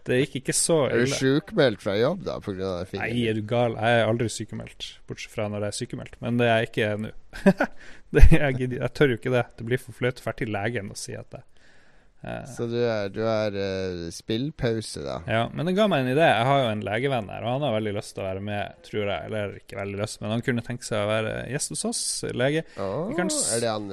det 0.06 0.18
gikk 0.22 0.36
ikke 0.44 0.54
så 0.54 0.76
Er 0.86 1.00
du 1.02 1.06
sykemeldt 1.10 1.18
sjukmeldt 1.20 1.82
fra 1.82 1.94
jobb 1.98 2.24
da 2.24 2.36
pga. 2.38 2.52
den 2.54 2.76
Nei, 2.78 2.84
fingeren? 2.92 3.22
er 3.30 3.34
du 3.34 3.42
gal? 3.50 3.74
Jeg 3.74 4.00
er 4.00 4.06
aldri 4.06 4.28
sykemeldt, 4.30 4.88
bortsett 5.10 5.32
fra 5.34 5.48
når 5.50 5.66
jeg 5.66 5.72
er 5.74 5.78
sykemeldt. 5.80 6.18
Men 6.22 6.38
det 6.38 6.46
er 6.46 6.60
jeg 6.62 6.70
ikke 6.70 6.90
nå. 7.04 7.10
Det- 8.14 8.26
jeg, 8.34 8.70
jeg 8.74 8.92
tør 8.94 9.08
jo 9.14 9.16
ikke 9.20 9.30
det. 9.34 9.44
Det 9.58 9.66
blir 9.66 9.78
for 9.82 9.92
flaut 9.94 10.18
å 10.20 10.24
dra 10.24 10.32
til 10.38 10.50
legen 10.54 10.90
og 10.90 10.98
si 10.98 11.14
at 11.14 11.28
det 11.30 11.42
eh, 12.26 12.46
Så 12.54 12.66
du 12.70 12.76
er, 12.82 13.08
du 13.14 13.20
er 13.22 13.54
uh, 13.58 14.06
spillpause, 14.14 15.02
da? 15.06 15.20
Ja, 15.30 15.44
men 15.54 15.66
det 15.70 15.76
ga 15.78 15.86
meg 15.90 16.02
en 16.06 16.12
idé. 16.16 16.26
Jeg 16.26 16.46
har 16.48 16.62
jo 16.64 16.70
en 16.72 16.82
legevenn 16.86 17.30
her, 17.30 17.42
og 17.46 17.54
han 17.56 17.66
har 17.68 17.76
veldig 17.78 17.94
lyst 17.98 18.14
til 18.16 18.24
å 18.24 18.28
være 18.28 18.42
med, 18.46 18.80
tror 18.86 19.04
jeg. 19.10 19.26
Eller 19.30 19.54
ikke 19.62 19.78
veldig 19.78 20.00
lyst, 20.02 20.20
men 20.22 20.34
han 20.34 20.42
kunne 20.46 20.64
tenke 20.66 20.86
seg 20.86 21.02
å 21.04 21.10
være 21.10 21.36
gjest 21.54 21.74
hos 21.76 21.84
oss, 21.92 22.02
lege. 22.34 22.64
S- 22.76 23.54
er 23.56 23.62
det 23.66 23.70
han 23.74 23.90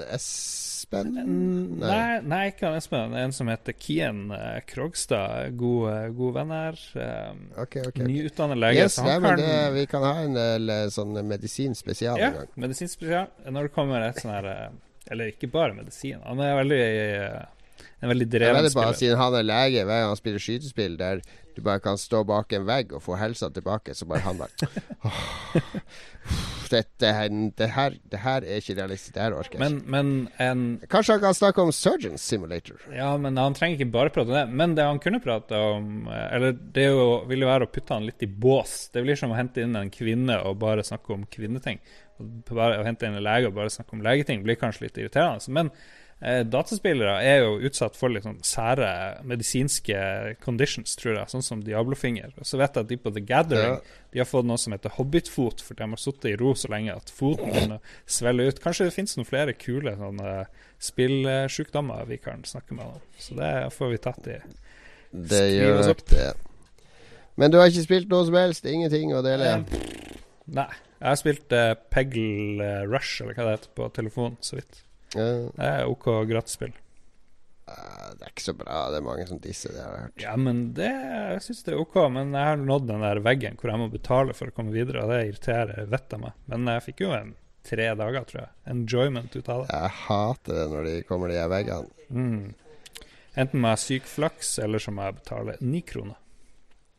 Espen? 0.87 1.79
Nei, 1.81 2.21
nei 2.23 2.43
ikke. 2.53 2.69
Det 2.71 2.95
er 2.95 3.15
en 3.19 3.33
som 3.35 3.49
heter 3.51 3.75
Kien 3.75 4.31
eh, 4.31 4.59
Krogstad. 4.69 5.57
God, 5.59 5.89
eh, 5.91 6.05
god 6.15 6.37
venn 6.37 6.53
her. 6.55 6.79
Um, 6.95 7.41
okay, 7.57 7.81
okay, 7.83 7.89
okay. 7.91 8.07
Nyutdannet 8.07 8.61
lege. 8.61 8.85
Yes, 8.85 8.97
nei, 9.03 9.17
men 9.19 9.35
kan 9.35 9.43
det, 9.43 9.57
vi 9.75 9.85
kan 9.91 10.05
ha 10.07 10.13
en 10.23 10.37
del 10.37 10.71
sånn 10.93 11.17
medisinspesial 11.27 12.21
Ja, 12.21 12.31
en 12.31 12.39
gang. 12.41 12.53
medisinsk. 12.55 13.03
Når 13.03 13.67
det 13.67 13.73
kommer 13.75 14.05
et 14.07 14.21
sånn 14.23 14.31
her 14.37 14.49
Eller 15.11 15.33
ikke 15.33 15.51
bare 15.51 15.75
medisin. 15.75 16.23
Han 16.23 16.39
er 16.43 16.55
veldig 16.61 16.81
en 17.99 18.11
veldig 18.11 18.27
dreven 18.29 18.69
spiller. 18.69 18.85
bare. 18.85 18.97
Siden 18.99 19.17
han 19.19 19.35
er 19.39 19.45
lege, 19.47 19.83
hver 19.87 20.01
gang 20.03 20.11
han 20.13 20.19
spiller 20.19 20.43
skytespill 20.43 20.97
der 20.99 21.21
du 21.57 21.63
bare 21.65 21.81
kan 21.81 21.97
stå 21.97 22.21
bak 22.29 22.53
en 22.53 22.67
vegg 22.67 22.93
og 22.93 23.01
få 23.01 23.17
helsa 23.17 23.49
tilbake, 23.49 23.95
så 23.97 24.05
bare 24.05 24.21
han 24.21 24.37
bare 24.37 24.69
«Åh, 25.07 25.23
dette, 26.73 27.11
det, 27.57 27.67
her, 27.75 27.95
det 28.11 28.19
her 28.23 28.45
er 28.45 28.61
ikke 28.61 28.75
realistisk. 28.77 29.13
Det 29.15 29.23
her 29.23 29.35
orker 29.37 29.57
jeg 29.57 29.63
Men, 29.63 29.77
men 29.91 30.11
en. 30.43 30.63
Kanskje 30.91 31.17
han 31.17 31.23
kan 31.23 31.37
snakke 31.37 31.63
om 31.63 31.71
Surgeon 31.75 32.17
Simulator? 32.21 32.81
Ja, 32.93 33.09
men 33.21 33.37
han 33.39 33.55
trenger 33.57 33.79
ikke 33.79 33.93
bare 33.93 34.13
prate 34.13 34.33
om 34.33 34.37
det. 34.37 34.45
Men 34.61 34.75
det 34.77 34.87
han 34.87 35.01
kunne 35.03 35.21
prate 35.23 35.59
om 35.59 36.09
eh, 36.11 36.25
Eller 36.37 36.57
det 36.57 36.87
jo, 36.89 37.05
vil 37.29 37.45
jo 37.45 37.51
være 37.51 37.67
å 37.67 37.71
putte 37.71 37.95
han 37.95 38.07
litt 38.07 38.25
i 38.25 38.29
bås. 38.29 38.75
Det 38.93 39.05
blir 39.05 39.19
som 39.19 39.33
å 39.33 39.39
hente 39.39 39.63
inn 39.63 39.77
en 39.79 39.93
kvinne 39.93 40.39
og 40.43 40.59
bare 40.63 40.85
snakke 40.87 41.15
om 41.15 41.27
kvinneting. 41.31 41.81
Å 42.17 42.69
hente 42.85 43.07
inn 43.07 43.17
en 43.19 43.25
lege 43.25 43.51
og 43.51 43.57
bare 43.57 43.73
snakke 43.73 43.97
om 43.97 44.03
legeting 44.05 44.43
blir 44.45 44.57
kanskje 44.59 44.87
litt 44.87 45.01
irriterende. 45.01 45.53
Men 45.53 45.71
dataspillere 46.19 47.19
er 47.21 47.43
jo 47.43 47.59
utsatt 47.67 47.93
for 47.97 48.09
litt 48.09 48.25
sånn 48.25 48.39
sære 48.45 48.87
medisinske 49.27 49.97
conditions, 50.41 50.95
tror 50.97 51.19
jeg, 51.19 51.29
sånn 51.29 51.45
som 51.45 51.61
Diablo-finger. 51.61 52.31
Og 52.41 52.47
så 52.49 52.57
vet 52.57 52.73
jeg 52.73 52.87
at 52.87 52.89
de 52.89 52.97
på 52.97 53.13
The 53.13 53.21
Gathering 53.21 53.77
De 54.13 54.21
har 54.23 54.25
fått 54.25 54.47
noe 54.49 54.57
som 54.57 54.73
heter 54.73 54.95
hobbitfot, 54.95 55.61
for 55.61 55.77
de 55.77 55.85
har 55.85 56.01
sittet 56.01 56.31
i 56.31 56.37
ro 56.41 56.55
så 56.57 56.71
lenge 56.73 56.95
at 56.95 57.13
foten 57.13 57.51
begynner 57.53 57.77
å 57.77 58.15
svelle 58.17 58.47
ut. 58.49 58.63
Kanskje 58.63 58.87
det 58.89 58.95
finnes 58.95 59.13
noen 59.19 59.29
flere 59.29 59.53
kule 59.53 59.93
sånne 59.99 60.33
spillsjukdommer 60.87 62.09
vi 62.09 62.17
kan 62.23 62.41
snakke 62.49 62.77
med 62.77 62.97
om. 62.97 63.05
Så 63.21 63.37
det 63.37 63.53
får 63.77 63.93
vi 63.93 64.01
tatt 64.07 64.31
i. 64.33 64.39
Det 65.11 65.45
gjør 65.53 65.83
nok 65.85 66.03
det. 66.09 66.31
Men 67.37 67.53
du 67.53 67.59
har 67.61 67.69
ikke 67.69 67.85
spilt 67.85 68.09
noe 68.09 68.25
som 68.25 68.37
helst? 68.39 68.65
Ingenting 68.65 69.13
å 69.13 69.21
dele? 69.25 69.53
Eh, 69.53 70.11
Nei. 70.57 70.69
Jeg 70.97 71.11
har 71.11 71.17
spilt 71.19 71.53
uh, 71.53 71.75
Peggle 71.93 72.65
eh, 72.65 72.83
Rush, 72.89 73.21
eller 73.21 73.37
hva 73.37 73.45
det 73.45 73.57
heter, 73.59 73.73
på 73.77 73.89
telefon, 73.93 74.37
så 74.41 74.57
vidt. 74.57 74.79
Ja. 75.15 75.29
Det 75.53 75.71
er 75.71 75.87
OK 75.87 76.09
gratisspill. 76.27 76.73
spill 76.73 76.83
det 78.17 78.25
er 78.25 78.31
ikke 78.31 78.45
så 78.45 78.53
bra. 78.57 78.77
Det 78.91 78.99
er 78.99 79.05
mange 79.05 79.25
som 79.29 79.39
disser 79.43 79.73
det, 79.75 79.81
har 79.83 79.95
jeg 79.95 80.05
hørt. 80.05 80.21
Ja, 80.23 80.35
men 80.39 80.61
det, 80.77 80.91
jeg 80.91 81.41
syns 81.45 81.65
det 81.65 81.73
er 81.73 81.81
OK. 81.81 81.97
Men 82.13 82.35
jeg 82.35 82.51
har 82.51 82.61
nådd 82.61 82.87
den 82.89 83.03
der 83.05 83.21
veggen 83.25 83.57
hvor 83.59 83.71
jeg 83.71 83.81
må 83.81 83.89
betale 83.93 84.35
for 84.37 84.51
å 84.51 84.55
komme 84.55 84.75
videre, 84.75 85.03
og 85.03 85.11
det 85.11 85.25
irriterer 85.27 85.89
vettet 85.91 86.17
av 86.17 86.23
meg. 86.27 86.37
Men 86.51 86.69
jeg 86.73 86.85
fikk 86.89 87.03
jo 87.05 87.15
en 87.17 87.33
tre 87.67 87.89
dager, 87.99 88.29
tror 88.29 88.41
jeg. 88.43 88.53
Enjoyment 88.73 89.35
ut 89.35 89.51
av 89.51 89.63
det. 89.63 89.73
Jeg 89.73 89.95
hater 90.05 90.61
det 90.61 90.69
når 90.71 90.87
de 90.87 90.93
kommer 91.09 91.33
de 91.33 91.41
veggene. 91.51 92.07
Mm. 92.07 93.03
Enten 93.37 93.61
må 93.61 93.73
jeg 93.73 93.77
ha 93.77 93.83
syk 93.83 94.07
flaks, 94.09 94.55
eller 94.63 94.81
så 94.81 94.93
må 94.95 95.09
jeg 95.09 95.19
betale 95.19 95.57
ni 95.61 95.83
kroner. 95.85 96.17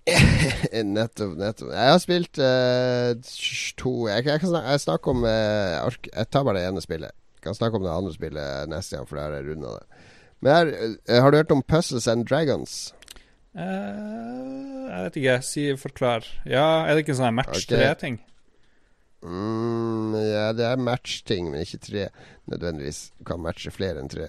nettopp, 0.96 1.34
nettopp. 1.36 1.72
Jeg 1.72 1.92
har 1.92 1.98
spilt 2.00 2.38
uh, 2.40 3.10
to 3.76 3.90
Jeg, 4.08 4.24
jeg 4.24 4.40
snakke, 4.40 4.70
jeg 4.72 4.80
snakker 4.80 5.12
om 5.12 5.26
uh, 5.28 5.98
Jeg 6.06 6.30
tar 6.32 6.46
bare 6.48 6.62
det 6.62 6.70
ene 6.70 6.80
spillet. 6.80 7.12
Kan 7.44 7.56
snakke 7.56 7.78
om 7.78 7.86
det 7.86 7.94
andre 7.94 8.14
spillet 8.14 8.70
neste 8.70 8.96
gang, 8.96 9.08
for 9.08 9.18
da 9.18 9.26
har 9.28 9.38
jeg 9.38 9.48
runda 9.50 9.74
det. 9.78 10.04
Men 10.40 10.54
her, 10.54 10.72
eh, 11.08 11.20
har 11.22 11.30
du 11.30 11.36
hørt 11.40 11.52
om 11.54 11.62
Puzzles 11.62 12.08
and 12.08 12.26
Dragons? 12.26 12.94
Uh, 13.58 14.86
jeg 14.88 15.04
vet 15.04 15.16
ikke. 15.22 15.36
Si 15.42 15.64
forklar. 15.80 16.26
Ja, 16.46 16.84
er 16.86 16.94
det 16.94 17.06
ikke 17.06 17.18
sånn 17.18 17.34
match 17.34 17.66
tre-ting? 17.70 18.20
Mm, 19.18 20.14
ja, 20.14 20.52
det 20.54 20.62
er 20.62 20.78
match-ting, 20.78 21.48
men 21.50 21.64
ikke 21.64 21.80
tre 21.82 22.04
nødvendigvis. 22.50 23.08
Kan 23.26 23.42
matche 23.42 23.72
flere 23.74 23.98
enn 24.02 24.10
tre. 24.12 24.28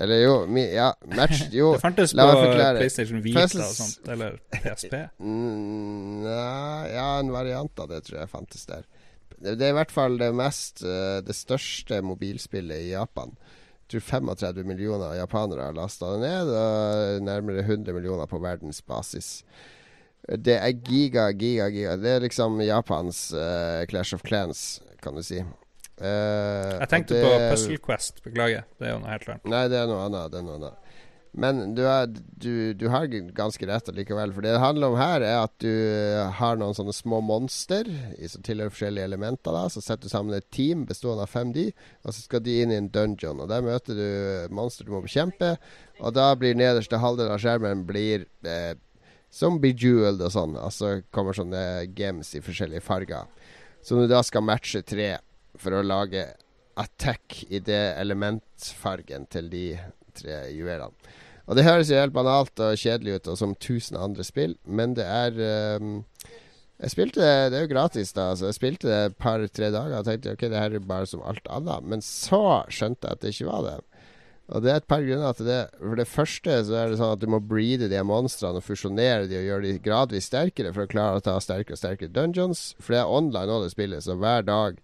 Eller 0.00 0.22
jo, 0.22 0.34
mi, 0.46 0.62
ja, 0.70 0.92
match 1.16 1.48
Jo. 1.52 1.72
Det 1.76 1.82
fantes 1.82 2.14
la 2.14 2.28
på 2.28 2.38
meg 2.38 2.46
forklare. 2.46 2.80
PlayStation 2.80 3.22
Vita 3.24 3.44
og 3.44 3.74
sånt, 3.74 4.08
eller 4.08 4.38
PSP. 4.54 4.96
Mm, 5.18 6.22
Nei, 6.24 6.88
ja, 6.94 7.08
en 7.18 7.32
variant 7.34 7.82
av 7.84 7.90
det 7.90 8.04
tror 8.06 8.22
jeg 8.22 8.32
fantes 8.32 8.64
der. 8.70 8.86
Det, 9.40 9.56
er 9.64 9.72
i 9.72 9.78
hvert 9.78 9.92
fall 9.94 10.18
det 10.20 10.30
mest 10.36 10.82
eh, 10.84 11.18
Det 11.24 11.34
største 11.36 12.02
mobilspillet 12.04 12.86
i 12.86 12.92
Japan. 12.92 13.32
Jeg 13.88 13.96
tror 13.96 14.06
35 14.22 14.66
millioner 14.68 15.16
japanere 15.18 15.70
har 15.70 15.74
lasta 15.74 16.12
det 16.14 16.20
ned, 16.22 16.50
og 16.54 17.24
nærmere 17.26 17.64
100 17.64 17.96
millioner 17.96 18.28
på 18.30 18.38
verdensbasis. 18.38 19.40
Det 20.30 20.54
er 20.60 20.76
giga, 20.86 21.24
giga, 21.32 21.66
giga. 21.74 21.96
Det 21.98 22.12
er 22.12 22.22
liksom 22.22 22.60
Japans 22.62 23.32
uh, 23.34 23.82
Clash 23.90 24.14
of 24.14 24.22
Clans, 24.22 24.82
kan 25.02 25.18
du 25.18 25.24
si. 25.26 25.40
Uh, 25.98 26.06
Jeg 26.06 26.88
tenkte 26.92 27.18
det, 27.18 27.24
på 27.24 27.32
Puzzle 27.50 27.80
Quest, 27.82 28.22
beklager. 28.22 28.62
Det 28.78 28.86
er 28.86 28.94
jo 28.94 29.00
noe 29.02 29.10
helt 29.10 29.26
annet. 29.26 29.50
Nei, 29.50 29.64
det 29.72 29.80
er 29.80 29.90
noe 29.90 30.04
annet. 30.06 30.30
Det 30.30 30.38
er 30.38 30.46
noe 30.46 30.60
annet. 30.60 30.89
Men 31.32 31.74
du, 31.76 31.84
er, 31.86 32.08
du, 32.10 32.74
du 32.74 32.88
har 32.90 33.06
ganske 33.36 33.66
rett 33.68 33.90
likevel. 33.94 34.32
For 34.34 34.42
det 34.42 34.54
det 34.56 34.62
handler 34.62 34.90
om 34.90 34.98
her, 34.98 35.22
er 35.22 35.44
at 35.44 35.52
du 35.62 35.70
eh, 35.70 36.26
har 36.40 36.58
noen 36.58 36.74
sånne 36.74 36.94
små 36.94 37.20
monster 37.22 37.86
som 38.32 38.42
tilhører 38.46 38.74
forskjellige 38.74 39.06
elementer. 39.06 39.54
da 39.54 39.68
Så 39.70 39.82
setter 39.84 40.08
du 40.08 40.12
sammen 40.12 40.34
et 40.34 40.48
team 40.50 40.82
bestående 40.88 41.28
av 41.28 41.30
fem 41.30 41.52
de, 41.54 41.68
og 42.02 42.10
så 42.10 42.24
skal 42.24 42.42
de 42.46 42.58
inn 42.64 42.74
i 42.74 42.80
en 42.80 42.90
dungeon. 42.90 43.44
Og 43.44 43.50
Der 43.52 43.62
møter 43.62 43.98
du 43.98 44.54
monster 44.54 44.88
du 44.88 44.94
må 44.96 45.04
bekjempe, 45.06 45.54
og 46.00 46.16
da 46.16 46.32
blir 46.34 46.58
nederste 46.58 46.98
halvdel 46.98 47.30
av 47.30 47.42
skjermen 47.42 47.86
blir 47.86 48.26
eh, 48.42 48.74
som 49.30 49.60
bejeweled 49.62 50.22
og 50.26 50.34
sånn. 50.34 50.58
Altså 50.58 50.98
kommer 51.14 51.36
sånne 51.36 51.86
games 51.94 52.34
i 52.34 52.42
forskjellige 52.42 52.82
farger. 52.82 53.30
Som 53.86 54.02
du 54.02 54.10
da 54.10 54.24
skal 54.26 54.44
matche 54.44 54.82
tre 54.82 55.14
for 55.60 55.78
å 55.78 55.86
lage 55.86 56.26
attack 56.80 57.44
i 57.48 57.60
det 57.62 57.94
elementfargen 58.00 59.26
til 59.30 59.48
de 59.52 59.64
tre 60.14 60.42
juvelene. 60.54 61.16
Og 61.50 61.58
det 61.58 61.66
høres 61.66 61.90
jo 61.90 61.98
helt 61.98 62.14
banalt 62.14 62.62
og 62.62 62.78
kjedelig 62.78 63.18
ut, 63.18 63.28
og 63.32 63.38
som 63.40 63.56
tusen 63.58 63.98
andre 63.98 64.22
spill, 64.26 64.54
men 64.64 64.94
det 64.94 65.06
er 65.06 65.34
um, 65.82 66.04
Jeg 66.80 66.92
spilte 66.94 67.20
det 67.20 67.50
Det 67.50 67.58
er 67.58 67.64
jo 67.64 67.72
gratis, 67.74 68.12
da. 68.16 68.30
Så 68.38 68.48
jeg 68.48 68.56
spilte 68.56 68.88
det 68.88 68.98
et 69.08 69.16
par-tre 69.20 69.72
dager 69.74 69.98
og 69.98 70.06
tenkte 70.06 70.36
ok, 70.36 70.46
det 70.46 70.62
her 70.62 70.76
er 70.78 70.86
bare 70.86 71.08
som 71.10 71.24
alt 71.26 71.48
annet. 71.50 71.84
Men 71.84 72.04
så 72.06 72.62
skjønte 72.72 73.08
jeg 73.08 73.18
at 73.18 73.24
det 73.24 73.34
ikke 73.34 73.50
var 73.50 73.66
det. 73.66 73.74
Og 74.50 74.64
det 74.64 74.70
er 74.72 74.80
et 74.80 74.88
par 74.90 75.02
grunner 75.04 75.34
til 75.36 75.46
det. 75.46 75.60
For 75.78 75.98
det 75.98 76.08
første 76.10 76.56
så 76.66 76.78
er 76.78 76.90
det 76.90 76.98
sånn 76.98 77.12
at 77.14 77.22
du 77.22 77.28
må 77.30 77.42
breede 77.42 77.90
de 77.90 78.00
monstrene 78.06 78.58
og 78.58 78.66
fusjonere 78.66 79.28
de 79.30 79.38
og 79.38 79.46
gjøre 79.46 79.66
de 79.66 79.82
gradvis 79.84 80.30
sterkere 80.30 80.72
for 80.74 80.86
å 80.86 80.90
klare 80.90 81.20
å 81.20 81.26
ta 81.26 81.36
sterkere 81.42 81.76
og 81.76 81.82
sterkere 81.82 82.14
dungeons. 82.14 82.64
For 82.80 82.96
det 82.96 83.02
er 83.02 83.12
online 83.18 83.58
òg 83.58 83.66
det 83.66 83.74
spillet, 83.74 84.06
så 84.06 84.16
hver 84.18 84.46
dag 84.48 84.80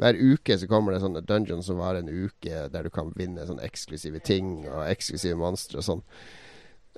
hver 0.00 0.18
uke 0.18 0.56
så 0.58 0.68
kommer 0.70 0.94
det 0.94 1.02
sånne 1.02 1.24
dungeons 1.26 1.68
som 1.68 1.80
varer 1.80 2.02
en 2.02 2.08
uke, 2.08 2.68
der 2.72 2.86
du 2.86 2.90
kan 2.92 3.12
vinne 3.16 3.44
sånne 3.48 3.64
eksklusive 3.66 4.22
ting 4.24 4.62
og 4.68 4.86
eksklusive 4.88 5.36
monstre 5.38 5.82
og 5.82 5.88
sånn. 5.88 6.06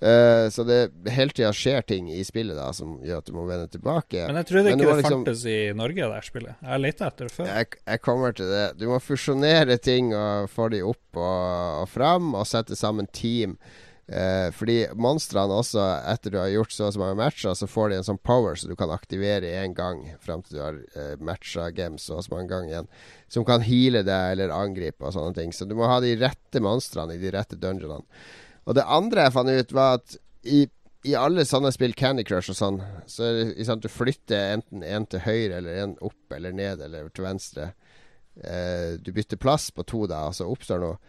Uh, 0.03 0.51
så 0.51 0.65
det 0.66 0.79
hele 1.15 1.31
tida 1.31 1.53
skjer 1.55 1.85
ting 1.87 2.09
i 2.11 2.19
spillet 2.27 2.59
da 2.59 2.66
som 2.75 2.97
gjør 3.07 3.21
at 3.23 3.29
du 3.29 3.35
må 3.37 3.45
vende 3.47 3.69
tilbake. 3.71 4.25
Men 4.27 4.41
jeg 4.41 4.49
trodde 4.49 4.73
ikke 4.73 4.81
det 4.81 4.89
det, 4.89 4.97
liksom- 4.99 5.23
fantes 5.23 5.45
i 5.47 5.59
Norge, 5.79 6.09
det 6.11 6.25
spillet. 6.27 6.57
Jeg 6.61 6.71
har 6.73 6.83
leta 6.83 7.07
etter 7.07 7.31
det 7.31 7.33
før. 7.33 7.47
Jeg, 7.47 7.69
jeg 7.87 8.03
kommer 8.03 8.35
til 8.35 8.51
det. 8.51 8.65
Du 8.81 8.89
må 8.91 8.99
fusjonere 9.01 9.79
ting 9.79 10.11
og 10.19 10.51
få 10.51 10.69
de 10.75 10.83
opp 10.83 11.21
og, 11.21 11.83
og 11.85 11.89
fram, 11.89 12.35
og 12.35 12.47
sette 12.51 12.77
sammen 12.77 13.07
team. 13.07 13.57
Eh, 14.06 14.51
fordi 14.52 14.82
monstrene 15.01 15.56
også, 15.56 15.81
etter 16.12 16.35
du 16.35 16.36
har 16.36 16.51
gjort 16.52 16.74
så 16.74 16.89
og 16.90 16.93
så 16.93 17.01
mange 17.01 17.16
matcher, 17.22 17.55
så 17.56 17.68
får 17.70 17.89
de 17.89 17.98
en 17.98 18.06
sånn 18.10 18.20
power 18.20 18.59
så 18.60 18.68
du 18.68 18.74
kan 18.76 18.93
aktivere 18.93 19.55
én 19.62 19.72
gang 19.76 20.02
fram 20.20 20.43
til 20.44 20.59
du 20.59 20.60
har 20.60 20.81
eh, 20.93 21.14
matcha 21.24 21.70
games 21.72 22.05
så 22.05 22.18
og 22.18 22.26
så 22.26 22.35
mange 22.35 22.51
ganger 22.52 22.74
igjen. 22.74 22.90
Som 23.32 23.48
kan 23.48 23.64
heale 23.64 24.05
deg 24.05 24.35
eller 24.35 24.52
angripe 24.52 25.09
og 25.09 25.16
sånne 25.16 25.36
ting. 25.39 25.56
Så 25.56 25.64
du 25.68 25.72
må 25.78 25.89
ha 25.89 26.02
de 26.05 26.12
rette 26.20 26.60
monstrene 26.64 27.16
i 27.16 27.22
de 27.22 27.32
rette 27.32 27.56
dungeonene. 27.56 28.05
Og 28.68 28.76
det 28.76 28.85
andre 28.89 29.26
jeg 29.26 29.36
fant 29.36 29.52
ut, 29.52 29.74
var 29.76 29.98
at 29.98 30.18
i, 30.44 30.66
i 31.09 31.16
alle 31.16 31.44
sånne 31.48 31.72
spill, 31.72 31.97
Candy 31.97 32.24
Crush 32.28 32.52
og 32.52 32.60
sånn, 32.60 32.78
så 33.09 33.26
er 33.26 33.40
det 33.40 33.66
sånn 33.66 33.81
at 33.81 33.89
du 33.89 33.93
flytter 33.93 34.55
enten 34.59 34.85
en 34.85 35.09
til 35.09 35.24
høyre 35.24 35.59
eller 35.62 35.81
en 35.82 35.98
opp 36.05 36.36
eller 36.36 36.52
ned 36.56 36.85
eller 36.85 37.09
til 37.12 37.24
venstre. 37.24 37.72
Eh, 38.36 38.97
du 39.01 39.12
bytter 39.16 39.40
plass 39.40 39.70
på 39.72 39.85
to, 39.89 40.05
da, 40.10 40.26
og 40.28 40.36
så 40.36 40.48
oppstår 40.48 40.85
noe. 40.85 41.01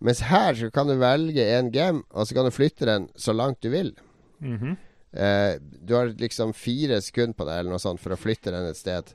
Mens 0.00 0.22
her 0.30 0.54
så 0.56 0.70
kan 0.72 0.88
du 0.88 0.94
velge 1.00 1.44
en 1.58 1.70
game, 1.74 2.02
og 2.10 2.26
så 2.26 2.36
kan 2.36 2.46
du 2.48 2.54
flytte 2.54 2.88
den 2.88 3.08
så 3.20 3.34
langt 3.36 3.60
du 3.60 3.68
vil. 3.72 3.92
Mhm. 4.40 4.76
Eh, 5.12 5.56
du 5.60 5.94
har 5.96 6.12
liksom 6.14 6.52
fire 6.54 7.00
sekunder 7.02 7.34
på 7.34 7.44
deg 7.48 7.58
eller 7.58 7.74
noe 7.74 7.82
sånt 7.82 8.00
for 8.00 8.14
å 8.14 8.20
flytte 8.20 8.52
den 8.54 8.68
et 8.70 8.78
sted. 8.78 9.10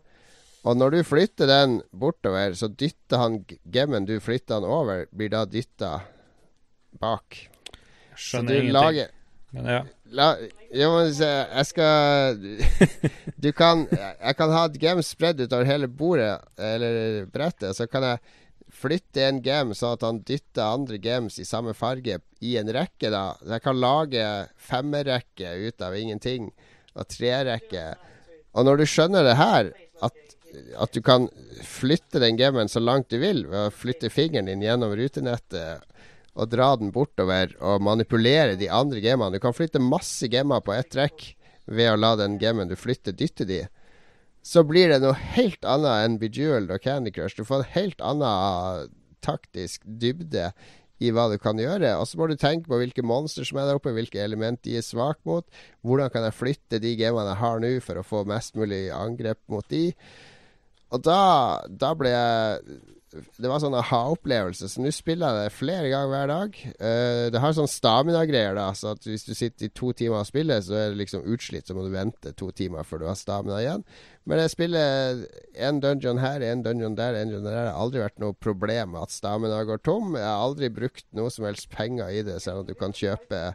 Og 0.65 0.75
når 0.77 0.97
du 0.97 1.03
flytter 1.07 1.47
den 1.47 1.77
bortover, 1.93 2.53
så 2.57 2.67
dytter 2.67 3.21
han 3.21 3.37
gemmen 3.71 4.07
du 4.07 4.17
flytter 4.19 4.59
han 4.59 4.65
over, 4.67 5.05
blir 5.13 5.29
da 5.31 5.45
dytta 5.45 5.99
bak. 6.99 7.37
Jeg 7.37 8.17
Så 8.17 8.25
skjønner 8.29 8.49
du 8.49 8.59
ingenting. 8.59 8.73
lager 8.73 9.13
Men 9.55 9.65
ja. 9.71 9.81
La, 10.15 10.25
jeg, 10.73 10.87
må 10.91 10.99
se, 11.15 11.27
jeg 11.27 11.65
skal 11.65 12.35
Du 13.41 13.47
kan 13.55 13.85
Jeg 13.89 14.35
kan 14.37 14.51
ha 14.53 14.65
et 14.67 14.79
game 14.81 15.03
spredd 15.05 15.39
utover 15.45 15.65
hele 15.69 15.87
bordet, 15.87 16.41
eller 16.59 17.25
brettet, 17.31 17.75
så 17.77 17.87
kan 17.87 18.03
jeg 18.03 18.19
flytte 18.75 19.23
en 19.23 19.41
game 19.45 19.75
sånn 19.77 19.95
at 19.95 20.03
han 20.05 20.21
dytter 20.27 20.65
andre 20.65 20.99
games 21.01 21.39
i 21.39 21.47
samme 21.47 21.73
farge 21.77 22.19
i 22.43 22.55
en 22.59 22.71
rekke, 22.75 23.09
da. 23.13 23.37
Så 23.41 23.55
jeg 23.55 23.63
kan 23.65 23.81
lage 23.81 24.25
femmerrekke 24.69 25.55
ut 25.65 25.85
av 25.85 25.95
ingenting, 25.97 26.51
og 26.95 27.09
trerekke. 27.11 27.87
Og 28.55 28.67
når 28.67 28.79
du 28.79 28.85
skjønner 28.87 29.25
det 29.27 29.35
her, 29.39 29.71
at, 30.05 30.35
at 30.79 30.95
du 30.95 31.01
kan 31.03 31.27
flytte 31.65 32.21
den 32.23 32.39
gamen 32.39 32.71
så 32.71 32.83
langt 32.83 33.09
du 33.11 33.19
vil 33.19 33.45
ved 33.49 33.67
å 33.67 33.73
flytte 33.73 34.11
fingeren 34.13 34.47
din 34.51 34.63
gjennom 34.63 34.95
rutenettet 34.95 35.83
og 36.35 36.51
dra 36.51 36.73
den 36.79 36.91
bortover 36.95 37.53
og 37.63 37.83
manipulere 37.83 38.57
de 38.59 38.67
andre 38.71 39.01
gamene. 39.03 39.35
Du 39.35 39.43
kan 39.43 39.55
flytte 39.55 39.83
masse 39.83 40.27
gamer 40.31 40.63
på 40.63 40.75
ett 40.75 40.91
trekk 40.91 41.29
ved 41.65 41.93
å 41.93 41.99
la 41.99 42.13
den 42.19 42.37
gamen 42.39 42.69
du 42.69 42.75
flytter, 42.79 43.15
dytte 43.15 43.47
de. 43.47 43.63
Så 44.45 44.61
blir 44.67 44.91
det 44.91 45.01
noe 45.01 45.17
helt 45.33 45.65
annet 45.65 46.05
enn 46.05 46.17
Bejeweled 46.21 46.73
og 46.73 46.83
Candy 46.83 47.13
Crush. 47.13 47.37
Du 47.37 47.47
får 47.47 47.63
en 47.63 47.71
helt 47.73 48.03
annen 48.05 48.91
taktisk 49.25 49.81
dybde 49.85 50.51
i 51.03 51.09
hva 51.11 51.25
du 51.31 51.39
kan 51.41 51.57
gjøre. 51.59 51.95
Og 51.99 52.05
så 52.07 52.19
må 52.19 52.27
du 52.29 52.35
tenke 52.39 52.69
på 52.69 52.77
hvilke 52.79 53.03
monster 53.05 53.47
som 53.47 53.59
er 53.59 53.67
der 53.67 53.79
oppe, 53.79 53.93
hvilke 53.95 54.21
element 54.21 54.61
de 54.63 54.77
er 54.79 54.85
svak 54.85 55.17
mot. 55.27 55.47
Hvordan 55.81 56.13
kan 56.13 56.27
jeg 56.27 56.37
flytte 56.37 56.81
de 56.83 56.93
gamene 56.99 57.33
jeg 57.33 57.41
har 57.41 57.63
nå, 57.63 57.73
for 57.83 57.99
å 57.99 58.05
få 58.05 58.21
mest 58.29 58.55
mulig 58.59 58.85
angrep 58.95 59.41
mot 59.51 59.65
de. 59.73 59.89
Og 60.93 61.01
da, 61.03 61.19
da 61.65 61.91
ble 61.97 62.13
jeg 62.13 62.77
Det 63.37 63.49
var 63.49 63.61
sånn 63.63 63.75
aha-opplevelse, 63.77 64.69
så 64.71 64.83
nå 64.83 64.91
spiller 64.95 65.31
jeg 65.31 65.47
det 65.47 65.55
flere 65.55 65.91
ganger 65.91 66.11
hver 66.11 66.31
dag. 66.31 66.59
Uh, 66.79 67.25
det 67.33 67.41
har 67.43 67.55
sånn 67.57 67.69
stamina-greier, 67.71 68.57
da. 68.57 68.67
Så 68.77 68.91
at 68.95 69.07
hvis 69.07 69.27
du 69.27 69.33
sitter 69.37 69.67
i 69.67 69.71
to 69.75 69.91
timer 69.97 70.21
og 70.21 70.29
spiller, 70.29 70.63
så 70.65 70.77
er 70.79 70.91
det 70.91 70.99
liksom 71.03 71.25
utslitt, 71.35 71.67
så 71.67 71.77
må 71.77 71.85
du 71.85 71.93
vente 71.93 72.33
to 72.37 72.49
timer 72.55 72.87
før 72.87 73.03
du 73.03 73.07
har 73.09 73.19
stamina 73.19 73.61
igjen. 73.63 73.85
Men 74.25 74.41
jeg 74.41 74.53
spiller 74.55 75.23
en 75.67 75.81
dungeon 75.83 76.21
her, 76.23 76.43
en 76.43 76.65
dungeon 76.65 76.97
der, 76.97 77.19
en 77.19 77.31
dungeon 77.31 77.47
der. 77.47 77.57
Det 77.57 77.63
har 77.69 77.81
aldri 77.85 78.03
vært 78.03 78.21
noe 78.23 78.37
problem 78.37 78.95
med 78.95 79.05
at 79.05 79.13
stamina 79.13 79.63
går 79.67 79.83
tom. 79.85 80.15
Jeg 80.17 80.25
har 80.25 80.45
aldri 80.47 80.71
brukt 80.73 81.07
noe 81.17 81.33
som 81.33 81.47
helst 81.47 81.69
penger 81.73 82.09
i 82.09 82.23
det, 82.25 82.39
selv 82.43 82.63
om 82.63 82.69
du 82.69 82.73
kan 82.79 82.95
kjøpe 82.95 83.47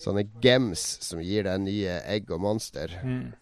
sånne 0.00 0.26
gems 0.44 0.82
som 1.04 1.22
gir 1.24 1.46
deg 1.46 1.62
nye 1.64 2.00
egg 2.04 2.30
og 2.34 2.42
monster. 2.44 2.92
Mm. 3.02 3.32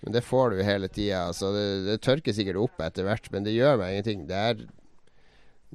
Men 0.00 0.14
det 0.16 0.24
får 0.24 0.54
du 0.54 0.62
hele 0.64 0.88
tida. 0.88 1.26
Altså 1.28 1.52
det, 1.54 1.64
det 1.86 2.00
tørker 2.04 2.36
sikkert 2.36 2.60
opp 2.62 2.80
etter 2.84 3.04
hvert, 3.06 3.26
men 3.34 3.44
det 3.46 3.56
gjør 3.56 3.80
meg 3.80 3.94
ingenting. 3.98 4.26
Det 4.30 4.38
er, 4.50 4.62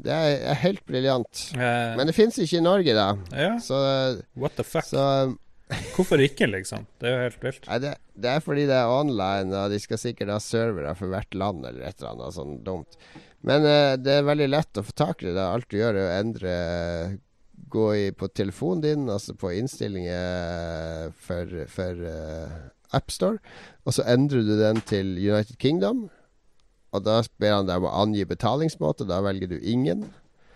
det 0.06 0.16
er, 0.16 0.60
helt 0.64 0.86
briljant. 0.90 1.48
Eh, 1.54 1.92
Men 1.98 2.10
det 2.10 2.16
fins 2.18 2.40
ikke 2.42 2.60
i 2.60 2.66
Norge, 2.66 2.96
da. 2.98 3.10
ja, 3.32 3.52
Så, 3.62 3.78
what 4.34 4.58
the 4.58 4.66
fuck? 4.66 4.88
så 4.90 5.36
Hvorfor 5.96 6.22
ikke, 6.22 6.46
liksom? 6.52 6.84
Det 7.02 7.10
er 7.10 7.16
jo 7.16 7.22
helt 7.24 7.46
vilt. 7.46 7.70
nei, 7.70 7.78
det, 7.82 7.94
det 8.22 8.34
er 8.36 8.44
fordi 8.46 8.66
det 8.70 8.76
er 8.78 8.92
online, 8.92 9.50
og 9.58 9.72
de 9.74 9.80
skal 9.82 9.98
sikkert 10.02 10.34
ha 10.36 10.42
servere 10.44 10.92
for 10.98 11.10
hvert 11.10 11.38
land 11.38 11.66
eller 11.66 11.88
et 11.88 11.98
eller 11.98 12.12
annet 12.12 12.36
sånn 12.38 12.60
dumt. 12.66 13.00
Men 13.46 13.66
uh, 13.66 13.94
det 13.98 14.20
er 14.20 14.28
veldig 14.28 14.50
lett 14.52 14.82
å 14.82 14.84
få 14.86 14.94
tak 14.98 15.24
i 15.26 15.32
det. 15.34 15.42
Alt 15.42 15.70
du 15.70 15.80
gjør, 15.80 15.98
er 16.02 16.10
å 16.10 16.18
endre 16.22 16.58
Gå 17.76 17.86
i, 17.96 18.12
på 18.14 18.28
telefonen 18.30 18.82
din, 18.84 19.06
altså 19.10 19.34
på 19.40 19.50
innstillinger 19.58 21.10
for, 21.26 21.50
for 21.72 22.02
eh, 22.08 22.52
AppStore, 22.94 23.40
og 23.86 23.96
så 23.96 24.06
endrer 24.10 24.46
du 24.46 24.54
den 24.60 24.82
til 24.86 25.16
United 25.18 25.58
Kingdom. 25.62 26.10
Og 26.96 27.04
da 27.04 27.22
ber 27.42 27.58
han 27.58 27.68
deg 27.70 27.82
om 27.82 27.90
å 27.90 27.96
angi 28.04 28.24
betalingsmåte. 28.28 29.08
Da 29.10 29.20
velger 29.26 29.52
du 29.52 29.58
ingen. 29.60 30.06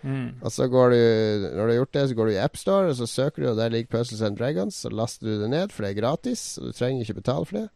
Mm. 0.02 0.40
Og 0.40 0.54
så 0.56 0.70
går 0.72 0.94
du 0.94 1.02
Når 1.44 1.60
du 1.60 1.72
har 1.74 1.80
gjort 1.82 1.96
det, 1.98 2.04
så 2.08 2.16
går 2.16 2.30
du 2.30 2.32
i 2.32 2.44
AppStore, 2.44 2.92
og 2.92 2.96
så 2.96 3.08
søker 3.10 3.44
du, 3.44 3.50
og 3.52 3.58
der 3.60 3.74
ligger 3.74 3.98
Puzzles 3.98 4.22
and 4.24 4.38
Dragons. 4.40 4.78
Så 4.86 4.92
laster 4.94 5.28
du 5.28 5.42
det 5.42 5.50
ned, 5.52 5.74
for 5.76 5.84
det 5.84 5.92
er 5.92 6.02
gratis, 6.02 6.58
og 6.58 6.70
du 6.70 6.78
trenger 6.78 7.04
ikke 7.04 7.20
betale 7.20 7.50
for 7.50 7.60
det. 7.60 7.68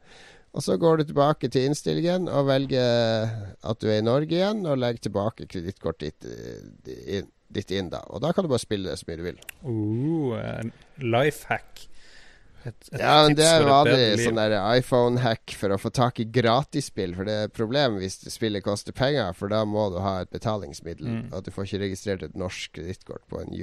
Og 0.54 0.62
så 0.62 0.78
går 0.78 0.98
du 0.98 1.04
tilbake 1.10 1.50
til 1.50 1.66
innstillingen 1.66 2.28
og 2.30 2.46
velger 2.46 3.32
at 3.66 3.80
du 3.82 3.88
er 3.90 4.00
i 4.00 4.06
Norge 4.06 4.38
igjen, 4.38 4.62
og 4.70 4.78
legger 4.78 5.08
tilbake 5.08 5.48
kredittkortet 5.50 6.22
ditt, 6.22 6.92
eh, 7.08 7.26
ditt 7.54 7.74
inn 7.74 7.90
da. 7.90 8.04
Og 8.14 8.22
da 8.22 8.32
kan 8.34 8.46
du 8.46 8.52
bare 8.52 8.62
spille 8.62 8.92
det 8.92 9.00
så 9.02 9.10
mye 9.10 9.18
du 9.18 9.26
vil. 9.26 9.42
Uh, 9.66 10.70
life 11.02 11.50
hack. 11.50 11.88
Et, 12.64 12.90
et 12.94 13.00
Ja, 13.02 13.16
men 13.26 13.36
det 13.38 13.48
er 13.48 13.66
det 13.88 14.24
sånn 14.24 14.40
der 14.40 14.56
iPhone-hack 14.78 15.56
for 15.60 15.76
å 15.76 15.80
få 15.82 15.92
tak 15.94 16.22
i 16.24 16.28
gratisspill. 16.30 17.16
For 17.18 17.28
det 17.28 17.36
er 17.36 17.50
et 17.50 17.56
problem 17.56 18.00
hvis 18.02 18.22
spillet 18.32 18.66
koster 18.66 18.96
penger, 18.96 19.36
for 19.38 19.52
da 19.52 19.64
må 19.68 19.90
du 19.94 20.00
ha 20.04 20.20
et 20.24 20.32
betalingsmiddel. 20.34 21.10
Mm. 21.10 21.26
At 21.36 21.48
du 21.48 21.52
får 21.54 21.70
ikke 21.70 21.84
registrert 21.86 22.28
et 22.28 22.38
norsk 22.40 22.76
kredittkort 22.78 23.26
på 23.32 23.44
en 23.44 23.54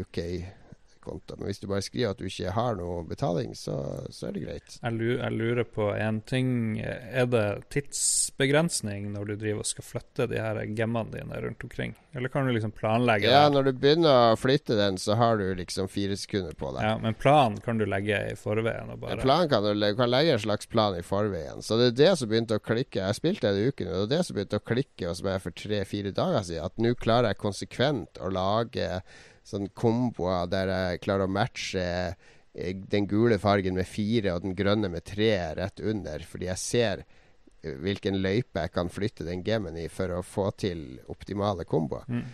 UK-konto. 1.01 1.37
Men 1.37 1.47
hvis 1.47 1.61
du 1.61 1.67
bare 1.67 1.83
skriver 1.83 2.11
at 2.11 2.19
du 2.19 2.27
ikke 2.29 2.53
har 2.55 2.77
noe 2.79 3.05
betaling, 3.09 3.55
så, 3.57 4.07
så 4.11 4.29
er 4.29 4.37
det 4.37 4.45
greit. 4.45 4.77
Jeg 4.83 5.33
lurer, 5.33 5.65
på 5.65 5.91
en 5.95 6.21
ting. 6.21 6.81
Er 6.81 7.27
det 7.31 7.69
tidsbegrensning 7.71 9.11
når 9.13 9.33
du 9.33 9.35
driver 9.37 9.65
og 9.65 9.69
skal 9.69 9.85
flytte 9.85 10.27
de 10.31 10.41
her 10.41 10.61
gemmene 10.77 11.13
dine 11.15 11.41
rundt 11.45 11.65
omkring? 11.65 11.95
Eller 12.13 12.29
kan 12.29 12.47
du 12.47 12.53
liksom 12.53 12.73
planlegge 12.75 13.29
det? 13.29 13.35
Ja, 13.35 13.49
når 13.53 13.69
du 13.69 13.73
begynner 13.79 14.33
å 14.33 14.39
flytte 14.41 14.77
den, 14.79 14.99
så 14.99 15.15
har 15.21 15.39
du 15.39 15.47
liksom 15.55 15.89
fire 15.91 16.17
sekunder 16.19 16.57
på 16.59 16.73
deg. 16.75 16.87
Ja, 16.87 16.97
men 17.03 17.15
plan 17.15 17.59
kan 17.63 17.79
du 17.79 17.87
legge 17.87 18.19
i 18.33 18.37
forveien 18.39 18.91
og 18.91 19.03
bare 19.05 19.19
En 19.19 19.23
plan 19.23 19.47
kan 19.51 19.65
du, 19.65 19.73
du 19.75 19.89
kan 19.99 20.11
legge 20.11 20.35
en 20.35 20.43
slags 20.43 20.71
plan 20.71 20.97
i 20.99 21.05
forveien. 21.07 21.63
Så 21.63 21.79
det 21.81 21.93
er 21.93 21.99
det 22.01 22.13
som 22.21 22.31
begynte 22.31 22.59
å 22.59 22.65
klikke. 22.65 23.05
Jeg 23.05 23.21
spilte 23.21 23.53
en 23.53 23.71
uke 23.71 23.87
nå, 23.87 24.05
og 24.05 24.11
det 24.11 24.17
er 24.17 24.25
det 24.25 24.29
som 24.29 24.39
begynte 24.39 24.61
å 24.61 24.69
klikke 24.73 25.11
hos 25.11 25.23
meg 25.27 25.39
for 25.45 25.57
tre-fire 25.57 26.15
dager 26.17 26.47
siden. 26.47 26.67
At 26.67 26.83
nå 26.83 26.95
klarer 26.99 27.31
jeg 27.31 27.43
konsekvent 27.45 28.21
å 28.21 28.33
lage 28.35 28.89
sånn 29.51 29.71
komboer 29.77 30.51
der 30.51 30.73
jeg 30.73 31.01
klarer 31.05 31.29
å 31.29 31.33
matche 31.33 31.87
eh, 32.11 32.77
den 32.93 33.09
gule 33.11 33.41
fargen 33.43 33.79
med 33.79 33.89
fire 33.89 34.37
og 34.37 34.45
den 34.47 34.57
grønne 34.59 34.91
med 34.93 35.07
tre 35.09 35.33
rett 35.59 35.83
under, 35.83 36.23
fordi 36.27 36.51
jeg 36.51 36.63
ser 36.63 37.03
eh, 37.05 37.75
hvilken 37.83 38.21
løype 38.23 38.67
jeg 38.67 38.75
kan 38.75 38.93
flytte 38.93 39.27
den 39.29 39.45
gamen 39.47 39.79
i 39.79 39.89
for 39.93 40.15
å 40.15 40.23
få 40.27 40.51
til 40.59 41.01
optimale 41.13 41.67
komboer. 41.69 42.07
Mm. 42.09 42.25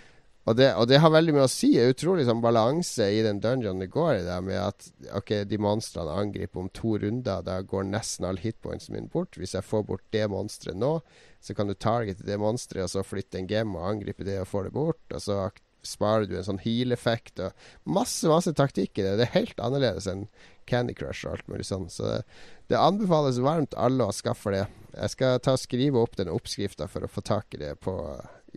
Og 0.47 0.55
det, 0.55 0.69
og 0.79 0.87
det 0.87 1.01
har 1.03 1.11
veldig 1.11 1.33
mye 1.35 1.47
å 1.49 1.51
si. 1.51 1.73
Er 1.75 1.91
Utrolig 1.91 2.29
sånn 2.29 2.43
balanse 2.43 3.09
i 3.11 3.19
den 3.25 3.41
dungeonen 3.43 3.83
det 3.83 3.91
går 3.91 4.21
i. 4.21 4.27
Der 4.29 4.45
med 4.47 4.61
at 4.63 4.87
ok, 5.19 5.33
de 5.51 5.59
monstrene 5.59 6.15
angriper 6.23 6.63
om 6.63 6.69
to 6.71 6.95
runder. 7.03 7.43
Da 7.43 7.59
går 7.67 7.89
nesten 7.89 8.29
all 8.29 8.39
hitpointsen 8.39 8.95
min 8.95 9.09
bort. 9.11 9.35
Hvis 9.35 9.57
jeg 9.59 9.67
får 9.67 9.83
bort 9.89 10.05
det 10.15 10.23
monsteret 10.31 10.79
nå, 10.79 10.93
så 11.43 11.57
kan 11.59 11.67
du 11.67 11.75
targete 11.75 12.27
det 12.27 12.39
monsteret 12.39 12.87
og 12.87 12.95
så 12.95 13.03
flytte 13.07 13.41
en 13.41 13.51
game 13.51 13.75
og 13.75 13.89
angripe 13.91 14.27
det 14.27 14.39
og 14.45 14.51
få 14.53 14.63
det 14.69 14.75
bort. 14.77 15.03
Og 15.11 15.25
så 15.25 15.49
sparer 15.87 16.27
du 16.29 16.37
en 16.39 16.47
sånn 16.47 16.63
heal-effekt 16.63 17.41
og 17.45 17.69
masse, 17.89 18.27
masse 18.31 18.53
taktikk 18.57 18.99
i 18.99 19.07
det. 19.07 19.17
Det 19.21 19.27
er 19.29 19.37
helt 19.39 19.63
annerledes 19.63 20.09
enn 20.11 20.27
Candy 20.67 20.97
Crush 20.99 21.27
og 21.27 21.37
alt 21.37 21.51
mulig 21.51 21.67
sånn. 21.69 21.87
Så 21.93 22.09
det, 22.09 22.19
det 22.73 22.81
anbefales 22.81 23.39
varmt 23.43 23.77
alle 23.79 24.09
å 24.09 24.15
skaffe 24.15 24.55
det. 24.55 24.65
Jeg 24.97 25.15
skal 25.15 25.39
ta 25.45 25.55
og 25.57 25.63
skrive 25.63 26.03
opp 26.03 26.19
den 26.19 26.33
oppskrifta 26.33 26.89
for 26.91 27.07
å 27.07 27.11
få 27.11 27.23
tak 27.27 27.55
i 27.55 27.63
det 27.63 27.75
på, 27.85 27.95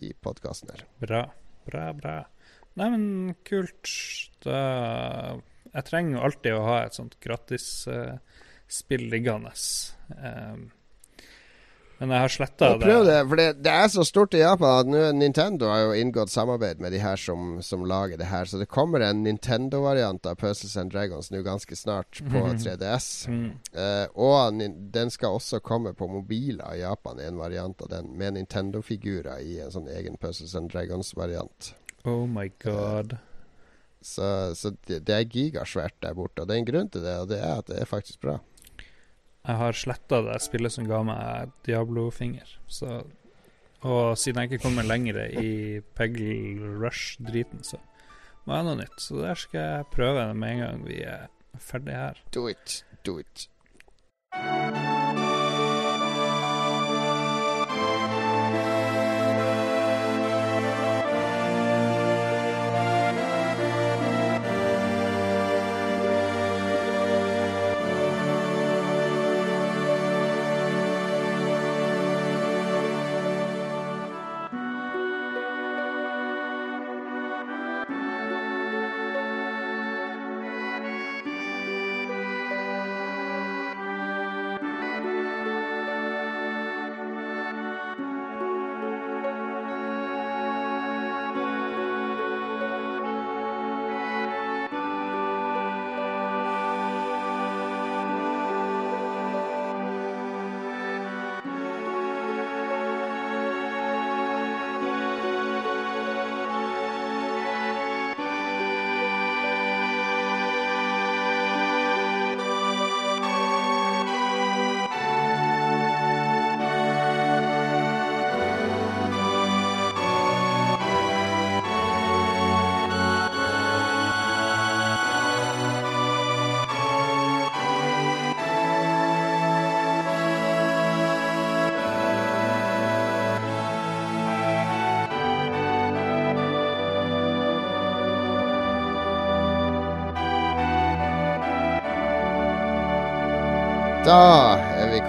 i 0.01 0.13
podkasten 0.23 0.73
her. 0.73 0.85
Bra, 1.03 1.23
bra, 1.69 1.85
bra. 1.97 2.17
Nei, 2.79 2.89
men 2.95 3.05
kult. 3.47 3.93
Da 4.45 4.59
Jeg 5.69 5.85
trenger 5.85 6.15
jo 6.15 6.25
alltid 6.25 6.55
å 6.55 6.65
ha 6.65 6.77
et 6.85 6.97
sånt 6.97 7.19
gratisspill 7.21 9.05
liggende. 9.11 9.51
Um, 10.17 10.69
men 11.99 12.09
jeg 12.15 12.23
har 12.23 12.31
sletta 12.31 12.69
det. 12.77 12.85
prøv 12.85 13.05
det, 13.05 13.17
for 13.29 13.35
det, 13.39 13.45
det 13.63 13.71
er 13.75 13.87
så 13.91 14.03
stort 14.07 14.33
i 14.33 14.39
Japan 14.39 14.93
at 14.95 15.15
Nintendo 15.15 15.67
har 15.67 15.81
jo 15.89 15.93
inngått 15.99 16.31
samarbeid 16.31 16.79
med 16.79 16.91
de 16.95 17.01
her 17.03 17.15
som, 17.19 17.57
som 17.61 17.83
lager 17.85 18.17
det 18.17 18.29
her. 18.31 18.45
Så 18.47 18.57
det 18.61 18.69
kommer 18.71 19.03
en 19.03 19.23
Nintendo-variant 19.23 20.25
av 20.25 20.35
Puzzles 20.39 20.77
and 20.79 20.91
Dragons 20.91 21.31
nå 21.31 21.41
ganske 21.43 21.75
snart 21.75 22.21
på 22.23 22.39
Mhm. 22.45 22.57
3DS. 22.63 23.27
Mm. 23.27 23.51
Uh, 23.75 24.07
og 24.15 24.61
den 24.95 25.09
skal 25.11 25.35
også 25.39 25.59
komme 25.59 25.93
på 25.93 26.07
mobiler 26.07 26.73
i 26.75 26.79
Japan, 26.81 27.19
en 27.19 27.37
variant 27.37 27.81
av 27.81 27.89
den, 27.89 28.13
med 28.17 28.33
Nintendo-figurer 28.39 29.39
i 29.43 29.59
en 29.59 29.71
sånn 29.71 29.87
egen 29.91 30.15
Puzzles 30.17 30.55
and 30.55 30.71
Dragons-variant. 30.71 31.73
Oh 32.05 32.25
my 32.27 32.47
god. 32.63 33.17
Så, 34.01 34.55
så 34.55 34.71
det, 34.87 35.01
det 35.07 35.15
er 35.15 35.25
gigasvært 35.27 35.97
der 36.01 36.13
borte. 36.15 36.41
Og 36.41 36.47
det 36.47 36.55
er 36.55 36.61
en 36.61 36.69
grunn 36.69 36.87
til 36.89 37.03
det, 37.03 37.17
og 37.19 37.27
det 37.27 37.39
er 37.43 37.57
at 37.59 37.67
det 37.67 37.81
er 37.81 37.89
faktisk 37.89 38.21
bra. 38.23 38.37
Jeg 39.49 39.57
har 39.57 39.73
sletta 39.73 40.19
det 40.27 40.35
spillet 40.45 40.73
som 40.75 40.85
ga 40.85 40.99
meg 41.01 41.53
Diablo-finger. 41.65 42.51
Og 43.89 44.17
siden 44.19 44.43
jeg 44.43 44.51
ikke 44.51 44.65
kommer 44.67 44.85
lenger 44.85 45.23
i 45.41 45.79
Peggle 45.97 46.75
Rush-driten, 46.83 47.63
så 47.65 47.79
må 48.45 48.53
jeg 48.53 48.61
ha 48.61 48.67
noe 48.67 48.81
nytt. 48.83 48.99
Så 49.01 49.17
der 49.23 49.41
skal 49.41 49.65
jeg 49.65 49.89
prøve 49.95 50.27
med 50.35 50.53
en 50.53 50.61
gang 50.65 50.85
vi 50.85 51.01
er 51.01 51.25
ferdig 51.57 51.97
her. 51.97 52.21
Do 52.35 52.45
it. 52.51 52.83
Do 53.01 53.17
it. 53.23 53.49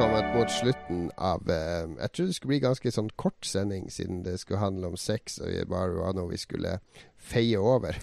Kommet 0.01 0.35
mot 0.35 0.51
slutten 0.51 1.11
av 1.17 1.51
eh, 1.51 1.89
Jeg 2.01 2.11
trodde 2.15 2.31
det 2.31 2.35
skulle 2.39 2.51
bli 2.55 2.61
ganske 2.63 2.93
sånn 2.95 3.11
kort 3.21 3.45
sending, 3.45 3.91
siden 3.93 4.23
det 4.25 4.39
skulle 4.41 4.63
handle 4.63 4.95
om 4.95 4.97
sex, 4.97 5.37
og 5.43 5.51
det 5.53 5.67
bare 5.69 5.99
var 5.99 6.15
noe 6.17 6.31
vi 6.31 6.41
skulle 6.41 6.79
feie 7.21 7.61
over. 7.61 7.99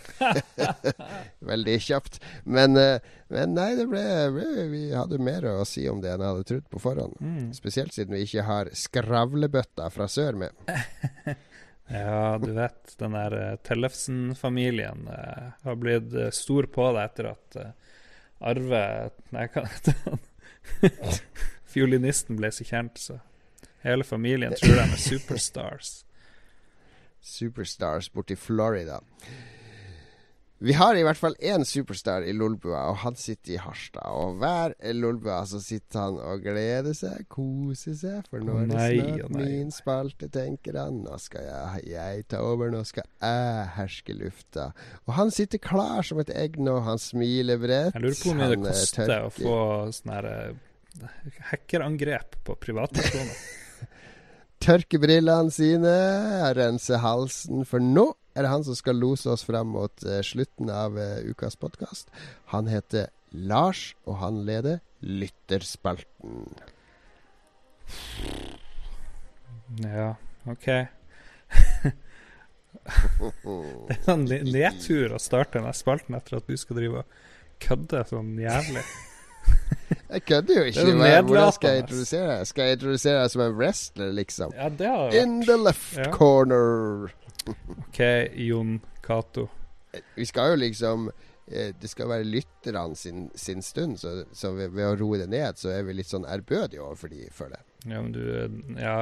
Veldig 1.52 1.80
kjapt. 1.82 2.20
Men, 2.46 2.78
eh, 2.78 3.02
men 3.34 3.58
nei, 3.58 3.72
det 3.80 3.88
ble, 3.90 4.04
ble 4.36 4.68
Vi 4.76 4.84
hadde 4.92 5.18
mer 5.26 5.50
å 5.50 5.66
si 5.66 5.88
om 5.90 6.04
det 6.04 6.14
enn 6.14 6.22
jeg 6.22 6.36
hadde 6.36 6.48
trodd 6.52 6.70
på 6.76 6.84
forhånd. 6.86 7.18
Mm. 7.18 7.50
Spesielt 7.58 7.98
siden 7.98 8.14
vi 8.14 8.28
ikke 8.28 8.46
har 8.46 8.70
skravlebøtta 8.78 9.90
fra 9.94 10.10
sør 10.12 10.42
med. 10.46 10.66
Ja, 11.88 12.34
du 12.36 12.50
vet, 12.52 12.98
den 13.00 13.14
der 13.16 13.34
uh, 13.40 13.52
Tellefsen-familien 13.64 15.06
uh, 15.08 15.54
har 15.64 15.78
blitt 15.80 16.12
uh, 16.12 16.26
stor 16.36 16.68
på 16.68 16.90
det 16.92 17.06
etter 17.08 17.30
at 17.30 17.56
Arve 18.44 18.82
Nei, 19.32 19.46
hva 19.54 19.64
heter 19.72 19.96
han? 20.04 20.20
Fiolinisten 21.68 22.40
ble 22.40 22.52
så 22.54 22.66
kjent, 22.68 23.00
så 23.02 23.20
hele 23.84 24.08
familien 24.08 24.56
tror 24.56 24.80
de 24.80 24.88
er 24.88 25.04
superstars. 25.04 25.94
Superstars 27.38 28.10
borti 28.14 28.38
Florida. 28.40 29.02
Vi 30.60 30.74
har 30.74 30.98
i 30.98 31.04
hvert 31.06 31.20
fall 31.20 31.36
én 31.38 31.62
superstar 31.70 32.24
i 32.26 32.32
Lolbua, 32.34 32.88
og 32.90 32.96
han 33.04 33.18
sitter 33.20 33.54
i 33.54 33.60
Harstad. 33.62 34.08
Og 34.10 34.40
hver 34.42 34.74
Lolbua 34.98 35.44
så 35.46 35.60
sitter 35.62 36.02
han 36.02 36.16
og 36.18 36.42
gleder 36.42 36.96
seg, 36.98 37.28
koser 37.30 37.94
seg, 38.00 38.26
for 38.26 38.42
nå 38.42 38.56
er 38.64 38.72
det 38.72 38.88
snart 38.88 39.36
min 39.38 39.70
spalte, 39.74 40.32
tenker 40.34 40.80
han. 40.82 41.04
Nå 41.06 41.20
skal 41.22 41.46
jeg, 41.46 41.84
jeg 41.92 42.26
ta 42.34 42.42
over, 42.42 42.72
nå 42.74 42.82
skal 42.90 43.06
jeg 43.06 43.68
herske 43.76 44.18
lufta. 44.18 44.72
Og 45.06 45.14
han 45.20 45.34
sitter 45.36 45.62
klar 45.62 46.02
som 46.08 46.24
et 46.26 46.34
egg 46.34 46.58
nå, 46.58 46.80
han 46.88 46.98
smiler 47.06 47.62
bredt. 47.62 47.94
Jeg 47.94 48.08
lurer 48.08 48.24
på 48.24 48.34
om 48.34 48.42
det 48.42 48.58
eh, 48.58 48.64
koster 48.66 49.14
å 49.20 49.30
få 49.38 49.60
sånne 50.00 50.18
her 50.18 50.32
eh, 50.32 50.67
hackerangrep 51.52 52.40
på 52.48 52.58
privatpersoner. 52.62 53.38
tørke 54.64 55.00
brillene 55.02 55.54
sine, 55.54 55.94
rense 56.58 56.98
halsen, 57.02 57.64
for 57.68 57.84
nå 57.84 58.10
er 58.38 58.46
det 58.46 58.52
han 58.52 58.66
som 58.66 58.78
skal 58.78 59.00
lose 59.02 59.30
oss 59.32 59.46
fram 59.48 59.72
mot 59.74 60.04
eh, 60.06 60.22
slutten 60.26 60.70
av 60.74 60.98
eh, 61.02 61.26
ukas 61.30 61.58
podkast. 61.60 62.12
Han 62.54 62.70
heter 62.70 63.10
Lars, 63.32 63.92
og 64.06 64.20
han 64.22 64.44
leder 64.48 64.82
Lytterspalten. 65.02 66.46
Ja, 69.84 70.14
OK. 70.50 70.68
Det 72.88 73.96
er 73.98 74.14
en 74.14 74.24
nedtur 74.28 75.12
å 75.12 75.20
starte 75.20 75.58
denne 75.58 75.74
spalten 75.76 76.16
etter 76.16 76.38
at 76.38 76.48
du 76.48 76.56
skal 76.60 76.78
drive 76.80 77.02
og 77.02 77.18
kødde 77.64 78.04
sånn 78.08 78.38
jævlig. 78.40 78.84
Jeg 80.14 80.24
kødder 80.26 80.58
jo 80.58 80.64
ikke. 80.70 80.84
Hvordan 81.28 81.52
skal 81.56 81.70
jeg 81.74 81.82
introdusere 81.84 82.28
deg? 82.38 82.48
Skal 82.48 82.64
jeg 82.70 82.78
introdusere 82.78 83.22
deg 83.22 83.32
som 83.34 83.42
en 83.44 83.56
wrestler, 83.60 84.12
liksom? 84.16 84.54
Ja, 84.56 84.68
det 84.70 84.88
har 84.88 85.02
vært 85.10 85.18
In 85.22 85.34
the 85.48 85.58
left 85.60 85.98
Ja. 85.98 86.10
corner. 86.16 87.12
OK, 87.48 88.00
Jon 88.48 88.78
Cato. 89.04 89.48
Vi 90.16 90.26
skal 90.28 90.52
jo 90.52 90.56
liksom 90.62 91.08
eh, 91.48 91.72
Det 91.80 91.88
skal 91.90 92.10
være 92.12 92.24
lytterne 92.28 92.96
sin, 93.00 93.30
sin 93.36 93.62
stund, 93.64 93.98
så, 94.00 94.26
så 94.36 94.52
ved, 94.58 94.76
å 94.84 94.96
roe 95.00 95.18
det 95.22 95.30
ned, 95.32 95.56
så 95.60 95.72
er 95.76 95.84
vi 95.88 95.96
litt 95.96 96.10
sånn 96.12 96.28
ærbødige 96.28 96.84
overfor 96.84 97.12
de, 97.14 97.24
føler 97.32 97.56
jeg. 97.60 97.94
Ja, 97.94 98.02
men 98.02 98.12
du 98.12 98.80
Ja, 98.82 98.98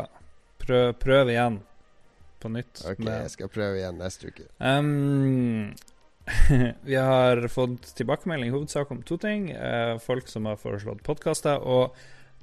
prøv, 0.61 0.93
prøv 1.01 1.30
igjen. 1.34 1.61
På 2.41 2.49
nytt. 2.53 2.84
Ok, 2.85 2.99
Men- 3.01 3.23
jeg 3.23 3.31
skal 3.34 3.49
prøve 3.49 3.80
igjen 3.81 3.97
neste 3.97 4.30
uke. 4.30 4.45
Ehm, 4.61 5.73
vi 6.89 6.95
har 6.95 7.47
fått 7.53 7.91
tilbakemelding 7.97 8.52
hovedsak 8.53 8.91
om 8.91 9.02
to 9.06 9.18
ting. 9.22 9.52
Eh, 9.52 9.97
folk 10.02 10.27
som 10.31 10.45
har 10.49 10.57
foreslått 10.57 11.03
podkaster, 11.06 11.61
og 11.61 11.95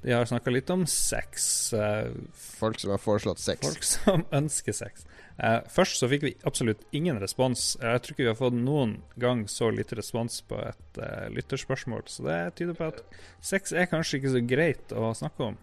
de 0.03 0.11
har 0.11 0.27
snakka 0.27 0.51
litt 0.51 0.69
om 0.73 0.85
sex. 0.89 1.73
Eh, 1.73 2.11
Folk 2.35 2.79
som 2.79 2.91
har 2.95 3.01
foreslått 3.03 3.39
sex. 3.43 3.59
folk 3.67 3.83
som 3.87 4.23
ønsker 4.39 4.75
sex. 4.75 5.05
Eh, 5.39 5.59
først 5.73 5.99
så 5.99 6.07
fikk 6.11 6.23
vi 6.27 6.33
absolutt 6.47 6.83
ingen 6.95 7.19
respons. 7.23 7.73
Jeg 7.81 8.03
tror 8.03 8.15
ikke 8.15 8.23
vi 8.27 8.31
har 8.31 8.39
fått 8.39 8.55
noen 8.59 8.97
gang 9.19 9.45
så 9.51 9.71
lite 9.73 9.97
respons 9.99 10.41
på 10.47 10.59
et 10.63 10.99
lytterspørsmål, 11.33 12.03
så 12.07 12.27
det 12.27 12.39
tyder 12.59 12.77
på 12.77 12.87
at 12.91 13.03
sex 13.43 13.73
er 13.75 13.89
kanskje 13.91 14.19
ikke 14.21 14.33
så 14.37 14.43
greit 14.47 14.95
å 14.95 15.11
snakke 15.17 15.51
om. 15.51 15.59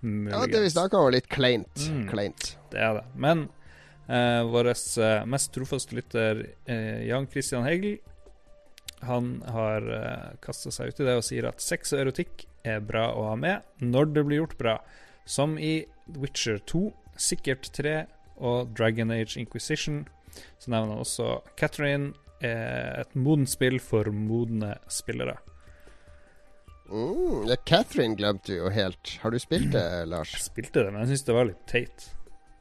Ja, 0.00 0.46
det 0.48 0.62
vi 0.64 0.70
snakker 0.72 0.96
om, 0.96 1.10
var 1.10 1.12
litt 1.18 1.26
kleint. 1.28 1.82
Mm. 1.90 2.06
Kleint. 2.08 2.54
Det 2.72 2.80
er 2.80 2.94
det. 2.96 3.02
Men 3.20 3.48
eh, 4.10 4.42
vår 4.50 4.72
eh, 4.74 5.26
mest 5.30 5.52
trofaste 5.54 5.96
lytter, 5.96 6.44
eh, 6.66 7.06
Jan 7.08 7.28
Christian 7.30 7.64
Hegel, 7.64 7.98
han 9.00 9.42
har 9.48 9.86
eh, 9.96 10.38
kasta 10.44 10.72
seg 10.74 10.92
ut 10.92 11.00
i 11.00 11.06
det 11.08 11.16
og 11.16 11.24
sier 11.24 11.48
at 11.48 11.62
sex 11.64 11.94
og 11.94 12.02
erotikk 12.02 12.44
er 12.68 12.82
bra 12.84 13.06
å 13.16 13.30
ha 13.30 13.36
med 13.40 13.64
når 13.80 14.12
det 14.14 14.24
blir 14.28 14.42
gjort 14.42 14.58
bra. 14.60 14.78
Som 15.24 15.56
i 15.58 15.86
Witcher 16.20 16.60
2, 16.68 16.88
sikkert 17.20 17.70
3 17.76 17.94
og 18.40 18.74
Dragon 18.76 19.12
Age 19.14 19.38
Inquisition. 19.40 20.02
Så 20.60 20.72
nevner 20.72 20.94
han 20.94 21.04
også 21.04 21.40
Catherine, 21.60 22.12
eh, 22.44 23.00
et 23.00 23.16
modent 23.16 23.50
spill 23.52 23.80
for 23.80 24.10
modne 24.12 24.74
spillere. 24.92 25.38
Mm, 26.90 27.46
ja, 27.46 27.56
Catherine 27.64 28.18
glemte 28.18 28.50
du 28.50 28.58
jo 28.58 28.70
helt. 28.74 29.16
Har 29.22 29.30
du 29.30 29.38
spilt 29.38 29.70
det, 29.72 29.86
Lars? 30.10 30.34
Jeg 30.34 30.48
spilte 30.48 30.82
det, 30.82 30.92
men 30.92 31.04
jeg 31.04 31.14
syns 31.14 31.28
det 31.28 31.36
var 31.36 31.46
litt 31.52 31.66
teit. 31.70 32.08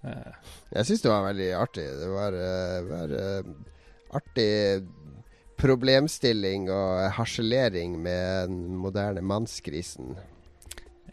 Eh, 0.05 0.31
Jeg 0.71 0.87
syns 0.87 1.03
det 1.03 1.11
var 1.11 1.25
veldig 1.27 1.49
artig. 1.59 1.85
Det 1.99 2.09
var, 2.13 2.37
eh, 2.39 2.79
var 2.87 3.15
eh, 3.19 3.53
artig 4.19 4.49
problemstilling 5.59 6.69
og 6.71 7.09
harselering 7.17 7.97
med 8.01 8.47
den 8.51 8.77
moderne 8.79 9.21
mannskrisen. 9.21 10.13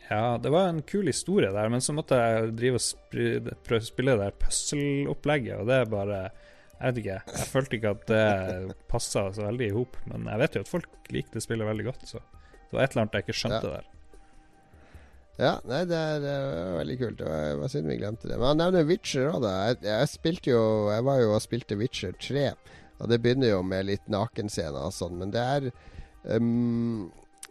Ja, 0.06 0.38
det 0.38 0.52
var 0.54 0.68
en 0.70 0.84
kul 0.86 1.08
historie 1.10 1.50
der, 1.50 1.68
men 1.72 1.82
så 1.82 1.94
måtte 1.96 2.14
jeg 2.14 2.52
drive 2.54 2.78
og 2.78 2.84
å 2.84 3.80
spille 3.82 4.14
det 4.14 4.20
der 4.20 4.36
puzzle-opplegget, 4.38 5.58
og 5.58 5.66
det 5.66 5.80
er 5.82 5.90
bare 5.90 6.20
Jeg 6.76 6.92
vet 6.92 6.98
ikke. 7.00 7.20
Jeg 7.40 7.48
følte 7.48 7.76
ikke 7.78 7.90
at 7.96 8.02
det 8.10 8.74
passa 8.86 9.22
så 9.32 9.46
veldig 9.46 9.66
i 9.70 9.72
hop, 9.74 9.96
men 10.12 10.26
jeg 10.28 10.38
vet 10.42 10.56
jo 10.58 10.60
at 10.60 10.68
folk 10.68 11.10
likte 11.10 11.40
spillet 11.40 11.66
veldig 11.66 11.86
godt, 11.88 12.02
så 12.06 12.20
det 12.20 12.76
var 12.76 12.82
et 12.84 12.92
eller 12.92 13.02
annet 13.06 13.16
jeg 13.16 13.24
ikke 13.24 13.38
skjønte 13.40 13.70
der. 13.72 13.86
Ja, 15.36 15.58
nei, 15.68 15.82
det 15.84 15.96
er, 15.96 16.22
det 16.22 16.32
er 16.32 16.70
veldig 16.78 16.96
kult. 17.00 17.18
Det 17.20 17.26
var, 17.28 17.58
var 17.60 17.72
synd 17.72 17.90
vi 17.90 17.98
glemte 18.00 18.30
det. 18.30 18.38
Men 18.38 18.48
han 18.54 18.62
nevner 18.62 18.88
Witcher 18.88 19.28
òg, 19.34 19.42
da. 19.44 19.52
Jeg, 19.68 19.82
jeg 19.84 20.08
spilte 20.14 20.54
jo 20.54 20.62
Jeg 20.94 21.04
var 21.04 21.20
jo 21.20 21.34
og 21.34 21.42
spilte 21.44 21.76
Witcher 21.76 22.16
3, 22.16 22.46
og 22.96 23.12
det 23.12 23.20
begynner 23.24 23.52
jo 23.52 23.60
med 23.66 23.90
litt 23.90 24.08
nakenscener 24.12 24.88
og 24.88 24.94
sånn, 24.96 25.18
men 25.20 25.34
det 25.34 25.42
er 25.42 25.68
um, 26.32 27.10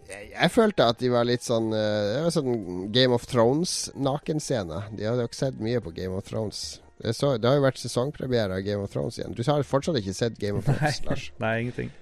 jeg, 0.10 0.32
jeg 0.32 0.53
følte 0.53 0.88
at 0.90 1.02
de 1.02 1.12
var 1.14 1.28
litt 1.28 1.45
sånn 1.45 1.72
eh, 1.74 2.07
Det 2.14 2.24
var 2.26 2.34
sånn 2.34 2.90
Game 2.94 3.16
of 3.16 3.26
Thrones-nakenscene. 3.30 4.82
De 4.98 5.07
hadde 5.07 5.26
jo 5.26 5.30
ikke 5.30 5.44
sett 5.44 5.62
mye 5.62 5.82
på 5.82 5.94
Game 5.98 6.18
of 6.18 6.28
Thrones. 6.30 6.64
Det, 7.02 7.14
så, 7.18 7.36
det 7.41 7.49
har 7.49 7.57
jo 7.57 7.66
vært 7.66 7.82
sesongpremiere 7.82 8.60
av 8.60 8.66
Game 8.66 8.86
of 8.86 8.94
Thrones 8.94 9.18
igjen. 9.20 9.34
Du 9.38 9.41
har 9.45 9.66
fortsatt 9.68 9.98
ikke 10.02 10.14
sett 10.16 10.38
Game 10.41 10.62
of 10.62 10.70
Thrones, 10.70 11.02
Lars? 11.10 11.30
Nei, 11.41 11.56
ingenting. 11.66 11.94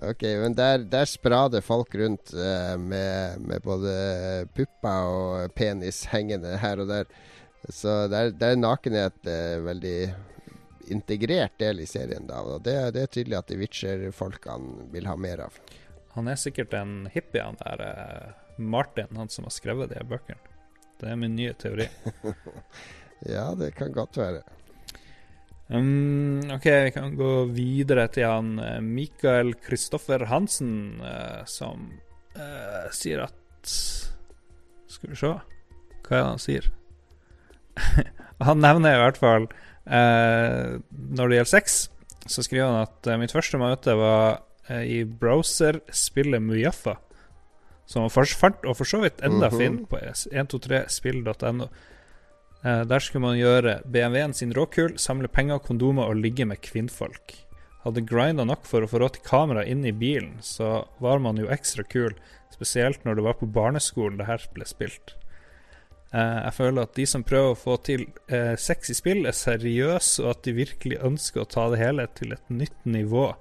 Ok, 0.00 0.22
men 0.22 0.54
der, 0.56 0.86
der 0.88 1.04
sprader 1.04 1.60
folk 1.60 1.94
rundt 1.94 2.32
eh, 2.32 2.76
med, 2.80 3.40
med 3.44 3.62
både 3.62 3.92
pupper 4.56 5.08
og 5.12 5.54
penis 5.54 6.06
hengende 6.12 6.56
her 6.58 6.80
og 6.80 6.88
der. 6.88 7.10
Så 7.68 8.08
der, 8.08 8.32
der 8.32 8.54
er 8.54 8.60
nakenhet 8.60 9.28
eh, 9.28 9.58
veldig 9.62 9.96
integrert 10.92 11.58
del 11.60 11.84
i 11.84 11.86
serien. 11.86 12.26
da 12.26 12.40
Og 12.40 12.64
det, 12.64 12.76
det 12.96 13.04
er 13.04 13.12
tydelig 13.12 13.38
at 13.38 13.52
de 13.52 13.60
Witcher-folkene 13.60 14.88
vil 14.94 15.06
ha 15.10 15.16
mer 15.16 15.44
av. 15.46 15.60
Han 16.16 16.28
er 16.28 16.40
sikkert 16.40 16.74
en 16.76 17.06
hippie, 17.12 17.44
han 17.44 17.60
der 17.60 17.84
eh, 17.86 18.32
Martin, 18.56 19.12
han 19.16 19.30
som 19.32 19.46
har 19.48 19.54
skrevet 19.54 19.92
de 19.92 20.02
bøkene. 20.08 20.40
Det 21.00 21.08
er 21.10 21.20
min 21.20 21.36
nye 21.36 21.54
teori. 21.58 21.88
Ja, 23.22 23.52
det 23.54 23.68
kan 23.78 23.92
godt 23.94 24.16
være. 24.18 24.40
Um, 25.72 26.40
ok, 26.52 26.66
vi 26.84 26.90
kan 26.92 27.14
gå 27.16 27.30
videre 27.56 28.04
til 28.12 28.28
han 28.28 28.58
eh, 28.60 28.80
Mikael 28.84 29.54
Kristoffer 29.56 30.26
Hansen, 30.28 31.00
uh, 31.00 31.46
som 31.48 31.86
uh, 32.36 32.90
sier 32.92 33.22
at 33.24 33.72
Skal 34.92 35.14
vi 35.14 35.16
se 35.16 35.30
Hva 35.32 36.10
er 36.10 36.18
det 36.18 36.26
han 36.26 36.42
sier? 36.42 36.68
han 38.48 38.60
nevner 38.60 38.98
i 38.98 39.00
hvert 39.00 39.20
fall 39.22 39.46
uh, 39.48 40.76
Når 40.92 41.32
det 41.32 41.38
gjelder 41.38 41.52
sex, 41.54 41.78
så 42.26 42.44
skriver 42.44 42.68
han 42.68 42.82
at 42.84 43.08
mitt 43.22 43.32
første 43.32 43.60
møte 43.60 43.96
var 43.96 44.42
i 44.42 44.50
i 44.72 45.00
browserspillet 45.04 46.40
Mujaffa. 46.40 46.94
Som 47.84 48.04
var 48.06 48.28
fart 48.38 48.62
og 48.62 48.76
for 48.78 48.88
så 48.88 49.00
vidt 49.02 49.20
enda 49.20 49.48
mm 49.50 49.54
-hmm. 49.54 49.58
fin 49.58 49.86
på 49.86 49.98
123spill.no. 49.98 51.66
Eh, 52.62 52.82
der 52.86 53.02
skulle 53.02 53.24
man 53.24 53.38
gjøre 53.38 53.80
BMW-en 53.84 54.34
sin 54.36 54.52
råkul, 54.54 54.94
samle 55.00 55.28
penger, 55.28 55.62
kondomer 55.64 56.10
og 56.10 56.20
ligge 56.22 56.46
med 56.46 56.62
kvinnfolk. 56.62 57.34
Hadde 57.82 58.04
grinda 58.06 58.44
nok 58.46 58.68
for 58.68 58.84
å 58.84 58.90
få 58.90 59.00
råd 59.02 59.16
til 59.16 59.26
kamera 59.26 59.64
inn 59.66 59.82
i 59.86 59.94
bilen, 59.94 60.36
så 60.46 60.84
var 61.02 61.18
man 61.22 61.40
jo 61.40 61.50
ekstra 61.50 61.82
kul, 61.82 62.14
spesielt 62.54 63.02
når 63.02 63.18
det 63.18 63.26
var 63.26 63.40
på 63.40 63.50
barneskolen 63.50 64.20
det 64.20 64.28
her 64.28 64.44
ble 64.54 64.68
spilt. 64.68 65.16
Eh, 66.12 66.38
jeg 66.44 66.54
føler 66.60 66.86
at 66.86 66.94
de 66.94 67.06
som 67.08 67.24
prøver 67.26 67.54
å 67.54 67.58
få 67.58 67.78
til 67.82 68.04
eh, 68.30 68.54
sex 68.60 68.92
i 68.92 68.98
spill, 68.98 69.24
er 69.26 69.34
seriøse, 69.34 70.22
og 70.22 70.36
at 70.36 70.44
de 70.46 70.54
virkelig 70.60 71.02
ønsker 71.02 71.42
å 71.42 71.50
ta 71.50 71.66
det 71.72 71.82
hele 71.82 72.06
til 72.14 72.36
et 72.36 72.52
nytt 72.52 72.86
nivå. 72.86 73.32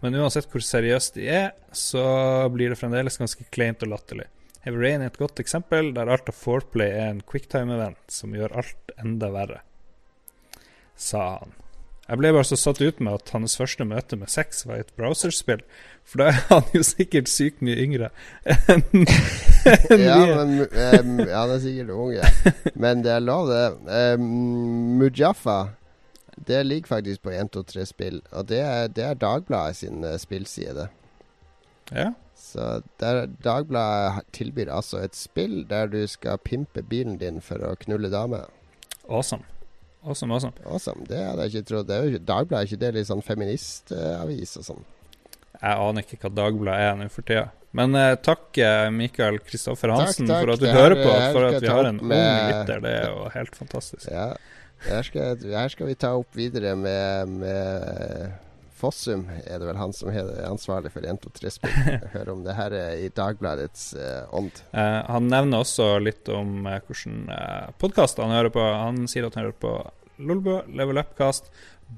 Men 0.00 0.16
uansett 0.16 0.48
hvor 0.48 0.62
seriøst 0.62 1.18
de 1.18 1.28
er, 1.28 1.48
så 1.74 2.06
blir 2.54 2.70
det 2.70 2.78
fremdeles 2.80 3.18
ganske 3.20 3.44
kleint 3.52 3.82
og 3.84 3.92
latterlig. 3.92 4.30
Heavy 4.66 4.80
Rain 4.82 5.04
er 5.04 5.12
et 5.12 5.20
godt 5.20 5.40
eksempel 5.42 5.92
der 5.96 6.10
alt 6.10 6.28
av 6.30 6.36
foreplay 6.36 6.90
er 6.90 7.12
en 7.12 7.22
quicktime-event 7.26 8.10
som 8.12 8.34
gjør 8.34 8.56
alt 8.62 8.92
enda 8.98 9.30
verre, 9.34 9.62
sa 10.98 11.30
han. 11.38 11.54
Jeg 12.08 12.22
ble 12.22 12.30
bare 12.32 12.46
så 12.48 12.56
satt 12.56 12.78
ut 12.80 13.00
med 13.04 13.18
at 13.18 13.30
hans 13.34 13.54
første 13.60 13.84
møte 13.84 14.16
med 14.16 14.30
sex 14.32 14.62
var 14.64 14.78
i 14.78 14.84
et 14.86 14.92
browserspill, 14.96 15.60
for 16.08 16.22
da 16.22 16.30
er 16.30 16.38
han 16.48 16.70
jo 16.72 16.80
sikkert 16.88 17.28
sykt 17.28 17.60
mye 17.60 17.76
yngre 17.82 18.08
enn 18.48 18.84
enn 19.92 20.04
Ja, 20.06 20.16
men 20.38 20.54
um, 20.64 21.18
ja, 21.20 21.42
han 21.42 21.52
er 21.52 21.60
sikkert 21.60 21.92
ung, 21.92 22.14
ja. 22.16 22.30
Men 22.72 23.04
det 23.04 23.12
er 23.12 23.20
lov, 23.20 23.52
det. 23.52 23.66
Um, 24.16 24.24
Mujaffa, 25.02 25.58
det 26.48 26.62
ligger 26.64 26.94
faktisk 26.94 27.26
på 27.26 27.34
123 27.34 27.84
spill. 27.90 28.22
Og 28.32 28.48
det 28.48 28.62
er, 28.64 28.88
det 28.88 29.04
er 29.04 29.20
Dagbladet 29.20 29.76
sin 29.82 30.00
uh, 30.00 30.16
spillside, 30.16 30.72
det. 30.78 30.88
Ja. 31.92 32.08
Så 32.38 32.82
der, 33.02 33.26
Dagbladet 33.44 34.24
tilbyr 34.32 34.70
altså 34.72 35.02
et 35.04 35.14
spill 35.18 35.64
der 35.68 35.86
du 35.92 36.00
skal 36.08 36.38
pimpe 36.38 36.82
bilen 36.86 37.18
din 37.20 37.40
for 37.44 37.58
å 37.58 37.74
knulle 37.82 38.08
damer. 38.12 38.46
Awesome. 39.08 39.42
Awesome, 40.06 40.32
awesome. 40.32 40.52
Awesome. 40.64 41.04
Det 41.08 41.18
hadde 41.18 41.42
jeg 41.48 41.54
ikke 41.58 41.68
trodd. 41.72 41.90
Er 41.90 42.06
ikke- 42.08 42.24
Dagbladet 42.24 42.60
er 42.62 42.66
ikke 42.70 42.80
det 42.86 42.94
litt 42.94 43.06
sånn 43.10 43.22
feministavis 43.26 44.56
og 44.56 44.64
sånn? 44.64 44.84
Jeg 45.60 45.76
aner 45.88 46.02
ikke 46.06 46.20
hva 46.22 46.30
Dagbladet 46.34 46.92
er 46.92 46.96
nå 46.96 47.10
for 47.10 47.22
tida. 47.22 47.48
Men 47.72 47.94
eh, 47.94 48.14
takk, 48.16 48.56
eh, 48.58 48.88
Mikael 48.90 49.38
Kristoffer 49.44 49.90
Hansen, 49.92 50.26
takk. 50.26 50.44
for 50.44 50.52
at 50.54 50.60
du 50.60 50.66
her- 50.66 50.78
hører 50.78 51.02
på. 51.02 51.32
For 51.34 51.44
at 51.50 51.60
vi 51.60 51.66
har 51.68 51.80
en 51.80 51.86
en 51.86 52.00
ung 52.00 52.08
med- 52.08 52.66
lytter. 52.66 52.80
Det 52.80 52.92
er 53.02 53.08
jo 53.10 53.28
helt 53.34 53.54
fantastisk. 53.56 54.10
Ja. 54.10 54.34
Her 54.86 55.02
skal, 55.02 55.36
her 55.36 55.68
skal 55.68 55.86
vi 55.86 55.94
ta 55.94 56.14
opp 56.16 56.32
videre 56.34 56.76
med, 56.76 57.28
med 57.28 58.32
Fossum, 58.78 59.24
er 59.42 59.58
det 59.58 59.66
vel 59.66 59.78
han 59.80 59.92
som 59.96 60.10
er 60.12 60.28
ansvarlig 60.46 60.92
for 60.94 61.02
123-spill. 61.02 61.78
Hør 62.14 62.32
om 62.36 62.44
det 62.46 62.54
her 62.54 62.74
er 62.76 63.00
i 63.02 63.08
Dagbladets 63.14 63.88
eh, 63.98 64.28
ånd. 64.34 64.60
Eh, 64.70 64.98
han 65.08 65.26
nevner 65.32 65.64
også 65.64 65.96
litt 66.02 66.30
om 66.30 66.66
eh, 66.68 66.78
hvilken 66.86 67.24
eh, 67.34 67.72
podkast 67.82 68.22
han 68.22 68.34
hører 68.34 68.54
på. 68.54 68.62
Han 68.62 69.08
sier 69.10 69.26
at 69.26 69.38
han 69.38 69.48
hører 69.48 69.58
på 69.58 69.74
Lolbø, 70.18 70.60
Level 70.78 71.02
Upcast, 71.02 71.50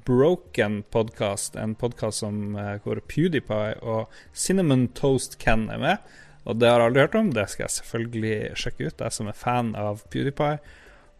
Broken 0.07 0.81
Podcast, 0.89 1.57
en 1.59 1.75
podkast 1.77 2.25
eh, 2.25 2.75
hvor 2.81 3.01
PewDiePie 3.11 3.77
og 3.81 4.09
Cinnamon 4.33 4.87
Toast 4.97 5.37
Ken 5.41 5.67
er 5.69 5.81
med. 5.81 6.13
Og 6.49 6.57
det 6.57 6.71
har 6.71 6.81
jeg 6.81 6.91
aldri 6.91 7.05
hørt 7.05 7.19
om. 7.19 7.33
Det 7.35 7.45
skal 7.51 7.67
jeg 7.67 7.75
selvfølgelig 7.77 8.37
sjekke 8.57 8.87
ut, 8.87 9.05
jeg 9.05 9.17
som 9.19 9.29
er 9.29 9.37
fan 9.37 9.75
av 9.77 10.01
PewDiePie. 10.09 10.57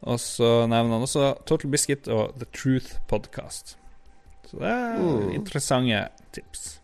Og 0.09 0.17
så 0.17 0.63
nevner 0.65 0.97
han 0.97 1.05
også 1.05 1.35
Total 1.45 1.69
Biscuit 1.69 2.09
og 2.09 2.33
The 2.41 2.49
Truth 2.49 2.97
Podcast. 3.11 3.75
Så 4.51 4.59
det 4.59 4.67
er 4.67 4.97
Mm. 4.99 5.31
interessante 5.37 6.09
tips. 6.35 6.79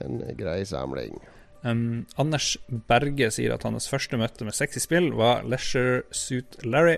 En 0.00 0.18
grei 0.38 0.62
samling. 0.64 1.18
Um, 1.62 2.06
Anders 2.16 2.56
Berge 2.88 3.28
sier 3.30 3.52
at 3.52 3.64
hans 3.68 3.86
første 3.90 4.16
møte 4.16 4.46
med 4.48 4.54
sexy 4.56 4.80
spill 4.80 5.10
var 5.12 5.42
Leisure 5.44 6.02
Suit 6.10 6.56
Larry, 6.64 6.96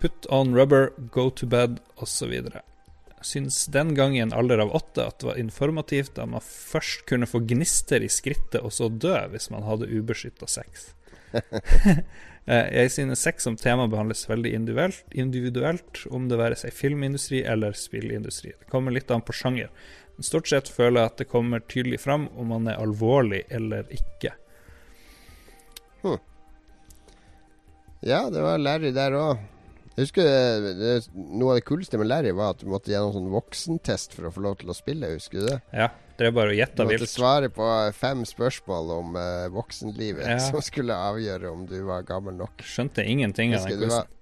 Put 0.00 0.26
on 0.30 0.54
Rubber, 0.56 0.88
Go 1.12 1.28
to 1.30 1.46
Bed 1.46 1.78
osv. 2.00 2.32
Syns 3.22 3.66
den 3.70 3.92
gang 3.94 4.16
i 4.16 4.22
en 4.24 4.32
alder 4.32 4.58
av 4.64 4.72
åtte 4.74 5.04
at 5.06 5.18
det 5.20 5.28
var 5.28 5.36
informativt 5.38 6.14
da 6.16 6.24
man 6.26 6.40
først 6.42 7.04
kunne 7.06 7.28
få 7.28 7.38
gnister 7.46 8.02
i 8.02 8.08
skrittet 8.08 8.62
og 8.64 8.72
så 8.72 8.88
dø 8.88 9.12
hvis 9.30 9.50
man 9.52 9.62
hadde 9.62 9.86
ubeskytta 9.92 10.48
sex. 10.48 10.94
Eh, 12.46 12.68
Jeg 12.74 12.90
synes 12.90 13.22
sex 13.22 13.42
som 13.42 13.56
tema 13.56 13.86
behandles 13.86 14.28
veldig 14.28 14.52
individuelt, 14.54 15.04
individuelt, 15.12 16.06
om 16.10 16.28
det 16.28 16.38
være 16.40 16.58
seg 16.58 16.72
filmindustri 16.74 17.44
eller 17.44 17.72
spillindustri. 17.72 18.52
Det 18.58 18.70
kommer 18.70 18.90
litt 18.94 19.10
an 19.10 19.22
på 19.22 19.32
sjanger. 19.32 19.70
Men 20.16 20.26
stort 20.26 20.48
sett 20.50 20.68
føler 20.68 21.00
jeg 21.00 21.12
at 21.12 21.22
det 21.22 21.30
kommer 21.30 21.60
tydelig 21.60 22.00
fram 22.00 22.28
om 22.36 22.50
man 22.52 22.66
er 22.68 22.80
alvorlig 22.82 23.44
eller 23.50 23.86
ikke. 23.90 24.34
Ja, 28.02 28.24
det 28.30 28.42
var 28.42 28.58
Larry 28.58 28.90
der 28.90 29.14
òg. 29.14 29.38
Jeg 29.92 30.06
husker 30.06 30.24
det, 30.24 30.70
det, 30.78 30.92
Noe 31.12 31.52
av 31.52 31.58
det 31.58 31.64
kuleste 31.68 31.98
med 32.00 32.08
Larry 32.08 32.30
var 32.36 32.54
at 32.54 32.62
du 32.62 32.70
måtte 32.72 32.92
gjennom 32.92 33.12
sånn 33.12 33.28
voksentest 33.32 34.14
for 34.16 34.28
å 34.28 34.32
få 34.32 34.44
lov 34.46 34.56
til 34.62 34.72
å 34.72 34.76
spille. 34.76 35.10
Husker 35.12 35.42
du 35.42 35.48
det? 35.50 35.58
Ja, 35.76 35.90
det 36.16 36.30
er 36.30 36.34
bare 36.36 36.54
å 36.54 36.56
gjette 36.56 36.86
vilt. 36.86 36.88
Du 36.88 36.94
måtte 36.94 37.04
vilt. 37.04 37.12
svare 37.12 37.50
på 37.52 37.68
fem 37.98 38.24
spørsmål 38.28 38.92
om 38.96 39.18
uh, 39.18 39.50
voksenlivet 39.52 40.24
Ja. 40.30 40.38
som 40.48 40.64
skulle 40.64 40.96
avgjøre 40.96 41.52
om 41.52 41.66
du 41.68 41.76
var 41.88 42.06
gammel 42.08 42.38
nok. 42.40 42.64
Skjønte 42.64 43.04
ingenting 43.04 43.52
av 43.58 43.66
den 43.68 43.82
quizen. 43.82 44.14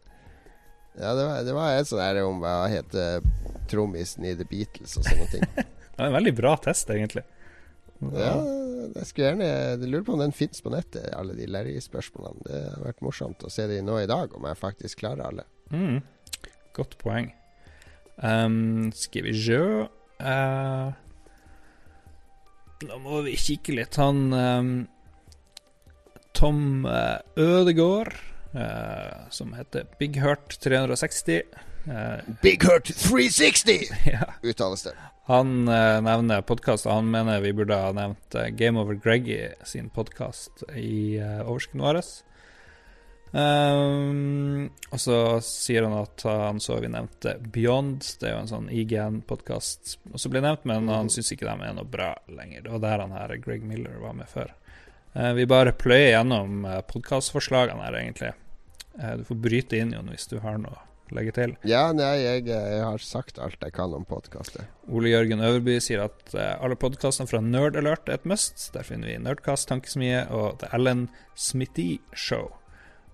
ja, 0.98 1.12
det 1.14 1.28
var, 1.28 1.44
det 1.46 1.54
var 1.60 1.76
en 1.76 1.90
sånn 1.92 2.02
her 2.02 2.22
om 2.24 2.42
hva 2.42 2.56
heter 2.72 3.22
trommisen 3.70 4.26
i 4.26 4.34
The 4.34 4.48
Beatles 4.50 4.96
og 4.98 5.06
sånne 5.06 5.28
ting. 5.30 5.46
Det 6.00 6.06
var 6.06 6.14
en 6.14 6.14
veldig 6.16 6.32
bra 6.32 6.50
test, 6.64 6.88
egentlig. 6.88 7.22
Ja, 8.00 8.30
jeg 8.94 9.04
skulle 9.04 9.26
gjerne 9.26 9.48
Jeg 9.50 9.88
lurer 9.90 10.04
på 10.06 10.14
om 10.14 10.22
den 10.22 10.32
fins 10.32 10.62
på 10.64 10.70
nettet, 10.72 11.10
alle 11.12 11.34
de 11.36 11.44
Larry-spørsmålene. 11.44 12.46
Det 12.46 12.60
har 12.64 12.86
vært 12.86 13.02
morsomt 13.04 13.44
å 13.44 13.50
se 13.52 13.66
de 13.68 13.82
nå 13.84 13.98
i 14.00 14.08
dag, 14.08 14.32
om 14.32 14.46
jeg 14.48 14.56
faktisk 14.56 15.02
klarer 15.02 15.26
alle. 15.26 15.44
Mm. 15.70 16.00
Godt 16.76 16.96
poeng. 17.00 17.30
Um, 18.20 18.90
skal 18.92 19.24
vi 19.28 19.36
sjø 19.38 19.88
Eh, 20.20 20.88
Nå 22.84 22.96
må 23.00 23.22
vi 23.24 23.32
kikke 23.40 23.72
litt. 23.78 23.96
Han 23.96 24.18
um, 24.36 24.74
Tom 26.36 26.84
uh, 26.84 27.16
Ødegård, 27.40 28.12
uh, 28.52 29.24
som 29.32 29.54
heter 29.56 29.88
Big 29.96 30.20
Hurt 30.20 30.58
360 30.60 31.40
eh, 31.86 32.18
Big 32.42 32.64
Hurt 32.64 32.84
360! 32.84 33.88
ja. 34.12 34.34
uttales 34.42 34.82
det. 34.82 34.94
Han 35.24 35.68
eh, 35.68 36.00
nevner 36.02 36.42
podkast, 36.42 36.86
og 36.86 37.00
han 37.00 37.10
mener 37.10 37.42
vi 37.44 37.52
burde 37.56 37.76
ha 37.76 37.92
nevnt 37.96 38.34
eh, 38.34 38.50
Game 38.56 38.80
Over 38.80 38.98
Greggy 38.98 39.52
sin 39.64 39.90
podkast 39.94 40.64
i 40.74 41.20
uh, 41.20 41.44
oversikten 41.46 41.84
vår. 41.84 42.00
Um, 43.30 44.66
og 44.90 44.98
så 44.98 45.16
sier 45.44 45.84
han 45.86 45.94
at 46.00 46.24
han 46.26 46.58
så 46.62 46.80
vi 46.82 46.90
nevnte 46.90 47.36
Beyond. 47.54 48.02
Det 48.18 48.26
er 48.28 48.34
jo 48.34 48.42
en 48.42 48.50
sånn 48.50 48.70
IGN-podkast 48.74 49.96
også 50.10 50.32
ble 50.32 50.42
nevnt, 50.44 50.66
men 50.68 50.90
han 50.90 51.10
syns 51.12 51.30
ikke 51.34 51.46
de 51.46 51.68
er 51.68 51.76
noe 51.76 51.86
bra 51.86 52.12
lenger. 52.32 52.66
Det 52.66 52.74
var 52.74 52.84
der 52.86 53.04
han 53.04 53.14
her 53.14 53.36
Greg 53.42 53.66
Miller 53.66 54.00
var 54.02 54.18
med 54.18 54.30
før. 54.30 54.52
Uh, 55.14 55.32
vi 55.38 55.48
bare 55.50 55.74
pløyer 55.74 56.16
gjennom 56.16 56.66
uh, 56.66 56.78
podkastforslagene 56.90 57.86
her, 57.86 57.98
egentlig. 58.02 58.34
Uh, 58.98 59.16
du 59.20 59.26
får 59.26 59.42
bryte 59.46 59.78
inn, 59.78 59.94
Jon, 59.94 60.10
hvis 60.10 60.30
du 60.30 60.38
har 60.42 60.58
noe 60.62 60.78
å 61.10 61.16
legge 61.16 61.34
til. 61.34 61.56
Ja, 61.66 61.88
nei, 61.94 62.12
jeg, 62.22 62.44
jeg 62.50 62.84
har 62.86 63.02
sagt 63.02 63.40
alt 63.42 63.62
jeg 63.62 63.74
kan 63.74 63.94
om 63.94 64.06
podkaster. 64.06 64.68
Ole 64.90 65.10
Jørgen 65.14 65.42
Øverby 65.42 65.80
sier 65.82 66.06
at 66.06 66.34
uh, 66.34 66.54
alle 66.62 66.78
podkastene 66.78 67.30
fra 67.30 67.42
Nerd 67.42 67.78
Alert 67.78 68.10
er 68.10 68.20
et 68.20 68.30
must. 68.30 68.68
Der 68.74 68.86
finner 68.86 69.10
vi 69.10 69.18
Nerdcast, 69.22 69.70
Tankesmie 69.70 70.24
og 70.30 70.62
The 70.62 70.70
Ellen 70.78 71.08
Smithy 71.34 71.92
Show. 72.14 72.50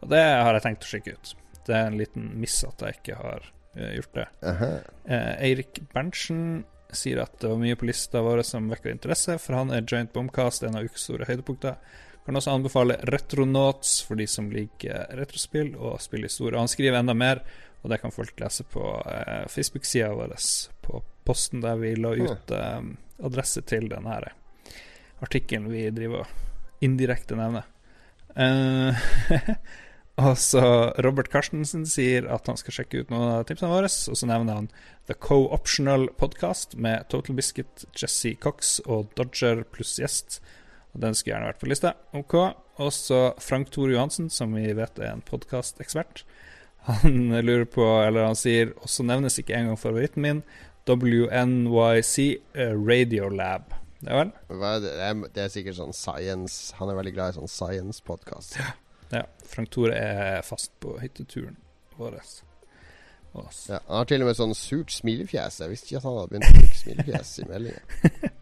Og 0.07 0.13
det 0.15 0.23
har 0.23 0.55
jeg 0.55 0.63
tenkt 0.63 0.85
å 0.87 0.89
sjekke 0.93 1.17
ut. 1.17 1.31
Det 1.67 1.75
er 1.75 1.89
en 1.89 1.99
liten 1.99 2.27
miss 2.39 2.61
at 2.63 2.83
jeg 2.85 3.01
ikke 3.01 3.19
har 3.19 3.47
eh, 3.75 3.97
gjort 3.97 4.13
det. 4.15 4.27
Aha. 4.47 4.69
Eh, 5.03 5.33
Eirik 5.49 5.81
Berntsen 5.91 6.63
sier 6.95 7.25
at 7.25 7.35
det 7.43 7.51
var 7.51 7.59
mye 7.59 7.75
på 7.75 7.89
lista 7.89 8.23
vår 8.23 8.45
som 8.47 8.69
vekker 8.71 8.93
interesse, 8.95 9.35
for 9.43 9.59
han 9.59 9.73
er 9.75 9.83
Giant 9.83 10.13
Bombcast, 10.15 10.63
en 10.63 10.79
av 10.79 10.87
ukes 10.87 11.09
store 11.09 11.27
høydepunkter. 11.27 11.75
Kan 12.23 12.39
også 12.39 12.55
anbefale 12.55 13.01
Retronauts 13.11 13.97
for 14.07 14.23
de 14.23 14.29
som 14.31 14.47
liker 14.55 15.11
retrospill 15.19 15.75
og 15.75 15.99
spillhistorie. 16.03 16.63
Han 16.63 16.71
skriver 16.71 17.01
enda 17.01 17.17
mer, 17.19 17.43
og 17.83 17.91
det 17.91 17.99
kan 18.03 18.15
folk 18.15 18.39
lese 18.39 18.63
på 18.71 18.85
eh, 19.11 19.49
Facebook-sida 19.51 20.13
vår 20.15 20.37
på 20.87 21.03
posten 21.27 21.67
der 21.67 21.83
vi 21.83 21.97
la 21.99 22.15
ut 22.15 22.55
eh, 22.55 22.79
adresse 23.27 23.67
til 23.67 23.91
den 23.91 24.07
her 24.07 24.31
artikkelen 25.27 25.67
vi 25.73 25.89
driver 25.91 26.23
og 26.23 26.87
indirekte 26.87 27.35
nevner. 27.43 27.67
Eh, 28.39 29.03
og 30.17 30.37
så 30.41 30.63
Robert 31.05 31.29
Carstensen 31.33 31.85
sier 31.89 32.25
at 32.33 32.47
han 32.49 32.57
skal 32.57 32.73
sjekke 32.79 33.03
ut 33.05 33.11
noen 33.13 33.35
av 33.35 33.45
tipsene 33.49 33.69
våre, 33.73 33.91
og 33.91 34.17
så 34.17 34.29
nevner 34.31 34.57
han 34.63 34.69
The 35.07 35.15
Co-Optional 35.21 36.09
Podcast 36.17 36.77
med 36.81 37.05
Total 37.13 37.37
Biscuit, 37.37 37.85
Jesse 37.95 38.33
Cox 38.41 38.79
og 38.87 39.11
Dodger 39.19 39.61
pluss 39.71 39.97
gjest. 40.01 40.41
Og 40.95 41.03
Den 41.05 41.15
skulle 41.15 41.35
gjerne 41.37 41.51
vært 41.53 41.61
på 41.61 41.69
lista. 41.69 41.93
OK. 42.17 42.35
Og 42.81 42.91
så 42.97 43.21
Frank 43.45 43.69
Tore 43.75 43.93
Johansen, 43.93 44.31
som 44.33 44.55
vi 44.57 44.71
vet 44.77 44.99
er 44.99 45.13
en 45.13 45.21
podkastekspert. 45.25 46.25
Han 46.87 47.33
lurer 47.43 47.67
på, 47.69 47.85
eller 48.07 48.29
han 48.29 48.39
sier, 48.39 48.73
og 48.81 48.89
så 48.89 49.05
nevnes 49.05 49.37
ikke 49.43 49.57
engang 49.59 49.77
favoritten 49.81 50.23
min, 50.25 50.43
WNYC 50.87 52.17
eh, 52.55 52.73
Radiolab. 52.79 53.73
Det 54.01 54.13
er 54.13 54.21
vel? 54.21 54.33
Det 54.49 54.93
er- 55.03 55.29
det 55.35 55.43
er 55.45 55.49
sikkert 55.51 55.75
sånn 55.79 55.95
science 55.97 56.75
Han 56.79 56.91
er 56.93 56.95
veldig 56.99 57.15
glad 57.17 57.33
i 57.33 57.39
sånn 57.41 57.49
science-podkast. 57.51 58.59
Ja. 58.61 58.73
Frank 59.47 59.71
Tore 59.71 59.95
er 59.95 60.43
fast 60.45 60.73
på 60.83 60.97
hytteturen 61.01 61.57
vår. 61.97 62.19
Ja, 63.37 63.79
han 63.87 63.99
har 64.01 64.07
til 64.09 64.23
og 64.25 64.29
med 64.31 64.37
sånn 64.39 64.55
surt 64.57 64.91
smilefjes. 64.95 65.61
Jeg 65.63 65.71
visste 65.73 65.91
ikke 65.91 65.99
at 66.01 66.07
han 66.09 66.17
hadde 66.17 66.31
begynt 66.33 66.49
å 66.49 66.57
bruke 66.57 66.79
smilefjes 66.83 67.35
i 67.43 67.49
meldinga. 67.51 67.83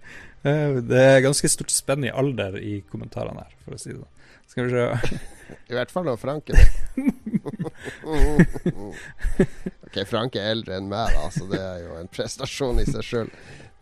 Eh, 0.45 0.74
Det 0.85 0.99
er 1.01 1.23
ganske 1.24 1.49
stort 1.49 1.70
spenn 1.73 2.05
i 2.05 2.11
alder 2.12 2.59
i 2.61 2.74
kommentarene 2.93 3.41
her, 3.47 3.55
for 3.65 3.73
å 3.73 3.78
si 3.81 3.95
det 3.95 3.97
sånn. 3.97 4.11
Skal 4.53 4.66
vi 4.66 4.74
se 4.74 5.15
I 5.73 5.77
hvert 5.78 5.89
fall 5.95 6.05
når 6.05 6.19
Frank 6.20 6.51
er 6.53 6.61
ok, 9.89 9.97
Frank 10.09 10.36
er 10.36 10.51
eldre 10.53 10.77
enn 10.78 10.91
meg, 10.91 11.15
da, 11.16 11.31
så 11.32 11.47
det 11.49 11.61
er 11.65 11.78
jo 11.86 11.97
en 12.01 12.11
prestasjon 12.12 12.81
i 12.82 12.86
seg 12.89 13.07
sjøl. 13.09 13.32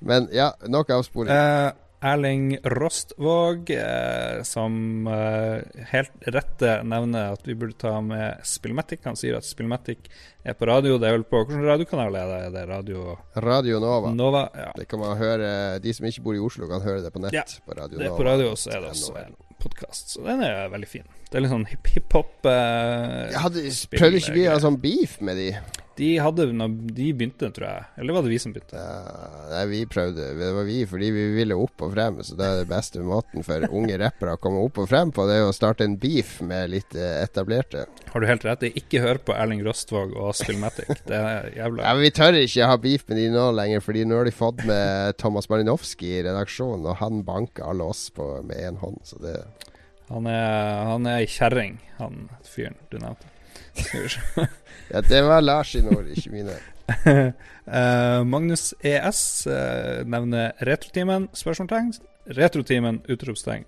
Men 0.07 0.29
ja, 0.35 0.53
nok 0.71 0.91
avsporing. 0.95 1.35
Eh, 1.35 1.73
Erling 2.03 2.57
Rostvåg, 2.67 3.71
eh, 3.71 4.43
som 4.43 5.07
eh, 5.07 5.63
helt 5.93 6.27
rette 6.35 6.73
nevner 6.89 7.37
at 7.37 7.47
vi 7.47 7.55
burde 7.55 7.77
ta 7.79 7.93
med 8.03 8.41
Spillmatic. 8.47 9.05
Han 9.07 9.19
sier 9.19 9.37
at 9.39 9.47
Spillmatic 9.47 10.09
er 10.43 10.57
på 10.59 10.67
radio. 10.67 10.97
Det 10.99 11.09
er 11.09 11.15
vel 11.19 11.27
på 11.31 11.45
Hvilken 11.45 11.63
radiokanal 11.69 12.19
er 12.19 12.27
det? 12.33 12.41
Er 12.49 12.57
det 12.57 12.65
Radio 12.73 13.17
Radio 13.47 13.79
Nova. 13.83 14.11
Nova? 14.19 14.43
Ja. 14.59 14.73
Det 14.77 14.89
kan 14.91 14.99
man 15.05 15.15
høre 15.21 15.79
De 15.85 15.95
som 15.95 16.07
ikke 16.11 16.25
bor 16.27 16.35
i 16.35 16.43
Oslo, 16.43 16.67
kan 16.71 16.83
høre 16.83 17.05
det 17.05 17.13
på 17.15 17.23
nett. 17.23 17.37
Ja, 17.39 17.45
på 17.67 17.79
Radio 17.79 17.99
Det 18.03 18.11
er 18.11 18.17
på 18.19 18.27
radio, 18.27 18.53
så 18.59 18.75
er 18.75 18.83
det 18.83 18.91
også 18.97 19.15
en 19.23 19.37
podkast. 19.63 20.17
Så 20.17 20.25
den 20.27 20.43
er 20.43 20.67
veldig 20.73 20.89
fin. 20.91 21.07
Det 21.31 21.39
er 21.39 21.45
litt 21.47 21.55
sånn 21.55 21.69
hip- 21.71 21.93
hiphop 21.95 22.51
eh, 22.51 23.31
hadde, 23.41 23.63
prøvde 23.95 24.19
ikke 24.19 24.35
vi 24.35 24.49
å 24.49 24.57
ha 24.57 24.59
sånn 24.61 24.81
beef 24.83 25.21
med 25.23 25.39
de? 25.39 25.53
De 25.97 26.09
hadde 26.23 26.47
de 26.49 27.09
begynte, 27.13 27.51
tror 27.53 27.67
jeg. 27.67 27.85
Eller 28.01 28.17
var 28.17 28.25
det 28.25 28.33
vi 28.33 28.39
som 28.41 28.55
begynte? 28.55 28.81
Ja, 28.81 29.27
nei, 29.51 29.63
vi 29.69 29.81
prøvde. 29.91 30.31
Det 30.39 30.51
var 30.57 30.67
vi 30.69 30.79
fordi 30.89 31.11
vi 31.13 31.25
ville 31.37 31.59
opp 31.59 31.85
og 31.85 31.93
frem. 31.93 32.21
Så 32.25 32.37
det 32.39 32.47
er 32.49 32.61
det 32.63 32.71
beste 32.71 33.03
måten 33.05 33.45
for 33.47 33.67
unge 33.69 33.99
rappere 34.01 34.37
å 34.37 34.41
komme 34.41 34.63
opp 34.65 34.81
og 34.83 34.89
frem 34.91 35.13
på, 35.13 35.27
det 35.29 35.39
er 35.39 35.49
å 35.49 35.57
starte 35.57 35.85
en 35.87 35.99
beef 36.01 36.39
med 36.45 36.73
litt 36.73 36.97
eh, 36.97 37.19
etablerte. 37.23 37.85
Har 38.13 38.25
du 38.25 38.29
helt 38.29 38.47
rett. 38.49 38.65
Jeg 38.69 38.85
ikke 38.85 39.03
hør 39.05 39.21
på 39.27 39.37
Erling 39.37 39.63
Rostvåg 39.67 40.15
og 40.17 40.33
Spillmatic. 40.39 40.89
Det 41.09 41.19
er 41.19 41.51
jævla 41.57 41.85
Ja, 41.85 41.97
Vi 41.99 42.13
tør 42.15 42.39
ikke 42.39 42.69
ha 42.71 42.79
beef 42.81 43.05
med 43.09 43.19
de 43.21 43.27
nå 43.33 43.49
lenger, 43.57 43.83
Fordi 43.85 44.05
nå 44.09 44.21
har 44.21 44.29
de 44.29 44.35
fått 44.37 44.63
med 44.69 45.19
Thomas 45.21 45.49
Malinowski 45.53 46.15
i 46.19 46.23
redaksjonen, 46.25 46.87
og 46.89 47.01
han 47.03 47.21
banker 47.27 47.69
alle 47.69 47.91
oss 47.93 48.07
på 48.15 48.29
med 48.47 48.61
én 48.63 48.81
hånd. 48.81 49.01
Så 49.09 49.21
det 49.23 49.37
Han 50.13 50.29
er, 50.29 50.83
han 50.91 51.09
er 51.09 51.23
ei 51.23 51.29
kjerring, 51.31 51.79
han 51.99 52.27
fyren 52.49 52.79
du 52.93 52.99
nevnte. 53.03 53.29
Ja, 54.93 55.01
det 55.01 55.23
var 55.25 55.41
Lars 55.41 55.71
sine 55.73 55.95
ord, 55.95 56.09
ikke 56.13 56.31
mine. 56.35 56.55
uh, 57.09 58.21
Magnus 58.33 58.75
ES 58.85 59.21
uh, 59.49 60.03
nevner 60.05 60.53
Retrotimen? 60.69 61.31
Spørsmålstegn. 61.33 61.95
Retrotimen! 62.37 63.01
Utropstegn. 63.09 63.65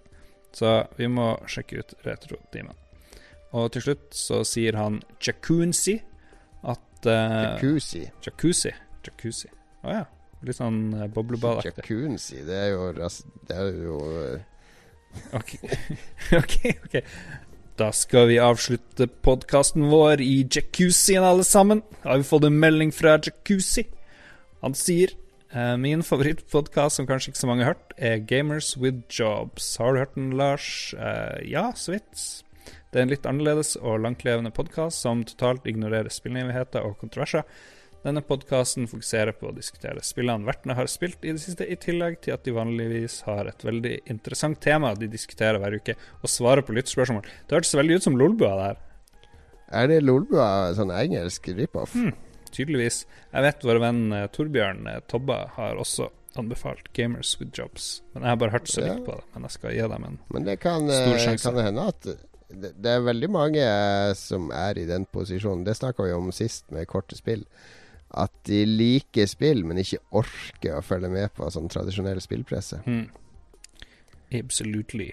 Så 0.53 0.75
vi 0.99 1.09
må 1.09 1.31
sjekke 1.49 1.81
ut 1.81 1.95
Retrotimen. 2.05 2.77
Og 3.55 3.71
til 3.75 3.87
slutt 3.87 4.15
så 4.19 4.43
sier 4.47 4.77
han 4.79 5.01
Jacuzzi 5.23 5.97
at 6.67 7.07
eh, 7.11 7.37
Jacuzzi. 7.45 8.03
Jacuzzi. 8.27 8.73
Jacuzzi. 9.07 9.51
Å 9.85 9.95
ja. 9.95 10.05
Litt 10.45 10.59
sånn 10.59 10.81
eh, 10.97 11.07
boblebadaktig. 11.15 11.85
Jacuzzi, 11.85 12.43
det 12.47 12.57
er 12.67 12.73
jo. 12.75 12.89
Det 13.47 13.59
er 13.59 13.79
jo 13.85 13.99
eh, 14.25 14.43
Ok, 15.35 15.57
ok. 16.41 16.55
ok 16.85 16.97
Da 17.79 17.91
skal 17.93 18.29
vi 18.31 18.39
avslutte 18.39 19.09
podkasten 19.27 19.89
vår 19.91 20.23
i 20.23 20.45
jacuzzien, 20.47 21.25
alle 21.27 21.45
sammen. 21.45 21.83
Har 22.05 22.21
vi 22.21 22.29
fått 22.29 22.47
en 22.47 22.59
melding 22.63 22.95
fra 22.95 23.17
Jacuzzi? 23.19 23.87
Han 24.63 24.77
sier 24.79 25.13
eh, 25.51 25.75
Min 25.81 26.05
favorittpodkast, 26.07 27.01
som 27.01 27.09
kanskje 27.11 27.33
ikke 27.33 27.43
så 27.43 27.51
mange 27.51 27.67
har 27.67 27.75
hørt, 27.75 27.95
er 27.99 28.23
Gamers 28.23 28.77
with 28.79 29.03
Jobs. 29.11 29.75
Har 29.83 29.93
du 29.93 30.05
hørt 30.05 30.15
den, 30.15 30.33
Lars? 30.39 30.95
Eh, 30.95 31.51
ja, 31.51 31.73
så 31.75 31.97
vidt. 31.97 32.45
Det 32.95 33.01
er 33.01 33.09
en 33.09 33.11
litt 33.11 33.27
annerledes 33.27 33.75
og 33.81 34.05
langtlevende 34.05 34.55
podkast 34.55 35.03
som 35.03 35.25
totalt 35.27 35.67
ignorerer 35.67 36.15
spillnyheter 36.15 36.87
og 36.87 37.01
kontroverser. 37.01 37.43
Denne 38.05 38.21
podkasten 38.21 38.85
fokuserer 38.91 39.33
på 39.33 39.49
å 39.49 39.55
diskutere 39.57 40.03
spillene 40.05 40.45
vertene 40.45 40.75
har 40.77 40.89
spilt 40.93 41.23
i 41.25 41.33
det 41.33 41.41
siste, 41.41 41.65
i 41.65 41.77
tillegg 41.81 42.19
til 42.27 42.35
at 42.37 42.45
de 42.45 42.53
vanligvis 42.53 43.23
har 43.25 43.49
et 43.49 43.65
veldig 43.65 43.95
interessant 44.13 44.59
tema 44.61 44.91
de 44.99 45.09
diskuterer 45.09 45.57
hver 45.63 45.79
uke, 45.81 45.95
og 46.21 46.29
svarer 46.29 46.61
på 46.67 46.75
lyttspørsmål. 46.77 47.25
Det 47.49 47.57
hørtes 47.57 47.73
veldig 47.79 47.97
ut 47.97 48.07
som 48.09 48.19
Lolbua 48.21 48.51
der, 48.61 48.83
Er 49.73 49.89
det 49.89 50.03
Lolbua 50.05 50.75
sånn 50.77 50.93
engelsk 50.93 51.49
rip-off? 51.57 51.95
Mm, 51.97 52.13
tydeligvis. 52.53 53.07
Jeg 53.33 53.43
vet 53.47 53.65
vår 53.65 53.81
venn 53.81 54.03
eh, 54.13 54.27
Torbjørn 54.31 54.85
eh, 54.87 55.01
Tobba 55.09 55.39
har 55.57 55.81
også 55.81 56.11
anbefalt 56.39 56.93
Gamers 56.95 57.33
with 57.41 57.51
Jobs. 57.57 58.03
Men 58.13 58.23
jeg 58.27 58.35
har 58.35 58.37
bare 58.37 58.53
hørt 58.55 58.69
så 58.69 58.85
Ja. 58.85 58.93
litt 58.93 59.07
på 59.07 59.17
det. 59.17 59.25
Men 59.33 59.43
jeg 59.49 59.51
skal 59.57 59.73
gi 59.73 59.81
dem 59.95 60.05
en 60.05 60.19
Men 60.31 60.45
det 60.45 60.61
kan, 60.61 60.85
Stor 60.91 61.17
eh, 61.17 61.25
sjanse. 61.25 61.43
kan 61.49 61.57
det 61.57 61.65
hende 61.65 61.89
at 61.89 62.03
det, 62.55 62.71
det 62.85 62.93
er 62.93 63.01
veldig 63.09 63.31
mange 63.33 63.65
som 64.21 64.51
er 64.53 64.79
i 64.79 64.85
den 64.87 65.07
posisjonen. 65.07 65.65
Det 65.65 65.75
snakka 65.81 66.05
vi 66.05 66.13
om 66.13 66.31
sist 66.31 66.71
med 66.71 66.87
korte 66.87 67.17
spill. 67.17 67.47
At 68.15 68.33
de 68.47 68.61
liker 68.69 69.27
spill, 69.27 69.65
men 69.67 69.81
ikke 69.83 69.99
orker 70.15 70.79
å 70.79 70.85
følge 70.87 71.09
med 71.11 71.33
på 71.35 71.49
sånn 71.51 71.67
tradisjonell 71.73 72.21
spillpresse. 72.23 72.79
Mm. 72.87 73.09
Absolutely. 74.39 75.13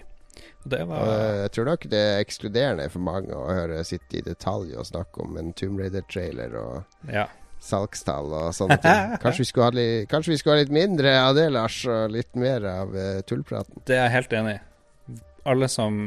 Det 0.64 0.84
var 0.86 1.08
eh, 1.10 1.36
jeg 1.44 1.52
tror 1.56 1.68
nok 1.72 1.86
det 1.90 2.00
er 2.00 2.20
ekskluderende 2.22 2.86
for 2.94 3.04
mange 3.04 3.34
å 3.36 3.48
høre 3.50 3.82
sitte 3.86 4.20
i 4.20 4.26
detalj 4.26 4.76
og 4.78 4.86
snakke 4.88 5.24
om 5.26 5.38
en 5.42 5.54
Tomb 5.58 5.82
Raider-trailer 5.82 6.54
og 6.62 7.10
Ja. 7.12 7.26
salgstall 7.62 8.32
og 8.34 8.54
sånne 8.58 8.78
ting. 8.82 9.16
Kanskje 9.24 9.44
vi 9.44 9.50
skulle 9.50 9.68
ha 9.70 9.76
litt, 9.76 10.10
kanskje 10.10 10.34
vi 10.34 10.38
skulle 10.42 10.56
ha 10.60 10.64
litt 10.64 10.74
mindre 10.74 11.14
av 11.20 11.36
det, 11.38 11.48
Lars, 11.54 11.80
og 11.90 12.14
litt 12.14 12.34
mer 12.38 12.66
av 12.70 12.96
eh, 12.98 13.22
tullpraten. 13.30 13.82
Det 13.86 13.98
er 13.98 14.06
jeg 14.08 14.16
helt 14.18 14.34
enig 14.40 14.56
i. 14.58 14.62
Alle 15.50 15.70
som 15.74 16.02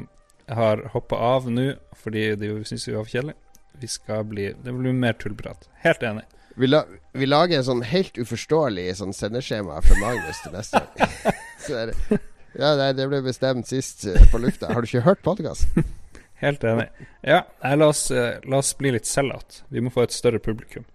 har 0.50 0.82
hoppa 0.94 1.18
av 1.34 1.46
nå 1.50 1.72
fordi 1.98 2.34
de 2.38 2.50
syns 2.68 2.86
vi 2.88 2.94
var 2.94 3.06
for 3.06 3.14
kjedelige, 3.14 3.40
vi 3.80 3.88
skal 3.90 4.26
bli 4.28 4.48
Det 4.62 4.72
blir 4.74 4.92
mer 4.94 5.16
tullprat. 5.18 5.66
Helt 5.82 6.02
enig. 6.06 6.22
Vi, 6.54 6.68
la, 6.70 6.84
vi 7.12 7.26
lager 7.26 7.58
en 7.58 7.66
sånn 7.66 7.82
helt 7.88 8.18
uforståelig 8.20 8.86
sånn 9.00 9.14
sendeskjema 9.16 9.80
for 9.82 9.98
Magnus 10.02 10.42
til 10.44 10.54
neste 10.54 10.82
gang. 10.84 11.34
Så 11.64 11.80
det, 11.90 12.20
ja, 12.54 12.74
nei, 12.78 12.92
det 12.94 13.08
ble 13.10 13.20
bestemt 13.24 13.66
sist 13.70 14.04
eh, 14.06 14.26
på 14.30 14.38
lufta. 14.38 14.70
Har 14.70 14.84
du 14.84 14.90
ikke 14.90 15.06
hørt 15.08 15.22
podkasten? 15.26 15.86
Helt 16.44 16.64
enig. 16.66 16.86
Ja, 17.26 17.40
nei, 17.64 17.72
la, 17.80 17.88
oss, 17.90 18.06
eh, 18.14 18.36
la 18.46 18.60
oss 18.62 18.74
bli 18.78 18.92
litt 18.94 19.08
sell-out. 19.10 19.64
Vi 19.74 19.82
må 19.82 19.90
få 19.94 20.04
et 20.06 20.14
større 20.14 20.38
publikum. 20.42 20.86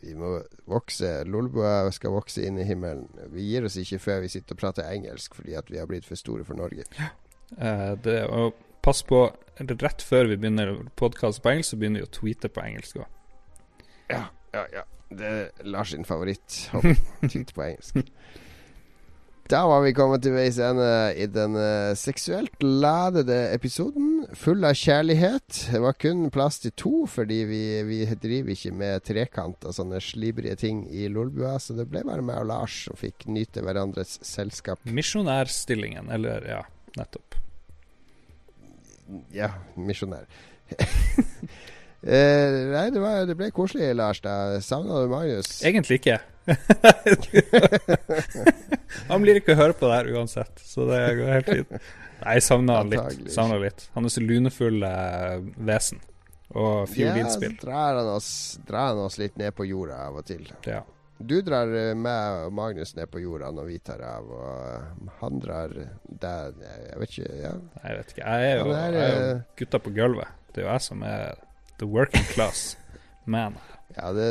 Vi 0.00 0.16
må 0.18 0.38
vokse. 0.70 1.12
Lolbua 1.28 1.90
skal 1.94 2.16
vokse 2.16 2.42
inn 2.46 2.58
i 2.58 2.66
himmelen. 2.66 3.06
Vi 3.34 3.46
gir 3.52 3.68
oss 3.68 3.78
ikke 3.78 4.00
før 4.02 4.24
vi 4.24 4.32
sitter 4.32 4.56
og 4.56 4.62
prater 4.64 4.90
engelsk 4.90 5.36
fordi 5.38 5.54
at 5.60 5.70
vi 5.70 5.78
har 5.78 5.86
blitt 5.90 6.08
for 6.08 6.18
store 6.18 6.46
for 6.48 6.58
Norge. 6.58 6.88
Eh, 6.98 7.92
det, 8.02 8.18
og 8.26 8.58
pass 8.82 9.04
på, 9.06 9.28
rett 9.60 10.02
før 10.02 10.32
vi 10.32 10.40
begynner 10.40 10.74
podkast 10.98 11.44
på 11.44 11.52
engelsk, 11.52 11.74
så 11.74 11.78
begynner 11.78 12.02
vi 12.02 12.08
å 12.08 12.14
tweete 12.18 12.50
på 12.50 12.64
engelsk 12.64 13.02
òg. 13.04 13.10
Ja, 14.10 14.24
ja, 14.54 14.66
ja. 14.74 14.86
Det 15.10 15.26
er 15.26 15.66
Lars 15.66 15.90
sin 15.90 16.06
favoritt. 16.06 16.70
Tykt 17.32 17.54
på 17.56 17.64
engelsk. 17.66 18.04
Da 19.50 19.64
var 19.66 19.80
vi 19.82 19.90
kommet 19.90 20.22
til 20.22 20.36
veis 20.36 20.60
ende 20.62 20.86
i 21.18 21.24
den 21.26 21.56
eh, 21.58 21.96
seksuelt 21.98 22.62
ladede 22.62 23.38
episoden. 23.50 24.28
Full 24.38 24.62
av 24.62 24.76
kjærlighet. 24.78 25.64
Det 25.72 25.80
var 25.82 25.96
kun 25.98 26.28
plass 26.30 26.60
til 26.62 26.74
to, 26.78 26.92
fordi 27.10 27.40
vi, 27.50 27.62
vi 27.88 27.98
driver 28.12 28.54
ikke 28.54 28.70
med 28.78 29.02
trekant 29.08 29.66
og 29.66 29.74
sånne 29.74 29.98
slibrige 30.06 30.54
ting 30.60 30.84
i 30.94 31.08
Lolbua. 31.10 31.56
Så 31.58 31.74
det 31.74 31.88
ble 31.90 32.04
bare 32.06 32.22
meg 32.22 32.44
og 32.44 32.46
Lars 32.52 32.76
som 32.86 33.00
fikk 33.00 33.26
nyte 33.26 33.66
hverandres 33.66 34.20
selskap. 34.22 34.86
Misjonærstillingen, 34.86 36.12
eller 36.14 36.46
ja, 36.46 36.62
nettopp. 37.00 37.34
Ja, 39.34 39.50
misjonær. 39.74 40.30
eh, 42.02 42.58
nei, 42.72 42.86
det, 42.94 43.00
var, 43.02 43.24
det 43.28 43.36
ble 43.38 43.50
koselig, 43.54 43.92
Lars. 43.96 44.20
da 44.24 44.60
Savna 44.64 45.02
du 45.04 45.10
Magnus? 45.12 45.60
Egentlig 45.66 46.00
ikke. 46.00 46.18
han 49.10 49.22
blir 49.22 49.40
ikke 49.40 49.54
å 49.54 49.60
høre 49.60 49.76
på 49.76 49.88
det 49.88 49.98
her 49.98 50.12
uansett, 50.16 50.62
så 50.64 50.86
det 50.88 51.00
går 51.20 51.34
helt 51.36 51.50
fint. 51.50 51.74
Nei, 52.20 52.36
jeg 52.36 52.44
savner 52.44 52.80
han 52.82 52.92
litt. 52.92 53.26
Savner 53.32 53.60
litt. 53.62 53.86
Han 53.96 54.06
er 54.06 54.12
så 54.12 54.22
lunefull 54.24 54.82
eh, 54.84 55.36
vesen. 55.70 56.00
Og 56.50 56.88
fiolinspill. 56.90 57.54
Ja, 57.54 57.60
så 57.60 57.66
drar 57.66 58.00
han, 58.00 58.08
oss, 58.16 58.30
drar 58.66 58.88
han 58.90 59.04
oss 59.04 59.20
litt 59.20 59.36
ned 59.38 59.54
på 59.56 59.68
jorda 59.68 60.00
av 60.08 60.18
og 60.20 60.26
til. 60.28 60.48
Ja. 60.66 60.82
Du 61.20 61.36
drar 61.44 61.68
eh, 61.76 61.92
meg 61.96 62.46
og 62.46 62.54
Magnus 62.56 62.94
ned 62.96 63.10
på 63.12 63.20
jorda 63.22 63.50
når 63.54 63.68
vi 63.68 63.78
tar 63.84 64.02
av, 64.08 64.30
og 64.32 65.12
han 65.20 65.42
drar 65.42 65.74
der 66.08 66.56
Jeg 66.64 67.00
vet 67.02 67.14
ikke, 67.14 67.30
ja. 67.42 67.52
Nei, 67.60 67.84
Jeg 67.84 67.98
vet 68.00 68.14
ikke. 68.14 68.24
Jeg 68.24 68.50
er 68.50 68.58
jo, 68.58 68.72
er, 68.72 68.96
jeg 68.96 69.04
er 69.04 69.14
jo 69.14 69.30
eh, 69.36 69.44
gutta 69.60 69.82
på 69.84 69.94
gulvet. 69.96 70.36
Det 70.50 70.62
er 70.62 70.66
jo 70.66 70.72
jeg 70.72 70.86
som 70.88 71.04
er 71.06 71.44
the 71.80 71.88
working 71.88 72.24
class 72.34 72.76
man. 73.24 73.56
ja 73.96 74.12
det, 74.16 74.28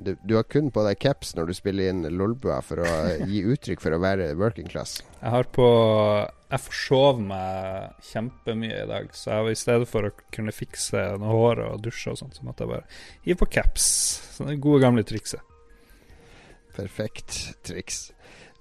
du, 0.00 0.14
du 0.24 0.34
har 0.38 0.46
kun 0.48 0.70
på 0.72 0.82
deg 0.86 0.96
caps 1.02 1.34
når 1.36 1.50
du 1.50 1.54
spiller 1.56 1.90
inn 1.92 2.06
Lolbua 2.16 2.60
for 2.64 2.80
å 2.80 2.92
gi 3.28 3.42
uttrykk 3.52 3.82
for 3.84 3.92
å 3.92 3.98
være 4.00 4.30
working 4.40 4.68
class. 4.70 5.00
Jeg 5.20 5.32
har 5.34 5.48
på 5.52 5.66
Jeg 6.50 6.62
forsov 6.64 7.20
meg 7.20 7.98
kjempemye 8.08 8.78
i 8.80 8.86
dag, 8.88 9.10
så 9.14 9.36
jeg, 9.36 9.52
i 9.52 9.58
stedet 9.60 9.86
for 9.90 10.08
å 10.08 10.12
kunne 10.34 10.54
fikse 10.56 11.02
noe 11.20 11.34
hår 11.36 11.60
og 11.66 11.82
dusje 11.84 12.14
og 12.14 12.18
sånt, 12.22 12.38
så 12.40 12.46
måtte 12.48 12.64
jeg 12.64 12.72
bare 12.72 12.86
hive 13.26 13.38
på 13.42 13.50
caps. 13.58 13.84
Så 14.38 14.48
det 14.48 14.56
gode, 14.64 14.80
gamle 14.82 15.04
trikset. 15.06 15.44
Perfekt 16.74 17.36
triks. 17.66 18.08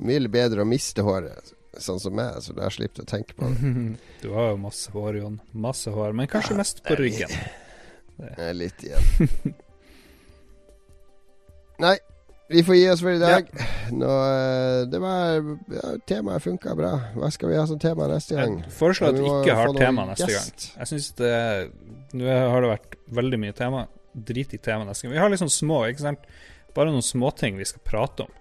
Mye 0.03 0.27
bedre 0.31 0.63
å 0.63 0.67
miste 0.69 1.03
håret, 1.07 1.53
sånn 1.79 1.99
som 2.03 2.13
meg, 2.19 2.37
så 2.43 2.53
da 2.57 2.69
slipper 2.73 3.01
du 3.01 3.07
å 3.07 3.09
tenke 3.15 3.35
på 3.39 3.47
det. 3.49 3.73
Du 4.23 4.29
har 4.35 4.51
jo 4.51 4.59
masse 4.67 4.91
hår, 4.93 5.17
Jon. 5.23 5.39
Masse 5.55 5.95
hår, 5.95 6.13
men 6.19 6.27
kanskje 6.29 6.59
mest 6.59 6.83
på 6.85 6.99
ryggen. 6.99 7.31
Det 8.19 8.45
er 8.49 8.55
litt 8.57 8.83
igjen. 8.83 9.29
Nei, 11.83 11.93
vi 12.51 12.63
får 12.67 12.75
gi 12.75 12.87
oss 12.91 13.03
for 13.05 13.13
i 13.13 13.21
dag. 13.21 13.47
Nå, 13.95 14.09
eh, 14.09 14.79
det 14.91 14.99
var 14.99 15.37
ja, 15.75 15.91
Temaet 16.09 16.43
funka 16.43 16.73
bra. 16.75 16.89
Hva 17.15 17.29
skal 17.31 17.53
vi 17.53 17.59
ha 17.59 17.63
som 17.69 17.79
tema 17.79 18.09
neste 18.11 18.35
gang? 18.35 18.57
Jeg 18.65 18.75
foreslår 18.75 19.13
at 19.13 19.21
Vi 19.21 19.29
ikke 19.29 19.57
har 19.59 19.71
tema 19.77 20.07
neste 20.09 20.27
gang. 20.33 20.49
Jeg 20.81 20.91
synes 20.91 21.07
det 21.21 21.33
Nå 22.17 22.25
har 22.25 22.65
det 22.65 22.73
vært 22.73 22.97
veldig 23.19 23.39
mye 23.45 23.55
tema. 23.55 23.85
Drit 24.11 24.55
i 24.57 24.59
tema 24.65 24.87
neste 24.87 25.05
gang. 25.05 25.13
Vi 25.15 25.21
har 25.21 25.31
litt 25.31 25.43
sånn 25.43 25.53
små, 25.53 25.83
ikke 25.91 26.07
sant. 26.07 26.25
Bare 26.75 26.91
noen 26.91 27.05
småting 27.05 27.59
vi 27.61 27.67
skal 27.69 27.85
prate 27.85 28.25
om. 28.25 28.33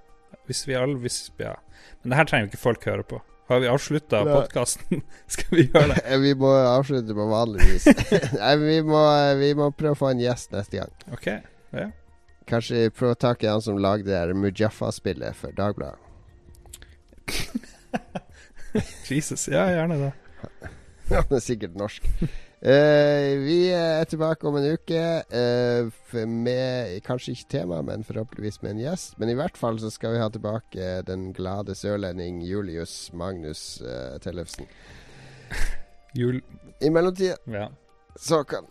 Hvis 0.48 0.64
vi 0.64 0.78
alle 0.78 0.96
hvis, 1.02 1.26
ja. 1.38 1.52
Men 2.00 2.14
det 2.14 2.22
her 2.22 2.30
trenger 2.30 2.48
ikke 2.48 2.64
folk 2.64 2.88
høre 2.88 3.04
på. 3.06 3.20
Har 3.48 3.60
vi 3.60 3.68
avslutta 3.68 4.24
podkasten? 4.24 5.02
Skal 5.26 5.56
vi 5.56 5.62
gjøre 5.70 5.94
det? 5.94 6.16
Vi 6.26 6.34
må 6.36 6.50
avslutte 6.52 7.14
på 7.16 7.28
vanlig 7.30 7.64
vis. 7.64 7.86
Nei, 8.42 8.50
vi 8.60 8.74
må, 8.84 9.00
vi 9.40 9.54
må 9.56 9.70
prøve 9.72 9.96
å 9.96 9.98
få 10.02 10.10
en 10.12 10.20
gjest 10.20 10.52
neste 10.52 10.82
gang. 10.82 10.92
OK. 11.16 11.28
Ja. 11.72 11.86
Kanskje 12.48 12.90
prøve 12.92 13.16
å 13.16 13.20
tak 13.20 13.44
i 13.44 13.48
han 13.48 13.64
som 13.64 13.80
lagde 13.80 14.12
det 14.12 14.36
Mujaffa-spillet 14.36 15.36
for 15.36 15.56
Dagbladet. 15.56 15.96
Jesus. 19.08 19.48
Ja, 19.48 19.64
gjerne 19.72 19.96
det. 20.02 20.12
Han 21.08 21.32
er 21.38 21.44
sikkert 21.44 21.76
norsk. 21.80 22.04
Eh, 22.58 23.38
vi 23.38 23.68
er 23.70 24.02
tilbake 24.10 24.46
om 24.48 24.56
en 24.58 24.64
uke 24.74 25.02
uh, 25.30 26.22
med 26.26 26.96
kanskje 27.06 27.36
ikke 27.36 27.50
tema, 27.52 27.78
men 27.86 28.02
forhåpentligvis 28.02 28.58
med 28.64 28.72
en 28.72 28.80
gjest. 28.82 29.14
Men 29.22 29.30
i 29.30 29.36
hvert 29.38 29.58
fall 29.58 29.78
så 29.78 29.92
skal 29.94 30.16
vi 30.16 30.22
ha 30.24 30.26
tilbake 30.34 30.88
den 31.06 31.28
glade 31.36 31.76
sørlending 31.78 32.40
Julius 32.42 33.12
Magnus 33.14 33.78
uh, 33.84 34.18
Tellefsen. 34.24 34.66
Jul 36.18 36.40
I 36.82 36.90
mellomtida 36.90 37.36
Ja. 37.46 37.68
så 38.18 38.42
kan 38.44 38.66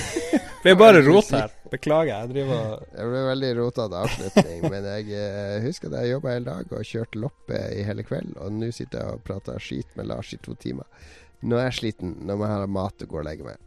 Det 0.62 0.72
er 0.72 0.76
bare 0.76 1.00
rot 1.06 1.30
her. 1.30 1.52
Beklager. 1.70 2.18
Jeg 2.24 2.32
driver 2.34 2.58
og 2.58 2.82
Det 2.92 3.06
ble 3.12 3.20
veldig 3.30 3.50
rotete 3.60 4.00
avslutning, 4.02 4.66
men 4.66 4.90
jeg 4.90 5.06
uh, 5.14 5.62
husker 5.64 5.88
at 5.94 6.02
jeg 6.02 6.16
jobba 6.16 6.34
hele 6.34 6.50
dag 6.50 6.74
og 6.74 6.84
kjørte 6.90 7.22
loppe 7.22 7.62
i 7.78 7.86
hele 7.86 8.02
kveld, 8.02 8.34
og 8.42 8.58
nå 8.58 8.74
sitter 8.74 9.04
jeg 9.04 9.20
og 9.20 9.22
prater 9.24 9.62
skit 9.62 9.94
med 9.94 10.10
Lars 10.10 10.34
i 10.34 10.42
to 10.42 10.58
timer. 10.58 10.90
Nå 11.42 11.56
er 11.56 11.70
jeg 11.70 11.78
sliten. 11.78 12.14
Nå 12.26 12.36
må 12.36 12.46
jeg 12.46 12.60
ha 12.60 12.70
mat 12.70 13.04
og 13.04 13.12
gå 13.12 13.20
og 13.22 13.26
legge 13.26 13.46
meg. 13.46 13.58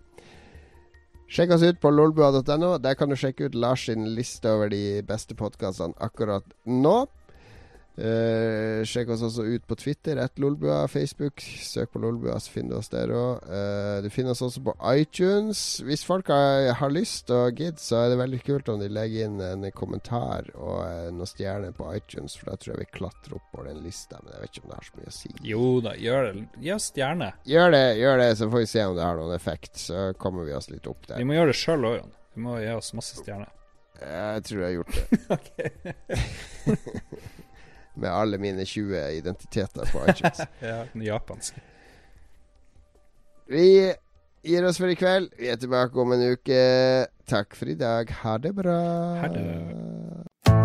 Sjekk 1.34 1.56
oss 1.56 1.66
ut 1.66 1.80
på 1.82 1.90
lolbua.no. 1.90 2.76
Der 2.78 2.98
kan 3.00 3.10
du 3.10 3.18
sjekke 3.18 3.50
ut 3.50 3.58
Lars 3.58 3.88
sin 3.88 4.06
liste 4.14 4.52
over 4.54 4.70
de 4.70 5.02
beste 5.08 5.38
podkastene 5.38 5.98
akkurat 6.04 6.46
nå. 6.70 6.98
Eh, 7.94 8.82
sjekk 8.90 9.12
oss 9.14 9.22
også 9.28 9.46
ut 9.46 9.68
på 9.70 9.78
Twitter, 9.78 10.18
at 10.18 10.40
Lolbua, 10.42 10.88
Facebook. 10.90 11.44
Søk 11.62 11.94
på 11.94 12.02
Lolbua, 12.02 12.40
så 12.42 12.54
finner 12.56 12.74
du 12.74 12.80
oss 12.80 12.90
der 12.90 13.14
òg. 13.14 13.44
du 14.04 14.10
finner 14.10 14.34
oss 14.34 14.42
også 14.42 14.64
på 14.66 14.74
iTunes. 14.96 15.82
Hvis 15.86 16.06
folk 16.06 16.32
har, 16.34 16.72
har 16.80 16.94
lyst 16.94 17.30
og 17.34 17.60
gidd, 17.60 17.78
så 17.82 18.04
er 18.04 18.14
det 18.14 18.22
veldig 18.22 18.42
kult 18.46 18.70
om 18.74 18.82
de 18.82 18.90
legger 18.90 19.28
inn 19.28 19.42
en 19.44 19.68
kommentar 19.76 20.50
og 20.56 20.82
uh, 20.84 21.10
noen 21.14 21.30
stjerner 21.30 21.74
på 21.76 21.88
iTunes, 21.96 22.36
for 22.40 22.52
da 22.52 22.58
tror 22.60 22.74
jeg 22.74 22.84
vi 22.84 22.98
klatrer 22.98 23.38
opp 23.38 23.48
på 23.54 23.66
den 23.68 23.82
lista. 23.86 24.20
Men 24.24 24.36
jeg 24.36 24.44
vet 24.44 24.54
ikke 24.54 24.66
om 24.66 24.74
det 24.74 24.80
har 24.80 24.88
så 24.90 25.00
mye 25.00 25.12
å 25.12 25.16
si. 25.18 25.34
Jo 25.54 25.68
da, 25.86 25.96
gjør 26.00 26.30
det. 26.30 26.46
Oss 26.74 26.90
stjerne. 26.92 27.30
Gjør 27.50 27.76
det, 27.76 27.86
gjør 28.02 28.24
det, 28.24 28.30
så 28.40 28.50
får 28.50 28.64
vi 28.64 28.72
se 28.74 28.86
om 28.90 28.98
det 28.98 29.06
har 29.06 29.20
noen 29.20 29.36
effekt. 29.36 29.74
Så 29.86 30.06
kommer 30.22 30.48
vi 30.48 30.58
oss 30.58 30.72
litt 30.74 30.90
opp 30.90 31.08
der. 31.08 31.22
Vi 31.22 31.28
må 31.30 31.38
gjøre 31.38 31.54
det 31.54 31.60
sjøl 31.60 31.90
òg, 31.90 32.00
Jon. 32.02 32.16
Vi 32.34 32.48
må 32.48 32.58
gi 32.64 32.72
oss 32.74 32.94
masse 32.98 33.20
stjerner. 33.20 33.52
Jeg 34.04 34.44
tror 34.48 34.64
jeg 34.64 34.68
har 34.68 34.76
gjort 34.82 34.94
det. 34.98 35.96
Med 37.96 38.10
alle 38.10 38.40
mine 38.42 38.66
20 38.66 39.04
identiteter 39.20 39.90
på 39.92 40.06
iTunes. 40.08 40.42
Ja, 40.64 40.84
den 40.94 41.06
japanske. 41.06 41.62
Vi 43.52 43.94
gir 44.44 44.66
oss 44.66 44.80
for 44.82 44.90
i 44.92 44.98
kveld. 44.98 45.32
Vi 45.40 45.52
er 45.52 45.60
tilbake 45.62 46.00
om 46.00 46.14
en 46.16 46.24
uke. 46.34 46.62
Takk 47.30 47.56
for 47.56 47.70
i 47.72 47.78
dag. 47.80 48.10
Ha 48.24 48.38
det 48.42 48.54
bra. 48.58 48.80
Ha 49.22 49.30
det. 49.32 49.48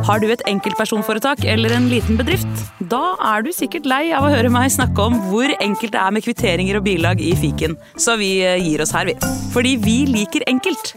Har 0.06 0.22
du 0.22 0.28
et 0.30 0.42
enkeltpersonforetak 0.48 1.42
eller 1.48 1.74
en 1.74 1.88
liten 1.90 2.18
bedrift? 2.18 2.62
Da 2.90 3.16
er 3.32 3.44
du 3.44 3.50
sikkert 3.54 3.86
lei 3.88 4.08
av 4.14 4.26
å 4.26 4.32
høre 4.32 4.50
meg 4.52 4.70
snakke 4.74 5.08
om 5.10 5.18
hvor 5.28 5.52
enkelt 5.58 5.94
det 5.94 6.00
er 6.02 6.14
med 6.14 6.24
kvitteringer 6.26 6.78
og 6.78 6.86
bilag 6.86 7.22
i 7.22 7.34
fiken, 7.38 7.76
så 7.98 8.16
vi 8.20 8.38
eh, 8.46 8.58
gir 8.62 8.82
oss 8.84 8.94
her, 8.94 9.10
vi. 9.10 9.18
Fordi 9.54 9.76
vi 9.82 9.98
liker 10.10 10.46
enkelt. 10.50 10.94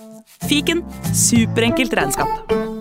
Fiken 0.47 0.85
superenkelt 1.17 1.97
regnskap. 1.97 2.80